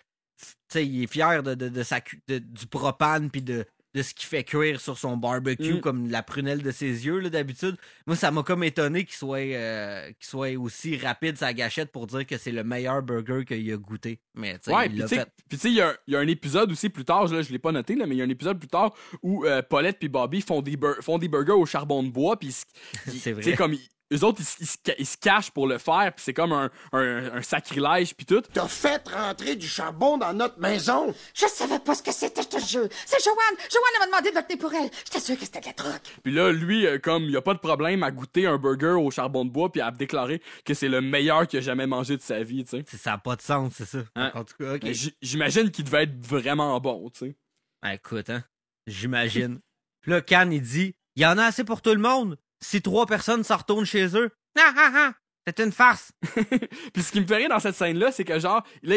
il 0.76 1.04
est 1.04 1.08
fier 1.08 1.44
de, 1.44 1.56
de, 1.56 1.70
de 1.70 1.84
sa, 1.84 2.00
de- 2.28 2.40
du 2.40 2.68
propane 2.68 3.30
puis 3.30 3.42
de, 3.42 3.66
de 3.96 4.02
ce 4.02 4.16
qu'il 4.16 4.26
fait 4.28 4.44
cuire 4.44 4.82
sur 4.82 4.98
son 4.98 5.18
barbecue, 5.18 5.76
Mm. 5.76 5.80
comme 5.82 6.10
la 6.10 6.24
prunelle 6.24 6.64
de 6.64 6.72
ses 6.72 7.06
yeux, 7.06 7.20
là, 7.20 7.30
d'habitude. 7.30 7.76
Moi, 8.08 8.16
ça 8.16 8.32
m'a 8.32 8.42
comme 8.42 8.64
étonné 8.64 9.06
qu'il 9.06 9.14
soit, 9.16 9.38
euh, 9.38 10.08
qu'il 10.08 10.26
soit 10.26 10.56
aussi 10.58 10.98
rapide 10.98 11.38
sa 11.38 11.54
gâchette 11.54 11.92
pour 11.92 12.08
dire 12.08 12.26
que 12.26 12.40
c'est 12.40 12.52
le 12.52 12.64
meilleur 12.64 13.04
burger 13.04 13.46
qu'il 13.46 13.72
a 13.72 13.78
goûté. 13.78 14.20
Mais, 14.34 14.54
tu 14.58 14.64
sais, 14.64 14.74
Ouais, 14.76 14.88
il 14.88 14.94
puis 14.94 15.04
tu 15.48 15.58
sais, 15.58 15.70
il 15.70 15.76
y, 15.76 15.82
a 15.82 15.90
un- 15.90 15.96
il 16.08 16.14
y 16.14 16.18
a 16.18 16.20
un 16.22 16.28
épisode 16.28 16.72
aussi 16.72 16.90
plus 16.90 17.06
tard, 17.06 17.28
là, 17.28 17.44
je 17.44 17.52
l'ai 17.52 17.60
pas 17.60 17.72
noté, 17.72 17.94
là, 17.94 18.08
mais 18.08 18.16
il 18.16 18.18
y 18.18 18.22
a 18.24 18.26
un 18.26 18.30
épisode 18.30 18.58
plus 18.58 18.68
tard 18.68 18.96
où 19.22 19.46
euh, 19.46 19.62
Paulette 19.62 20.00
puis 20.00 20.10
Bobby 20.10 20.42
font 20.42 20.64
des, 20.64 20.76
font 21.02 21.20
des 21.20 21.28
burgers 21.28 21.52
au 21.52 21.68
charbon 21.68 22.02
de 22.02 22.10
bois, 22.10 22.40
puis 22.40 22.52
C'est 23.08 23.56
comme 23.56 23.74
ils- 23.74 23.90
eux 24.14 24.24
autres, 24.24 24.40
ils, 24.42 24.46
se- 24.46 24.58
ils 24.62 24.68
se 24.68 24.78
ca- 24.86 24.96
ils 25.00 25.06
se 25.06 25.18
cachent 25.18 25.52
pour 25.52 25.68
le 25.68 25.78
faire, 25.78 26.14
puis 26.16 26.24
c'est 26.24 26.34
comme 26.34 26.52
un, 26.54 26.70
un, 26.92 27.36
un 27.36 27.42
sacrilège, 27.42 28.14
puis 28.16 28.26
tout. 28.26 28.42
T'as 28.54 28.68
fait 28.68 29.08
rentrer 29.10 29.56
du 29.56 29.68
charbon 29.68 30.18
dans 30.18 30.34
notre 30.34 30.60
maison. 30.60 31.14
Je 31.34 31.46
savais 31.48 31.80
pas 31.80 31.96
ce 31.96 32.04
que 32.04 32.12
c'était, 32.12 32.42
je 32.44 32.48
te 32.48 32.60
jure. 32.60 32.88
C'est 33.06 33.24
Joanne. 33.24 33.58
Joanne 33.72 34.00
m'a 34.00 34.06
demandé 34.08 34.30
de 34.30 34.36
voter 34.36 34.58
pour 34.58 34.74
elle. 34.74 34.90
J'étais 35.06 35.20
sûre 35.20 35.38
que 35.38 35.46
c'était 35.46 35.62
de 35.62 35.66
la 35.66 35.74
drogue. 35.74 36.00
Puis 36.24 36.34
là, 36.34 36.52
lui, 36.52 36.86
euh, 36.86 37.00
comme 37.00 37.24
il 37.24 37.36
a 37.38 37.42
pas 37.42 37.54
de 37.54 37.60
problème 37.60 38.04
à 38.04 38.12
goûter 38.12 38.46
un 38.48 38.58
burger 38.58 38.96
au 39.00 39.12
charbon 39.12 39.46
de 39.46 39.50
bois, 39.50 39.72
puis 39.72 39.82
à 39.82 39.92
déclarer 39.92 40.42
que 40.66 40.74
c'est 40.74 40.90
le 40.90 41.02
meilleur 41.02 41.48
qu'il 41.48 41.60
a 41.60 41.62
jamais 41.62 41.88
mangé 41.88 42.18
de 42.18 42.22
sa 42.22 42.44
vie, 42.44 42.64
tu 42.64 42.72
sais. 42.78 42.84
C'est- 42.88 42.98
Ça 42.98 43.12
n'a 43.12 43.18
pas 43.18 43.36
de 43.36 43.42
sens, 43.42 43.74
c'est 43.76 43.86
ça. 43.86 44.00
Hein? 44.16 44.32
En 44.36 44.44
tout 44.44 44.54
cas, 44.60 44.76
ok. 44.76 44.86
J'imagine 45.22 45.72
qu'il 45.72 45.86
devait 45.86 46.04
être 46.04 46.26
vraiment 46.26 46.80
bon, 46.80 47.10
tu 47.10 47.20
sais. 47.20 47.36
Ah, 47.82 47.94
écoute, 47.96 48.30
hein. 48.30 48.44
J'imagine. 48.88 49.60
Puis 50.02 50.12
là, 50.12 50.22
Cannes, 50.22 50.52
il 50.54 50.62
dit 50.62 50.96
Il 51.16 51.22
y 51.22 51.26
en 51.26 51.38
a 51.38 51.44
assez 51.46 51.64
pour 51.64 51.82
tout 51.82 51.92
le 51.94 52.00
monde. 52.02 52.38
Si 52.64 52.82
trois 52.82 53.06
personnes 53.06 53.44
s'en 53.44 53.58
retournent 53.58 53.86
chez 53.86 54.16
eux. 54.18 54.30
Ah, 54.58 54.74
ah, 54.78 54.92
ah. 54.96 55.14
C'est 55.46 55.60
une 55.60 55.72
farce. 55.74 56.14
Puis 56.94 57.04
ce 57.04 57.12
qui 57.12 57.20
me 57.20 57.26
fait 57.28 57.36
rire 57.36 57.50
dans 57.50 57.60
cette 57.60 57.76
scène-là, 57.76 58.12
c'est 58.14 58.24
que 58.24 58.40
genre, 58.40 58.64
là, 58.82 58.96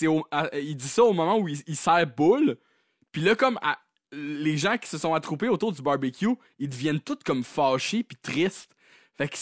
il- 0.00 0.08
au- 0.08 0.26
à- 0.30 0.48
il 0.58 0.74
dit 0.76 0.88
ça 0.88 1.04
au 1.04 1.12
moment 1.12 1.36
où 1.38 1.48
il, 1.48 1.60
il 1.66 1.76
sert 1.76 2.06
boule. 2.06 2.56
Puis 3.12 3.20
là, 3.20 3.34
comme 3.36 3.58
à- 3.62 3.78
les 4.12 4.56
gens 4.56 4.78
qui 4.78 4.88
se 4.88 4.96
sont 4.98 5.12
attroupés 5.14 5.48
autour 5.48 5.72
du 5.72 5.82
barbecue, 5.82 6.28
ils 6.58 6.68
deviennent 6.68 7.00
tous 7.00 7.18
comme 7.24 7.44
fâchés 7.44 8.02
puis 8.04 8.16
tristes. 8.22 8.72
Fait 9.18 9.28
que 9.28 9.36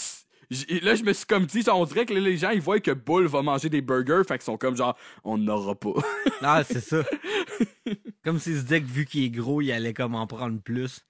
là, 0.85 0.97
je 0.97 1.05
me 1.05 1.13
suis 1.13 1.27
comme 1.27 1.47
dit, 1.47 1.63
on 1.73 1.85
dirait 1.85 2.05
que 2.07 2.15
les 2.15 2.37
gens, 2.37 2.51
ils 2.51 2.61
voient 2.61 2.81
que 2.81 2.91
Bull 2.91 3.27
va 3.27 3.43
manger 3.43 3.69
des 3.69 3.81
burgers, 3.83 4.23
fait 4.27 4.35
qu'ils 4.39 4.45
sont 4.47 4.57
comme 4.59 4.77
genre, 4.77 4.97
on 5.23 5.39
n'aura 5.39 5.77
pas. 5.77 5.93
Ah, 6.43 6.65
c'est 6.65 6.81
ça. 6.81 7.03
Comme 8.25 8.39
s'il 8.39 8.57
se 8.57 8.63
disait 8.63 8.81
que 8.81 8.87
vu 8.87 9.05
qu'il 9.07 9.25
est 9.25 9.31
gros, 9.31 9.61
il 9.61 9.71
allait 9.73 9.95
comme 9.95 10.15
en 10.15 10.27
prendre 10.27 10.61
plus. 10.61 11.01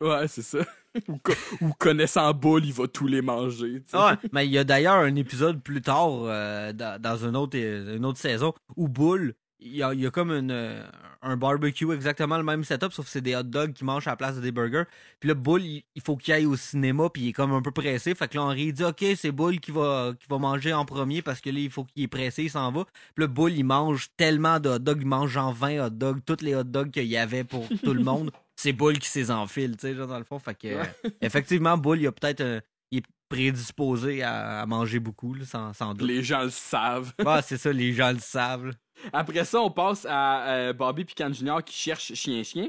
Ouais, 0.00 0.28
c'est 0.28 0.42
ça. 0.42 0.58
ou, 1.08 1.18
co- 1.18 1.32
ou 1.60 1.72
connaissant 1.78 2.32
Bull, 2.32 2.64
il 2.64 2.72
va 2.72 2.88
tous 2.88 3.06
les 3.06 3.22
manger. 3.22 3.82
Ah, 3.92 4.18
mais 4.32 4.46
il 4.46 4.52
y 4.52 4.58
a 4.58 4.64
d'ailleurs 4.64 4.96
un 4.96 5.14
épisode 5.16 5.62
plus 5.62 5.82
tard, 5.82 6.08
euh, 6.24 6.72
dans, 6.72 7.00
dans 7.00 7.16
une, 7.16 7.36
autre, 7.36 7.56
une 7.56 8.04
autre 8.04 8.18
saison, 8.18 8.54
où 8.76 8.88
Bull, 8.88 9.34
il 9.60 9.76
y 9.76 9.82
a, 9.82 9.92
il 9.92 10.00
y 10.00 10.06
a 10.06 10.10
comme 10.10 10.30
une, 10.30 10.50
euh, 10.52 10.82
un 11.20 11.36
barbecue, 11.36 11.92
exactement 11.92 12.36
le 12.38 12.44
même 12.44 12.62
setup, 12.64 12.92
sauf 12.92 13.06
que 13.06 13.10
c'est 13.10 13.20
des 13.20 13.34
hot 13.36 13.42
dogs 13.42 13.72
qui 13.72 13.84
mangent 13.84 14.06
à 14.06 14.10
la 14.12 14.16
place 14.16 14.36
de 14.36 14.40
des 14.40 14.52
burgers. 14.52 14.84
Puis 15.18 15.28
là, 15.28 15.34
Bull, 15.34 15.62
il, 15.62 15.82
il 15.96 16.02
faut 16.02 16.16
qu'il 16.16 16.32
aille 16.32 16.46
au 16.46 16.56
cinéma, 16.56 17.10
puis 17.10 17.22
il 17.22 17.28
est 17.28 17.32
comme 17.32 17.52
un 17.52 17.60
peu 17.60 17.72
pressé. 17.72 18.14
Fait 18.14 18.28
que 18.28 18.36
là, 18.36 18.44
Henri 18.44 18.72
dit 18.72 18.84
Ok, 18.84 19.04
c'est 19.16 19.32
Bull 19.32 19.58
qui 19.60 19.72
va, 19.72 20.12
qui 20.18 20.26
va 20.30 20.38
manger 20.38 20.72
en 20.72 20.84
premier 20.84 21.22
parce 21.22 21.40
que 21.40 21.50
là, 21.50 21.58
il 21.58 21.70
faut 21.70 21.84
qu'il 21.84 22.04
est 22.04 22.08
pressé, 22.08 22.44
il 22.44 22.50
s'en 22.50 22.70
va. 22.70 22.84
Puis 23.14 23.24
là, 23.24 23.26
Bull, 23.26 23.52
il 23.52 23.64
mange 23.64 24.08
tellement 24.16 24.60
de 24.60 24.68
hot 24.70 24.78
dogs, 24.78 25.00
il 25.02 25.06
mange 25.08 25.30
genre 25.30 25.52
20 25.52 25.86
hot 25.86 25.90
dogs, 25.90 26.20
tous 26.24 26.42
les 26.42 26.54
hot 26.54 26.62
dogs 26.64 26.90
qu'il 26.90 27.04
y 27.06 27.16
avait 27.16 27.44
pour 27.44 27.66
tout 27.84 27.94
le 27.94 28.02
monde. 28.02 28.30
C'est 28.60 28.72
Bull 28.72 28.98
qui 28.98 29.08
s'les 29.08 29.30
enfile, 29.30 29.76
tu 29.76 29.82
sais, 29.82 29.94
genre 29.94 30.08
dans 30.08 30.18
le 30.18 30.24
fond. 30.24 30.38
Fait 30.40 30.54
que, 30.54 30.66
euh, 30.68 30.84
effectivement, 31.20 31.78
Bull, 31.78 32.00
il 32.00 32.06
a 32.08 32.12
peut-être 32.12 32.40
un- 32.40 32.60
il 32.90 32.98
est 32.98 33.04
prédisposé 33.28 34.22
à, 34.22 34.62
à 34.62 34.66
manger 34.66 34.98
beaucoup, 34.98 35.32
là, 35.34 35.44
sans, 35.44 35.72
sans 35.72 35.94
doute. 35.94 36.08
Les 36.08 36.22
gens 36.24 36.42
le 36.42 36.50
savent. 36.50 37.12
Ah, 37.24 37.40
c'est 37.40 37.56
ça, 37.56 37.72
les 37.72 37.92
gens 37.92 38.10
le 38.12 38.18
savent. 38.18 38.66
là. 38.66 38.72
Après 39.12 39.44
ça, 39.44 39.60
on 39.60 39.70
passe 39.70 40.04
à 40.08 40.48
euh, 40.48 40.72
Bobby 40.72 41.04
puis 41.04 41.14
Can 41.14 41.32
Junior 41.32 41.62
qui 41.62 41.72
cherchent 41.74 42.14
chien-chien. 42.14 42.68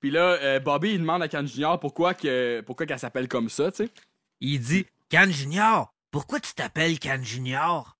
Puis 0.00 0.10
là, 0.10 0.38
euh, 0.40 0.58
Bobby, 0.60 0.92
il 0.94 1.00
demande 1.00 1.22
à 1.22 1.28
Can 1.28 1.44
Junior 1.44 1.78
pourquoi, 1.78 2.14
que, 2.14 2.62
pourquoi 2.62 2.86
qu'elle 2.86 2.98
s'appelle 2.98 3.28
comme 3.28 3.50
ça, 3.50 3.70
tu 3.70 3.84
sais. 3.84 3.90
Il 4.40 4.58
dit 4.58 4.86
Can 5.10 5.26
Junior, 5.30 5.92
pourquoi 6.10 6.40
tu 6.40 6.54
t'appelles 6.54 6.98
Can 6.98 7.22
Junior? 7.22 7.98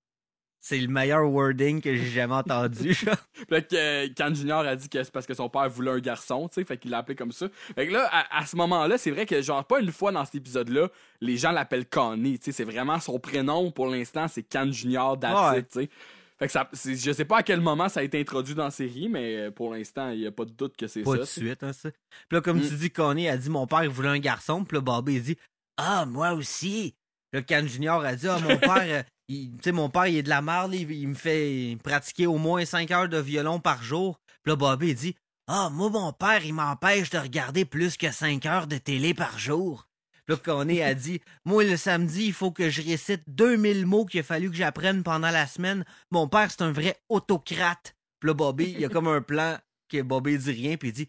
C'est 0.63 0.77
le 0.77 0.87
meilleur 0.87 1.27
wording 1.27 1.81
que 1.81 1.95
j'ai 1.95 2.05
jamais 2.11 2.35
entendu. 2.35 2.95
là, 3.49 3.61
que, 3.61 3.75
euh, 3.75 4.07
Can 4.15 4.33
Junior 4.35 4.59
a 4.59 4.75
dit 4.75 4.87
que 4.89 5.03
c'est 5.03 5.11
parce 5.11 5.25
que 5.25 5.33
son 5.33 5.49
père 5.49 5.67
voulait 5.69 5.89
un 5.91 5.99
garçon, 5.99 6.47
tu 6.47 6.55
sais, 6.61 6.63
fait 6.65 6.77
qu'il 6.77 6.91
l'a 6.91 6.99
appelé 6.99 7.15
comme 7.15 7.31
ça. 7.31 7.47
Fait 7.73 7.87
que 7.87 7.93
là, 7.93 8.07
à, 8.11 8.39
à 8.41 8.45
ce 8.45 8.55
moment-là, 8.57 8.99
c'est 8.99 9.09
vrai 9.09 9.25
que, 9.25 9.41
genre, 9.41 9.65
pas 9.65 9.79
une 9.79 9.91
fois 9.91 10.11
dans 10.11 10.23
cet 10.23 10.35
épisode-là, 10.35 10.89
les 11.19 11.35
gens 11.37 11.51
l'appellent 11.51 11.87
Connie, 11.89 12.37
tu 12.37 12.45
sais, 12.45 12.51
c'est 12.51 12.63
vraiment 12.63 12.99
son 12.99 13.17
prénom 13.19 13.71
pour 13.71 13.87
l'instant, 13.87 14.27
c'est 14.27 14.43
Can 14.43 14.71
Junior 14.71 15.17
it, 15.57 15.67
tu 15.71 15.79
sais. 15.81 15.89
Fait 16.37 16.45
que 16.47 16.51
ça, 16.53 16.69
je 16.73 17.11
sais 17.11 17.25
pas 17.25 17.37
à 17.37 17.43
quel 17.43 17.61
moment 17.61 17.87
ça 17.89 17.99
a 17.99 18.03
été 18.03 18.19
introduit 18.19 18.55
dans 18.55 18.63
la 18.65 18.71
série, 18.71 19.09
mais 19.09 19.37
euh, 19.37 19.51
pour 19.51 19.71
l'instant, 19.73 20.09
il 20.09 20.21
y 20.21 20.27
a 20.27 20.31
pas 20.31 20.45
de 20.45 20.49
doute 20.51 20.75
que 20.75 20.87
c'est 20.87 21.01
Pas 21.03 21.11
ça. 21.11 21.17
de 21.17 21.21
tu 21.23 21.27
sais. 21.27 21.41
suite, 21.41 21.63
hein, 21.63 21.71
ça. 21.73 21.89
Puis 21.91 21.99
là, 22.31 22.41
comme 22.41 22.57
Mm. 22.57 22.67
tu 22.67 22.75
dis, 22.75 22.89
Connie 22.91 23.29
a 23.29 23.37
dit 23.37 23.49
Mon 23.51 23.67
père 23.67 23.87
voulait 23.91 24.09
un 24.09 24.17
garçon. 24.17 24.63
Puis 24.63 24.75
là, 24.75 24.81
Bobby 24.81 25.15
il 25.17 25.21
dit 25.21 25.37
Ah, 25.77 26.05
moi 26.07 26.33
aussi. 26.33 26.95
Puis 27.31 27.41
là, 27.41 27.43
Can 27.61 27.67
Junior 27.67 28.03
a 28.03 28.15
dit 28.15 28.27
Ah, 28.27 28.39
mon 28.39 28.57
père, 28.57 28.83
euh, 28.87 29.03
tu 29.31 29.63
sais, 29.63 29.71
mon 29.71 29.89
père, 29.89 30.07
il 30.07 30.17
est 30.17 30.23
de 30.23 30.29
la 30.29 30.41
merde, 30.41 30.73
il, 30.73 30.89
il 30.91 31.07
me 31.07 31.13
fait 31.13 31.77
pratiquer 31.83 32.27
au 32.27 32.37
moins 32.37 32.65
5 32.65 32.89
heures 32.91 33.09
de 33.09 33.17
violon 33.19 33.59
par 33.59 33.83
jour. 33.83 34.19
Puis 34.43 34.51
là, 34.51 34.55
Bobby 34.55 34.89
il 34.89 34.95
dit 34.95 35.15
Ah, 35.47 35.69
moi, 35.71 35.89
mon 35.89 36.13
père, 36.13 36.43
il 36.45 36.53
m'empêche 36.53 37.09
de 37.09 37.17
regarder 37.19 37.65
plus 37.65 37.97
que 37.97 38.11
5 38.11 38.45
heures 38.45 38.67
de 38.67 38.77
télé 38.77 39.13
par 39.13 39.37
jour. 39.39 39.87
Puis 40.25 40.35
là, 40.35 40.41
Connie 40.43 40.81
a 40.81 40.93
dit 40.93 41.21
Moi, 41.45 41.63
le 41.63 41.77
samedi, 41.77 42.27
il 42.27 42.33
faut 42.33 42.51
que 42.51 42.69
je 42.69 42.81
récite 42.81 43.23
2000 43.27 43.85
mots 43.85 44.05
qu'il 44.05 44.19
a 44.19 44.23
fallu 44.23 44.49
que 44.49 44.55
j'apprenne 44.55 45.03
pendant 45.03 45.31
la 45.31 45.47
semaine. 45.47 45.83
Mon 46.11 46.27
père, 46.27 46.49
c'est 46.51 46.61
un 46.63 46.71
vrai 46.71 46.97
autocrate. 47.09 47.95
Puis 48.19 48.27
là, 48.27 48.33
Bobby, 48.33 48.65
il 48.71 48.79
y 48.79 48.85
a 48.85 48.89
comme 48.89 49.07
un 49.07 49.21
plan 49.21 49.57
que 49.89 50.01
Bobby 50.01 50.37
dit 50.37 50.51
rien, 50.51 50.77
puis 50.77 50.89
il 50.89 50.93
dit 50.93 51.07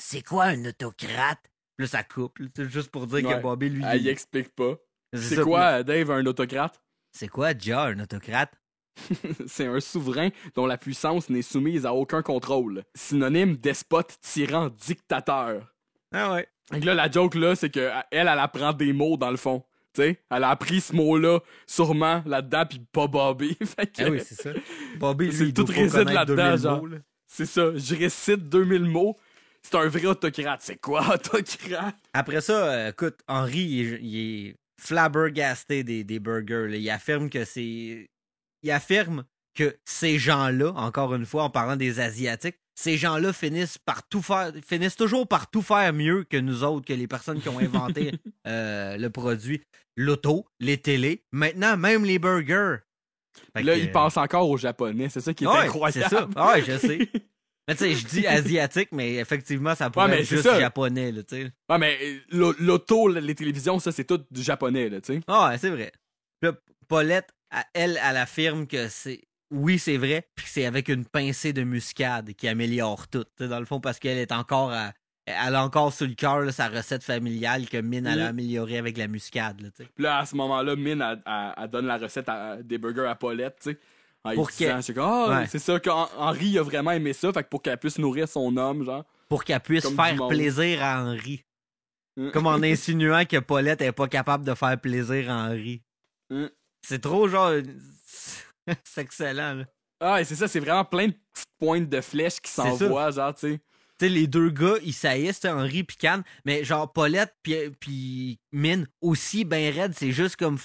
C'est 0.00 0.22
quoi 0.22 0.44
un 0.44 0.64
autocrate 0.66 1.40
Puis 1.76 1.84
là, 1.84 1.88
ça 1.88 2.02
coupe, 2.04 2.38
juste 2.70 2.90
pour 2.90 3.06
dire 3.06 3.24
Ouais. 3.26 3.36
que 3.36 3.42
Bobby, 3.42 3.70
lui. 3.70 3.82
Ah, 3.84 3.96
il- 3.96 4.08
explique 4.08 4.54
pas. 4.54 4.74
C'est 5.16 5.40
quoi, 5.42 5.82
Dave, 5.84 6.10
un 6.10 6.26
autocrate? 6.26 6.80
C'est 7.16 7.28
quoi, 7.28 7.52
Ja, 7.52 7.84
un 7.84 8.00
autocrate? 8.00 8.52
C'est 9.46 9.66
un 9.66 9.80
souverain 9.80 10.30
dont 10.54 10.66
la 10.66 10.76
puissance 10.78 11.30
n'est 11.30 11.42
soumise 11.42 11.86
à 11.86 11.94
aucun 11.94 12.22
contrôle. 12.22 12.82
Synonyme 12.94 13.56
despote, 13.56 14.16
tyran, 14.20 14.68
dictateur. 14.68 15.72
Ah 16.12 16.32
ouais. 16.34 16.48
Que 16.72 16.84
là, 16.84 16.94
la 16.94 17.10
joke, 17.10 17.34
là, 17.34 17.54
c'est 17.54 17.70
que 17.70 17.90
elle, 18.10 18.28
elle 18.28 18.38
apprend 18.38 18.72
des 18.72 18.92
mots, 18.92 19.16
dans 19.16 19.30
le 19.30 19.36
fond. 19.36 19.62
Tu 19.94 20.02
sais, 20.02 20.20
elle 20.30 20.42
a 20.44 20.50
appris 20.50 20.80
ce 20.80 20.92
mot-là, 20.94 21.38
sûrement, 21.66 22.22
là-dedans, 22.26 22.64
puis 22.68 22.80
pas 22.90 23.06
Bobby. 23.06 23.56
fait 23.64 23.86
que, 23.86 24.02
Ah 24.02 24.10
oui, 24.10 24.20
c'est 24.24 24.40
ça. 24.40 24.50
Bobby, 24.98 25.30
C'est 25.32 25.42
lui, 25.44 25.48
il 25.50 25.54
tout 25.54 25.66
réside 25.66 26.08
là-dedans, 26.08 26.56
2000 26.56 26.58
genre. 26.58 26.86
là. 26.86 26.96
c'est 27.28 27.46
ça. 27.46 27.76
Je 27.76 27.94
récite 27.94 28.48
2000 28.48 28.84
mots. 28.84 29.16
C'est 29.62 29.76
un 29.76 29.86
vrai 29.86 30.06
autocrate. 30.06 30.62
C'est 30.62 30.80
quoi, 30.80 31.14
autocrate? 31.14 31.96
Après 32.12 32.40
ça, 32.40 32.64
euh, 32.66 32.90
écoute, 32.90 33.18
Henri, 33.28 33.60
il 33.60 34.04
il 34.04 34.46
est 34.48 34.56
flabbergasté 34.80 35.84
des, 35.84 36.04
des 36.04 36.18
burgers. 36.20 36.66
là. 36.68 36.76
Il 36.76 36.90
affirme 36.90 37.30
que 37.30 37.44
c'est. 37.44 38.08
Il 38.62 38.70
affirme 38.70 39.24
que 39.54 39.76
ces 39.84 40.18
gens-là, 40.18 40.72
encore 40.72 41.14
une 41.14 41.26
fois, 41.26 41.44
en 41.44 41.50
parlant 41.50 41.76
des 41.76 42.00
Asiatiques, 42.00 42.56
ces 42.74 42.96
gens-là 42.96 43.32
finissent 43.32 43.78
par 43.78 44.06
tout 44.08 44.20
faire, 44.22 44.52
finissent 44.66 44.96
toujours 44.96 45.28
par 45.28 45.48
tout 45.50 45.62
faire 45.62 45.92
mieux 45.92 46.24
que 46.24 46.36
nous 46.36 46.64
autres, 46.64 46.84
que 46.86 46.92
les 46.92 47.06
personnes 47.06 47.40
qui 47.40 47.48
ont 47.48 47.58
inventé 47.60 48.12
euh, 48.48 48.96
le 48.96 49.10
produit. 49.10 49.62
L'auto, 49.96 50.44
les 50.58 50.78
télés, 50.78 51.24
maintenant 51.30 51.76
même 51.76 52.04
les 52.04 52.18
burgers. 52.18 52.78
Fait 53.56 53.62
là, 53.62 53.74
que- 53.74 53.80
il 53.80 53.92
pense 53.92 54.16
encore 54.16 54.48
aux 54.50 54.56
Japonais. 54.56 55.08
C'est 55.08 55.20
ça 55.20 55.32
qui 55.34 55.44
est 55.44 55.46
Ouais, 55.46 55.58
incroyable. 55.58 56.06
C'est 56.10 56.16
ça. 56.16 56.28
Ouais, 56.52 56.62
je 56.64 56.76
sais. 56.78 56.98
Mais 57.68 57.74
tu 57.74 57.84
sais, 57.84 57.94
je 57.94 58.06
dis 58.06 58.26
asiatique, 58.26 58.88
mais 58.92 59.14
effectivement, 59.14 59.74
ça 59.74 59.88
pourrait 59.90 60.08
mais 60.08 60.20
être 60.20 60.28
juste 60.28 60.42
ça. 60.42 60.58
japonais, 60.60 61.12
là, 61.12 61.22
tu 61.22 61.36
sais. 61.36 61.52
Ouais, 61.70 61.78
mais 61.78 61.98
euh, 62.02 62.18
l'au- 62.30 62.54
l'auto, 62.58 63.08
les 63.08 63.34
télévisions, 63.34 63.78
ça, 63.78 63.90
c'est 63.92 64.04
tout 64.04 64.22
du 64.30 64.42
japonais, 64.42 64.88
là, 64.90 65.00
tu 65.00 65.14
sais. 65.14 65.20
Ah 65.26 65.48
ouais, 65.48 65.58
c'est 65.58 65.70
vrai. 65.70 65.92
Là, 66.42 66.52
Paulette, 66.88 67.30
elle, 67.72 67.98
elle 68.02 68.16
affirme 68.16 68.66
que 68.66 68.88
c'est. 68.88 69.22
Oui, 69.50 69.78
c'est 69.78 69.96
vrai, 69.96 70.26
puis 70.34 70.44
que 70.46 70.50
c'est 70.50 70.66
avec 70.66 70.88
une 70.88 71.04
pincée 71.04 71.52
de 71.52 71.62
muscade 71.62 72.32
qui 72.34 72.48
améliore 72.48 73.08
tout. 73.08 73.24
Dans 73.38 73.60
le 73.60 73.66
fond, 73.66 73.80
parce 73.80 73.98
qu'elle 73.98 74.18
est 74.18 74.32
encore 74.32 74.72
à- 74.72 74.92
Elle 75.26 75.54
a 75.54 75.64
encore 75.64 75.90
sur 75.94 76.06
le 76.06 76.12
cœur 76.12 76.52
sa 76.52 76.68
recette 76.68 77.02
familiale 77.02 77.66
que 77.70 77.78
Mine 77.78 78.06
elle 78.06 78.20
a 78.20 78.24
Mm. 78.26 78.28
améliorée 78.28 78.76
avec 78.76 78.98
la 78.98 79.08
muscade. 79.08 79.58
Là. 79.62 79.68
Puis 79.74 79.86
là, 80.04 80.18
à 80.18 80.26
ce 80.26 80.36
moment-là, 80.36 80.76
Min, 80.76 81.00
elle, 81.00 81.22
elle- 81.24 81.54
elle 81.64 81.70
donne 81.70 81.86
la 81.86 81.96
recette 81.96 82.28
à- 82.28 82.58
des 82.62 82.76
burgers 82.76 83.06
à 83.08 83.14
Paulette, 83.14 83.56
tu 83.62 83.70
sais. 83.70 83.78
En 84.24 84.34
Pour 84.34 84.50
qu'elle- 84.50 84.82
suis 84.82 84.94
comme, 84.94 85.04
ah, 85.04 85.40
Ouais. 85.40 85.46
c'est 85.48 85.58
ça 85.58 85.78
qu'Henri 85.78 86.58
a 86.58 86.62
vraiment 86.62 86.92
aimé 86.92 87.12
ça, 87.12 87.32
fait 87.32 87.42
que 87.44 87.48
pour 87.48 87.60
qu'elle 87.62 87.76
puisse 87.78 87.98
nourrir 87.98 88.26
son 88.28 88.56
homme, 88.56 88.84
genre. 88.84 89.04
pour 89.28 89.44
qu'elle 89.44 89.60
puisse 89.60 89.88
faire 89.88 90.28
plaisir 90.28 90.82
à 90.82 91.02
Henri. 91.02 91.44
Mm. 92.16 92.30
Comme 92.30 92.46
en 92.46 92.52
insinuant 92.62 93.24
que 93.24 93.38
Paulette 93.38 93.82
est 93.82 93.92
pas 93.92 94.08
capable 94.08 94.44
de 94.44 94.54
faire 94.54 94.80
plaisir 94.80 95.30
à 95.30 95.48
Henri. 95.48 95.82
Mm. 96.30 96.46
C'est 96.86 97.00
trop 97.02 97.28
genre. 97.28 97.52
c'est 98.84 99.00
excellent, 99.02 99.54
là. 99.54 99.64
Ah, 100.00 100.20
et 100.20 100.24
c'est 100.24 100.36
ça, 100.36 100.48
c'est 100.48 100.60
vraiment 100.60 100.84
plein 100.84 101.08
de 101.08 101.12
petites 101.12 101.48
pointes 101.58 101.88
de 101.88 102.00
flèches 102.00 102.40
qui 102.40 102.50
C'est 102.50 102.62
s'envoient, 102.62 103.10
genre, 103.10 103.34
tu 103.34 103.52
sais. 103.52 103.58
Tu 103.98 104.06
sais, 104.06 104.08
les 104.08 104.26
deux 104.26 104.50
gars, 104.50 104.74
ils 104.82 104.92
saillissent, 104.92 105.44
Henri 105.44 105.84
puis 105.84 105.96
Cannes, 105.96 106.24
mais 106.44 106.64
genre 106.64 106.92
Paulette 106.92 107.34
puis 107.42 107.54
puis 107.78 108.38
Mine 108.52 108.86
aussi 109.00 109.44
ben 109.44 109.72
raide, 109.72 109.94
c'est 109.96 110.10
juste 110.12 110.36
comme 110.36 110.58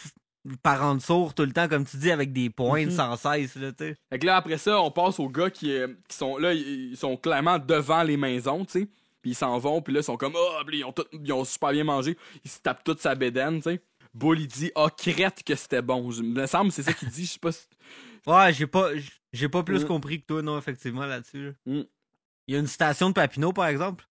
f- 0.48 0.56
parents 0.64 1.00
sourds 1.00 1.34
tout 1.34 1.44
le 1.46 1.52
temps, 1.52 1.68
comme 1.68 1.86
tu 1.86 1.98
dis, 1.98 2.12
avec 2.12 2.32
des 2.34 2.50
pointes 2.50 2.88
Mhm. 2.88 2.92
sans 2.92 3.16
cesse, 3.18 3.56
là, 3.56 3.72
tu 3.72 3.86
sais. 3.86 3.96
Fait 4.10 4.20
que 4.20 4.26
là, 4.26 4.38
après 4.38 4.58
ça, 4.58 4.80
on 4.82 4.92
passe 4.92 5.20
aux 5.20 5.30
gars 5.30 5.50
qui, 5.50 5.72
euh, 5.72 5.88
qui 6.08 6.16
sont 6.18 6.38
là, 6.38 6.54
ils 6.54 6.96
sont 6.98 7.18
clairement 7.18 7.60
devant 7.60 8.04
les 8.04 8.18
maisons, 8.18 8.66
tu 8.66 8.72
sais. 8.82 8.86
Puis 9.22 9.32
ils 9.32 9.36
s'en 9.36 9.58
vont, 9.60 9.82
puis 9.82 9.94
là, 9.94 10.00
ils 10.00 10.04
sont 10.04 10.16
comme, 10.18 10.34
ah, 10.36 10.62
puis 10.66 10.80
ils 10.80 10.84
ont, 10.86 10.94
tout- 10.94 11.06
ils 11.12 11.34
ont 11.34 11.44
super 11.44 11.72
bien 11.72 11.84
mangé. 11.84 12.18
Ils 12.46 12.50
se 12.52 12.60
tapent 12.60 12.84
toute 12.84 13.02
sa 13.02 13.16
bédaine, 13.16 13.58
tu 13.58 13.64
sais. 13.64 13.82
Bull, 14.14 14.40
il 14.40 14.48
dit, 14.48 14.72
ah, 14.76 14.88
crête 14.96 15.44
que 15.44 15.56
c'était 15.56 15.82
bon. 15.82 16.10
Je- 16.10 16.24
Il 16.24 16.32
me 16.34 16.46
semble 16.48 16.70
que 16.70 16.76
c'est 16.76 16.84
ça 16.84 16.94
qu'il 16.94 17.10
dit, 17.10 17.26
je 17.26 17.32
sais 17.34 17.40
pas 17.40 17.52
si. 17.52 17.68
Ouais, 18.28 18.54
j'ai 18.54 18.68
pas 18.68 18.90
j'ai 19.32 19.48
pas 19.50 19.64
plus 19.64 19.84
Mm. 19.84 19.88
compris 19.88 20.22
que 20.22 20.26
toi, 20.26 20.42
non, 20.42 20.58
effectivement, 20.58 21.06
là-dessus. 21.06 21.46
là. 21.48 21.52
Mm. 21.74 21.84
Il 22.48 22.54
y 22.54 22.58
a 22.58 22.60
une 22.60 22.68
station 22.68 23.10
de 23.10 23.14
Papineau, 23.14 23.54
par 23.54 23.68
exemple? 23.68 24.06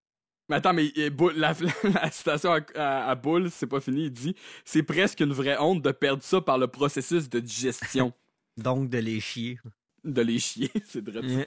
Mais 0.49 0.57
attends, 0.57 0.73
mais 0.73 0.91
Bull- 1.11 1.35
la, 1.37 1.53
la 1.95 2.11
citation 2.11 2.53
à, 2.75 3.11
à, 3.11 3.21
c'est 3.51 3.67
pas 3.67 3.81
fini, 3.81 4.05
il 4.05 4.11
dit, 4.11 4.35
c'est 4.65 4.83
presque 4.83 5.21
une 5.21 5.33
vraie 5.33 5.59
honte 5.59 5.83
de 5.83 5.91
perdre 5.93 6.23
ça 6.23 6.41
par 6.41 6.59
le 6.59 6.67
processus 6.67 7.29
de 7.29 7.41
digestion. 7.41 8.13
Donc, 8.57 8.89
de 8.91 8.99
les 8.99 9.21
chier. 9.21 9.59
de 10.05 10.23
les 10.23 10.39
chier, 10.39 10.71
c'est 10.85 11.07
vrai. 11.09 11.23
Mm. 11.23 11.45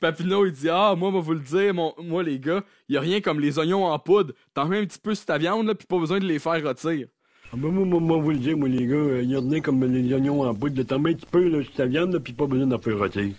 Papineau, 0.00 0.46
il 0.46 0.52
dit 0.52 0.68
Ah, 0.68 0.94
moi, 0.96 1.10
moi, 1.10 1.20
vous 1.20 1.34
le 1.34 1.40
dire, 1.40 1.74
mon- 1.74 1.94
moi, 1.98 2.22
les 2.22 2.38
gars, 2.38 2.64
y 2.88 2.96
a 2.96 3.00
rien 3.00 3.20
comme 3.20 3.40
les 3.40 3.58
oignons 3.58 3.84
en 3.84 3.98
poudre. 3.98 4.32
T'en 4.54 4.66
mets 4.66 4.78
un 4.78 4.86
petit 4.86 4.98
peu 4.98 5.14
sur 5.14 5.26
ta 5.26 5.38
viande, 5.38 5.66
là, 5.66 5.74
pis 5.74 5.86
pas 5.86 5.98
besoin 5.98 6.18
de 6.20 6.26
les 6.26 6.38
faire 6.38 6.62
rôtir. 6.62 7.08
Ah 7.52 7.56
moi, 7.56 7.70
moi, 7.70 8.00
moi, 8.00 8.16
vous 8.18 8.30
le 8.30 8.38
dire, 8.38 8.56
moi, 8.56 8.68
les 8.68 8.86
gars, 8.86 8.94
euh, 8.96 9.22
il 9.22 9.30
y 9.30 9.36
en 9.36 9.50
a 9.52 9.60
comme 9.60 9.84
les 9.84 10.12
oignons 10.12 10.42
en 10.42 10.54
poudre. 10.54 10.82
T'en 10.84 10.98
mets 11.00 11.10
un 11.10 11.14
petit 11.14 11.28
peu 11.30 11.46
là, 11.48 11.62
sur 11.62 11.72
ta 11.74 11.86
viande, 11.86 12.12
là, 12.12 12.20
puis 12.20 12.32
pas 12.32 12.46
besoin 12.46 12.66
d'en 12.66 12.78
faire 12.78 12.98
rôtir. 12.98 13.34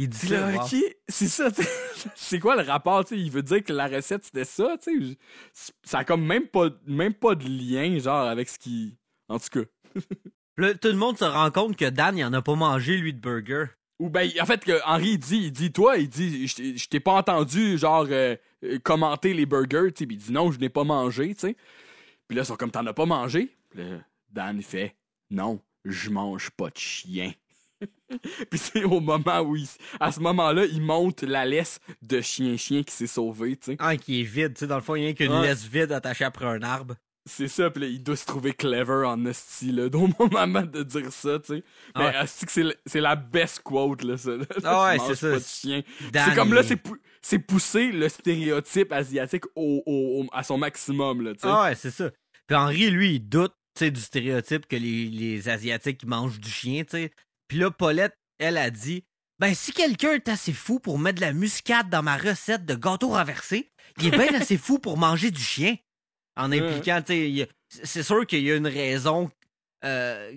Il 0.00 0.08
dit 0.08 0.28
là, 0.28 0.52
ça. 0.52 0.58
wow. 0.58 0.64
ok, 0.64 0.96
c'est 1.08 1.26
ça, 1.26 1.50
t'sais. 1.50 1.68
c'est 2.14 2.38
quoi 2.38 2.54
le 2.54 2.62
rapport, 2.62 3.04
tu 3.04 3.16
sais? 3.16 3.20
Il 3.20 3.32
veut 3.32 3.42
dire 3.42 3.64
que 3.64 3.72
la 3.72 3.88
recette 3.88 4.24
c'était 4.24 4.44
ça, 4.44 4.76
tu 4.80 5.16
sais? 5.52 5.72
Ça 5.82 5.98
a 5.98 6.04
comme 6.04 6.24
même 6.24 6.46
pas, 6.46 6.68
même 6.86 7.14
pas 7.14 7.34
de 7.34 7.48
lien, 7.48 7.98
genre, 7.98 8.28
avec 8.28 8.48
ce 8.48 8.60
qui. 8.60 8.96
En 9.28 9.40
tout 9.40 9.48
cas. 9.50 10.00
Là, 10.56 10.74
tout 10.74 10.88
le 10.88 10.94
monde 10.94 11.18
se 11.18 11.24
rend 11.24 11.50
compte 11.50 11.76
que 11.76 11.88
Dan, 11.88 12.16
il 12.16 12.24
en 12.24 12.32
a 12.32 12.42
pas 12.42 12.54
mangé, 12.54 12.96
lui, 12.96 13.12
de 13.12 13.18
burger. 13.18 13.72
Ou 13.98 14.08
ben, 14.08 14.30
en 14.40 14.46
fait, 14.46 14.64
que 14.64 14.80
Henri 14.84 15.10
il 15.10 15.18
dit, 15.18 15.36
il 15.36 15.52
dit, 15.52 15.72
toi, 15.72 15.96
il 15.96 16.08
dit, 16.08 16.46
je 16.46 16.88
t'ai- 16.88 17.00
pas 17.00 17.14
entendu, 17.14 17.76
genre, 17.76 18.06
euh, 18.08 18.36
euh, 18.64 18.78
commenter 18.78 19.34
les 19.34 19.46
burgers, 19.46 19.92
tu 19.92 20.04
sais, 20.04 20.08
il 20.08 20.16
dit, 20.16 20.32
non, 20.32 20.52
je 20.52 20.60
n'ai 20.60 20.68
pas 20.68 20.84
mangé, 20.84 21.34
tu 21.34 21.40
sais. 21.40 21.56
Puis 22.28 22.36
là, 22.36 22.42
ils 22.42 22.46
sont 22.46 22.56
comme, 22.56 22.70
t'en 22.70 22.86
as 22.86 22.92
pas 22.92 23.06
mangé? 23.06 23.56
Puis 23.70 23.80
là, 23.80 23.98
Dan, 24.30 24.58
il 24.58 24.64
fait, 24.64 24.94
non, 25.30 25.60
je 25.84 26.10
mange 26.10 26.50
pas 26.50 26.70
de 26.70 26.78
chien. 26.78 27.32
Puis 28.50 28.58
c'est 28.58 28.84
au 28.84 29.00
moment 29.00 29.40
où, 29.40 29.56
il- 29.56 29.68
à 30.00 30.10
ce 30.12 30.20
moment-là, 30.20 30.64
il 30.64 30.80
monte 30.80 31.22
la 31.22 31.44
laisse 31.44 31.78
de 32.02 32.20
chien-chien 32.20 32.82
qui 32.82 32.92
s'est 32.94 33.06
sauvé, 33.06 33.56
tu 33.56 33.72
sais. 33.72 33.76
Ah, 33.78 33.96
qui 33.96 34.20
est 34.20 34.24
vide, 34.24 34.54
tu 34.54 34.60
sais, 34.60 34.66
dans 34.66 34.76
le 34.76 34.82
fond, 34.82 34.94
il 34.94 35.04
y 35.04 35.08
a 35.08 35.12
qu'une 35.12 35.32
laisse 35.42 35.64
vide 35.64 35.92
attachée 35.92 36.24
après 36.24 36.46
un 36.46 36.62
arbre. 36.62 36.94
C'est 37.30 37.48
ça, 37.48 37.68
puis 37.68 37.82
là, 37.82 37.88
il 37.88 38.02
doit 38.02 38.16
se 38.16 38.24
trouver 38.24 38.54
clever 38.54 39.04
en 39.06 39.26
esti, 39.26 39.70
là, 39.70 39.88
au 39.92 40.08
moment 40.30 40.62
de 40.62 40.82
dire 40.82 41.12
ça, 41.12 41.38
tu 41.38 41.56
sais. 41.56 41.64
Mais 41.98 42.04
que 42.46 42.72
c'est 42.86 43.00
la 43.00 43.16
best 43.16 43.60
quote, 43.60 44.02
là, 44.02 44.16
ça. 44.16 44.30
là. 44.30 44.44
Ah 44.64 44.84
ouais, 44.92 44.98
c'est 45.08 45.14
ça. 45.14 45.28
C'est 46.30 46.34
comme 46.34 46.54
là, 46.54 46.62
c'est 46.62 46.76
pou- 46.76 46.96
pousser 47.38 47.92
le 47.92 48.08
stéréotype 48.08 48.92
asiatique 48.92 49.44
au, 49.54 49.82
au- 49.84 50.22
au- 50.22 50.26
à 50.32 50.42
son 50.42 50.56
maximum, 50.56 51.20
là, 51.20 51.34
tu 51.34 51.40
sais. 51.40 51.48
Ah 51.50 51.64
ouais, 51.64 51.74
c'est 51.74 51.90
ça. 51.90 52.10
Puis 52.46 52.56
Henri, 52.56 52.90
lui, 52.90 53.16
il 53.16 53.20
doute, 53.20 53.52
tu 53.74 53.80
sais, 53.84 53.90
du 53.90 54.00
stéréotype 54.00 54.66
que 54.66 54.76
les, 54.76 55.06
les 55.08 55.48
Asiatiques 55.50 56.06
mangent 56.06 56.40
du 56.40 56.48
chien, 56.48 56.82
tu 56.84 56.92
sais. 56.92 57.12
Puis 57.48 57.58
là, 57.58 57.70
Paulette, 57.70 58.14
elle 58.38 58.56
a 58.58 58.70
dit, 58.70 59.04
ben 59.38 59.54
si 59.54 59.72
quelqu'un 59.72 60.12
est 60.12 60.28
assez 60.28 60.52
fou 60.52 60.78
pour 60.80 60.98
mettre 60.98 61.16
de 61.16 61.20
la 61.26 61.32
muscade 61.32 61.88
dans 61.90 62.02
ma 62.02 62.16
recette 62.16 62.64
de 62.66 62.74
gâteau 62.74 63.08
renversé, 63.08 63.70
il 63.98 64.06
est 64.06 64.10
bien 64.10 64.34
assez 64.40 64.58
fou 64.58 64.78
pour 64.78 64.96
manger 64.98 65.30
du 65.30 65.40
chien. 65.40 65.76
En 66.36 66.52
impliquant, 66.52 67.02
tu 67.04 67.14
il 67.14 67.46
c'est 67.68 68.02
sûr 68.02 68.26
qu'il 68.26 68.42
y 68.44 68.50
a 68.52 68.56
une 68.56 68.66
raison 68.66 69.30
euh, 69.84 70.32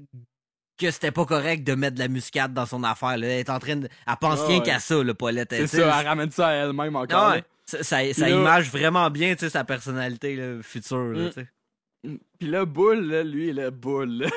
que 0.78 0.90
c'était 0.92 1.12
pas 1.12 1.26
correct 1.26 1.64
de 1.64 1.76
mettre 1.76 1.96
de 1.96 2.00
la 2.00 2.08
muscade 2.08 2.54
dans 2.54 2.66
son 2.66 2.84
affaire. 2.84 3.18
Là. 3.18 3.28
Elle 3.28 3.40
est 3.40 3.50
en 3.50 3.60
train 3.60 3.76
de. 3.78 3.88
Elle 4.08 4.16
pense 4.20 4.40
Ah 4.42 4.48
rien 4.48 4.58
ouais. 4.60 4.64
qu'à 4.66 4.80
ça, 4.80 5.02
le 5.02 5.14
Paulette. 5.14 5.50
C'est 5.52 5.68
ça, 5.68 6.00
elle 6.02 6.08
ramène 6.08 6.32
ça 6.32 6.48
à 6.48 6.52
elle-même 6.54 6.96
encore. 6.96 7.20
ah 7.20 7.32
ouais. 7.36 7.44
Ça, 7.66 7.78
ça, 7.84 7.98
ça 8.14 8.26
Puis 8.26 8.32
là- 8.34 8.42
image 8.42 8.70
vraiment 8.72 9.10
bien, 9.12 9.34
tu 9.36 9.42
sais, 9.42 9.50
sa 9.50 9.64
personnalité 9.64 10.36
là, 10.36 10.62
future. 10.62 10.98
là, 11.14 11.28
Mm. 11.28 11.30
tu 11.30 11.34
sais. 11.42 11.48
Puis 12.40 12.48
là, 12.50 12.66
Bull, 12.66 13.00
là, 13.08 13.24
lui, 13.24 13.54
le 13.54 13.70
Bull, 13.70 14.10
là, 14.24 14.28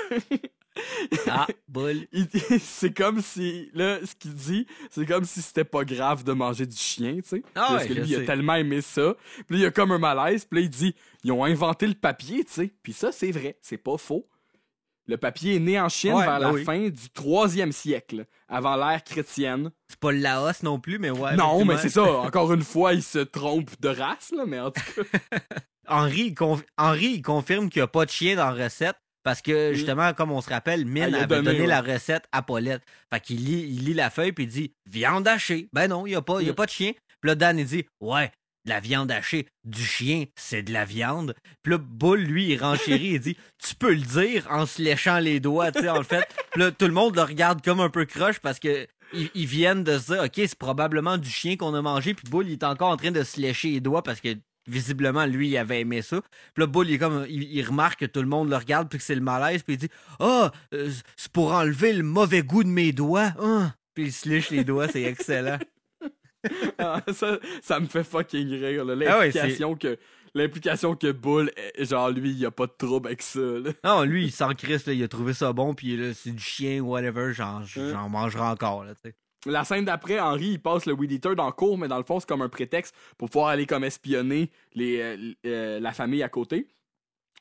Ah, 1.28 1.46
boule. 1.68 2.06
c'est 2.60 2.92
comme 2.92 3.20
si, 3.20 3.70
là, 3.74 3.98
ce 4.04 4.14
qu'il 4.14 4.34
dit, 4.34 4.66
c'est 4.90 5.06
comme 5.06 5.24
si 5.24 5.40
c'était 5.42 5.64
pas 5.64 5.84
grave 5.84 6.24
de 6.24 6.32
manger 6.32 6.66
du 6.66 6.76
chien, 6.76 7.16
tu 7.16 7.22
sais. 7.28 7.42
Ah 7.54 7.66
Parce 7.70 7.82
ouais, 7.84 7.88
que 7.88 7.92
lui, 7.94 8.08
il 8.08 8.16
a 8.16 8.24
tellement 8.24 8.54
aimé 8.54 8.80
ça. 8.80 9.14
Puis 9.46 9.56
là, 9.56 9.56
il 9.56 9.60
y 9.60 9.66
a 9.66 9.70
comme 9.70 9.92
un 9.92 9.98
malaise. 9.98 10.44
Puis 10.44 10.60
là, 10.60 10.64
il 10.64 10.70
dit, 10.70 10.94
ils 11.22 11.32
ont 11.32 11.44
inventé 11.44 11.86
le 11.86 11.94
papier, 11.94 12.44
tu 12.44 12.52
sais. 12.52 12.72
Puis 12.82 12.92
ça, 12.92 13.12
c'est 13.12 13.30
vrai, 13.30 13.56
c'est 13.62 13.78
pas 13.78 13.96
faux. 13.98 14.26
Le 15.06 15.18
papier 15.18 15.56
est 15.56 15.60
né 15.60 15.78
en 15.78 15.90
Chine 15.90 16.14
Ouais, 16.14 16.24
vers 16.24 16.38
ben 16.40 16.46
la 16.46 16.52
oui. 16.52 16.64
fin 16.64 16.88
du 16.88 17.10
troisième 17.12 17.72
siècle, 17.72 18.24
avant 18.48 18.74
l'ère 18.76 19.04
chrétienne. 19.04 19.70
C'est 19.86 20.00
pas 20.00 20.12
le 20.12 20.18
Laos 20.18 20.62
non 20.62 20.80
plus, 20.80 20.98
mais 20.98 21.10
ouais. 21.10 21.36
non, 21.36 21.64
mais 21.66 21.76
c'est 21.76 21.90
ça. 21.90 22.02
Encore 22.20 22.52
une 22.54 22.62
fois, 22.62 22.94
il 22.94 23.02
se 23.02 23.18
trompe 23.18 23.70
de 23.80 23.88
race, 23.90 24.32
là, 24.34 24.44
mais 24.46 24.60
en 24.60 24.70
tout 24.70 24.80
cas. 24.96 25.38
Henri, 25.86 26.28
il 26.28 26.34
conf- 26.34 26.64
Henri, 26.78 27.06
il 27.16 27.22
confirme 27.22 27.68
qu'il 27.68 27.80
n'y 27.80 27.84
a 27.84 27.88
pas 27.88 28.06
de 28.06 28.10
chien 28.10 28.36
dans 28.36 28.50
la 28.50 28.64
recette 28.64 28.96
parce 29.24 29.42
que, 29.42 29.70
Mm. 29.70 29.74
justement, 29.74 30.12
comme 30.14 30.30
on 30.30 30.40
se 30.40 30.50
rappelle, 30.50 30.84
Mine 30.86 31.10
Ah, 31.14 31.24
avait 31.24 31.26
donné, 31.26 31.42
donné 31.46 31.60
ouais. 31.62 31.66
la 31.66 31.80
recette 31.80 32.24
à 32.30 32.42
Paulette. 32.42 32.82
Fait 33.12 33.20
qu'il 33.20 33.44
lit, 33.44 33.66
il 33.68 33.84
lit 33.86 33.94
la 33.94 34.10
feuille 34.10 34.30
puis 34.32 34.44
il 34.44 34.50
dit 34.50 34.72
viande 34.88 35.26
hachée. 35.26 35.68
Ben 35.72 35.88
non, 35.88 36.06
il 36.06 36.10
n'y 36.10 36.16
a, 36.16 36.22
pas- 36.22 36.40
y 36.42 36.48
a 36.48 36.52
Mm. 36.52 36.56
pas 36.56 36.66
de 36.66 36.70
chien. 36.70 36.92
Puis 37.20 37.28
là, 37.28 37.34
Dan, 37.34 37.58
il 37.58 37.64
dit 37.66 37.84
ouais, 38.00 38.30
de 38.66 38.70
la 38.70 38.80
viande 38.80 39.10
hachée. 39.10 39.46
Du 39.64 39.82
chien, 39.84 40.24
c'est 40.36 40.62
de 40.62 40.72
la 40.72 40.84
viande. 40.84 41.34
Puis 41.62 41.72
là, 41.72 41.78
Bull, 41.78 42.20
lui, 42.20 42.48
il 42.52 42.58
renchérit 42.62 43.12
il 43.14 43.20
dit 43.20 43.36
tu 43.58 43.74
peux 43.74 43.92
le 43.94 44.00
dire 44.02 44.46
en 44.50 44.66
se 44.66 44.80
léchant 44.80 45.18
les 45.18 45.40
doigts, 45.40 45.72
tu 45.72 45.80
sais, 45.80 45.88
en 45.88 46.02
fait. 46.02 46.26
Puis 46.52 46.60
là, 46.60 46.70
tout 46.70 46.86
le 46.86 46.92
monde 46.92 47.16
le 47.16 47.22
regarde 47.22 47.62
comme 47.62 47.80
un 47.80 47.90
peu 47.90 48.04
croche 48.04 48.38
parce 48.40 48.58
que. 48.58 48.86
Ils, 49.12 49.30
ils 49.34 49.46
viennent 49.46 49.84
de 49.84 49.98
se 49.98 50.12
dire, 50.12 50.22
OK, 50.24 50.32
c'est 50.34 50.58
probablement 50.58 51.18
du 51.18 51.28
chien 51.30 51.56
qu'on 51.56 51.74
a 51.74 51.82
mangé, 51.82 52.14
puis 52.14 52.24
Bull, 52.28 52.48
il 52.48 52.54
est 52.54 52.64
encore 52.64 52.88
en 52.90 52.96
train 52.96 53.10
de 53.12 53.22
se 53.22 53.38
lécher 53.38 53.70
les 53.70 53.80
doigts 53.80 54.02
parce 54.02 54.20
que 54.20 54.34
visiblement, 54.66 55.26
lui, 55.26 55.48
il 55.48 55.56
avait 55.58 55.80
aimé 55.80 56.02
ça. 56.02 56.20
Puis 56.20 56.60
là, 56.62 56.66
Bull, 56.66 56.88
il, 56.88 56.94
est 56.94 56.98
comme, 56.98 57.26
il, 57.28 57.42
il 57.42 57.62
remarque 57.62 58.00
que 58.00 58.06
tout 58.06 58.20
le 58.20 58.28
monde 58.28 58.50
le 58.50 58.56
regarde, 58.56 58.88
puis 58.88 58.98
que 58.98 59.04
c'est 59.04 59.14
le 59.14 59.20
malaise, 59.20 59.62
puis 59.62 59.74
il 59.74 59.78
dit 59.78 59.88
Ah, 60.20 60.52
euh, 60.72 60.90
c'est 61.16 61.32
pour 61.32 61.52
enlever 61.52 61.92
le 61.92 62.02
mauvais 62.02 62.42
goût 62.42 62.64
de 62.64 62.68
mes 62.68 62.92
doigts. 62.92 63.32
Hein. 63.40 63.72
Puis 63.94 64.04
il 64.04 64.12
se 64.12 64.28
lèche 64.28 64.50
les 64.50 64.64
doigts, 64.64 64.88
c'est 64.88 65.02
excellent. 65.02 65.58
Ah, 66.78 67.00
ça, 67.14 67.38
ça 67.62 67.80
me 67.80 67.86
fait 67.86 68.04
fucking 68.04 68.50
rire. 68.50 68.84
Ah 68.86 69.18
ouais, 69.18 69.30
L'implication 69.30 69.76
que. 69.76 69.96
L'implication 70.34 70.94
que 70.94 71.10
Bull, 71.10 71.50
genre 71.78 72.10
lui, 72.10 72.32
il 72.32 72.44
a 72.44 72.50
pas 72.50 72.66
de 72.66 72.74
trouble 72.76 73.06
avec 73.06 73.22
ça. 73.22 73.40
Là. 73.40 73.70
Non, 73.84 74.02
lui, 74.02 74.24
il 74.24 74.30
s'en 74.32 74.52
crisse, 74.52 74.84
là, 74.84 74.92
il 74.92 75.02
a 75.02 75.08
trouvé 75.08 75.32
ça 75.32 75.54
bon, 75.54 75.72
puis 75.74 75.96
là, 75.96 76.12
c'est 76.12 76.32
du 76.32 76.42
chien, 76.42 76.80
whatever, 76.80 77.32
j'en, 77.32 77.60
Hein? 77.60 77.64
j'en 77.92 78.08
mangerai 78.10 78.42
encore, 78.42 78.84
là, 78.84 78.94
tu 78.94 79.08
sais. 79.08 79.14
La 79.46 79.64
scène 79.64 79.84
d'après, 79.84 80.20
Henri, 80.20 80.52
il 80.52 80.60
passe 80.60 80.86
le 80.86 80.94
Weed 80.94 81.12
Eater 81.12 81.34
dans 81.34 81.46
le 81.46 81.52
cours, 81.52 81.76
mais 81.76 81.88
dans 81.88 81.98
le 81.98 82.04
fond, 82.04 82.20
c'est 82.20 82.28
comme 82.28 82.42
un 82.42 82.48
prétexte 82.48 82.94
pour 83.18 83.28
pouvoir 83.28 83.50
aller 83.50 83.66
comme 83.66 83.84
espionner 83.84 84.50
euh, 84.78 85.32
euh, 85.46 85.80
la 85.80 85.92
famille 85.92 86.22
à 86.22 86.28
côté, 86.28 86.68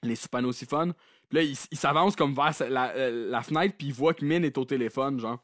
les 0.01 0.15
soupanosyphones. 0.15 0.93
Puis 1.29 1.37
là, 1.37 1.43
il, 1.43 1.55
il 1.71 1.77
s'avance 1.77 2.15
comme 2.15 2.33
vers 2.33 2.53
euh, 2.61 3.29
la 3.29 3.41
fenêtre, 3.41 3.75
puis 3.77 3.87
il 3.87 3.93
voit 3.93 4.13
que 4.13 4.25
Mine 4.25 4.43
est 4.43 4.57
au 4.57 4.65
téléphone, 4.65 5.19
genre. 5.19 5.43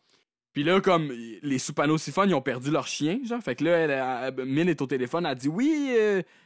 Puis 0.51 0.63
là, 0.63 0.81
comme 0.81 1.11
les 1.11 1.59
soupanosyphones, 1.59 2.29
ils 2.29 2.35
ont 2.35 2.41
perdu 2.41 2.71
leur 2.71 2.87
chien, 2.87 3.19
genre. 3.23 3.41
Fait 3.41 3.55
que 3.55 3.63
là, 3.63 4.27
elle, 4.27 4.45
Mine 4.45 4.67
est 4.67 4.81
au 4.81 4.87
téléphone, 4.87 5.25
elle 5.25 5.35
dit 5.35 5.47
Oui, 5.47 5.95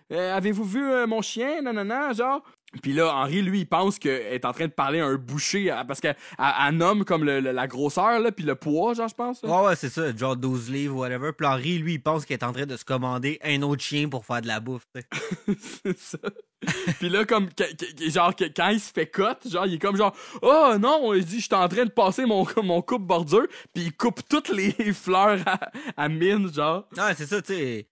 avez-vous 0.10 0.66
vu 0.66 1.08
mon 1.08 1.22
chien 1.22 1.62
non, 1.62 2.14
genre. 2.14 2.44
Puis 2.82 2.94
là, 2.94 3.14
Henri, 3.16 3.42
lui, 3.42 3.60
il 3.62 3.66
pense 3.68 4.00
qu'elle 4.00 4.34
est 4.34 4.46
en 4.46 4.52
train 4.52 4.66
de 4.66 4.72
parler 4.72 5.00
à 5.00 5.06
un 5.06 5.16
boucher 5.16 5.70
à- 5.70 5.86
parce 5.86 6.00
qu'elle 6.02 6.16
elle- 6.40 6.46
elle 6.70 6.76
nomme 6.78 7.06
comme 7.06 7.24
le- 7.24 7.40
le- 7.40 7.52
la 7.52 7.68
grosseur, 7.68 8.20
là, 8.20 8.32
puis 8.32 8.44
le 8.46 8.56
poids, 8.56 8.94
genre, 8.94 9.08
je 9.08 9.14
pense. 9.16 9.44
là. 9.44 9.50
Ouais, 9.62 9.68
ouais, 9.68 9.76
c'est 9.76 9.90
ça, 9.90 10.16
genre 10.16 10.36
12 10.36 10.70
livres, 10.72 10.96
whatever. 10.98 11.32
Puis 11.38 11.46
Henri, 11.46 11.78
lui, 11.78 11.94
il 11.94 12.00
pense 12.02 12.26
qu'il 12.26 12.34
est 12.34 12.44
en 12.44 12.52
train 12.52 12.66
de 12.66 12.76
se 12.76 12.84
commander 12.86 13.40
un 13.44 13.62
autre 13.62 13.84
chien 13.84 14.10
pour 14.10 14.26
faire 14.26 14.42
de 14.42 14.48
la 14.48 14.60
bouffe, 14.60 14.86
tu 14.96 15.02
sais. 15.02 15.08
C'est 15.84 16.00
ça. 16.00 16.18
Puis 17.00 17.10
là, 17.10 17.26
comme, 17.26 17.50
genre, 18.08 18.36
que- 18.36 18.46
quand 18.46 18.70
il 18.70 18.80
se 18.80 18.92
fait 18.92 19.08
cut, 19.08 19.22
genre, 19.50 19.66
il 19.66 19.76
est 19.76 19.80
comme 19.80 19.98
genre, 19.98 20.16
oh 20.42 20.74
non, 20.80 21.14
il 21.14 21.26
dit, 21.26 21.40
je 21.42 21.46
suis 21.46 21.54
en 21.56 21.68
train 21.68 21.86
de 21.86 21.92
passer 21.92 22.26
mon, 22.26 22.46
mon 22.64 22.82
coupe 22.82 23.04
bordure, 23.06 23.48
puis 23.74 23.84
il 23.84 23.94
coupe 23.94 24.22
toutes 24.30 24.50
les 24.50 24.72
fleurs 24.94 25.40
à, 25.46 25.60
à 25.98 26.10
mine, 26.10 26.52
genre. 26.54 26.88
Non, 26.98 27.04
c'est 27.16 27.26
ça, 27.28 27.42
tu 27.42 27.54
sais. 27.54 27.88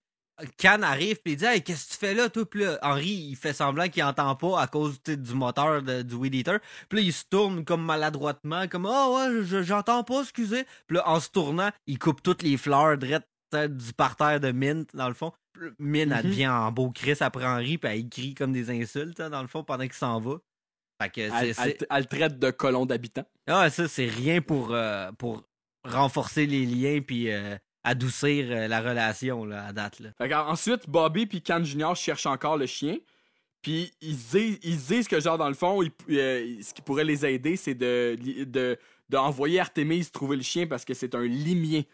Can 0.60 0.82
arrive 0.82 1.20
puis 1.24 1.34
il 1.34 1.38
dit 1.38 1.46
Hey, 1.46 1.62
qu'est-ce 1.62 1.88
que 1.88 1.92
tu 1.94 1.98
fais 1.98 2.14
là, 2.14 2.30
toi? 2.30 2.46
Puis 2.50 2.62
là, 2.62 2.78
Henri, 2.82 3.10
il 3.10 3.36
fait 3.36 3.54
semblant 3.54 3.88
qu'il 3.90 4.04
entend 4.04 4.36
pas 4.36 4.62
à 4.62 4.68
cause 4.68 5.02
du 5.04 5.34
moteur 5.34 5.82
de- 5.82 6.02
du 6.02 6.16
Weed 6.16 6.36
Eater. 6.36 6.60
Puis 6.90 7.00
là, 7.00 7.06
il 7.06 7.14
se 7.14 7.24
tourne 7.30 7.64
comme 7.66 7.84
maladroitement, 7.86 8.68
comme 8.68 8.86
Ah 8.86 9.10
ouais, 9.10 9.44
je- 9.44 9.64
j'entends 9.64 10.04
pas, 10.04 10.22
excusez. 10.22 10.66
Puis 10.88 10.98
là, 10.98 11.08
en 11.08 11.20
se 11.20 11.30
tournant, 11.30 11.70
il 11.88 12.00
coupe 12.00 12.22
toutes 12.24 12.42
les 12.44 12.58
fleurs 12.58 12.98
drettes 12.98 13.28
du 13.54 13.94
parterre 13.94 14.40
de 14.40 14.52
Mint, 14.52 14.90
dans 14.96 15.10
le 15.10 15.14
fond. 15.14 15.34
Elle 15.60 15.74
Mhm. 15.80 16.22
devient 16.24 16.48
en 16.48 16.72
beau 16.72 16.90
Chris 16.92 17.18
après 17.20 17.46
Henri, 17.46 17.78
puis 17.78 17.92
elle 17.92 18.10
crie 18.10 18.34
comme 18.34 18.54
des 18.54 18.70
insultes, 18.70 19.20
hein, 19.20 19.30
dans 19.30 19.42
le 19.42 19.48
fond, 19.50 19.64
pendant 19.64 19.84
qu'il 19.84 19.94
s'en 19.94 20.20
va. 20.22 20.36
Fait 21.02 21.10
que. 21.10 21.22
Elle, 21.90 22.08
traite 22.08 22.40
de 22.40 22.52
colon 22.52 22.86
d'habitant. 22.86 23.26
Ah, 23.48 23.70
ça, 23.70 23.88
c'est 23.88 24.06
rien 24.06 24.42
pour, 24.42 24.74
euh, 24.74 25.12
pour 25.18 25.44
renforcer 25.84 26.46
les 26.46 26.66
liens 26.66 27.02
puis 27.02 27.32
euh, 27.32 27.58
adoucir 27.84 28.46
euh, 28.50 28.68
la 28.68 28.82
relation, 28.82 29.46
là, 29.46 29.66
à 29.68 29.74
date, 29.74 30.00
là. 30.00 30.10
Fait 30.18 30.34
ensuite, 30.34 30.90
Bobby 30.90 31.26
puis 31.26 31.42
Can 31.42 31.64
Junior 31.64 31.96
cherchent 31.96 32.26
encore 32.28 32.58
le 32.58 32.66
chien. 32.66 32.98
Puis 33.62 33.92
ils 34.02 34.18
se 34.18 34.38
disent, 34.38 34.60
ils 34.64 34.78
disent 34.78 35.08
que, 35.08 35.20
genre, 35.20 35.38
dans 35.38 35.48
le 35.48 35.54
fond, 35.54 35.82
ils- 35.84 35.92
euh, 36.18 36.62
ce 36.64 36.74
qui 36.74 36.82
pourrait 36.82 37.04
les 37.04 37.26
aider, 37.26 37.56
c'est 37.56 37.76
de, 37.76 38.18
de, 38.46 38.78
d'envoyer 39.10 39.60
Artemis 39.60 40.06
trouver 40.12 40.36
le 40.38 40.42
chien 40.44 40.66
parce 40.68 40.84
que 40.84 40.94
c'est 40.96 41.14
un 41.16 41.24
limier. 41.24 41.88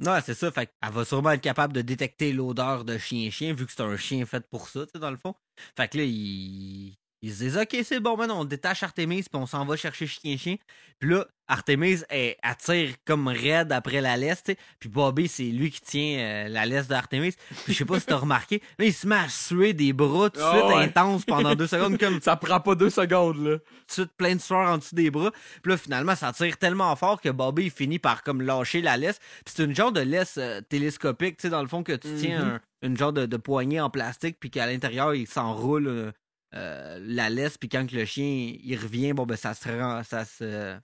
Non, 0.00 0.18
c'est 0.24 0.34
ça. 0.34 0.50
Fait 0.50 0.66
qu'elle 0.66 0.92
va 0.92 1.04
sûrement 1.04 1.30
être 1.30 1.40
capable 1.40 1.72
de 1.72 1.80
détecter 1.80 2.32
l'odeur 2.32 2.84
de 2.84 2.98
chien-chien, 2.98 3.54
vu 3.54 3.64
que 3.64 3.72
c'est 3.72 3.80
un 3.82 3.96
chien 3.96 4.26
fait 4.26 4.44
pour 4.50 4.68
ça, 4.68 4.84
tu 4.84 4.92
sais, 4.92 4.98
dans 4.98 5.10
le 5.10 5.16
fond. 5.16 5.34
Fait 5.76 5.88
que 5.88 5.98
là, 5.98 6.04
ils, 6.04 6.94
ils 7.26 7.32
se 7.32 7.38
disent, 7.44 7.56
OK, 7.56 7.76
c'est 7.84 8.00
bon, 8.00 8.16
maintenant, 8.16 8.40
on 8.40 8.44
détache 8.44 8.82
Artemis, 8.82 9.22
puis 9.22 9.30
on 9.40 9.46
s'en 9.46 9.64
va 9.64 9.76
chercher 9.76 10.06
chien-chien. 10.06 10.56
Puis 10.98 11.10
là, 11.10 11.26
Artemis, 11.48 11.98
elle, 12.08 12.36
elle 12.42 12.56
tire 12.58 12.94
comme 13.04 13.28
raide 13.28 13.70
après 13.72 14.00
la 14.00 14.16
laisse. 14.16 14.42
Puis 14.78 14.88
Bobby, 14.88 15.28
c'est 15.28 15.42
lui 15.44 15.70
qui 15.70 15.80
tient 15.80 16.18
euh, 16.18 16.48
la 16.48 16.64
laisse 16.66 16.86
d'Artemis. 16.88 17.32
Puis 17.64 17.72
je 17.74 17.78
sais 17.78 17.84
pas 17.84 17.98
si 18.00 18.06
t'as 18.06 18.16
remarqué, 18.16 18.62
là, 18.78 18.84
il 18.86 18.92
se 18.94 19.06
met 19.06 19.16
à 19.16 19.28
suer 19.28 19.72
des 19.74 19.92
bras 19.92 20.30
tout 20.30 20.38
de 20.40 20.44
Ah 20.44 20.52
suite 20.52 20.64
ouais. 20.76 20.84
intenses 20.84 21.24
pendant 21.24 21.54
deux 21.54 21.66
secondes, 21.66 21.98
comme 21.98 22.20
Ça 22.22 22.36
prend 22.36 22.60
pas 22.60 22.74
deux 22.74 22.90
secondes, 22.90 23.36
là. 23.44 23.58
tout 23.58 23.64
de 23.88 23.92
suite 23.92 24.12
plein 24.16 24.34
de 24.36 24.40
sueur 24.40 24.68
en 24.70 24.78
dessous 24.78 24.94
des 24.94 25.10
bras. 25.10 25.30
Puis 25.62 25.72
là, 25.72 25.76
finalement, 25.76 26.14
ça 26.14 26.32
tire 26.32 26.56
tellement 26.58 26.94
fort 26.96 27.20
que 27.20 27.28
Bobby 27.28 27.64
il 27.64 27.70
finit 27.70 27.98
par 27.98 28.22
comme 28.22 28.40
lâcher 28.40 28.80
la 28.80 28.96
laisse. 28.96 29.18
Puis 29.44 29.54
c'est 29.56 29.64
une 29.64 29.74
genre 29.74 29.92
de 29.92 30.00
laisse 30.00 30.36
euh, 30.38 30.60
télescopique, 30.62 31.36
tu 31.38 31.42
sais, 31.42 31.50
dans 31.50 31.62
le 31.62 31.68
fond, 31.68 31.82
que 31.82 31.92
tu 31.92 32.08
tiens 32.18 32.42
Mhm. 32.44 32.48
un- 32.50 32.60
une 32.82 32.96
genre 32.98 33.12
de, 33.14 33.24
de 33.24 33.36
poignée 33.38 33.80
en 33.80 33.88
plastique, 33.88 34.36
puis 34.38 34.50
qu'à 34.50 34.66
l'intérieur, 34.66 35.14
il 35.14 35.26
s'enroule 35.26 35.86
euh, 35.88 36.12
euh, 36.54 36.98
la 37.02 37.30
laisse, 37.30 37.58
puis 37.58 37.68
quand 37.68 37.86
que 37.88 37.94
le 37.96 38.04
chien 38.04 38.52
il 38.62 38.76
revient, 38.76 39.12
bon, 39.12 39.26
ben 39.26 39.36
ça 39.36 39.54
se 39.54 39.68
rend, 39.68 40.02
ça 40.04 40.24
se. 40.24 40.76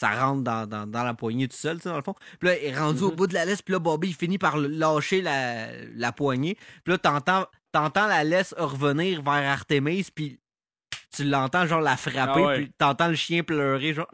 Ça 0.00 0.10
rentre 0.10 0.42
dans, 0.42 0.66
dans, 0.66 0.88
dans 0.88 1.04
la 1.04 1.14
poignée 1.14 1.46
tout 1.46 1.56
seul, 1.56 1.76
tu 1.76 1.84
sais, 1.84 1.88
dans 1.88 1.96
le 1.96 2.02
fond. 2.02 2.16
Puis 2.40 2.48
là, 2.48 2.58
il 2.58 2.64
est 2.64 2.76
rendu 2.76 3.02
au 3.04 3.10
Mhm. 3.10 3.16
bout 3.16 3.26
de 3.28 3.34
la 3.34 3.44
laisse, 3.44 3.62
puis 3.62 3.72
là, 3.72 3.78
Bobby, 3.78 4.08
il 4.08 4.14
finit 4.14 4.38
par 4.38 4.56
lâcher 4.56 5.22
la, 5.22 5.68
la 5.94 6.10
poignée. 6.10 6.56
Puis 6.82 6.92
là, 6.92 6.98
t'entends, 6.98 7.46
t'entends 7.70 8.08
la 8.08 8.24
laisse 8.24 8.54
revenir 8.58 9.22
vers 9.22 9.48
Artemis, 9.52 10.08
puis 10.12 10.40
tu 11.14 11.22
l'entends, 11.24 11.64
genre, 11.66 11.80
la 11.80 11.96
frapper, 11.96 12.18
Ah 12.42 12.46
ouais. 12.46 12.56
puis 12.56 12.72
t'entends 12.76 13.06
le 13.06 13.14
chien 13.14 13.44
pleurer, 13.44 13.94
genre, 13.94 14.10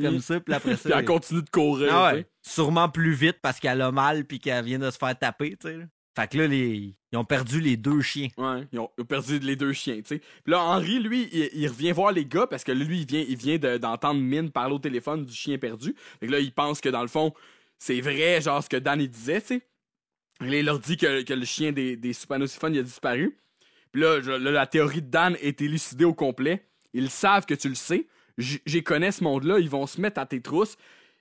comme 0.00 0.20
ça, 0.20 0.38
puis 0.38 0.54
après 0.54 0.76
ça. 0.76 0.88
Puis 0.90 0.98
elle 0.98 1.04
continue 1.04 1.42
de 1.42 1.50
courir. 1.50 1.90
Ah 1.92 2.12
ouais. 2.14 2.26
Sûrement 2.42 2.88
plus 2.88 3.12
vite 3.12 3.38
parce 3.42 3.58
qu'elle 3.58 3.82
a 3.82 3.90
mal, 3.90 4.24
puis 4.24 4.38
qu'elle 4.38 4.64
vient 4.64 4.78
de 4.78 4.90
se 4.92 4.96
faire 4.96 5.18
taper, 5.18 5.56
tu 5.60 5.66
sais. 5.68 5.78
Fait 6.16 6.28
que 6.30 6.38
là, 6.38 6.46
les... 6.46 6.94
ils 7.12 7.16
ont 7.18 7.24
perdu 7.24 7.60
les 7.60 7.76
deux 7.76 8.00
chiens. 8.00 8.28
Ouais, 8.36 8.66
ils 8.72 8.78
ont, 8.80 8.90
perdu 9.08 9.38
les 9.38 9.54
deux 9.56 9.72
chiens, 9.72 9.96
tu 9.96 10.16
sais. 10.16 10.18
Puis 10.18 10.50
là, 10.52 10.60
Henri, 10.62 10.98
lui, 10.98 11.28
il, 11.32 11.68
revient 11.68 11.92
voir 11.92 12.12
les 12.12 12.26
gars 12.26 12.46
parce 12.46 12.64
que 12.64 12.72
lui, 12.72 13.00
il 13.00 13.06
vient, 13.06 13.24
il 13.26 13.36
vient 13.36 13.58
de- 13.58 13.78
d'entendre 13.78 14.20
Mine 14.20 14.50
parler 14.50 14.74
au 14.74 14.78
téléphone 14.78 15.24
du 15.24 15.32
chien 15.32 15.56
perdu. 15.56 15.94
Fait 16.18 16.26
que 16.26 16.32
là, 16.32 16.40
il 16.40 16.52
pense 16.52 16.80
que 16.80 16.88
dans 16.88 17.02
le 17.02 17.08
fond, 17.08 17.32
c'est 17.78 18.00
vrai, 18.00 18.40
genre 18.40 18.62
ce 18.62 18.68
que 18.68 18.76
Dan 18.76 19.00
il 19.00 19.08
disait, 19.08 19.40
tu 19.40 19.46
sais. 19.46 19.62
Il 20.42 20.64
leur 20.64 20.78
dit 20.78 20.96
que, 20.96 21.22
que 21.22 21.34
le 21.34 21.44
chien 21.44 21.70
des, 21.70 21.96
des 21.96 22.16
a 22.30 22.68
disparu. 22.82 23.36
Puis 23.92 24.02
là, 24.02 24.20
là, 24.20 24.38
la 24.38 24.66
théorie 24.66 25.02
de 25.02 25.10
Dan 25.10 25.36
est 25.40 25.60
élucidée 25.60 26.04
au 26.04 26.14
complet. 26.14 26.66
Ils 26.92 27.10
savent 27.10 27.46
que 27.46 27.54
tu 27.54 27.68
le 27.68 27.74
sais. 27.74 28.06
J'y 28.38 28.82
connais 28.82 29.12
ce 29.12 29.22
monde-là. 29.22 29.58
Ils 29.58 29.68
vont 29.68 29.86
se 29.86 30.00
mettre 30.00 30.18
à 30.18 30.26
tes 30.26 30.40
trousses. 30.40 30.76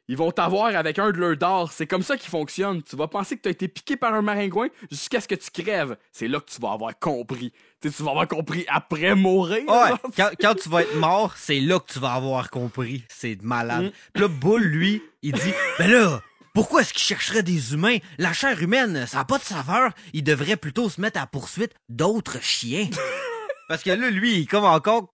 Ils 0.10 0.18
vont 0.18 0.32
t'avoir 0.32 0.76
avec 0.76 0.98
un 0.98 1.12
de 1.12 1.18
leurs 1.20 1.38
dards. 1.38 1.72
C'est 1.72 1.86
comme 1.86 2.02
ça 2.02 2.18
qu'ils 2.18 2.32
fonctionnent. 2.32 2.82
Tu 2.82 2.96
vas 2.96 3.08
penser 3.08 3.38
que 3.38 3.44
tu 3.44 3.48
as 3.48 3.52
été 3.52 3.68
piqué 3.68 3.96
par 3.96 4.12
un 4.16 4.24
maringouin 4.24 4.70
jusqu'à 4.90 5.22
ce 5.22 5.28
que 5.28 5.36
tu 5.36 5.52
crèves. 5.52 5.96
C'est 6.12 6.28
là 6.28 6.40
que 6.40 6.50
tu 6.50 6.60
vas 6.60 6.72
avoir 6.72 6.98
compris. 6.98 7.54
Tu 7.80 7.90
vas 7.90 8.10
avoir 8.10 8.28
compris 8.28 8.66
après 8.70 9.14
mourir. 9.14 9.70
Ouais, 9.70 9.92
quand, 10.18 10.32
quand 10.42 10.56
tu 10.56 10.68
vas 10.68 10.82
être 10.82 10.96
mort, 10.96 11.36
c'est 11.38 11.60
là 11.60 11.80
que 11.80 11.94
tu 11.94 12.00
vas 12.00 12.14
avoir 12.14 12.50
compris. 12.50 13.04
C'est 13.08 13.40
malade. 13.44 13.86
Mm. 13.86 13.92
Puis 14.14 14.22
là, 14.24 14.28
Bull, 14.30 14.64
lui, 14.64 15.04
il 15.22 15.34
dit 15.34 15.54
Ben 15.78 15.92
là, 15.92 16.24
pourquoi 16.56 16.82
est-ce 16.82 16.94
qu'il 16.94 17.04
chercherait 17.04 17.44
des 17.44 17.76
humains? 17.76 17.98
La 18.18 18.34
chair 18.34 18.60
humaine, 18.60 19.06
ça 19.06 19.18
n'a 19.18 19.26
pas 19.26 19.38
de 19.38 19.44
saveur. 19.44 19.92
Il 20.14 20.24
devrait 20.24 20.58
plutôt 20.58 20.90
se 20.90 21.00
mettre 21.00 21.20
à 21.20 21.22
la 21.22 21.28
poursuite 21.28 21.76
d'autres 21.88 22.42
chiens. 22.42 22.90
Parce 23.70 23.84
que 23.84 23.92
là, 23.92 24.10
lui, 24.10 24.38
il 24.38 24.42
est 24.42 24.46
comme 24.48 24.66
encore 24.66 25.14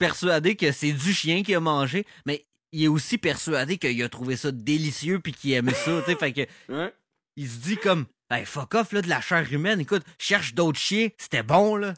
persuadé 0.00 0.56
que 0.56 0.72
c'est 0.72 0.90
du 0.90 1.14
chien 1.14 1.44
qu'il 1.44 1.54
a 1.54 1.60
mangé, 1.60 2.06
mais 2.26 2.44
il 2.72 2.84
est 2.84 2.88
aussi 2.88 3.18
persuadé 3.18 3.76
qu'il 3.78 4.02
a 4.02 4.08
trouvé 4.08 4.36
ça 4.36 4.50
délicieux 4.50 5.18
puis 5.20 5.32
qu'il 5.32 5.52
aime 5.52 5.70
ça, 5.70 6.00
tu 6.04 6.10
sais. 6.12 6.16
Fait 6.16 6.32
que 6.32 6.40
Ouais. 6.72 6.92
il 7.36 7.48
se 7.48 7.58
dit 7.58 7.76
comme 7.76 8.06
Hey, 8.30 8.44
fuck 8.46 8.74
off 8.74 8.92
là 8.92 9.02
de 9.02 9.08
la 9.08 9.20
chair 9.20 9.46
humaine, 9.52 9.80
écoute, 9.80 10.02
cherche 10.18 10.54
d'autres 10.54 10.78
chiens, 10.78 11.08
c'était 11.18 11.42
bon 11.42 11.76
là. 11.76 11.92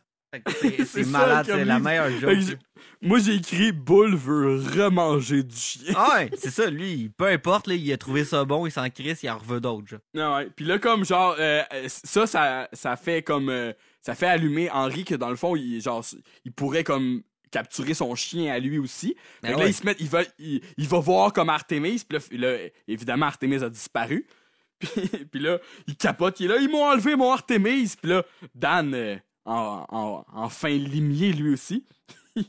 C'est- 0.60 1.04
malade, 1.06 1.46
c'est 1.48 1.64
la 1.64 1.78
meilleure 1.78 2.10
joke. 2.18 2.58
Moi, 3.00 3.20
j'ai 3.20 3.34
écrit 3.34 3.70
Bull 3.70 4.16
veut 4.16 4.56
remanger 4.56 5.44
du 5.44 5.54
chien. 5.56 5.92
Ah 5.94 6.14
ouais, 6.16 6.30
c'est 6.36 6.50
ça, 6.50 6.68
lui, 6.70 7.08
peu 7.16 7.26
importe, 7.28 7.68
là, 7.68 7.74
il 7.74 7.92
a 7.92 7.96
trouvé 7.98 8.24
ça 8.24 8.44
bon, 8.44 8.66
il 8.66 8.72
s'en 8.72 8.90
crisse, 8.90 9.22
il 9.22 9.30
en 9.30 9.38
reveut 9.38 9.60
d'autres. 9.60 9.86
genre. 9.86 10.00
Ah 10.18 10.36
ouais. 10.38 10.48
Puis 10.56 10.64
là, 10.64 10.80
comme 10.80 11.04
genre, 11.04 11.36
euh, 11.38 11.62
ça, 11.86 12.26
ça, 12.26 12.68
ça 12.72 12.96
fait 12.96 13.22
comme. 13.22 13.48
euh, 13.48 13.72
ça 14.02 14.14
fait 14.16 14.26
allumer 14.26 14.68
Henri 14.70 15.04
que 15.04 15.14
dans 15.14 15.30
le 15.30 15.36
fond, 15.36 15.54
il, 15.54 15.80
genre, 15.80 16.04
il 16.44 16.50
pourrait 16.52 16.82
comme 16.84 17.22
capturer 17.54 17.94
son 17.94 18.14
chien 18.14 18.52
à 18.52 18.58
lui 18.58 18.78
aussi. 18.78 19.14
Ben 19.42 19.54
ouais. 19.54 19.60
là, 19.60 19.66
il 19.68 19.74
se 19.74 19.84
met, 19.86 19.96
il 20.00 20.08
va, 20.08 20.22
il, 20.38 20.60
il 20.76 20.88
va 20.88 20.98
voir 20.98 21.32
comme 21.32 21.48
Artemis. 21.48 22.04
Puis 22.08 22.18
là, 22.38 22.48
là, 22.50 22.58
évidemment, 22.88 23.26
Artemis 23.26 23.62
a 23.62 23.68
disparu. 23.70 24.26
Puis, 24.80 24.90
puis 25.30 25.40
là, 25.40 25.58
il 25.86 25.96
capote, 25.96 26.40
il 26.40 26.46
est 26.46 26.48
là, 26.48 26.56
ils 26.60 26.68
m'ont 26.68 26.84
enlevé 26.84 27.14
mon 27.16 27.30
Artemis. 27.32 27.94
Puis 28.00 28.10
là, 28.10 28.22
Dan, 28.54 28.92
euh, 28.92 29.16
en, 29.44 29.86
en, 29.88 30.24
en 30.32 30.48
fin 30.48 30.68
limier 30.70 31.32
lui 31.32 31.52
aussi, 31.54 31.86
il, 32.36 32.46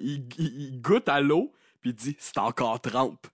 il- 0.00 0.24
il 0.38 0.80
goûte 0.80 1.08
à 1.08 1.20
l'eau. 1.20 1.52
Puis 1.80 1.90
il 1.90 1.94
dit, 1.94 2.16
c'est 2.18 2.38
encore 2.38 2.80
trempe. 2.80 3.26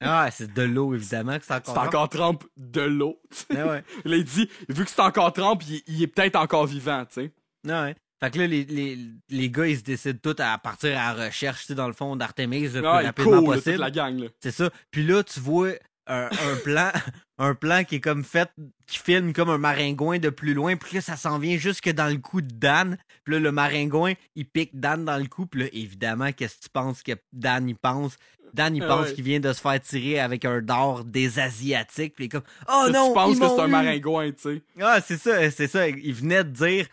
Ah 0.00 0.30
c'est 0.30 0.52
de 0.54 0.62
l'eau, 0.62 0.94
évidemment, 0.94 1.36
que 1.38 1.44
c'est 1.44 1.54
encore. 1.54 1.74
C'est 1.74 1.80
encore 1.80 2.08
trempe 2.08 2.44
de 2.56 2.82
l'eau. 2.82 3.20
Ah 3.50 3.66
ouais. 3.66 3.84
Là, 4.04 4.16
il 4.16 4.24
dit, 4.24 4.48
vu 4.68 4.84
que 4.84 4.90
c'est 4.90 5.00
encore 5.00 5.32
trempe, 5.32 5.64
il, 5.68 5.82
il 5.88 6.02
est 6.02 6.06
peut-être 6.06 6.36
encore 6.36 6.66
vivant, 6.66 7.04
tu 7.06 7.14
sais. 7.14 7.32
Ah 7.68 7.82
ouais. 7.82 7.96
Fait 8.20 8.30
que 8.32 8.38
là, 8.40 8.46
les, 8.46 8.64
les, 8.64 8.98
les 9.30 9.50
gars, 9.50 9.66
ils 9.66 9.78
se 9.78 9.82
décident 9.82 10.18
tous 10.22 10.42
à 10.42 10.56
partir 10.58 10.90
à 10.98 11.14
la 11.14 11.26
recherche, 11.26 11.60
tu 11.60 11.66
sais, 11.68 11.74
dans 11.74 11.86
le 11.86 11.92
fond, 11.92 12.16
d'Artemis 12.16 12.62
le 12.62 12.70
plus 12.80 12.86
Ah, 12.86 12.98
il 13.02 13.06
rapidement 13.06 13.42
possible. 13.44 13.76
la 13.78 13.90
gang, 13.90 14.18
là. 14.18 14.26
C'est 14.42 14.50
ça. 14.50 14.70
Puis 14.90 15.04
là, 15.06 15.22
tu 15.22 15.38
vois 15.40 15.70
un, 16.08 16.24
un 16.26 16.56
plan, 16.64 16.90
un 17.38 17.54
plan 17.54 17.84
qui 17.84 17.96
est 17.96 18.00
comme 18.00 18.24
fait, 18.24 18.50
qui 18.88 18.98
filme 18.98 19.32
comme 19.32 19.50
un 19.50 19.58
maringouin 19.58 20.18
de 20.18 20.30
plus 20.30 20.54
loin. 20.54 20.74
Puis 20.76 20.96
là, 20.96 21.00
ça 21.00 21.16
s'en 21.16 21.38
vient 21.38 21.56
jusque 21.58 21.90
dans 21.90 22.08
le 22.08 22.16
cou 22.18 22.40
de 22.40 22.52
Dan. 22.52 22.96
Puis 23.24 23.34
là, 23.34 23.40
le 23.40 23.52
maringouin, 23.52 24.14
il 24.34 24.46
pique 24.46 24.70
Dan 24.78 25.04
dans 25.04 25.18
le 25.18 25.26
cou. 25.26 25.46
Puis 25.46 25.60
là, 25.62 25.66
évidemment, 25.72 26.32
qu'est-ce 26.32 26.56
que 26.56 26.62
tu 26.64 26.70
penses 26.70 27.02
que 27.04 27.12
Dan 27.32 27.68
y 27.68 27.74
pense? 27.74 28.16
Dan, 28.54 28.74
il 28.74 28.82
Ah 28.82 28.86
pense 28.88 29.08
ouais. 29.08 29.14
qu'il 29.14 29.24
vient 29.24 29.40
de 29.40 29.52
se 29.52 29.60
faire 29.60 29.78
tirer 29.80 30.18
avec 30.18 30.46
un 30.46 30.62
dard 30.62 31.04
des 31.04 31.38
Asiatiques. 31.38 32.14
Puis 32.14 32.24
il 32.24 32.26
est 32.26 32.30
comme, 32.30 32.42
oh 32.66 32.84
Là, 32.86 32.90
non! 32.92 33.08
tu 33.08 33.14
penses 33.14 33.38
que 33.38 33.46
c'est 33.46 33.60
un 33.60 33.68
maringouin, 33.68 34.30
tu 34.32 34.36
sais. 34.38 34.62
Ah, 34.80 35.00
c'est 35.06 35.18
ça, 35.18 35.50
c'est 35.50 35.68
ça. 35.68 35.86
Il 35.86 36.14
venait 36.14 36.42
de 36.44 36.50
dire, 36.50 36.86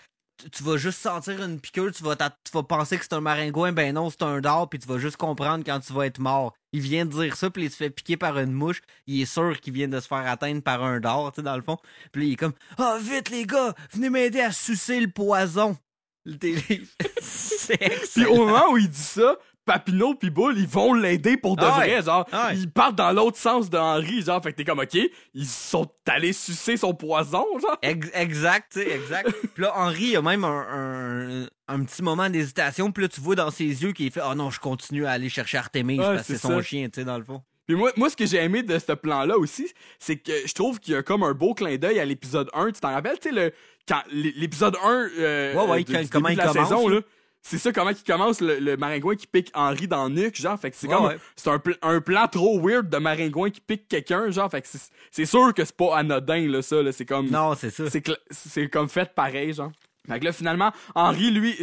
tu- 0.52 0.64
vas 0.64 0.78
juste 0.78 0.99
sentir 0.99 1.41
une 1.44 1.60
piqûre, 1.60 1.91
tu 1.91 2.03
vas, 2.03 2.16
t'a- 2.16 2.30
tu 2.44 2.52
vas 2.53 2.64
penser 2.64 2.98
que 2.98 3.03
c'est 3.03 3.14
un 3.14 3.22
maringouin, 3.22 3.72
ben 3.72 3.94
non, 3.94 4.10
c'est 4.10 4.24
un 4.24 4.40
dard, 4.41 4.70
puis 4.70 4.80
tu 4.80 4.88
vas 4.88 4.98
juste 4.98 5.18
comprendre 5.18 5.64
quand 5.66 5.80
tu 5.80 5.94
vas 5.94 6.06
être 6.06 6.20
mort. 6.20 6.53
Il 6.74 6.82
vient 6.82 7.06
de 7.06 7.12
dire 7.12 7.36
ça, 7.38 7.49
puis 7.49 7.64
il 7.66 7.72
se 7.72 7.78
fait 7.78 7.90
piquer 7.90 8.18
par 8.18 8.38
une 8.38 8.52
mouche. 8.52 8.82
Il 9.07 9.22
est 9.22 9.26
sûr 9.26 9.60
qu'il 9.62 9.74
vient 9.74 9.88
de 9.88 9.99
se 9.99 10.07
faire 10.07 10.28
atteindre 10.28 10.62
par 10.62 10.84
un 10.84 10.99
dard, 10.99 11.32
tu 11.32 11.38
sais, 11.38 11.41
dans 11.44 11.56
le 11.56 11.62
fond. 11.62 11.78
Puis 12.12 12.22
là, 12.22 12.28
il 12.28 12.34
est 12.34 12.38
comme, 12.38 12.53
ah, 12.78 12.98
vite 13.02 13.30
les 13.30 13.45
gars, 13.45 13.74
venez 13.91 14.10
m'aider 14.10 14.41
à 14.41 14.52
sucer 14.52 14.99
le 14.99 15.10
poison. 15.10 15.78
Le 16.26 16.38
télé- 16.38 16.82
c'est 17.22 17.78
Puis 18.14 18.26
au 18.26 18.45
moment 18.45 18.72
où 18.72 18.78
il 18.78 18.90
dit 18.90 18.98
ça, 18.98 19.38
Papineau 19.66 20.14
pis 20.16 20.30
Bull, 20.30 20.56
ils 20.58 20.68
vont 20.68 20.94
l'aider 20.94 21.38
pour 21.38 21.56
de 21.56 21.64
Ah 21.64 21.72
vrai, 21.72 21.96
ouais. 21.98 22.04
genre. 22.04 22.26
Ah. 22.32 22.52
Ils 22.54 22.70
partent 22.70 22.96
dans 22.96 23.12
l'autre 23.12 23.38
sens 23.38 23.70
de 23.70 23.78
Henry, 23.78 24.22
genre. 24.22 24.42
Fait 24.44 24.52
que 24.52 24.58
t'es 24.58 24.64
comme, 24.64 24.80
OK, 24.80 24.96
ils 25.34 25.46
sont 25.48 25.88
allés 26.08 26.34
sucer 26.34 26.78
son 26.78 26.94
poison, 26.94 27.46
genre. 27.60 27.78
Ex- 27.82 28.12
exact, 28.14 28.74
tu 28.74 28.82
sais, 28.82 28.92
exact. 28.92 29.30
Puis 29.54 29.64
là, 29.64 29.74
Henri, 29.76 30.04
il 30.10 30.16
a 30.18 30.22
même 30.22 30.44
un, 30.44 30.66
un, 30.72 31.74
un 31.76 31.84
petit 31.84 32.04
moment 32.04 32.30
d'hésitation. 32.30 32.92
Puis 32.92 33.04
là, 33.04 33.10
tu 33.10 33.22
vois 33.22 33.36
dans 33.36 33.50
ses 33.52 33.66
yeux 33.66 33.92
qu'il 33.92 34.12
fait 34.12 34.22
Oh 34.24 34.36
non, 34.36 34.52
je 34.52 34.60
continue 34.60 35.06
à 35.06 35.12
aller 35.12 35.30
chercher 35.30 35.58
Artemis 35.58 35.98
parce 35.98 36.20
que 36.20 36.24
c'est 36.34 36.38
son 36.38 36.50
ça. 36.58 36.62
chien, 36.62 36.88
tu 36.90 37.00
sais, 37.02 37.06
dans 37.06 37.18
le 37.18 37.24
fond. 37.24 37.42
Puis 37.68 37.76
moi, 37.76 37.92
moi, 37.98 38.12
ce 38.12 38.16
que 38.16 38.28
j'ai 38.28 38.38
aimé 38.38 38.62
de 38.62 38.78
ce 38.78 38.92
plan-là 38.92 39.40
aussi, 39.40 39.68
c'est 39.98 40.18
que 40.18 40.32
je 40.46 40.54
trouve 40.54 40.80
qu'il 40.80 40.94
y 40.94 40.98
a 40.98 41.02
comme 41.02 41.24
un 41.24 41.34
beau 41.34 41.56
clin 41.56 41.78
d'œil 41.78 42.00
à 42.00 42.06
l'épisode 42.06 42.48
1. 42.54 42.68
Tu 42.74 42.80
t'en 42.80 42.92
rappelles, 42.94 43.18
tu 43.20 43.34
sais, 43.34 43.54
quand, 43.88 44.02
l'épisode 44.12 44.76
1 44.84 45.08
euh, 45.18 45.54
Ouais, 45.56 45.68
ouais, 45.72 45.84
du- 45.84 45.92
quand- 45.92 46.02
du 46.04 46.08
comment 46.10 46.30
début 46.30 46.40
il 46.42 46.44
de 46.44 46.48
la 46.48 46.54
commence, 46.54 46.70
saison, 46.70 46.88
là. 46.88 47.00
C'est 47.48 47.60
ça, 47.60 47.72
comment 47.72 47.92
il 47.92 48.04
commence, 48.04 48.42
le, 48.42 48.58
le 48.58 48.76
maringouin 48.76 49.16
qui 49.16 49.28
pique 49.28 49.52
Henri 49.54 49.88
dans 49.88 50.08
le 50.08 50.16
nuque, 50.16 50.36
genre. 50.36 50.60
Fait 50.60 50.72
que 50.72 50.78
c'est 50.78 50.88
Ouais, 50.88 50.96
comme, 50.96 51.06
ouais. 51.06 51.18
c'est 51.36 51.50
un, 51.52 51.60
pl- 51.60 51.78
un 51.84 52.02
plan 52.02 52.28
trop 52.28 52.60
weird 52.60 52.90
de 52.90 52.98
maringouin 52.98 53.52
qui 53.52 53.62
pique 53.62 53.88
quelqu'un, 53.88 54.32
genre. 54.32 54.50
Fait 54.50 54.62
que 54.64 54.68
c'est, 54.68 54.82
c'est 55.12 55.26
sûr 55.26 55.54
que 55.54 55.64
c'est 55.64 55.76
pas 55.78 55.96
anodin, 55.96 56.48
là, 56.50 56.64
ça, 56.64 56.82
là. 56.82 56.92
C'est 56.92 57.06
comme, 57.06 57.30
Non, 57.30 57.54
c'est 57.54 57.70
ça. 57.70 57.84
c'est, 58.32 58.70
comme 58.70 58.90
fait 58.90 59.14
pareil, 59.14 59.54
genre. 59.54 59.72
Fait 60.08 60.20
que 60.20 60.26
là, 60.26 60.34
finalement, 60.34 60.72
Henri, 60.96 61.30
lui, 61.30 61.56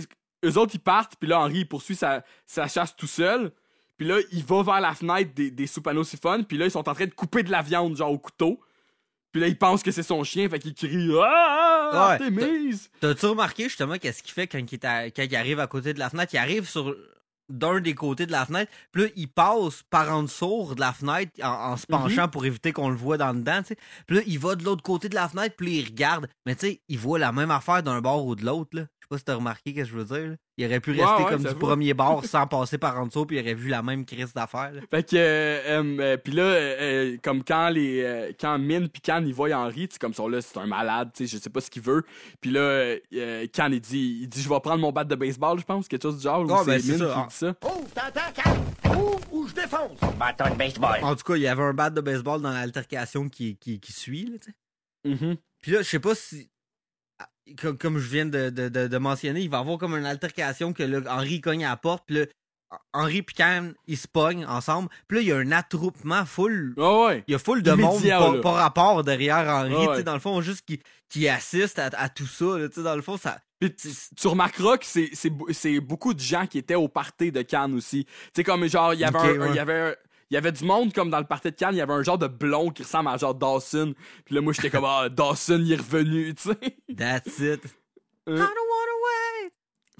eux 0.45 0.57
autres, 0.57 0.73
ils 0.75 0.81
partent, 0.81 1.17
puis 1.19 1.29
là, 1.29 1.41
Henri, 1.41 1.59
il 1.61 1.69
poursuit 1.69 1.97
sa, 1.97 2.25
sa 2.47 2.69
chasse 2.69 2.95
tout 2.95 3.09
seul. 3.09 3.51
Puis 3.97 4.07
là, 4.07 4.19
il 4.31 4.45
va 4.45 4.63
vers 4.63 4.81
la 4.81 4.95
fenêtre 4.95 5.33
des, 5.35 5.51
des 5.51 5.67
puis 5.67 6.59
là, 6.59 6.65
ils 6.67 6.71
sont 6.71 6.89
en 6.89 6.95
train 6.95 7.07
de 7.07 7.11
couper 7.15 7.43
de 7.43 7.51
la 7.51 7.63
viande, 7.63 7.97
genre, 7.97 8.13
au 8.13 8.19
couteau. 8.19 8.61
Puis 9.33 9.41
là, 9.41 9.49
il 9.49 9.57
pense 9.57 9.83
que 9.83 9.91
c'est 9.91 10.03
son 10.03 10.23
chien, 10.25 10.49
fait 10.49 10.59
qu'il 10.59 10.75
crie 10.75 11.11
«Ah! 11.23 11.91
Ouais, 11.93 11.99
Artemis! 12.27 12.89
T'as-tu 13.01 13.27
remarqué 13.27 13.65
justement 13.65 13.97
qu'est-ce 13.99 14.23
qu'il 14.23 14.33
fait 14.33 14.47
quand 14.47 14.59
il, 14.59 14.75
est 14.75 14.85
à- 14.85 15.07
quand 15.11 15.23
il 15.23 15.37
arrive 15.37 15.59
à 15.61 15.67
côté 15.67 15.95
de 15.95 15.99
la 15.99 16.11
fenêtre? 16.11 16.33
Il 16.35 16.39
arrive 16.39 16.69
sur 16.69 16.95
d'un 17.49 17.81
des 17.81 17.95
côtés 17.95 18.25
de 18.25 18.33
la 18.33 18.47
fenêtre, 18.47 18.71
puis 18.93 19.03
là, 19.03 19.09
il 19.17 19.29
passe 19.29 19.83
par 19.91 20.11
en 20.15 20.23
dessous 20.23 20.75
de 20.75 20.81
la 20.81 20.93
fenêtre 20.93 21.33
en, 21.43 21.73
en 21.73 21.77
se 21.77 21.87
penchant 21.87 22.29
pour 22.29 22.47
éviter 22.47 22.73
qu'on 22.73 22.89
le 22.89 22.97
voit 22.97 23.19
dans 23.19 23.35
dedans, 23.35 23.61
tu 23.63 23.69
sais. 23.69 23.77
Puis 24.07 24.17
là, 24.17 24.23
il 24.27 24.39
va 24.39 24.55
de 24.55 24.65
l'autre 24.65 24.83
côté 24.83 25.09
de 25.11 25.15
la 25.15 25.29
fenêtre, 25.29 25.55
puis 25.57 25.79
il 25.81 25.85
regarde. 25.87 26.29
Mais 26.47 26.55
tu 26.55 26.67
sais, 26.69 26.81
il 26.89 26.99
voit 26.99 27.19
la 27.19 27.31
même 27.33 27.51
affaire 27.51 27.83
d'un 27.83 28.01
bord 28.01 28.25
ou 28.27 28.37
de 28.37 28.45
l'autre, 28.47 28.71
là. 28.77 28.85
Je 29.13 29.17
sais 29.17 29.19
pas 29.19 29.19
si 29.19 29.25
t'as 29.25 29.35
remarqué 29.35 29.71
ce 29.73 29.77
que 29.77 29.85
je 29.85 29.95
veux 29.95 30.05
dire, 30.05 30.31
là. 30.31 30.37
Il 30.57 30.67
aurait 30.67 30.81
pu 30.81 30.91
rester 30.93 31.23
ouais, 31.25 31.31
comme 31.31 31.43
du 31.45 31.55
premier 31.55 31.93
bord 31.93 32.25
sans 32.27 32.47
passer 32.47 32.79
par 32.79 32.99
en 32.99 33.07
dessous, 33.07 33.27
puis 33.27 33.37
il 33.37 33.41
aurait 33.41 33.55
vu 33.55 33.69
la 33.69 33.83
même 33.83 34.05
crise 34.05 34.33
d'affaires. 34.33 34.73
Fait 34.91 35.03
que, 35.03 35.17
euh, 35.17 35.61
euh, 35.67 35.99
euh, 36.01 36.17
pis 36.17 36.31
là, 36.31 36.43
euh, 36.43 36.77
euh, 36.81 37.17
comme 37.23 37.43
quand 37.43 37.69
les, 37.71 38.03
euh, 38.03 38.33
quand 38.39 38.59
Min 38.59 38.87
pis 38.87 39.01
Can 39.01 39.25
ils 39.27 39.35
voient 39.35 39.53
Henri, 39.55 39.89
tu 39.89 39.95
sais, 39.95 39.99
comme 39.99 40.15
ça 40.15 40.23
là, 40.29 40.41
c'est 40.41 40.59
un 40.59 40.67
malade, 40.67 41.11
tu 41.15 41.27
sais, 41.27 41.37
je 41.37 41.43
sais 41.43 41.51
pas 41.51 41.61
ce 41.61 41.71
qu'il 41.71 41.83
veut. 41.83 42.05
Puis 42.41 42.51
là, 42.51 42.97
Can 43.55 43.71
il 43.73 43.81
dit, 43.81 44.19
il 44.23 44.29
dit, 44.29 44.43
je 44.43 44.49
vais 44.49 44.61
prendre 44.61 44.79
mon 44.81 44.93
bat 44.93 45.05
de 45.05 45.15
baseball, 45.15 45.59
je 45.59 45.65
pense, 45.65 45.89
quelque 45.89 46.03
chose 46.03 46.17
du 46.17 46.23
genre. 46.23 46.41
ou 46.41 46.53
Ah, 46.53 46.63
ben, 46.65 46.79
c'est 46.79 46.87
c'est 46.87 46.93
Min 46.93 46.99
ça, 46.99 47.05
qui 47.07 47.21
ah. 47.21 47.27
dit 47.29 47.37
ça. 47.37 47.55
Oh, 47.65 47.85
t'entends? 47.95 49.01
Ouvre 49.01 49.33
ou 49.33 49.49
je 49.49 49.55
défonce? 49.55 49.99
Bâton 50.19 50.51
de 50.51 50.57
baseball. 50.57 50.99
En 51.03 51.17
tout 51.17 51.25
cas, 51.25 51.37
il 51.37 51.43
y 51.43 51.49
avait 51.49 51.63
un 51.63 51.75
bat 51.75 51.91
de 51.91 52.01
baseball 52.01 52.41
dans 52.41 52.51
l'altercation 52.53 53.29
qui, 53.29 53.57
qui, 53.57 53.81
qui 53.81 53.93
suit, 53.93 54.27
là, 54.27 54.39
tu 54.39 54.51
sais. 54.51 54.55
Mhm. 55.09 55.37
Puis 55.61 55.73
là, 55.73 55.79
je 55.83 55.89
sais 55.89 56.01
pas 56.01 56.15
si. 56.15 56.51
Comme, 57.61 57.77
comme 57.77 57.99
je 57.99 58.09
viens 58.09 58.27
de, 58.27 58.51
de, 58.51 58.69
de, 58.69 58.87
de 58.87 58.99
mentionner, 58.99 59.41
il 59.41 59.51
va 59.51 59.59
y 59.59 59.61
avoir 59.61 59.79
comme 59.79 59.95
une 59.97 60.07
altercation 60.07 60.73
que 60.73 60.83
là, 60.83 61.01
Henri 61.09 61.41
cogne 61.41 61.65
à 61.65 61.71
la 61.71 61.77
porte, 61.77 62.05
puis 62.07 62.19
et 63.11 63.23
Cam, 63.37 63.75
ils 63.87 63.99
se 63.99 64.09
pognent 64.09 64.47
ensemble. 64.47 64.89
Puis 65.09 65.17
là, 65.19 65.23
il 65.23 65.29
y 65.29 65.33
a 65.33 65.37
un 65.37 65.53
attroupement 65.53 66.25
full. 66.25 66.73
Ouais. 66.77 67.23
Il 67.27 67.33
y 67.33 67.35
a 67.35 67.39
full 67.39 67.63
de 67.63 67.73
monde 67.73 68.03
par, 68.43 68.55
rapport 68.55 69.05
derrière 69.05 69.47
Henri, 69.49 69.75
Ouais, 69.75 69.85
tu 69.85 69.91
ouais. 69.91 70.03
dans 70.03 70.15
le 70.15 70.21
fond, 70.21 70.41
juste 70.41 70.65
qui, 70.65 70.81
qui 71.09 71.29
assiste 71.29 71.79
à, 71.79 71.91
à 71.97 72.09
tout 72.09 72.27
ça, 72.27 72.59
là, 72.59 72.69
dans 72.69 72.97
le 72.97 73.03
fond, 73.03 73.19
ça. 73.19 73.39
Puis 73.61 73.75
tu, 73.75 73.89
tu 74.17 74.27
remarqueras 74.27 74.79
que 74.79 74.87
c'est, 74.87 75.11
beaucoup 75.81 76.15
de 76.15 76.21
gens 76.21 76.47
qui 76.47 76.59
étaient 76.59 76.75
au 76.75 76.89
party 76.89 77.31
de 77.31 77.43
Cannes 77.43 77.75
aussi. 77.75 78.05
Tu 78.07 78.13
sais, 78.37 78.45
comme 78.45 78.67
genre, 78.67 78.95
il 78.95 79.01
y 79.01 79.05
avait 79.05 79.19
un- 79.19 79.39
ouais. 79.39 79.55
y 79.55 79.59
avait 79.59 79.81
un- 79.91 79.95
il 80.33 80.35
y 80.35 80.39
avait 80.39 80.53
du 80.53 80.65
monde 80.65 80.95
comme 80.95 81.11
dans 81.11 81.19
le 81.19 81.27
party 81.27 81.51
de 81.51 81.57
Cannes, 81.57 81.75
il 81.75 81.79
y 81.79 81.83
avait 81.83 81.93
un 81.93 82.03
genre 82.03 82.17
de 82.17 82.27
blond 82.27 82.71
qui 82.71 82.83
ressemble 82.83 83.11
à 83.11 83.19
genre 83.19 83.35
Dawson. 83.35 83.93
Puis 84.25 84.35
là, 84.35 84.41
moi, 84.41 84.55
j'étais 84.55 84.71
comme, 84.71 84.87
ah, 84.87 85.11
Dawson, 85.11 85.61
il 85.63 85.73
est 85.73 85.77
revenu, 85.77 86.35
tu 86.35 86.45
sais. 86.45 86.77
That's 86.97 87.39
it. 87.39 87.63
Euh. 88.27 88.37
I 88.37 88.39
don't 88.39 88.41
wanna 88.41 88.97
wait. 89.45 89.53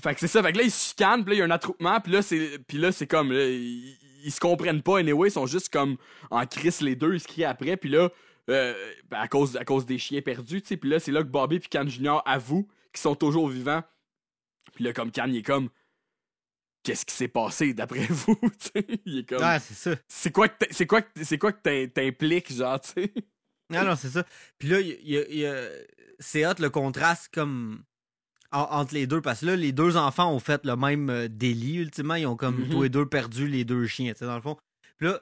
Fait 0.03 0.15
que 0.15 0.21
c'est 0.21 0.29
ça, 0.29 0.43
fait 0.43 0.55
que 0.55 0.57
là, 0.57 0.65
ils 0.65 0.71
se 0.71 0.89
chicanent, 0.89 1.23
puis 1.23 1.33
là, 1.33 1.37
il 1.37 1.39
y 1.41 1.43
a 1.43 1.45
un 1.45 1.51
attroupement, 1.51 2.01
puis 2.01 2.13
là, 2.13 2.23
c'est, 2.23 2.59
puis 2.67 2.79
là, 2.79 2.93
c'est 2.93 3.07
comme, 3.07 3.31
là, 3.31 3.47
ils, 3.47 3.95
ils 4.25 4.33
se 4.33 4.41
comprennent 4.41 4.81
pas, 4.81 5.01
anyway, 5.01 5.29
ils 5.29 5.33
sont 5.33 5.47
juste 5.47 5.69
comme 5.69 5.99
en 6.31 6.47
crise 6.47 6.81
les 6.81 6.97
deux, 6.97 7.13
ils 7.13 7.21
se 7.21 7.29
crient 7.29 7.45
après, 7.45 7.77
puis 7.77 7.91
là, 7.91 8.09
euh, 8.49 8.73
ben, 9.11 9.19
à, 9.19 9.29
cause, 9.29 9.59
à 9.59 9.67
cause 9.67 9.85
des 9.85 9.99
chiens 9.99 10.23
perdus, 10.23 10.63
tu 10.63 10.69
sais, 10.69 10.77
puis 10.79 10.89
là, 10.89 10.99
c'est 10.99 11.13
là 11.13 11.23
que 11.23 11.29
Bobby 11.29 11.61
puis 11.61 11.69
Can 11.69 11.87
Junior 11.87 12.23
avouent 12.25 12.69
qu'ils 12.91 13.03
sont 13.03 13.17
toujours 13.17 13.49
vivants. 13.49 13.83
Puis 14.75 14.85
là, 14.85 14.95
comme 14.95 15.11
Can, 15.11 15.27
il 15.29 15.37
est 15.37 15.43
comme, 15.43 15.69
qu'est-ce 16.83 17.05
qui 17.07 17.15
s'est 17.15 17.29
passé 17.29 17.75
d'après 17.75 18.07
vous, 18.11 18.37
il 19.07 19.19
est 19.19 19.29
comme, 19.29 19.43
Ouais, 19.43 19.59
c'est 19.61 19.75
ça. 19.75 19.97
c'est 20.09 20.31
quoi 20.33 20.49
que 20.49 20.67
c'est 20.71 20.87
quoi 20.87 21.01
c'est 21.23 21.39
quoi 21.39 21.53
que 21.53 21.87
t'impliques, 21.87 22.53
genre, 22.53 22.81
tu 22.81 22.91
sais? 22.93 23.13
Non, 23.71 23.85
non, 23.85 23.97
c'est 23.97 24.11
ça. 24.11 24.25
Puis 24.59 24.69
là, 24.69 24.81
il 24.81 24.99
il 25.07 25.87
c'est 26.19 26.47
hot 26.47 26.55
le 26.59 26.69
contraste 26.71 27.31
comme 27.33 27.83
en- 28.51 28.69
entre 28.71 28.93
les 28.95 29.07
deux 29.07 29.23
parce 29.23 29.41
que 29.41 29.47
là, 29.47 29.57
les 29.57 29.73
deux 29.73 29.97
enfants 29.97 30.31
ont 30.35 30.41
fait 30.41 30.65
le 30.67 30.77
même 30.77 31.09
euh, 31.09 31.29
délit, 31.29 31.77
ultimement. 31.77 32.17
Ils 32.17 32.27
ont 32.27 32.37
comme 32.37 32.65
Mhm. 32.65 32.69
tous 32.71 32.83
les 32.83 32.89
deux 32.91 33.07
perdu 33.07 33.49
les 33.49 33.65
deux 33.65 33.87
chiens, 33.87 34.13
tu 34.13 34.19
sais, 34.19 34.25
dans 34.27 34.37
le 34.37 34.43
fond. 34.43 34.59
Puis 34.99 35.07
là, 35.09 35.21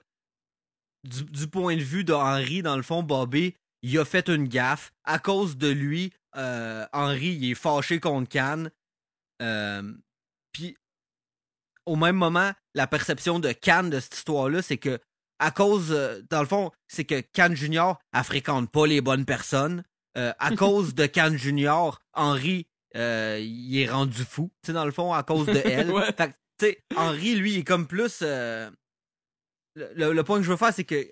du, 1.05 1.25
du 1.25 1.47
point 1.47 1.77
de 1.77 1.83
vue 1.83 2.05
de 2.05 2.13
Henry, 2.13 2.63
dans 2.63 2.77
le 2.77 2.83
fond, 2.83 3.03
Bobby, 3.05 3.55
il 3.83 3.97
a 3.99 4.05
fait 4.05 4.29
une 4.29 4.49
gaffe. 4.49 4.93
À 5.05 5.19
cause 5.19 5.57
de 5.57 5.69
lui, 5.69 6.13
euh, 6.37 6.85
Henry, 6.93 7.29
il 7.41 7.53
est 7.53 7.55
fâché 7.55 8.01
contre 8.01 8.29
Cannes. 8.29 8.71
Euh, 9.43 9.95
Puis, 10.53 10.77
au 11.91 11.97
même 11.97 12.17
moment, 12.17 12.53
la 12.75 12.87
perception 12.87 13.39
de 13.41 13.53
Cannes 13.53 13.91
de 13.91 13.99
cette 14.01 14.15
histoire-là, 14.17 14.63
c'est 14.63 14.79
que 14.79 14.99
à 15.39 15.51
cause, 15.51 15.89
euh, 15.91 16.21
dans 16.31 16.41
le 16.41 16.47
fond, 16.47 16.71
c'est 16.87 17.05
que 17.05 17.21
Cannes 17.21 17.57
Junior, 17.57 17.99
elle 18.13 18.25
fréquente 18.25 18.71
pas 18.71 18.87
les 18.87 19.01
bonnes 19.01 19.25
personnes. 19.25 19.83
Euh, 20.19 20.33
à 20.39 20.51
cause 20.57 20.95
de 20.95 21.07
Cannes 21.07 21.37
Junior, 21.39 22.01
Henry, 22.13 22.67
euh, 22.97 23.39
il 23.41 23.79
est 23.79 23.89
rendu 23.91 24.25
fou, 24.25 24.51
tu 24.63 24.69
sais, 24.69 24.73
dans 24.73 24.85
le 24.85 24.93
fond, 24.93 25.13
à 25.15 25.23
cause 25.23 25.47
de 25.47 25.61
elle. 25.65 25.91
Ouais. 25.91 26.05
Fait 26.17 26.29
que, 26.29 26.35
tu 26.59 26.67
sais, 26.67 26.85
Henry, 26.97 27.35
lui, 27.37 27.53
il 27.55 27.59
est 27.61 27.65
comme 27.65 27.87
plus. 27.87 28.21
le, 28.23 28.71
le- 29.75 30.13
le 30.13 30.25
point 30.25 30.39
que 30.39 30.45
je 30.45 30.51
veux 30.51 30.57
faire, 30.57 30.75
c'est 30.75 30.85
que 30.85 31.09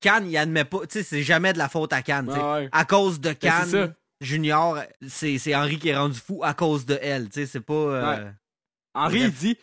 Cannes, 0.00 0.28
il 0.28 0.36
admet 0.36 0.64
pas, 0.64 0.80
tu 0.86 0.98
sais, 0.98 1.02
c'est 1.02 1.22
jamais 1.22 1.52
de 1.52 1.58
la 1.58 1.68
faute 1.68 1.92
à 1.92 2.02
Cannes. 2.02 2.28
Ouais, 2.30 2.52
ouais. 2.52 2.68
À 2.72 2.84
cause 2.84 3.20
de 3.20 3.30
Ben. 3.30 3.34
Cannes 3.36 3.94
Junior, 4.20 4.78
c'est 5.08 5.38
c'est 5.38 5.54
Henry 5.54 5.78
qui 5.78 5.88
est 5.88 5.96
rendu 5.96 6.18
fou 6.18 6.42
à 6.44 6.52
cause 6.54 6.84
de 6.86 6.98
elle, 7.00 7.28
tu 7.30 7.40
sais, 7.40 7.46
c'est 7.46 7.60
pas. 7.60 7.72
euh, 7.74 8.30
Henri, 8.94 9.20
il 9.20 9.32
dit, 9.32 9.56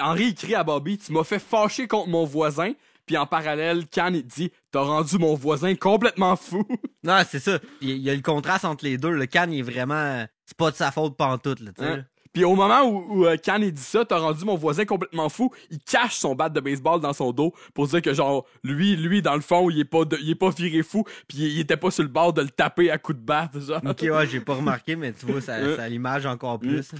Henri, 0.00 0.24
il 0.28 0.34
crie 0.34 0.54
à 0.54 0.64
Bobby, 0.64 0.98
tu 0.98 1.12
m'as 1.12 1.24
fait 1.24 1.38
fâcher 1.38 1.86
contre 1.86 2.08
mon 2.08 2.24
voisin. 2.24 2.72
Puis 3.06 3.16
en 3.16 3.26
parallèle, 3.26 3.86
Can, 3.88 4.12
il 4.12 4.26
dit, 4.26 4.50
t'as 4.70 4.82
rendu 4.82 5.16
mon 5.18 5.34
voisin 5.34 5.74
complètement 5.74 6.36
fou. 6.36 6.62
Non, 7.04 7.22
c'est 7.26 7.38
ça. 7.38 7.58
Il 7.80 7.96
y 7.98 8.10
a 8.10 8.14
le 8.14 8.20
contraste 8.20 8.64
entre 8.66 8.84
les 8.84 8.98
deux. 8.98 9.10
Le 9.10 9.24
il 9.32 9.58
est 9.58 9.62
vraiment. 9.62 10.26
C'est 10.44 10.56
pas 10.56 10.70
de 10.70 10.76
sa 10.76 10.90
faute 10.90 11.16
pantoute, 11.16 11.60
là, 11.60 11.70
tu 11.72 11.82
sais. 11.82 11.90
Hein? 11.90 12.04
Puis 12.34 12.44
au 12.44 12.54
moment 12.54 12.82
où, 12.82 13.20
où 13.20 13.24
euh, 13.26 13.36
Can, 13.42 13.62
il 13.62 13.72
dit 13.72 13.80
ça, 13.80 14.04
t'as 14.04 14.18
rendu 14.18 14.44
mon 14.44 14.56
voisin 14.56 14.84
complètement 14.84 15.28
fou, 15.30 15.50
il 15.70 15.78
cache 15.78 16.16
son 16.16 16.34
bat 16.34 16.50
de 16.50 16.60
baseball 16.60 17.00
dans 17.00 17.14
son 17.14 17.32
dos 17.32 17.54
pour 17.72 17.86
dire 17.88 18.02
que 18.02 18.12
genre, 18.12 18.44
lui, 18.62 18.94
lui, 18.96 19.22
dans 19.22 19.34
le 19.34 19.40
fond, 19.40 19.70
il 19.70 19.78
est 19.80 19.84
pas, 19.86 20.04
de- 20.04 20.18
il 20.20 20.28
est 20.30 20.34
pas 20.34 20.50
viré 20.50 20.82
fou, 20.82 21.04
puis 21.26 21.38
il, 21.38 21.44
il 21.52 21.60
était 21.60 21.78
pas 21.78 21.90
sur 21.90 22.02
le 22.02 22.10
bord 22.10 22.34
de 22.34 22.42
le 22.42 22.50
taper 22.50 22.90
à 22.90 22.98
coups 22.98 23.18
de 23.18 23.24
batte, 23.24 23.58
genre. 23.58 23.80
Ok, 23.88 24.02
ouais, 24.02 24.26
j'ai 24.26 24.40
pas 24.40 24.54
remarqué, 24.54 24.94
mais 24.96 25.12
tu 25.14 25.24
vois, 25.24 25.40
ça, 25.40 25.54
Hein? 25.56 25.76
ça 25.76 25.88
l'image 25.88 26.26
encore 26.26 26.58
plus. 26.58 26.90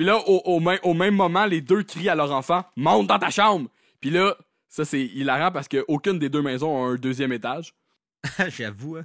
Puis 0.00 0.06
là, 0.06 0.16
au, 0.26 0.40
au 0.46 0.60
même, 0.60 0.78
au 0.82 0.94
même 0.94 1.14
moment, 1.14 1.44
les 1.44 1.60
deux 1.60 1.82
crient 1.82 2.08
à 2.08 2.14
leur 2.14 2.32
enfant 2.32 2.64
Monte 2.74 3.06
dans 3.06 3.18
ta 3.18 3.28
chambre 3.28 3.68
Puis 4.00 4.08
là, 4.08 4.34
ça 4.66 4.86
c'est 4.86 5.04
hilarant 5.04 5.52
parce 5.52 5.68
qu'aucune 5.68 6.18
des 6.18 6.30
deux 6.30 6.40
maisons 6.40 6.82
a 6.82 6.88
un 6.88 6.94
deuxième 6.94 7.34
étage. 7.34 7.74
J'avoue, 8.48 8.96
hein. 8.96 9.04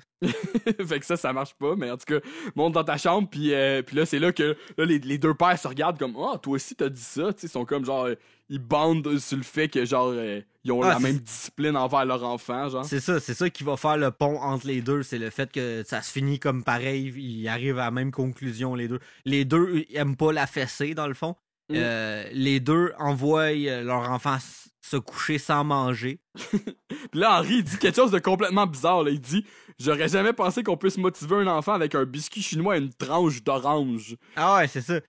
fait 0.87 1.01
que 1.01 1.05
ça, 1.05 1.17
ça 1.17 1.33
marche 1.33 1.53
pas, 1.55 1.75
mais 1.75 1.91
en 1.91 1.97
tout 1.97 2.05
cas, 2.05 2.25
monte 2.55 2.75
dans 2.75 2.83
ta 2.85 2.95
chambre, 2.95 3.27
puis, 3.29 3.53
euh, 3.53 3.81
puis 3.81 3.97
là, 3.97 4.05
c'est 4.05 4.19
là 4.19 4.31
que 4.31 4.55
là, 4.77 4.85
les, 4.85 4.99
les 4.99 5.17
deux 5.17 5.33
pères 5.33 5.59
se 5.59 5.67
regardent 5.67 5.99
comme 5.99 6.15
Ah, 6.17 6.37
toi 6.37 6.53
aussi, 6.53 6.75
t'as 6.75 6.87
dit 6.87 7.01
ça, 7.01 7.33
tu 7.33 7.41
sais, 7.41 7.47
ils 7.47 7.49
sont 7.49 7.65
comme 7.65 7.83
genre, 7.83 8.07
ils 8.49 8.59
bandent 8.59 9.17
sur 9.17 9.37
le 9.37 9.43
fait 9.43 9.67
que 9.67 9.85
genre, 9.85 10.09
euh, 10.09 10.41
ils 10.63 10.71
ont 10.71 10.81
Ah, 10.81 10.89
la 10.89 10.99
même 10.99 11.17
discipline 11.17 11.75
envers 11.75 12.05
leur 12.05 12.23
enfant, 12.23 12.69
genre. 12.69 12.85
C'est 12.85 12.99
ça, 12.99 13.19
c'est 13.19 13.33
ça 13.33 13.49
qui 13.49 13.63
va 13.63 13.77
faire 13.77 13.97
le 13.97 14.11
pont 14.11 14.39
entre 14.39 14.67
les 14.67 14.81
deux. 14.81 15.03
C'est 15.03 15.17
le 15.17 15.29
fait 15.29 15.51
que 15.51 15.83
ça 15.85 16.01
se 16.01 16.11
finit 16.11 16.39
comme 16.39 16.63
pareil. 16.63 17.13
Ils 17.15 17.47
arrivent 17.47 17.79
à 17.79 17.85
la 17.85 17.91
même 17.91 18.11
conclusion, 18.11 18.75
les 18.75 18.87
deux. 18.87 18.99
Les 19.25 19.45
deux 19.45 19.85
ils 19.89 19.97
aiment 19.97 20.15
pas 20.15 20.31
la 20.31 20.47
fessée, 20.47 20.93
dans 20.93 21.07
le 21.07 21.13
fond. 21.13 21.35
Mm. 21.69 21.73
Euh, 21.75 22.29
les 22.31 22.59
deux 22.59 22.93
envoient 22.99 23.53
euh, 23.55 23.83
leur 23.83 24.09
enfant 24.11 24.37
se 24.81 24.97
coucher 24.97 25.39
sans 25.39 25.63
manger. 25.63 26.19
Puis 26.51 27.19
là, 27.19 27.39
Henri, 27.39 27.55
il 27.55 27.63
dit 27.63 27.77
quelque 27.77 27.95
chose 27.95 28.11
de 28.11 28.19
complètement 28.19 28.67
bizarre, 28.67 29.03
là. 29.03 29.09
Il 29.09 29.21
dit 29.21 29.45
J'aurais 29.79 30.07
jamais 30.07 30.31
pensé 30.31 30.63
qu'on 30.63 30.77
puisse 30.77 30.97
motiver 30.97 31.35
un 31.35 31.47
enfant 31.47 31.73
avec 31.73 31.95
un 31.95 32.05
biscuit 32.05 32.41
chinois 32.41 32.77
et 32.77 32.79
une 32.79 32.93
tranche 32.93 33.43
d'orange. 33.43 34.15
Ah 34.35 34.57
ouais, 34.57 34.67
c'est 34.67 34.81
ça. 34.81 34.99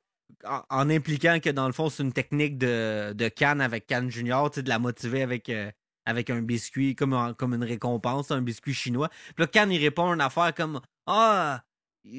En, 0.44 0.62
en 0.68 0.90
impliquant 0.90 1.38
que 1.40 1.50
dans 1.50 1.66
le 1.66 1.72
fond, 1.72 1.88
c'est 1.88 2.02
une 2.02 2.12
technique 2.12 2.58
de, 2.58 3.12
de 3.14 3.28
Cannes 3.28 3.60
avec 3.60 3.86
Cannes 3.86 4.10
Junior, 4.10 4.50
de 4.50 4.68
la 4.68 4.78
motiver 4.78 5.22
avec, 5.22 5.48
euh, 5.48 5.70
avec 6.04 6.30
un 6.30 6.42
biscuit 6.42 6.94
comme, 6.94 7.34
comme 7.38 7.54
une 7.54 7.64
récompense, 7.64 8.30
un 8.30 8.42
biscuit 8.42 8.74
chinois. 8.74 9.08
Puis 9.08 9.44
là, 9.44 9.46
Cannes, 9.46 9.72
il 9.72 9.80
répond 9.80 10.10
à 10.10 10.14
une 10.14 10.20
affaire 10.20 10.54
comme 10.54 10.80
Ah, 11.06 11.62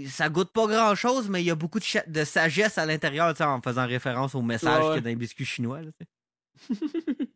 ça 0.08 0.30
goûte 0.30 0.52
pas 0.52 0.68
grand 0.68 0.96
chose, 0.96 1.30
mais 1.30 1.42
il 1.42 1.46
y 1.46 1.52
a 1.52 1.56
beaucoup 1.56 1.80
de, 1.80 2.24
sagesse 2.24 2.78
à 2.78 2.86
l'intérieur, 2.86 3.34
en 3.40 3.62
faisant 3.62 3.86
référence 3.86 4.36
au 4.36 4.42
message 4.42 4.84
Ouais, 4.84 4.88
qu'il 4.88 4.96
y 4.96 4.98
a 4.98 5.02
dans 5.02 5.10
les 5.10 5.16
biscuits 5.16 5.46
chinois. 5.46 5.82
là. 5.82 5.92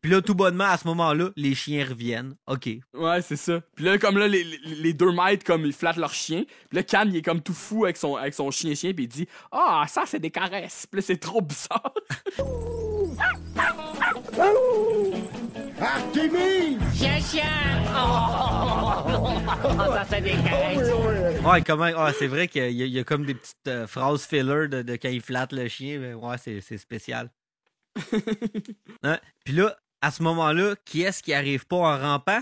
Puis 0.01 0.11
là, 0.11 0.21
tout 0.21 0.35
bonnement, 0.35 0.65
à 0.65 0.77
ce 0.77 0.87
moment-là, 0.87 1.29
les 1.35 1.55
chiens 1.55 1.85
reviennent. 1.87 2.35
OK. 2.47 2.69
Ouais, 2.93 3.21
c'est 3.21 3.35
ça. 3.35 3.61
Puis 3.75 3.85
là, 3.85 3.97
comme 3.97 4.17
là, 4.17 4.27
les, 4.27 4.43
les- 4.43 4.75
les 4.75 4.93
deux 4.93 5.11
maîtres, 5.11 5.43
comme 5.45 5.65
ils 5.65 5.73
flattent 5.73 5.97
leur 5.97 6.13
chien. 6.13 6.43
Puis 6.69 6.77
là, 6.77 6.83
Can, 6.83 7.05
il 7.07 7.17
est 7.17 7.21
comme 7.21 7.41
tout 7.41 7.53
fou 7.53 7.85
avec 7.85 7.97
son, 7.97 8.15
avec 8.15 8.33
son 8.33 8.49
chien-chien, 8.51 8.93
puis 8.93 9.05
il 9.05 9.07
dit 9.07 9.27
Ah, 9.51 9.85
ça, 9.87 10.03
c'est 10.05 10.19
des 10.19 10.31
caresses. 10.31 10.87
Puis 10.89 10.99
là, 11.01 11.05
c'est 11.05 11.17
trop 11.17 11.41
bizarre. 11.41 11.93
Artemis! 15.79 16.77
Chien, 16.95 17.19
chien! 17.19 17.43
Oh, 17.93 19.93
ça 19.93 20.05
fait 20.05 20.21
des 20.21 20.31
caresses. 20.31 20.91
Ouais, 21.43 21.61
comment. 21.65 21.89
Ah, 21.97 22.11
c'est 22.17 22.27
vrai 22.27 22.47
qu'il 22.47 22.61
y, 22.71 22.83
a- 22.83 22.85
il 22.85 22.93
y 22.93 22.99
a 22.99 23.03
comme 23.03 23.25
des 23.25 23.33
petites 23.33 23.67
euh, 23.67 23.87
phrases 23.87 24.23
filler 24.25 24.67
de, 24.67 24.81
de 24.83 24.95
quand 24.95 25.09
il 25.09 25.21
flatte 25.21 25.53
le 25.53 25.67
chien. 25.67 25.99
mais 25.99 26.13
ouais, 26.13 26.35
c'est 26.37 26.61
c'est 26.61 26.77
spécial. 26.77 27.29
Puis 29.45 29.53
là, 29.53 29.75
à 30.01 30.11
ce 30.11 30.23
moment-là, 30.23 30.75
qui 30.85 31.01
est-ce 31.01 31.21
qui 31.21 31.33
arrive 31.33 31.65
pas 31.67 31.77
en 31.77 31.97
rampant? 31.99 32.41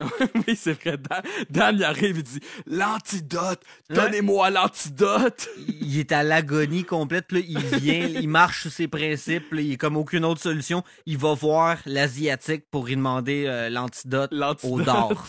oui, 0.46 0.56
c'est 0.56 0.72
vrai. 0.72 0.96
Dan, 0.96 1.22
Dan, 1.50 1.76
il 1.76 1.84
arrive, 1.84 2.16
il 2.16 2.22
dit 2.22 2.40
L'antidote, 2.66 3.62
donnez-moi 3.90 4.48
l'antidote. 4.48 5.48
Il 5.82 5.98
est 5.98 6.10
à 6.12 6.22
l'agonie 6.22 6.84
complète. 6.84 7.30
Là, 7.32 7.40
il 7.46 7.58
vient, 7.58 8.06
il 8.06 8.28
marche 8.28 8.62
sous 8.62 8.70
ses 8.70 8.88
principes. 8.88 9.52
là, 9.52 9.60
il 9.60 9.72
est 9.72 9.76
comme 9.76 9.98
aucune 9.98 10.24
autre 10.24 10.40
solution. 10.40 10.84
Il 11.04 11.18
va 11.18 11.34
voir 11.34 11.76
l'Asiatique 11.84 12.64
pour 12.70 12.86
lui 12.86 12.96
demander 12.96 13.44
euh, 13.46 13.68
l'antidote 13.68 14.32
au 14.62 14.80
dard. 14.80 15.26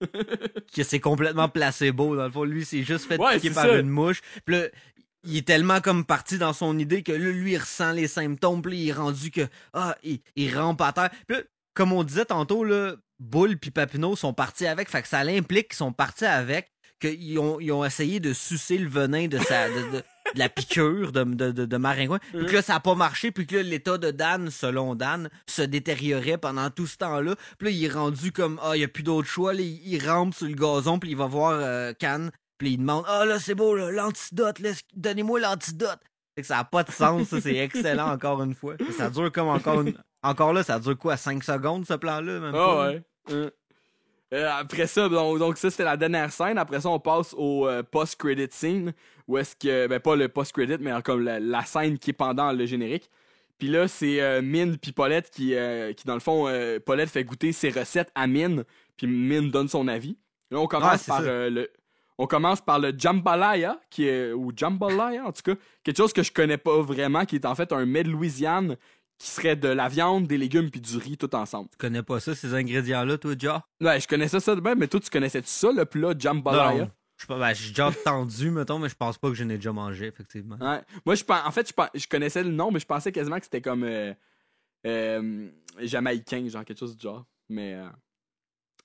que 0.74 0.82
c'est 0.82 1.00
complètement 1.00 1.48
placebo. 1.48 2.16
Dans 2.16 2.24
le 2.24 2.30
fond, 2.30 2.44
lui, 2.44 2.64
c'est 2.64 2.82
juste 2.82 3.06
fait 3.06 3.18
Ouais, 3.20 3.36
piquer 3.36 3.50
par 3.50 3.66
ça. 3.66 3.78
une 3.78 3.90
mouche. 3.90 4.22
Puis 4.44 4.56
là, 4.56 4.62
il 5.24 5.36
est 5.36 5.46
tellement 5.46 5.80
comme 5.80 6.04
parti 6.04 6.38
dans 6.38 6.52
son 6.52 6.78
idée 6.78 7.02
que 7.02 7.12
là, 7.12 7.30
lui, 7.30 7.52
il 7.52 7.58
ressent 7.58 7.92
les 7.92 8.08
symptômes. 8.08 8.62
Puis 8.62 8.78
il 8.78 8.88
est 8.88 8.92
rendu 8.92 9.30
que, 9.30 9.46
ah, 9.72 9.96
il, 10.02 10.20
il 10.36 10.56
rampe 10.56 10.80
à 10.80 10.92
terre. 10.92 11.10
Puis 11.26 11.36
là, 11.36 11.42
comme 11.74 11.92
on 11.92 12.04
disait 12.04 12.24
tantôt, 12.24 12.64
là, 12.64 12.94
Bull 13.18 13.58
puis 13.58 13.70
Papineau 13.70 14.16
sont 14.16 14.32
partis 14.32 14.66
avec. 14.66 14.88
Fait 14.90 15.02
que 15.02 15.08
ça 15.08 15.22
l'implique 15.24 15.68
qu'ils 15.68 15.76
sont 15.76 15.92
partis 15.92 16.24
avec. 16.24 16.70
Qu'ils 17.00 17.38
ont, 17.38 17.60
ils 17.60 17.72
ont 17.72 17.82
essayé 17.84 18.20
de 18.20 18.32
sucer 18.34 18.76
le 18.78 18.88
venin 18.88 19.26
de 19.28 19.38
sa. 19.38 19.68
de- 19.68 19.74
de- 19.98 20.02
de 20.34 20.38
la 20.38 20.48
piqûre 20.48 21.10
de, 21.10 21.24
de, 21.24 21.50
de, 21.50 21.64
de 21.64 21.76
maringouin. 21.76 22.20
Puis 22.30 22.46
que 22.46 22.52
là, 22.52 22.62
ça 22.62 22.74
n'a 22.74 22.80
pas 22.80 22.94
marché. 22.94 23.32
Puis 23.32 23.48
que 23.48 23.56
là, 23.56 23.62
l'état 23.64 23.98
de 23.98 24.12
Dan, 24.12 24.48
selon 24.48 24.94
Dan, 24.94 25.28
se 25.48 25.62
détériorait 25.62 26.38
pendant 26.38 26.70
tout 26.70 26.86
ce 26.86 26.96
temps-là. 26.98 27.34
Puis 27.58 27.66
là, 27.66 27.70
il 27.72 27.84
est 27.84 27.88
rendu 27.88 28.30
comme, 28.30 28.60
ah, 28.62 28.76
il 28.76 28.78
n'y 28.78 28.84
a 28.84 28.88
plus 28.88 29.02
d'autre 29.02 29.26
choix. 29.26 29.54
Là, 29.54 29.60
il, 29.62 29.80
il 29.84 30.08
rampe 30.08 30.32
sur 30.34 30.46
le 30.46 30.54
gazon. 30.54 31.00
Puis 31.00 31.10
il 31.10 31.16
va 31.16 31.26
voir 31.26 31.58
euh, 31.60 31.92
Cannes. 31.98 32.30
Puis 32.60 32.72
il 32.72 32.76
demande, 32.76 33.04
ah, 33.08 33.24
là, 33.24 33.38
c'est 33.38 33.54
beau, 33.54 33.74
là, 33.74 33.90
l'antidote. 33.90 34.60
Donnez-moi 34.94 35.40
l'antidote. 35.40 35.98
Fait 36.34 36.42
que 36.42 36.46
ça 36.46 36.56
n'a 36.56 36.64
pas 36.64 36.82
de 36.82 36.90
sens. 36.90 37.28
Ça, 37.28 37.40
c'est 37.40 37.56
excellent, 37.56 38.08
encore 38.12 38.42
une 38.42 38.54
fois. 38.54 38.74
Ça 38.98 39.08
dure 39.08 39.32
comme 39.32 39.48
encore 39.48 39.80
une... 39.80 39.94
Encore 40.22 40.52
là, 40.52 40.62
ça 40.62 40.78
dure 40.78 40.98
quoi, 40.98 41.16
5 41.16 41.42
secondes, 41.42 41.86
ce 41.86 41.94
plan-là? 41.94 42.38
Même 42.38 42.54
Ah 42.54 42.80
ouais. 42.80 43.02
Euh, 43.30 43.50
euh, 44.34 44.50
après 44.52 44.86
ça, 44.86 45.08
donc, 45.08 45.38
donc 45.38 45.56
ça 45.56 45.70
c'était 45.70 45.84
la 45.84 45.96
dernière 45.96 46.30
scène. 46.30 46.58
Après 46.58 46.82
ça, 46.82 46.90
on 46.90 47.00
passe 47.00 47.34
au 47.34 47.66
euh, 47.66 47.82
post-credit 47.82 48.48
scene. 48.50 48.92
Où 49.26 49.38
est-ce 49.38 49.56
que. 49.56 49.86
Ben 49.86 49.98
pas 49.98 50.16
le 50.16 50.28
post-credit, 50.28 50.76
mais 50.80 50.92
comme 51.02 51.24
la, 51.24 51.40
la 51.40 51.64
scène 51.64 51.98
qui 51.98 52.10
est 52.10 52.12
pendant 52.12 52.52
le 52.52 52.66
générique. 52.66 53.08
Puis 53.58 53.68
là, 53.68 53.88
c'est 53.88 54.42
Mine 54.42 54.76
puis 54.76 54.92
Paulette 54.92 55.30
qui, 55.30 55.54
qui, 55.96 56.06
dans 56.06 56.14
le 56.14 56.20
fond, 56.20 56.46
Paulette 56.84 57.08
fait 57.08 57.24
goûter 57.24 57.52
ses 57.52 57.70
recettes 57.70 58.10
à 58.14 58.26
Mine. 58.26 58.64
Puis 58.98 59.06
Mine 59.06 59.50
donne 59.50 59.68
son 59.68 59.88
avis. 59.88 60.18
Là, 60.50 60.58
on 60.60 60.66
commence 60.66 61.04
par 61.04 61.22
le. 61.22 61.70
On 62.22 62.26
commence 62.26 62.60
par 62.60 62.78
le 62.78 62.92
jambalaya, 62.94 63.80
qui 63.88 64.06
est, 64.06 64.32
ou 64.32 64.52
jambalaya 64.54 65.24
en 65.24 65.32
tout 65.32 65.40
cas, 65.42 65.54
quelque 65.82 65.96
chose 65.96 66.12
que 66.12 66.22
je 66.22 66.30
connais 66.30 66.58
pas 66.58 66.82
vraiment, 66.82 67.24
qui 67.24 67.36
est 67.36 67.46
en 67.46 67.54
fait 67.54 67.72
un 67.72 67.86
mets 67.86 68.04
de 68.04 68.10
Louisiane, 68.10 68.76
qui 69.16 69.28
serait 69.28 69.56
de 69.56 69.68
la 69.68 69.88
viande, 69.88 70.26
des 70.26 70.36
légumes 70.36 70.70
puis 70.70 70.82
du 70.82 70.98
riz 70.98 71.16
tout 71.16 71.34
ensemble. 71.34 71.70
Tu 71.70 71.78
connais 71.78 72.02
pas 72.02 72.20
ça, 72.20 72.34
ces 72.34 72.52
ingrédients-là, 72.52 73.16
toi, 73.16 73.34
déjà? 73.34 73.64
Ouais, 73.80 73.98
je 73.98 74.06
connaissais 74.06 74.38
ça 74.38 74.54
de 74.54 74.60
même, 74.60 74.78
mais 74.78 74.86
toi, 74.86 75.00
tu 75.00 75.08
connaissais 75.08 75.40
ça, 75.46 75.72
le 75.72 75.86
plat 75.86 76.12
jambalaya? 76.18 76.84
Non. 76.84 76.90
Je 77.16 77.26
pas, 77.26 77.38
ben, 77.38 77.54
j'ai 77.54 77.70
déjà 77.70 77.88
entendu, 77.88 78.50
mettons, 78.50 78.78
mais 78.78 78.90
je 78.90 78.96
pense 78.96 79.16
pas 79.16 79.28
que 79.30 79.34
je 79.34 79.44
n'ai 79.44 79.56
déjà 79.56 79.72
mangé, 79.72 80.06
effectivement. 80.06 80.56
Ouais. 80.60 80.82
Moi, 81.06 81.14
je 81.14 81.24
en 81.26 81.50
fait, 81.50 81.68
je, 81.68 82.00
je 82.00 82.06
connaissais 82.06 82.42
le 82.42 82.50
nom, 82.50 82.70
mais 82.70 82.80
je 82.80 82.86
pensais 82.86 83.12
quasiment 83.12 83.38
que 83.38 83.44
c'était 83.44 83.62
comme 83.62 83.84
euh, 83.84 84.12
euh, 84.86 85.48
jamaïcain, 85.78 86.46
genre 86.48 86.66
quelque 86.66 86.80
chose 86.80 86.94
du 86.94 87.02
genre. 87.02 87.24
Mais 87.48 87.74
euh, 87.74 87.88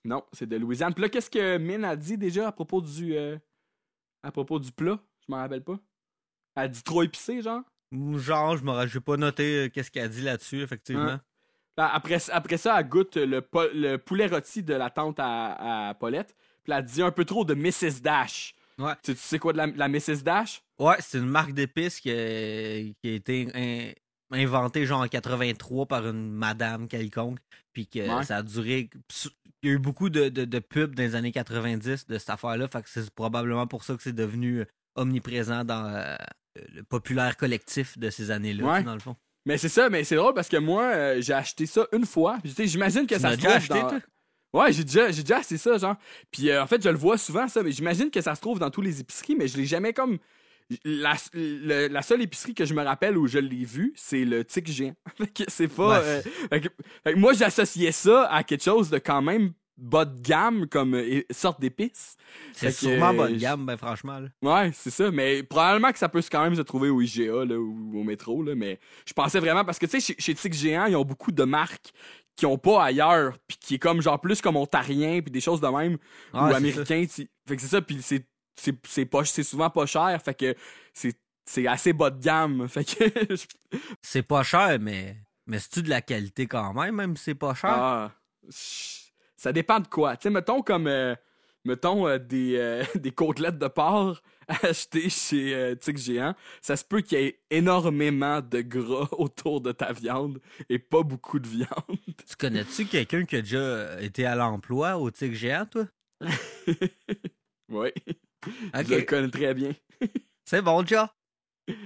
non, 0.06 0.24
c'est 0.32 0.48
de 0.48 0.56
Louisiane. 0.56 0.94
Puis 0.94 1.02
là, 1.02 1.10
qu'est-ce 1.10 1.30
que 1.30 1.58
Min 1.58 1.84
a 1.84 1.96
dit 1.96 2.18
déjà 2.18 2.48
à 2.48 2.52
propos 2.52 2.82
du 2.82 3.16
euh, 3.16 3.38
à 4.24 4.32
propos 4.32 4.60
du 4.60 4.72
plat? 4.72 5.00
Je 5.28 5.32
m'en 5.32 5.38
rappelle 5.38 5.64
pas. 5.64 5.78
Elle 6.56 6.64
a 6.64 6.68
dit 6.68 6.84
trop 6.84 7.04
épicé, 7.04 7.42
genre? 7.42 7.62
Genre, 7.92 8.58
je 8.58 8.64
m'aurais 8.64 8.88
j'ai 8.88 9.00
pas 9.00 9.18
noté 9.18 9.66
euh, 9.66 9.70
qu'est-ce 9.70 9.92
qu'elle 9.92 10.06
a 10.06 10.08
dit 10.08 10.22
là-dessus, 10.22 10.62
effectivement. 10.62 11.06
Ouais. 11.06 11.18
Là, 11.78 11.94
après, 11.94 12.18
après 12.32 12.58
ça, 12.58 12.80
elle 12.80 12.88
goûte 12.88 13.18
le, 13.18 13.42
po- 13.42 13.68
le 13.74 13.98
poulet 13.98 14.28
rôti 14.28 14.64
de 14.64 14.74
la 14.74 14.90
tante 14.90 15.20
à, 15.20 15.90
à 15.90 15.94
Paulette. 15.94 16.36
Puis 16.64 16.72
elle 16.74 16.86
dit 16.86 17.02
un 17.02 17.12
peu 17.12 17.26
trop 17.26 17.44
de 17.44 17.54
Mrs. 17.54 18.02
Dash. 18.02 18.56
Ouais. 18.78 18.94
Tu, 19.04 19.14
tu 19.14 19.20
sais 19.20 19.40
quoi 19.40 19.52
de 19.54 19.58
la, 19.58 19.68
la 19.68 19.88
Mrs. 19.90 20.24
Dash? 20.24 20.62
Ouais, 20.80 20.96
c'est 21.00 21.18
une 21.18 21.28
marque 21.28 21.54
d'épices 21.54 22.00
qui, 22.00 22.10
qui 23.02 23.10
a 23.10 23.14
été 23.14 23.96
in- 24.36 24.44
inventée 24.44 24.86
genre 24.86 25.02
en 25.02 25.08
83 25.08 25.86
par 25.86 26.08
une 26.08 26.32
madame 26.32 26.88
quelconque, 26.88 27.40
puis 27.74 27.88
que 27.88 28.00
Ouais. 28.00 28.24
ça 28.24 28.38
a 28.38 28.44
duré. 28.44 28.90
Il 29.64 29.70
y 29.70 29.72
a 29.72 29.76
eu 29.76 29.80
beaucoup 29.80 30.10
de, 30.10 30.30
de, 30.30 30.46
de 30.46 30.60
pubs 30.60 30.94
dans 30.96 31.04
les 31.04 31.16
années 31.16 31.32
90 31.32 32.08
de 32.08 32.18
cette 32.18 32.30
affaire-là, 32.30 32.68
fait 32.68 32.82
que 32.84 32.90
c'est 32.90 33.10
probablement 33.12 33.66
pour 33.68 33.84
ça 33.84 33.96
que 33.96 34.04
c'est 34.04 34.14
devenu 34.14 34.60
euh, 34.60 34.66
omniprésent 34.96 35.64
dans 35.64 35.86
euh, 35.88 36.16
le 36.74 36.84
populaire 36.84 37.36
collectif 37.38 37.98
de 37.98 38.10
ces 38.10 38.32
années-là, 38.32 38.64
Ouais. 38.66 38.84
dans 38.84 38.94
le 38.94 39.00
fond. 39.00 39.16
Mais 39.48 39.58
c'est 39.58 39.70
ça, 39.70 39.90
mais 39.90 40.04
c'est 40.04 40.16
drôle 40.16 40.34
parce 40.34 40.50
que 40.50 40.58
moi, 40.58 40.84
euh, 40.86 41.22
j'ai 41.22 41.34
acheté 41.34 41.66
ça 41.66 41.86
une 41.94 42.06
fois. 42.06 42.38
J'imagine 42.44 43.06
que 43.08 43.16
Tu 43.16 43.22
ça 43.22 43.32
se 43.34 43.38
trouve 43.38 43.52
acheté, 43.52 43.74
dans... 43.80 43.90
toi? 43.90 44.00
Ouais, 44.54 44.72
j'ai 44.72 44.84
déjà, 44.84 45.12
j'ai 45.12 45.22
déjà 45.24 45.38
acheté 45.40 45.58
ça, 45.58 45.78
genre. 45.78 45.98
Puis 46.32 46.50
euh, 46.50 46.64
en 46.64 46.68
fait, 46.68 46.82
je 46.82 46.90
le 46.90 46.96
vois 46.98 47.18
souvent, 47.18 47.48
ça, 47.48 47.62
mais 47.62 47.72
j'imagine 47.72 48.10
que 48.10 48.22
ça 48.22 48.36
se 48.36 48.42
trouve 48.42 48.58
dans 48.58 48.70
tous 48.72 48.82
les 48.82 49.02
épiceries, 49.02 49.36
mais 49.36 49.48
je 49.48 49.58
l'ai 49.58 49.66
jamais 49.66 49.94
comme. 49.94 50.18
La, 50.84 51.14
le- 51.34 51.88
la 51.88 52.02
seule 52.02 52.22
épicerie 52.24 52.56
que 52.56 52.66
je 52.66 52.74
me 52.74 52.82
rappelle 52.84 53.18
où 53.18 53.28
je 53.28 53.38
l'ai 53.38 53.66
vu, 53.66 53.94
c'est 53.96 54.26
le 54.26 54.44
tic 54.44 54.68
géant. 54.68 54.96
C'est 55.48 55.68
pas. 55.68 56.00
Ouais. 56.00 56.06
euh, 56.06 56.22
fait 56.52 56.62
que- 57.14 57.16
moi, 57.20 57.34
j'associais 57.34 57.92
ça 57.92 58.26
à 58.32 58.44
quelque 58.44 58.64
chose 58.64 58.90
de 58.90 58.98
quand 58.98 59.22
même 59.22 59.54
bas 59.78 60.06
de 60.06 60.20
gamme 60.22 60.68
comme 60.68 60.96
euh, 60.96 61.22
sorte 61.32 61.60
d'épices. 61.62 62.16
C'est 62.54 62.72
sûrement 62.72 63.10
euh, 63.10 63.14
bonne 63.14 63.34
je- 63.36 63.40
gamme, 63.42 63.66
ben 63.66 63.78
franchement. 63.78 64.20
Là. 64.20 64.30
Ouais, 64.42 64.72
c'est 64.74 64.90
ça. 64.90 65.12
Mais 65.12 65.44
probablement 65.44 65.92
que 65.92 66.00
ça 66.00 66.10
peut 66.10 66.24
quand 66.32 66.42
même 66.44 66.56
se 66.56 66.62
trouver 66.62 66.90
au 66.90 67.00
IGA 67.02 67.46
là, 67.46 67.60
ou 67.60 68.00
au 68.00 68.04
métro. 68.04 68.42
Là, 68.42 68.56
mais 68.56 68.80
je 69.06 69.14
pensais 69.14 69.40
vraiment 69.40 69.66
parce 69.66 69.78
que 69.78 69.86
tu 69.86 70.00
sais, 70.00 70.14
chez, 70.14 70.16
chez 70.18 70.34
Tic 70.34 70.54
Géant, 70.54 70.86
ils 70.88 70.96
ont 70.96 71.06
beaucoup 71.06 71.32
de 71.32 71.44
marques 71.44 71.92
qui 72.38 72.46
ont 72.46 72.58
pas 72.58 72.84
ailleurs, 72.86 73.38
puis 73.48 73.58
qui 73.60 73.76
est 73.76 73.80
comme 73.80 74.02
genre 74.02 74.20
plus 74.20 74.42
comme 74.42 74.56
ontarien, 74.58 75.22
puis 75.22 75.32
des 75.32 75.40
choses 75.42 75.62
de 75.62 75.68
même, 75.68 75.98
ou 76.34 76.38
américain. 76.38 77.06
Fait 77.48 77.56
que 77.56 77.62
c'est 77.62 77.68
ça, 77.68 77.82
puis 77.82 78.00
c'est 78.02 78.26
c'est 78.56 78.76
c'est 78.88 79.06
pas 79.06 79.26
c'est 79.26 79.44
souvent 79.44 79.70
pas 79.70 79.86
cher, 79.86 80.22
fait 80.24 80.34
que 80.34 80.56
c'est 80.94 81.18
c'est 81.46 81.68
assez 81.68 81.94
bas 81.94 82.10
de 82.10 82.22
gamme. 82.22 82.68
Fait 82.70 82.84
que 82.84 83.36
C'est 84.02 84.24
pas 84.24 84.44
cher, 84.44 84.78
mais, 84.80 85.16
mais 85.46 85.60
c'est-tu 85.60 85.84
de 85.84 85.90
la 85.90 86.02
qualité 86.02 86.48
quand 86.48 86.74
même, 86.74 86.96
même 86.96 87.16
si 87.16 87.26
c'est 87.26 87.36
pas 87.36 87.54
cher? 87.54 87.70
ah, 87.72 88.12
ça 88.50 89.54
dépend 89.54 89.80
de 89.80 89.88
quoi. 89.88 90.18
Tu 90.18 90.24
sais, 90.24 90.30
mettons 90.32 90.62
comme 90.64 90.88
euh, 90.88 91.16
mettons 91.64 92.08
euh, 92.08 92.18
des 92.18 92.56
euh, 92.58 92.84
des 92.96 93.12
côtelettes 93.12 93.60
de 93.60 93.68
porc 93.68 94.22
achetées 94.48 95.10
chez 95.10 95.76
Tic 95.80 95.98
Géant, 95.98 96.36
ça 96.62 96.76
se 96.76 96.84
peut 96.84 97.02
qu'il 97.02 97.20
y 97.20 97.24
ait 97.24 97.40
énormément 97.52 98.42
de 98.42 98.62
gras 98.62 99.08
autour 99.12 99.62
de 99.62 99.72
ta 99.72 99.92
viande 99.94 100.40
et 100.70 100.80
pas 100.80 101.04
beaucoup 101.04 101.40
de 101.40 101.48
viande. 101.48 101.70
Tu 102.28 102.36
connais-tu 102.38 102.86
quelqu'un 102.86 103.26
qui 103.26 103.36
a 103.36 103.42
déjà 103.42 104.02
été 104.02 104.26
à 104.26 104.36
l'emploi 104.36 104.98
au 104.98 105.10
Tic 105.12 105.34
Géant, 105.34 105.66
toi? 105.66 105.86
oui, 107.70 107.92
Je 108.74 108.96
le 108.96 109.02
connais 109.04 109.30
très 109.30 109.54
bien. 109.54 109.72
C'est 110.46 110.62
bon, 110.62 110.82
déjà. 110.84 111.14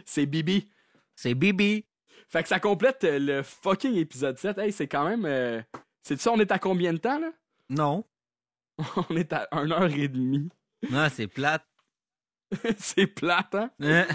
C'est 0.06 0.26
Bibi. 0.26 0.70
C'est 1.16 1.34
Bibi. 1.36 1.86
Fait 2.28 2.44
que 2.44 2.50
ça 2.50 2.60
complète 2.60 3.04
euh, 3.06 3.18
le 3.20 3.44
fucking 3.44 3.96
épisode 3.96 4.38
7. 4.38 4.58
Hey, 4.58 4.72
c'est 4.72 4.88
quand 4.88 5.08
même. 5.08 5.26
euh, 5.26 5.62
C'est 6.04 6.20
ça, 6.20 6.32
on 6.32 6.40
est 6.40 6.52
à 6.52 6.60
combien 6.60 6.94
de 6.94 6.98
temps, 7.00 7.20
là? 7.20 7.32
Non. 7.70 8.04
On 9.10 9.16
est 9.18 9.32
à 9.34 9.48
1 9.52 9.72
heure 9.72 9.92
et 9.94 10.08
demie. 10.08 10.50
Non, 10.90 11.08
c'est 11.12 11.28
plate. 11.28 11.66
c'est 12.78 13.08
plate, 13.08 13.56
hein? 13.56 13.72
Hein? 13.82 14.08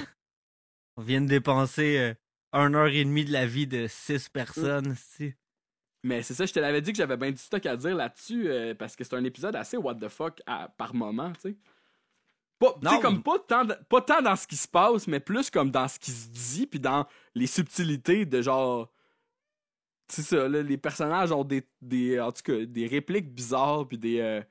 On 0.96 1.02
vient 1.02 1.20
de 1.20 1.26
dépenser 1.28 1.98
euh, 1.98 2.14
une 2.52 2.74
heure 2.74 2.86
et 2.88 3.04
demie 3.04 3.24
de 3.24 3.32
la 3.32 3.46
vie 3.46 3.66
de 3.66 3.86
six 3.88 4.28
personnes. 4.28 4.94
si. 4.96 5.34
Mais 6.02 6.22
c'est 6.22 6.34
ça, 6.34 6.46
je 6.46 6.52
te 6.52 6.60
l'avais 6.60 6.80
dit 6.82 6.92
que 6.92 6.98
j'avais 6.98 7.16
bien 7.16 7.30
du 7.30 7.36
stock 7.38 7.64
à 7.66 7.76
dire 7.76 7.94
là-dessus 7.96 8.48
euh, 8.48 8.74
parce 8.74 8.94
que 8.96 9.04
c'est 9.04 9.14
un 9.14 9.24
épisode 9.24 9.56
assez 9.56 9.76
what 9.76 9.94
the 9.96 10.08
fuck 10.08 10.40
à- 10.46 10.68
par 10.68 10.94
moment, 10.94 11.32
tu 11.34 11.40
sais. 11.50 11.56
Pas, 12.72 12.78
tu 12.78 12.84
Non, 12.84 13.00
comme 13.00 13.16
mais- 13.16 13.22
pas 13.22 13.38
tant, 13.38 13.66
pas 13.88 14.00
tant 14.00 14.22
dans 14.22 14.36
ce 14.36 14.46
qui 14.46 14.56
se 14.56 14.68
passe, 14.68 15.06
mais 15.06 15.20
plus 15.20 15.50
comme 15.50 15.70
dans 15.70 15.88
ce 15.88 15.98
qui 15.98 16.10
se 16.10 16.28
dit, 16.28 16.66
puis 16.66 16.80
dans 16.80 17.06
les 17.34 17.46
subtilités 17.46 18.24
de 18.26 18.40
genre. 18.42 18.90
C'est 20.08 20.22
ça, 20.22 20.48
là, 20.48 20.62
les 20.62 20.76
personnages 20.76 21.32
ont 21.32 21.44
des, 21.44 21.66
des. 21.80 22.20
En 22.20 22.30
tout 22.32 22.42
cas, 22.42 22.64
des 22.64 22.86
répliques 22.86 23.34
bizarres, 23.34 23.86
puis 23.88 23.98
des. 23.98 24.20
euh, 24.20 24.42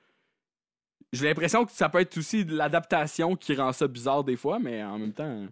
J'ai 1.11 1.27
l'impression 1.27 1.63
que 1.65 1.71
ça 1.71 1.89
peut 1.89 1.99
être 1.99 2.17
aussi 2.17 2.43
de 2.43 2.55
l'adaptation 2.55 3.35
qui 3.35 3.55
rend 3.55 3.71
ça 3.71 3.87
bizarre 3.87 4.23
des 4.23 4.35
fois, 4.35 4.57
mais 4.59 4.83
en 4.83 4.97
même 4.97 5.13
temps. 5.13 5.45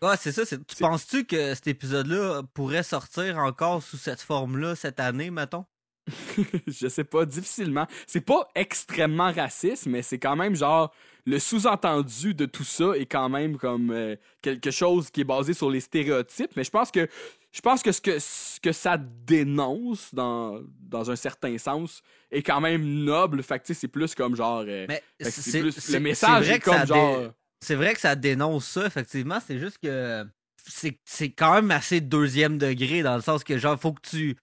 Ouais, 0.00 0.16
c'est 0.16 0.30
ça. 0.30 0.44
Tu 0.46 0.76
penses-tu 0.78 1.24
que 1.24 1.54
cet 1.56 1.66
épisode-là 1.66 2.42
pourrait 2.54 2.84
sortir 2.84 3.36
encore 3.38 3.82
sous 3.82 3.96
cette 3.96 4.20
forme-là 4.20 4.76
cette 4.76 5.00
année, 5.00 5.30
mettons? 5.32 5.66
je 6.66 6.88
sais 6.88 7.04
pas, 7.04 7.24
difficilement. 7.24 7.86
C'est 8.06 8.20
pas 8.20 8.48
extrêmement 8.54 9.32
raciste, 9.32 9.86
mais 9.86 10.02
c'est 10.02 10.18
quand 10.18 10.36
même 10.36 10.54
genre 10.56 10.92
le 11.26 11.38
sous-entendu 11.38 12.32
de 12.34 12.46
tout 12.46 12.64
ça 12.64 12.92
est 12.96 13.04
quand 13.06 13.28
même 13.28 13.58
comme 13.58 13.90
euh, 13.90 14.16
quelque 14.40 14.70
chose 14.70 15.10
qui 15.10 15.20
est 15.20 15.24
basé 15.24 15.52
sur 15.52 15.70
les 15.70 15.80
stéréotypes. 15.80 16.52
Mais 16.56 16.64
je 16.64 16.70
pense 16.70 16.90
que 16.90 17.06
je 17.52 17.60
pense 17.60 17.82
que 17.82 17.92
ce 17.92 18.00
que, 18.00 18.18
ce 18.18 18.60
que 18.60 18.72
ça 18.72 18.98
dénonce 18.98 20.14
dans, 20.14 20.60
dans 20.80 21.10
un 21.10 21.16
certain 21.16 21.56
sens 21.58 22.02
est 22.30 22.42
quand 22.42 22.60
même 22.60 22.82
noble. 23.04 23.42
Fait 23.42 23.58
que 23.58 23.72
c'est 23.74 23.88
plus 23.88 24.14
comme 24.14 24.36
genre. 24.36 24.64
euh, 24.66 24.86
c'est 25.20 25.60
plus- 25.60 25.92
le 25.92 26.00
message 26.00 26.44
c'est 26.44 26.46
vrai 26.48 26.56
est 26.56 26.58
que 26.60 26.64
comme 26.70 26.80
dé- 26.80 26.86
genre. 26.86 27.32
C'est 27.60 27.74
vrai 27.74 27.94
que 27.94 28.00
ça 28.00 28.14
dénonce 28.14 28.66
ça, 28.66 28.86
effectivement. 28.86 29.38
C'est 29.44 29.58
juste 29.58 29.78
que 29.82 30.24
c'est 30.64 30.98
c'est 31.04 31.30
quand 31.30 31.54
même 31.54 31.70
assez 31.70 32.00
deuxième 32.00 32.58
degré 32.58 33.02
dans 33.02 33.16
le 33.16 33.22
sens 33.22 33.42
que 33.44 33.56
genre 33.58 33.78
faut 33.80 33.92
que 33.92 34.08
tu 34.08 34.36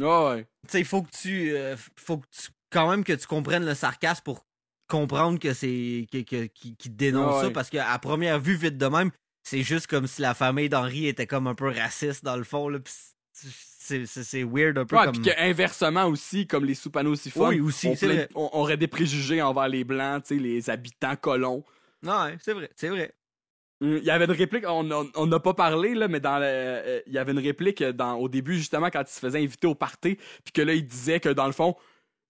Ouais. 0.00 0.44
tu 0.66 0.70
sais 0.78 0.84
faut 0.84 1.02
que 1.02 1.10
tu 1.10 1.52
euh, 1.56 1.76
faut 1.96 2.18
que 2.18 2.26
tu 2.30 2.48
quand 2.70 2.88
même 2.90 3.04
que 3.04 3.12
tu 3.12 3.26
comprennes 3.26 3.64
le 3.66 3.74
sarcasme 3.74 4.22
pour 4.24 4.44
comprendre 4.88 5.38
que 5.38 5.52
c'est 5.52 6.06
que, 6.10 6.18
que- 6.22 6.46
qui, 6.46 6.74
qui 6.76 6.90
dénonce 6.90 7.40
ça 7.40 7.46
ouais. 7.48 7.52
parce 7.52 7.70
qu'à 7.70 7.96
première 7.98 8.40
vue 8.40 8.54
vite 8.56 8.78
de 8.78 8.86
même 8.86 9.10
c'est 9.42 9.62
juste 9.62 9.86
comme 9.86 10.06
si 10.06 10.20
la 10.22 10.34
famille 10.34 10.68
d'Henri 10.68 11.06
était 11.06 11.26
comme 11.26 11.46
un 11.46 11.54
peu 11.54 11.68
raciste 11.68 12.24
dans 12.24 12.36
le 12.36 12.44
fond 12.44 12.68
là 12.68 12.78
c'est 13.32 14.44
weird 14.44 14.78
un 14.78 14.84
peu 14.86 14.96
Ouais, 14.96 15.04
comme 15.06 15.12
puis 15.20 15.22
que 15.32 15.40
inversement 15.40 16.04
aussi, 16.06 16.46
comme 16.46 16.64
les 16.64 16.74
sous-panneaux 16.74 17.16
siphons, 17.16 17.48
Oui, 17.48 17.60
aussi, 17.60 17.88
on, 17.88 18.42
on- 18.44 18.50
on 18.52 18.58
aurait 18.60 18.76
des 18.76 18.86
préjugés 18.86 19.42
envers 19.42 19.68
les 19.68 19.82
blancs, 19.84 20.22
tu 20.24 20.36
sais, 20.36 20.40
les 20.40 20.70
habitants 20.70 21.16
colons. 21.16 21.64
ouais 22.04 22.36
c'est 22.40 22.52
vrai 22.52 22.70
c'est 22.76 22.88
vrai 22.88 23.12
Il 23.82 24.04
y 24.04 24.10
avait 24.10 24.26
une 24.26 24.32
réplique, 24.32 24.64
on 24.68 25.26
n'a 25.26 25.40
pas 25.40 25.54
parlé, 25.54 25.94
là, 25.94 26.06
mais 26.06 26.20
dans 26.20 26.38
euh, 26.42 27.00
il 27.06 27.14
y 27.14 27.18
avait 27.18 27.32
une 27.32 27.38
réplique 27.38 27.82
dans, 27.82 28.14
au 28.16 28.28
début, 28.28 28.56
justement, 28.56 28.90
quand 28.90 29.00
il 29.00 29.12
se 29.12 29.20
faisait 29.20 29.42
inviter 29.42 29.66
au 29.66 29.74
party, 29.74 30.18
puis 30.44 30.52
que 30.52 30.60
là, 30.60 30.74
il 30.74 30.86
disait 30.86 31.18
que, 31.18 31.30
dans 31.30 31.46
le 31.46 31.52
fond, 31.52 31.74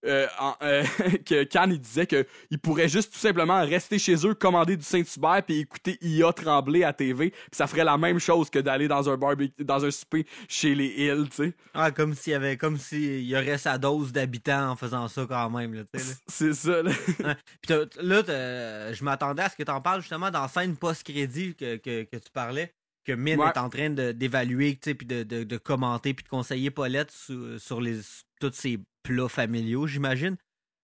euh, 0.05 0.27
en- 0.39 0.55
euh, 0.63 0.83
que 1.25 1.43
Can, 1.43 1.69
il 1.69 1.79
disait 1.79 2.07
que 2.07 2.25
il 2.49 2.59
pourrait 2.59 2.89
juste 2.89 3.13
tout 3.13 3.19
simplement 3.19 3.61
rester 3.61 3.99
chez 3.99 4.15
eux, 4.25 4.33
commander 4.33 4.75
du 4.77 4.83
Saint-Hubert, 4.83 5.43
puis 5.45 5.59
écouter 5.59 5.97
IA 6.01 6.33
trembler 6.33 6.83
à 6.83 6.93
TV, 6.93 7.29
puis 7.31 7.39
ça 7.51 7.67
ferait 7.67 7.83
la 7.83 7.97
même 7.97 8.19
chose 8.19 8.49
que 8.49 8.59
d'aller 8.59 8.87
dans 8.87 9.09
un 9.09 9.17
barbecue, 9.17 9.63
dans 9.63 9.83
un 9.85 9.91
souper 9.91 10.25
chez 10.47 10.73
les 10.75 10.87
Hills, 10.87 11.29
tu 11.29 11.35
sais. 11.35 11.53
ah 11.73 11.91
comme 11.91 12.15
s'il 12.15 12.31
y 12.31 12.35
avait 12.35 12.57
comme 12.57 12.77
s'il 12.77 13.23
y 13.23 13.35
aurait 13.35 13.57
sa 13.57 13.77
dose 13.77 14.11
d'habitants 14.11 14.71
en 14.71 14.75
faisant 14.75 15.07
ça 15.07 15.25
quand 15.27 15.49
même 15.49 15.73
là, 15.73 15.83
tu 15.93 15.99
sais, 15.99 16.09
là. 16.09 16.15
C'est 16.27 16.53
ça, 16.53 16.81
là. 16.83 16.91
Puis 17.61 17.73
là, 18.01 18.23
t'as- 18.23 18.93
je 18.93 19.03
m'attendais 19.03 19.43
à 19.43 19.49
ce 19.49 19.55
que 19.55 19.63
tu 19.63 19.71
en 19.71 19.81
parles 19.81 20.01
justement 20.01 20.31
dans 20.31 20.41
la 20.41 20.47
scène 20.47 20.75
post-crédit 20.75 21.55
que, 21.55 21.77
que, 21.77 22.03
que 22.03 22.17
tu 22.17 22.31
parlais, 22.33 22.73
que 23.05 23.13
Min 23.13 23.37
Ouais. 23.37 23.47
est 23.49 23.57
en 23.57 23.69
train 23.69 23.89
d'évaluer, 23.89 24.73
tu 24.75 24.89
sais, 24.91 24.93
puis 24.95 25.07
de, 25.07 25.23
de, 25.23 25.43
de 25.43 25.57
commenter, 25.57 26.13
puis 26.13 26.23
de 26.23 26.29
conseiller 26.29 26.69
Paulette 26.71 27.11
sur, 27.11 27.59
sur 27.59 27.81
les, 27.81 27.99
tous 28.39 28.51
ses 28.53 28.79
plats 29.03 29.29
familiaux, 29.29 29.87
j'imagine. 29.87 30.37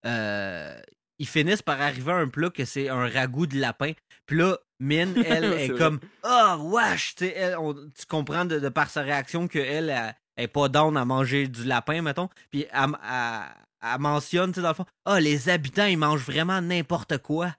Euh, 0.06 0.80
ils 1.18 1.26
finissent 1.26 1.62
par 1.62 1.80
arriver 1.80 2.12
à 2.12 2.16
un 2.16 2.28
plat 2.28 2.50
que 2.50 2.64
c'est 2.64 2.88
un 2.88 3.08
ragoût 3.08 3.46
de 3.46 3.58
lapin. 3.58 3.92
Puis 4.26 4.38
là, 4.38 4.56
Min, 4.80 5.14
elle, 5.24 5.44
est 5.44 5.76
comme 5.76 5.98
Ah, 6.22 6.56
wesh! 6.60 7.14
Tu 7.16 7.24
sais, 7.26 7.34
elle, 7.34 7.58
on- 7.58 7.74
tu 7.74 8.06
comprends 8.08 8.44
de, 8.44 8.58
de 8.60 8.68
par 8.68 8.90
sa 8.90 9.02
réaction 9.02 9.48
qu'elle 9.48 9.90
elle, 9.90 10.14
elle 10.36 10.44
est 10.44 10.48
pas 10.48 10.68
down 10.68 10.96
à 10.96 11.04
manger 11.04 11.48
du 11.48 11.64
lapin, 11.64 12.00
mettons. 12.02 12.28
Puis 12.50 12.66
elle, 12.72 13.98
mentionne, 13.98 14.50
tu 14.52 14.56
sais, 14.56 14.62
dans 14.62 14.68
le 14.68 14.74
fond, 14.74 14.86
ah, 15.04 15.18
les 15.20 15.48
habitants, 15.48 15.86
ils 15.86 15.98
mangent 15.98 16.24
vraiment 16.24 16.60
n'importe 16.60 17.18
quoi. 17.18 17.54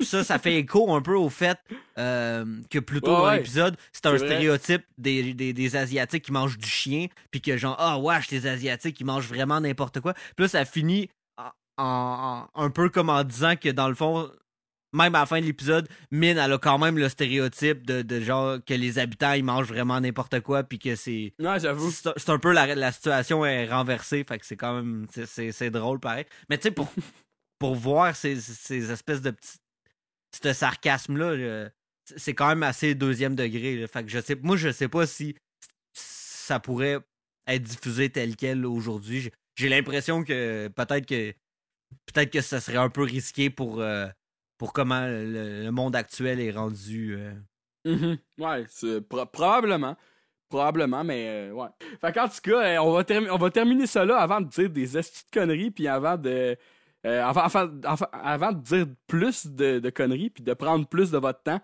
Ça, 0.00 0.24
ça 0.24 0.38
fait 0.38 0.56
écho 0.56 0.94
un 0.94 1.02
peu 1.02 1.14
au 1.14 1.28
fait 1.28 1.58
euh, 1.98 2.44
que 2.70 2.78
plus 2.78 3.00
tôt 3.00 3.10
Ouais, 3.10 3.16
dans 3.16 3.32
l'épisode, 3.32 3.76
c'est 3.92 4.06
un 4.06 4.12
stéréotype 4.26 4.82
des, 4.98 5.34
des, 5.34 5.52
des 5.52 5.76
Asiatiques 5.76 6.24
qui 6.24 6.32
mangent 6.32 6.58
du 6.58 6.68
chien, 6.68 7.06
puis 7.30 7.40
que 7.40 7.56
genre, 7.56 7.76
ah, 7.78 7.98
wesh, 7.98 8.30
les 8.30 8.46
Asiatiques, 8.46 8.98
ils 9.00 9.04
mangent 9.06 9.28
vraiment 9.28 9.60
n'importe 9.60 10.00
quoi. 10.00 10.14
Puis 10.14 10.44
là, 10.44 10.48
ça 10.48 10.64
finit 10.64 11.08
en, 11.38 11.82
en- 11.84 12.48
en- 12.54 12.62
un 12.64 12.70
peu 12.70 12.88
comme 12.88 13.10
en 13.10 13.22
disant 13.24 13.54
que 13.56 13.68
dans 13.68 13.88
le 13.88 13.94
fond, 13.94 14.30
même 14.92 15.14
à 15.14 15.20
la 15.20 15.26
fin 15.26 15.40
de 15.40 15.44
l'épisode, 15.46 15.86
Min, 16.10 16.36
elle 16.36 16.52
a 16.52 16.58
quand 16.58 16.76
même 16.78 16.98
le 16.98 17.08
stéréotype 17.08 17.86
de, 17.86 18.02
de 18.02 18.20
genre 18.20 18.58
que 18.66 18.74
les 18.74 18.98
habitants, 18.98 19.34
ils 19.34 19.44
mangent 19.44 19.68
vraiment 19.68 20.00
n'importe 20.00 20.40
quoi, 20.40 20.64
puis 20.64 20.80
que 20.80 20.96
c'est. 20.96 21.32
Non, 21.38 21.56
j'avoue. 21.58 21.92
C'est 21.92 22.28
un 22.30 22.38
peu 22.38 22.50
la, 22.52 22.74
la 22.74 22.90
situation 22.90 23.44
est 23.46 23.68
renversée, 23.70 24.24
fait 24.28 24.38
que 24.38 24.46
c'est 24.46 24.56
quand 24.56 24.74
même. 24.74 25.06
c'est- 25.12 25.26
C'est 25.26 25.52
c'est 25.52 25.70
drôle 25.70 26.00
pareil. 26.00 26.24
Mais 26.48 26.58
tu 26.58 26.64
sais, 26.64 26.70
pour, 26.72 26.92
pour 27.60 27.76
voir 27.76 28.16
ces, 28.16 28.40
ces 28.40 28.90
espèces 28.90 29.20
de 29.22 29.30
petits. 29.30 29.58
Ce 30.42 30.52
sarcasme-là, 30.52 31.68
c'est- 32.16 32.34
quand 32.34 32.48
même 32.48 32.62
assez 32.64 32.94
deuxième 32.96 33.36
degré. 33.36 33.86
Fait 33.86 34.02
que 34.02 34.08
je 34.10 34.20
sais. 34.20 34.34
Moi, 34.42 34.56
je 34.56 34.72
sais 34.72 34.88
pas 34.88 35.06
si 35.06 35.36
ça 35.92 36.58
pourrait 36.58 36.98
être 37.46 37.62
diffusé 37.62 38.10
tel 38.10 38.34
quel 38.34 38.66
aujourd'hui. 38.66 39.30
J'ai- 39.56 39.68
l'impression 39.68 40.24
que 40.24 40.68
peut-être 40.74 41.06
que. 41.06 41.32
Peut-être 42.06 42.30
que 42.32 42.40
ça 42.40 42.60
serait 42.60 42.78
un 42.78 42.88
peu 42.90 43.02
risqué 43.02 43.50
pour. 43.50 43.80
euh, 43.80 44.08
pour 44.56 44.72
comment 44.72 45.06
le, 45.06 45.70
monde 45.70 45.96
actuel 45.96 46.38
est 46.40 46.50
rendu. 46.52 47.16
euh. 47.16 47.34
Mhm. 47.84 48.18
Ouais, 48.38 48.66
probablement. 49.32 49.96
Probablement, 50.48 51.02
mais 51.04 51.48
euh, 51.48 51.52
ouais. 51.52 51.68
Fait 52.00 52.12
qu'en 52.12 52.28
tout 52.28 52.40
cas, 52.42 52.60
euh, 52.60 52.78
on, 52.78 52.92
va 52.92 53.04
on 53.32 53.38
va 53.38 53.50
terminer 53.50 53.86
ça 53.86 54.04
là 54.04 54.18
avant 54.18 54.40
de 54.40 54.48
dire 54.48 54.68
des 54.68 54.98
estis 54.98 55.24
de 55.24 55.30
conneries, 55.40 55.70
puis 55.70 55.88
avant 55.88 56.16
de. 56.16 56.56
Euh, 57.06 57.24
avant, 57.24 58.52
de 58.52 58.60
dire 58.60 58.86
plus 59.06 59.46
de, 59.46 59.78
de 59.78 59.90
conneries, 59.90 60.30
puis 60.30 60.44
de 60.44 60.54
prendre 60.54 60.86
plus 60.86 61.10
de 61.10 61.18
votre 61.18 61.42
temps. 61.42 61.60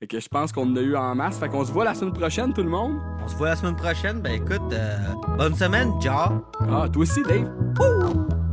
Fait 0.00 0.06
que 0.06 0.20
je 0.20 0.28
pense 0.28 0.52
qu'on 0.52 0.70
en 0.70 0.76
a 0.76 0.80
eu 0.80 0.96
en 0.96 1.14
masse. 1.14 1.38
Fait 1.38 1.48
qu'on 1.48 1.64
se 1.64 1.72
voit 1.72 1.84
la 1.84 1.94
semaine 1.94 2.14
prochaine, 2.14 2.52
tout 2.52 2.62
le 2.62 2.70
monde. 2.70 2.98
On 3.22 3.28
se 3.28 3.34
voit 3.34 3.48
la 3.48 3.56
semaine 3.56 3.76
prochaine. 3.76 4.20
Ben 4.20 4.34
écoute, 4.34 4.72
euh, 4.72 4.96
bonne 5.36 5.54
semaine, 5.54 5.92
ciao! 6.00 6.44
Ah, 6.60 6.88
toi 6.88 7.02
aussi, 7.02 7.22
Dave. 7.22 8.47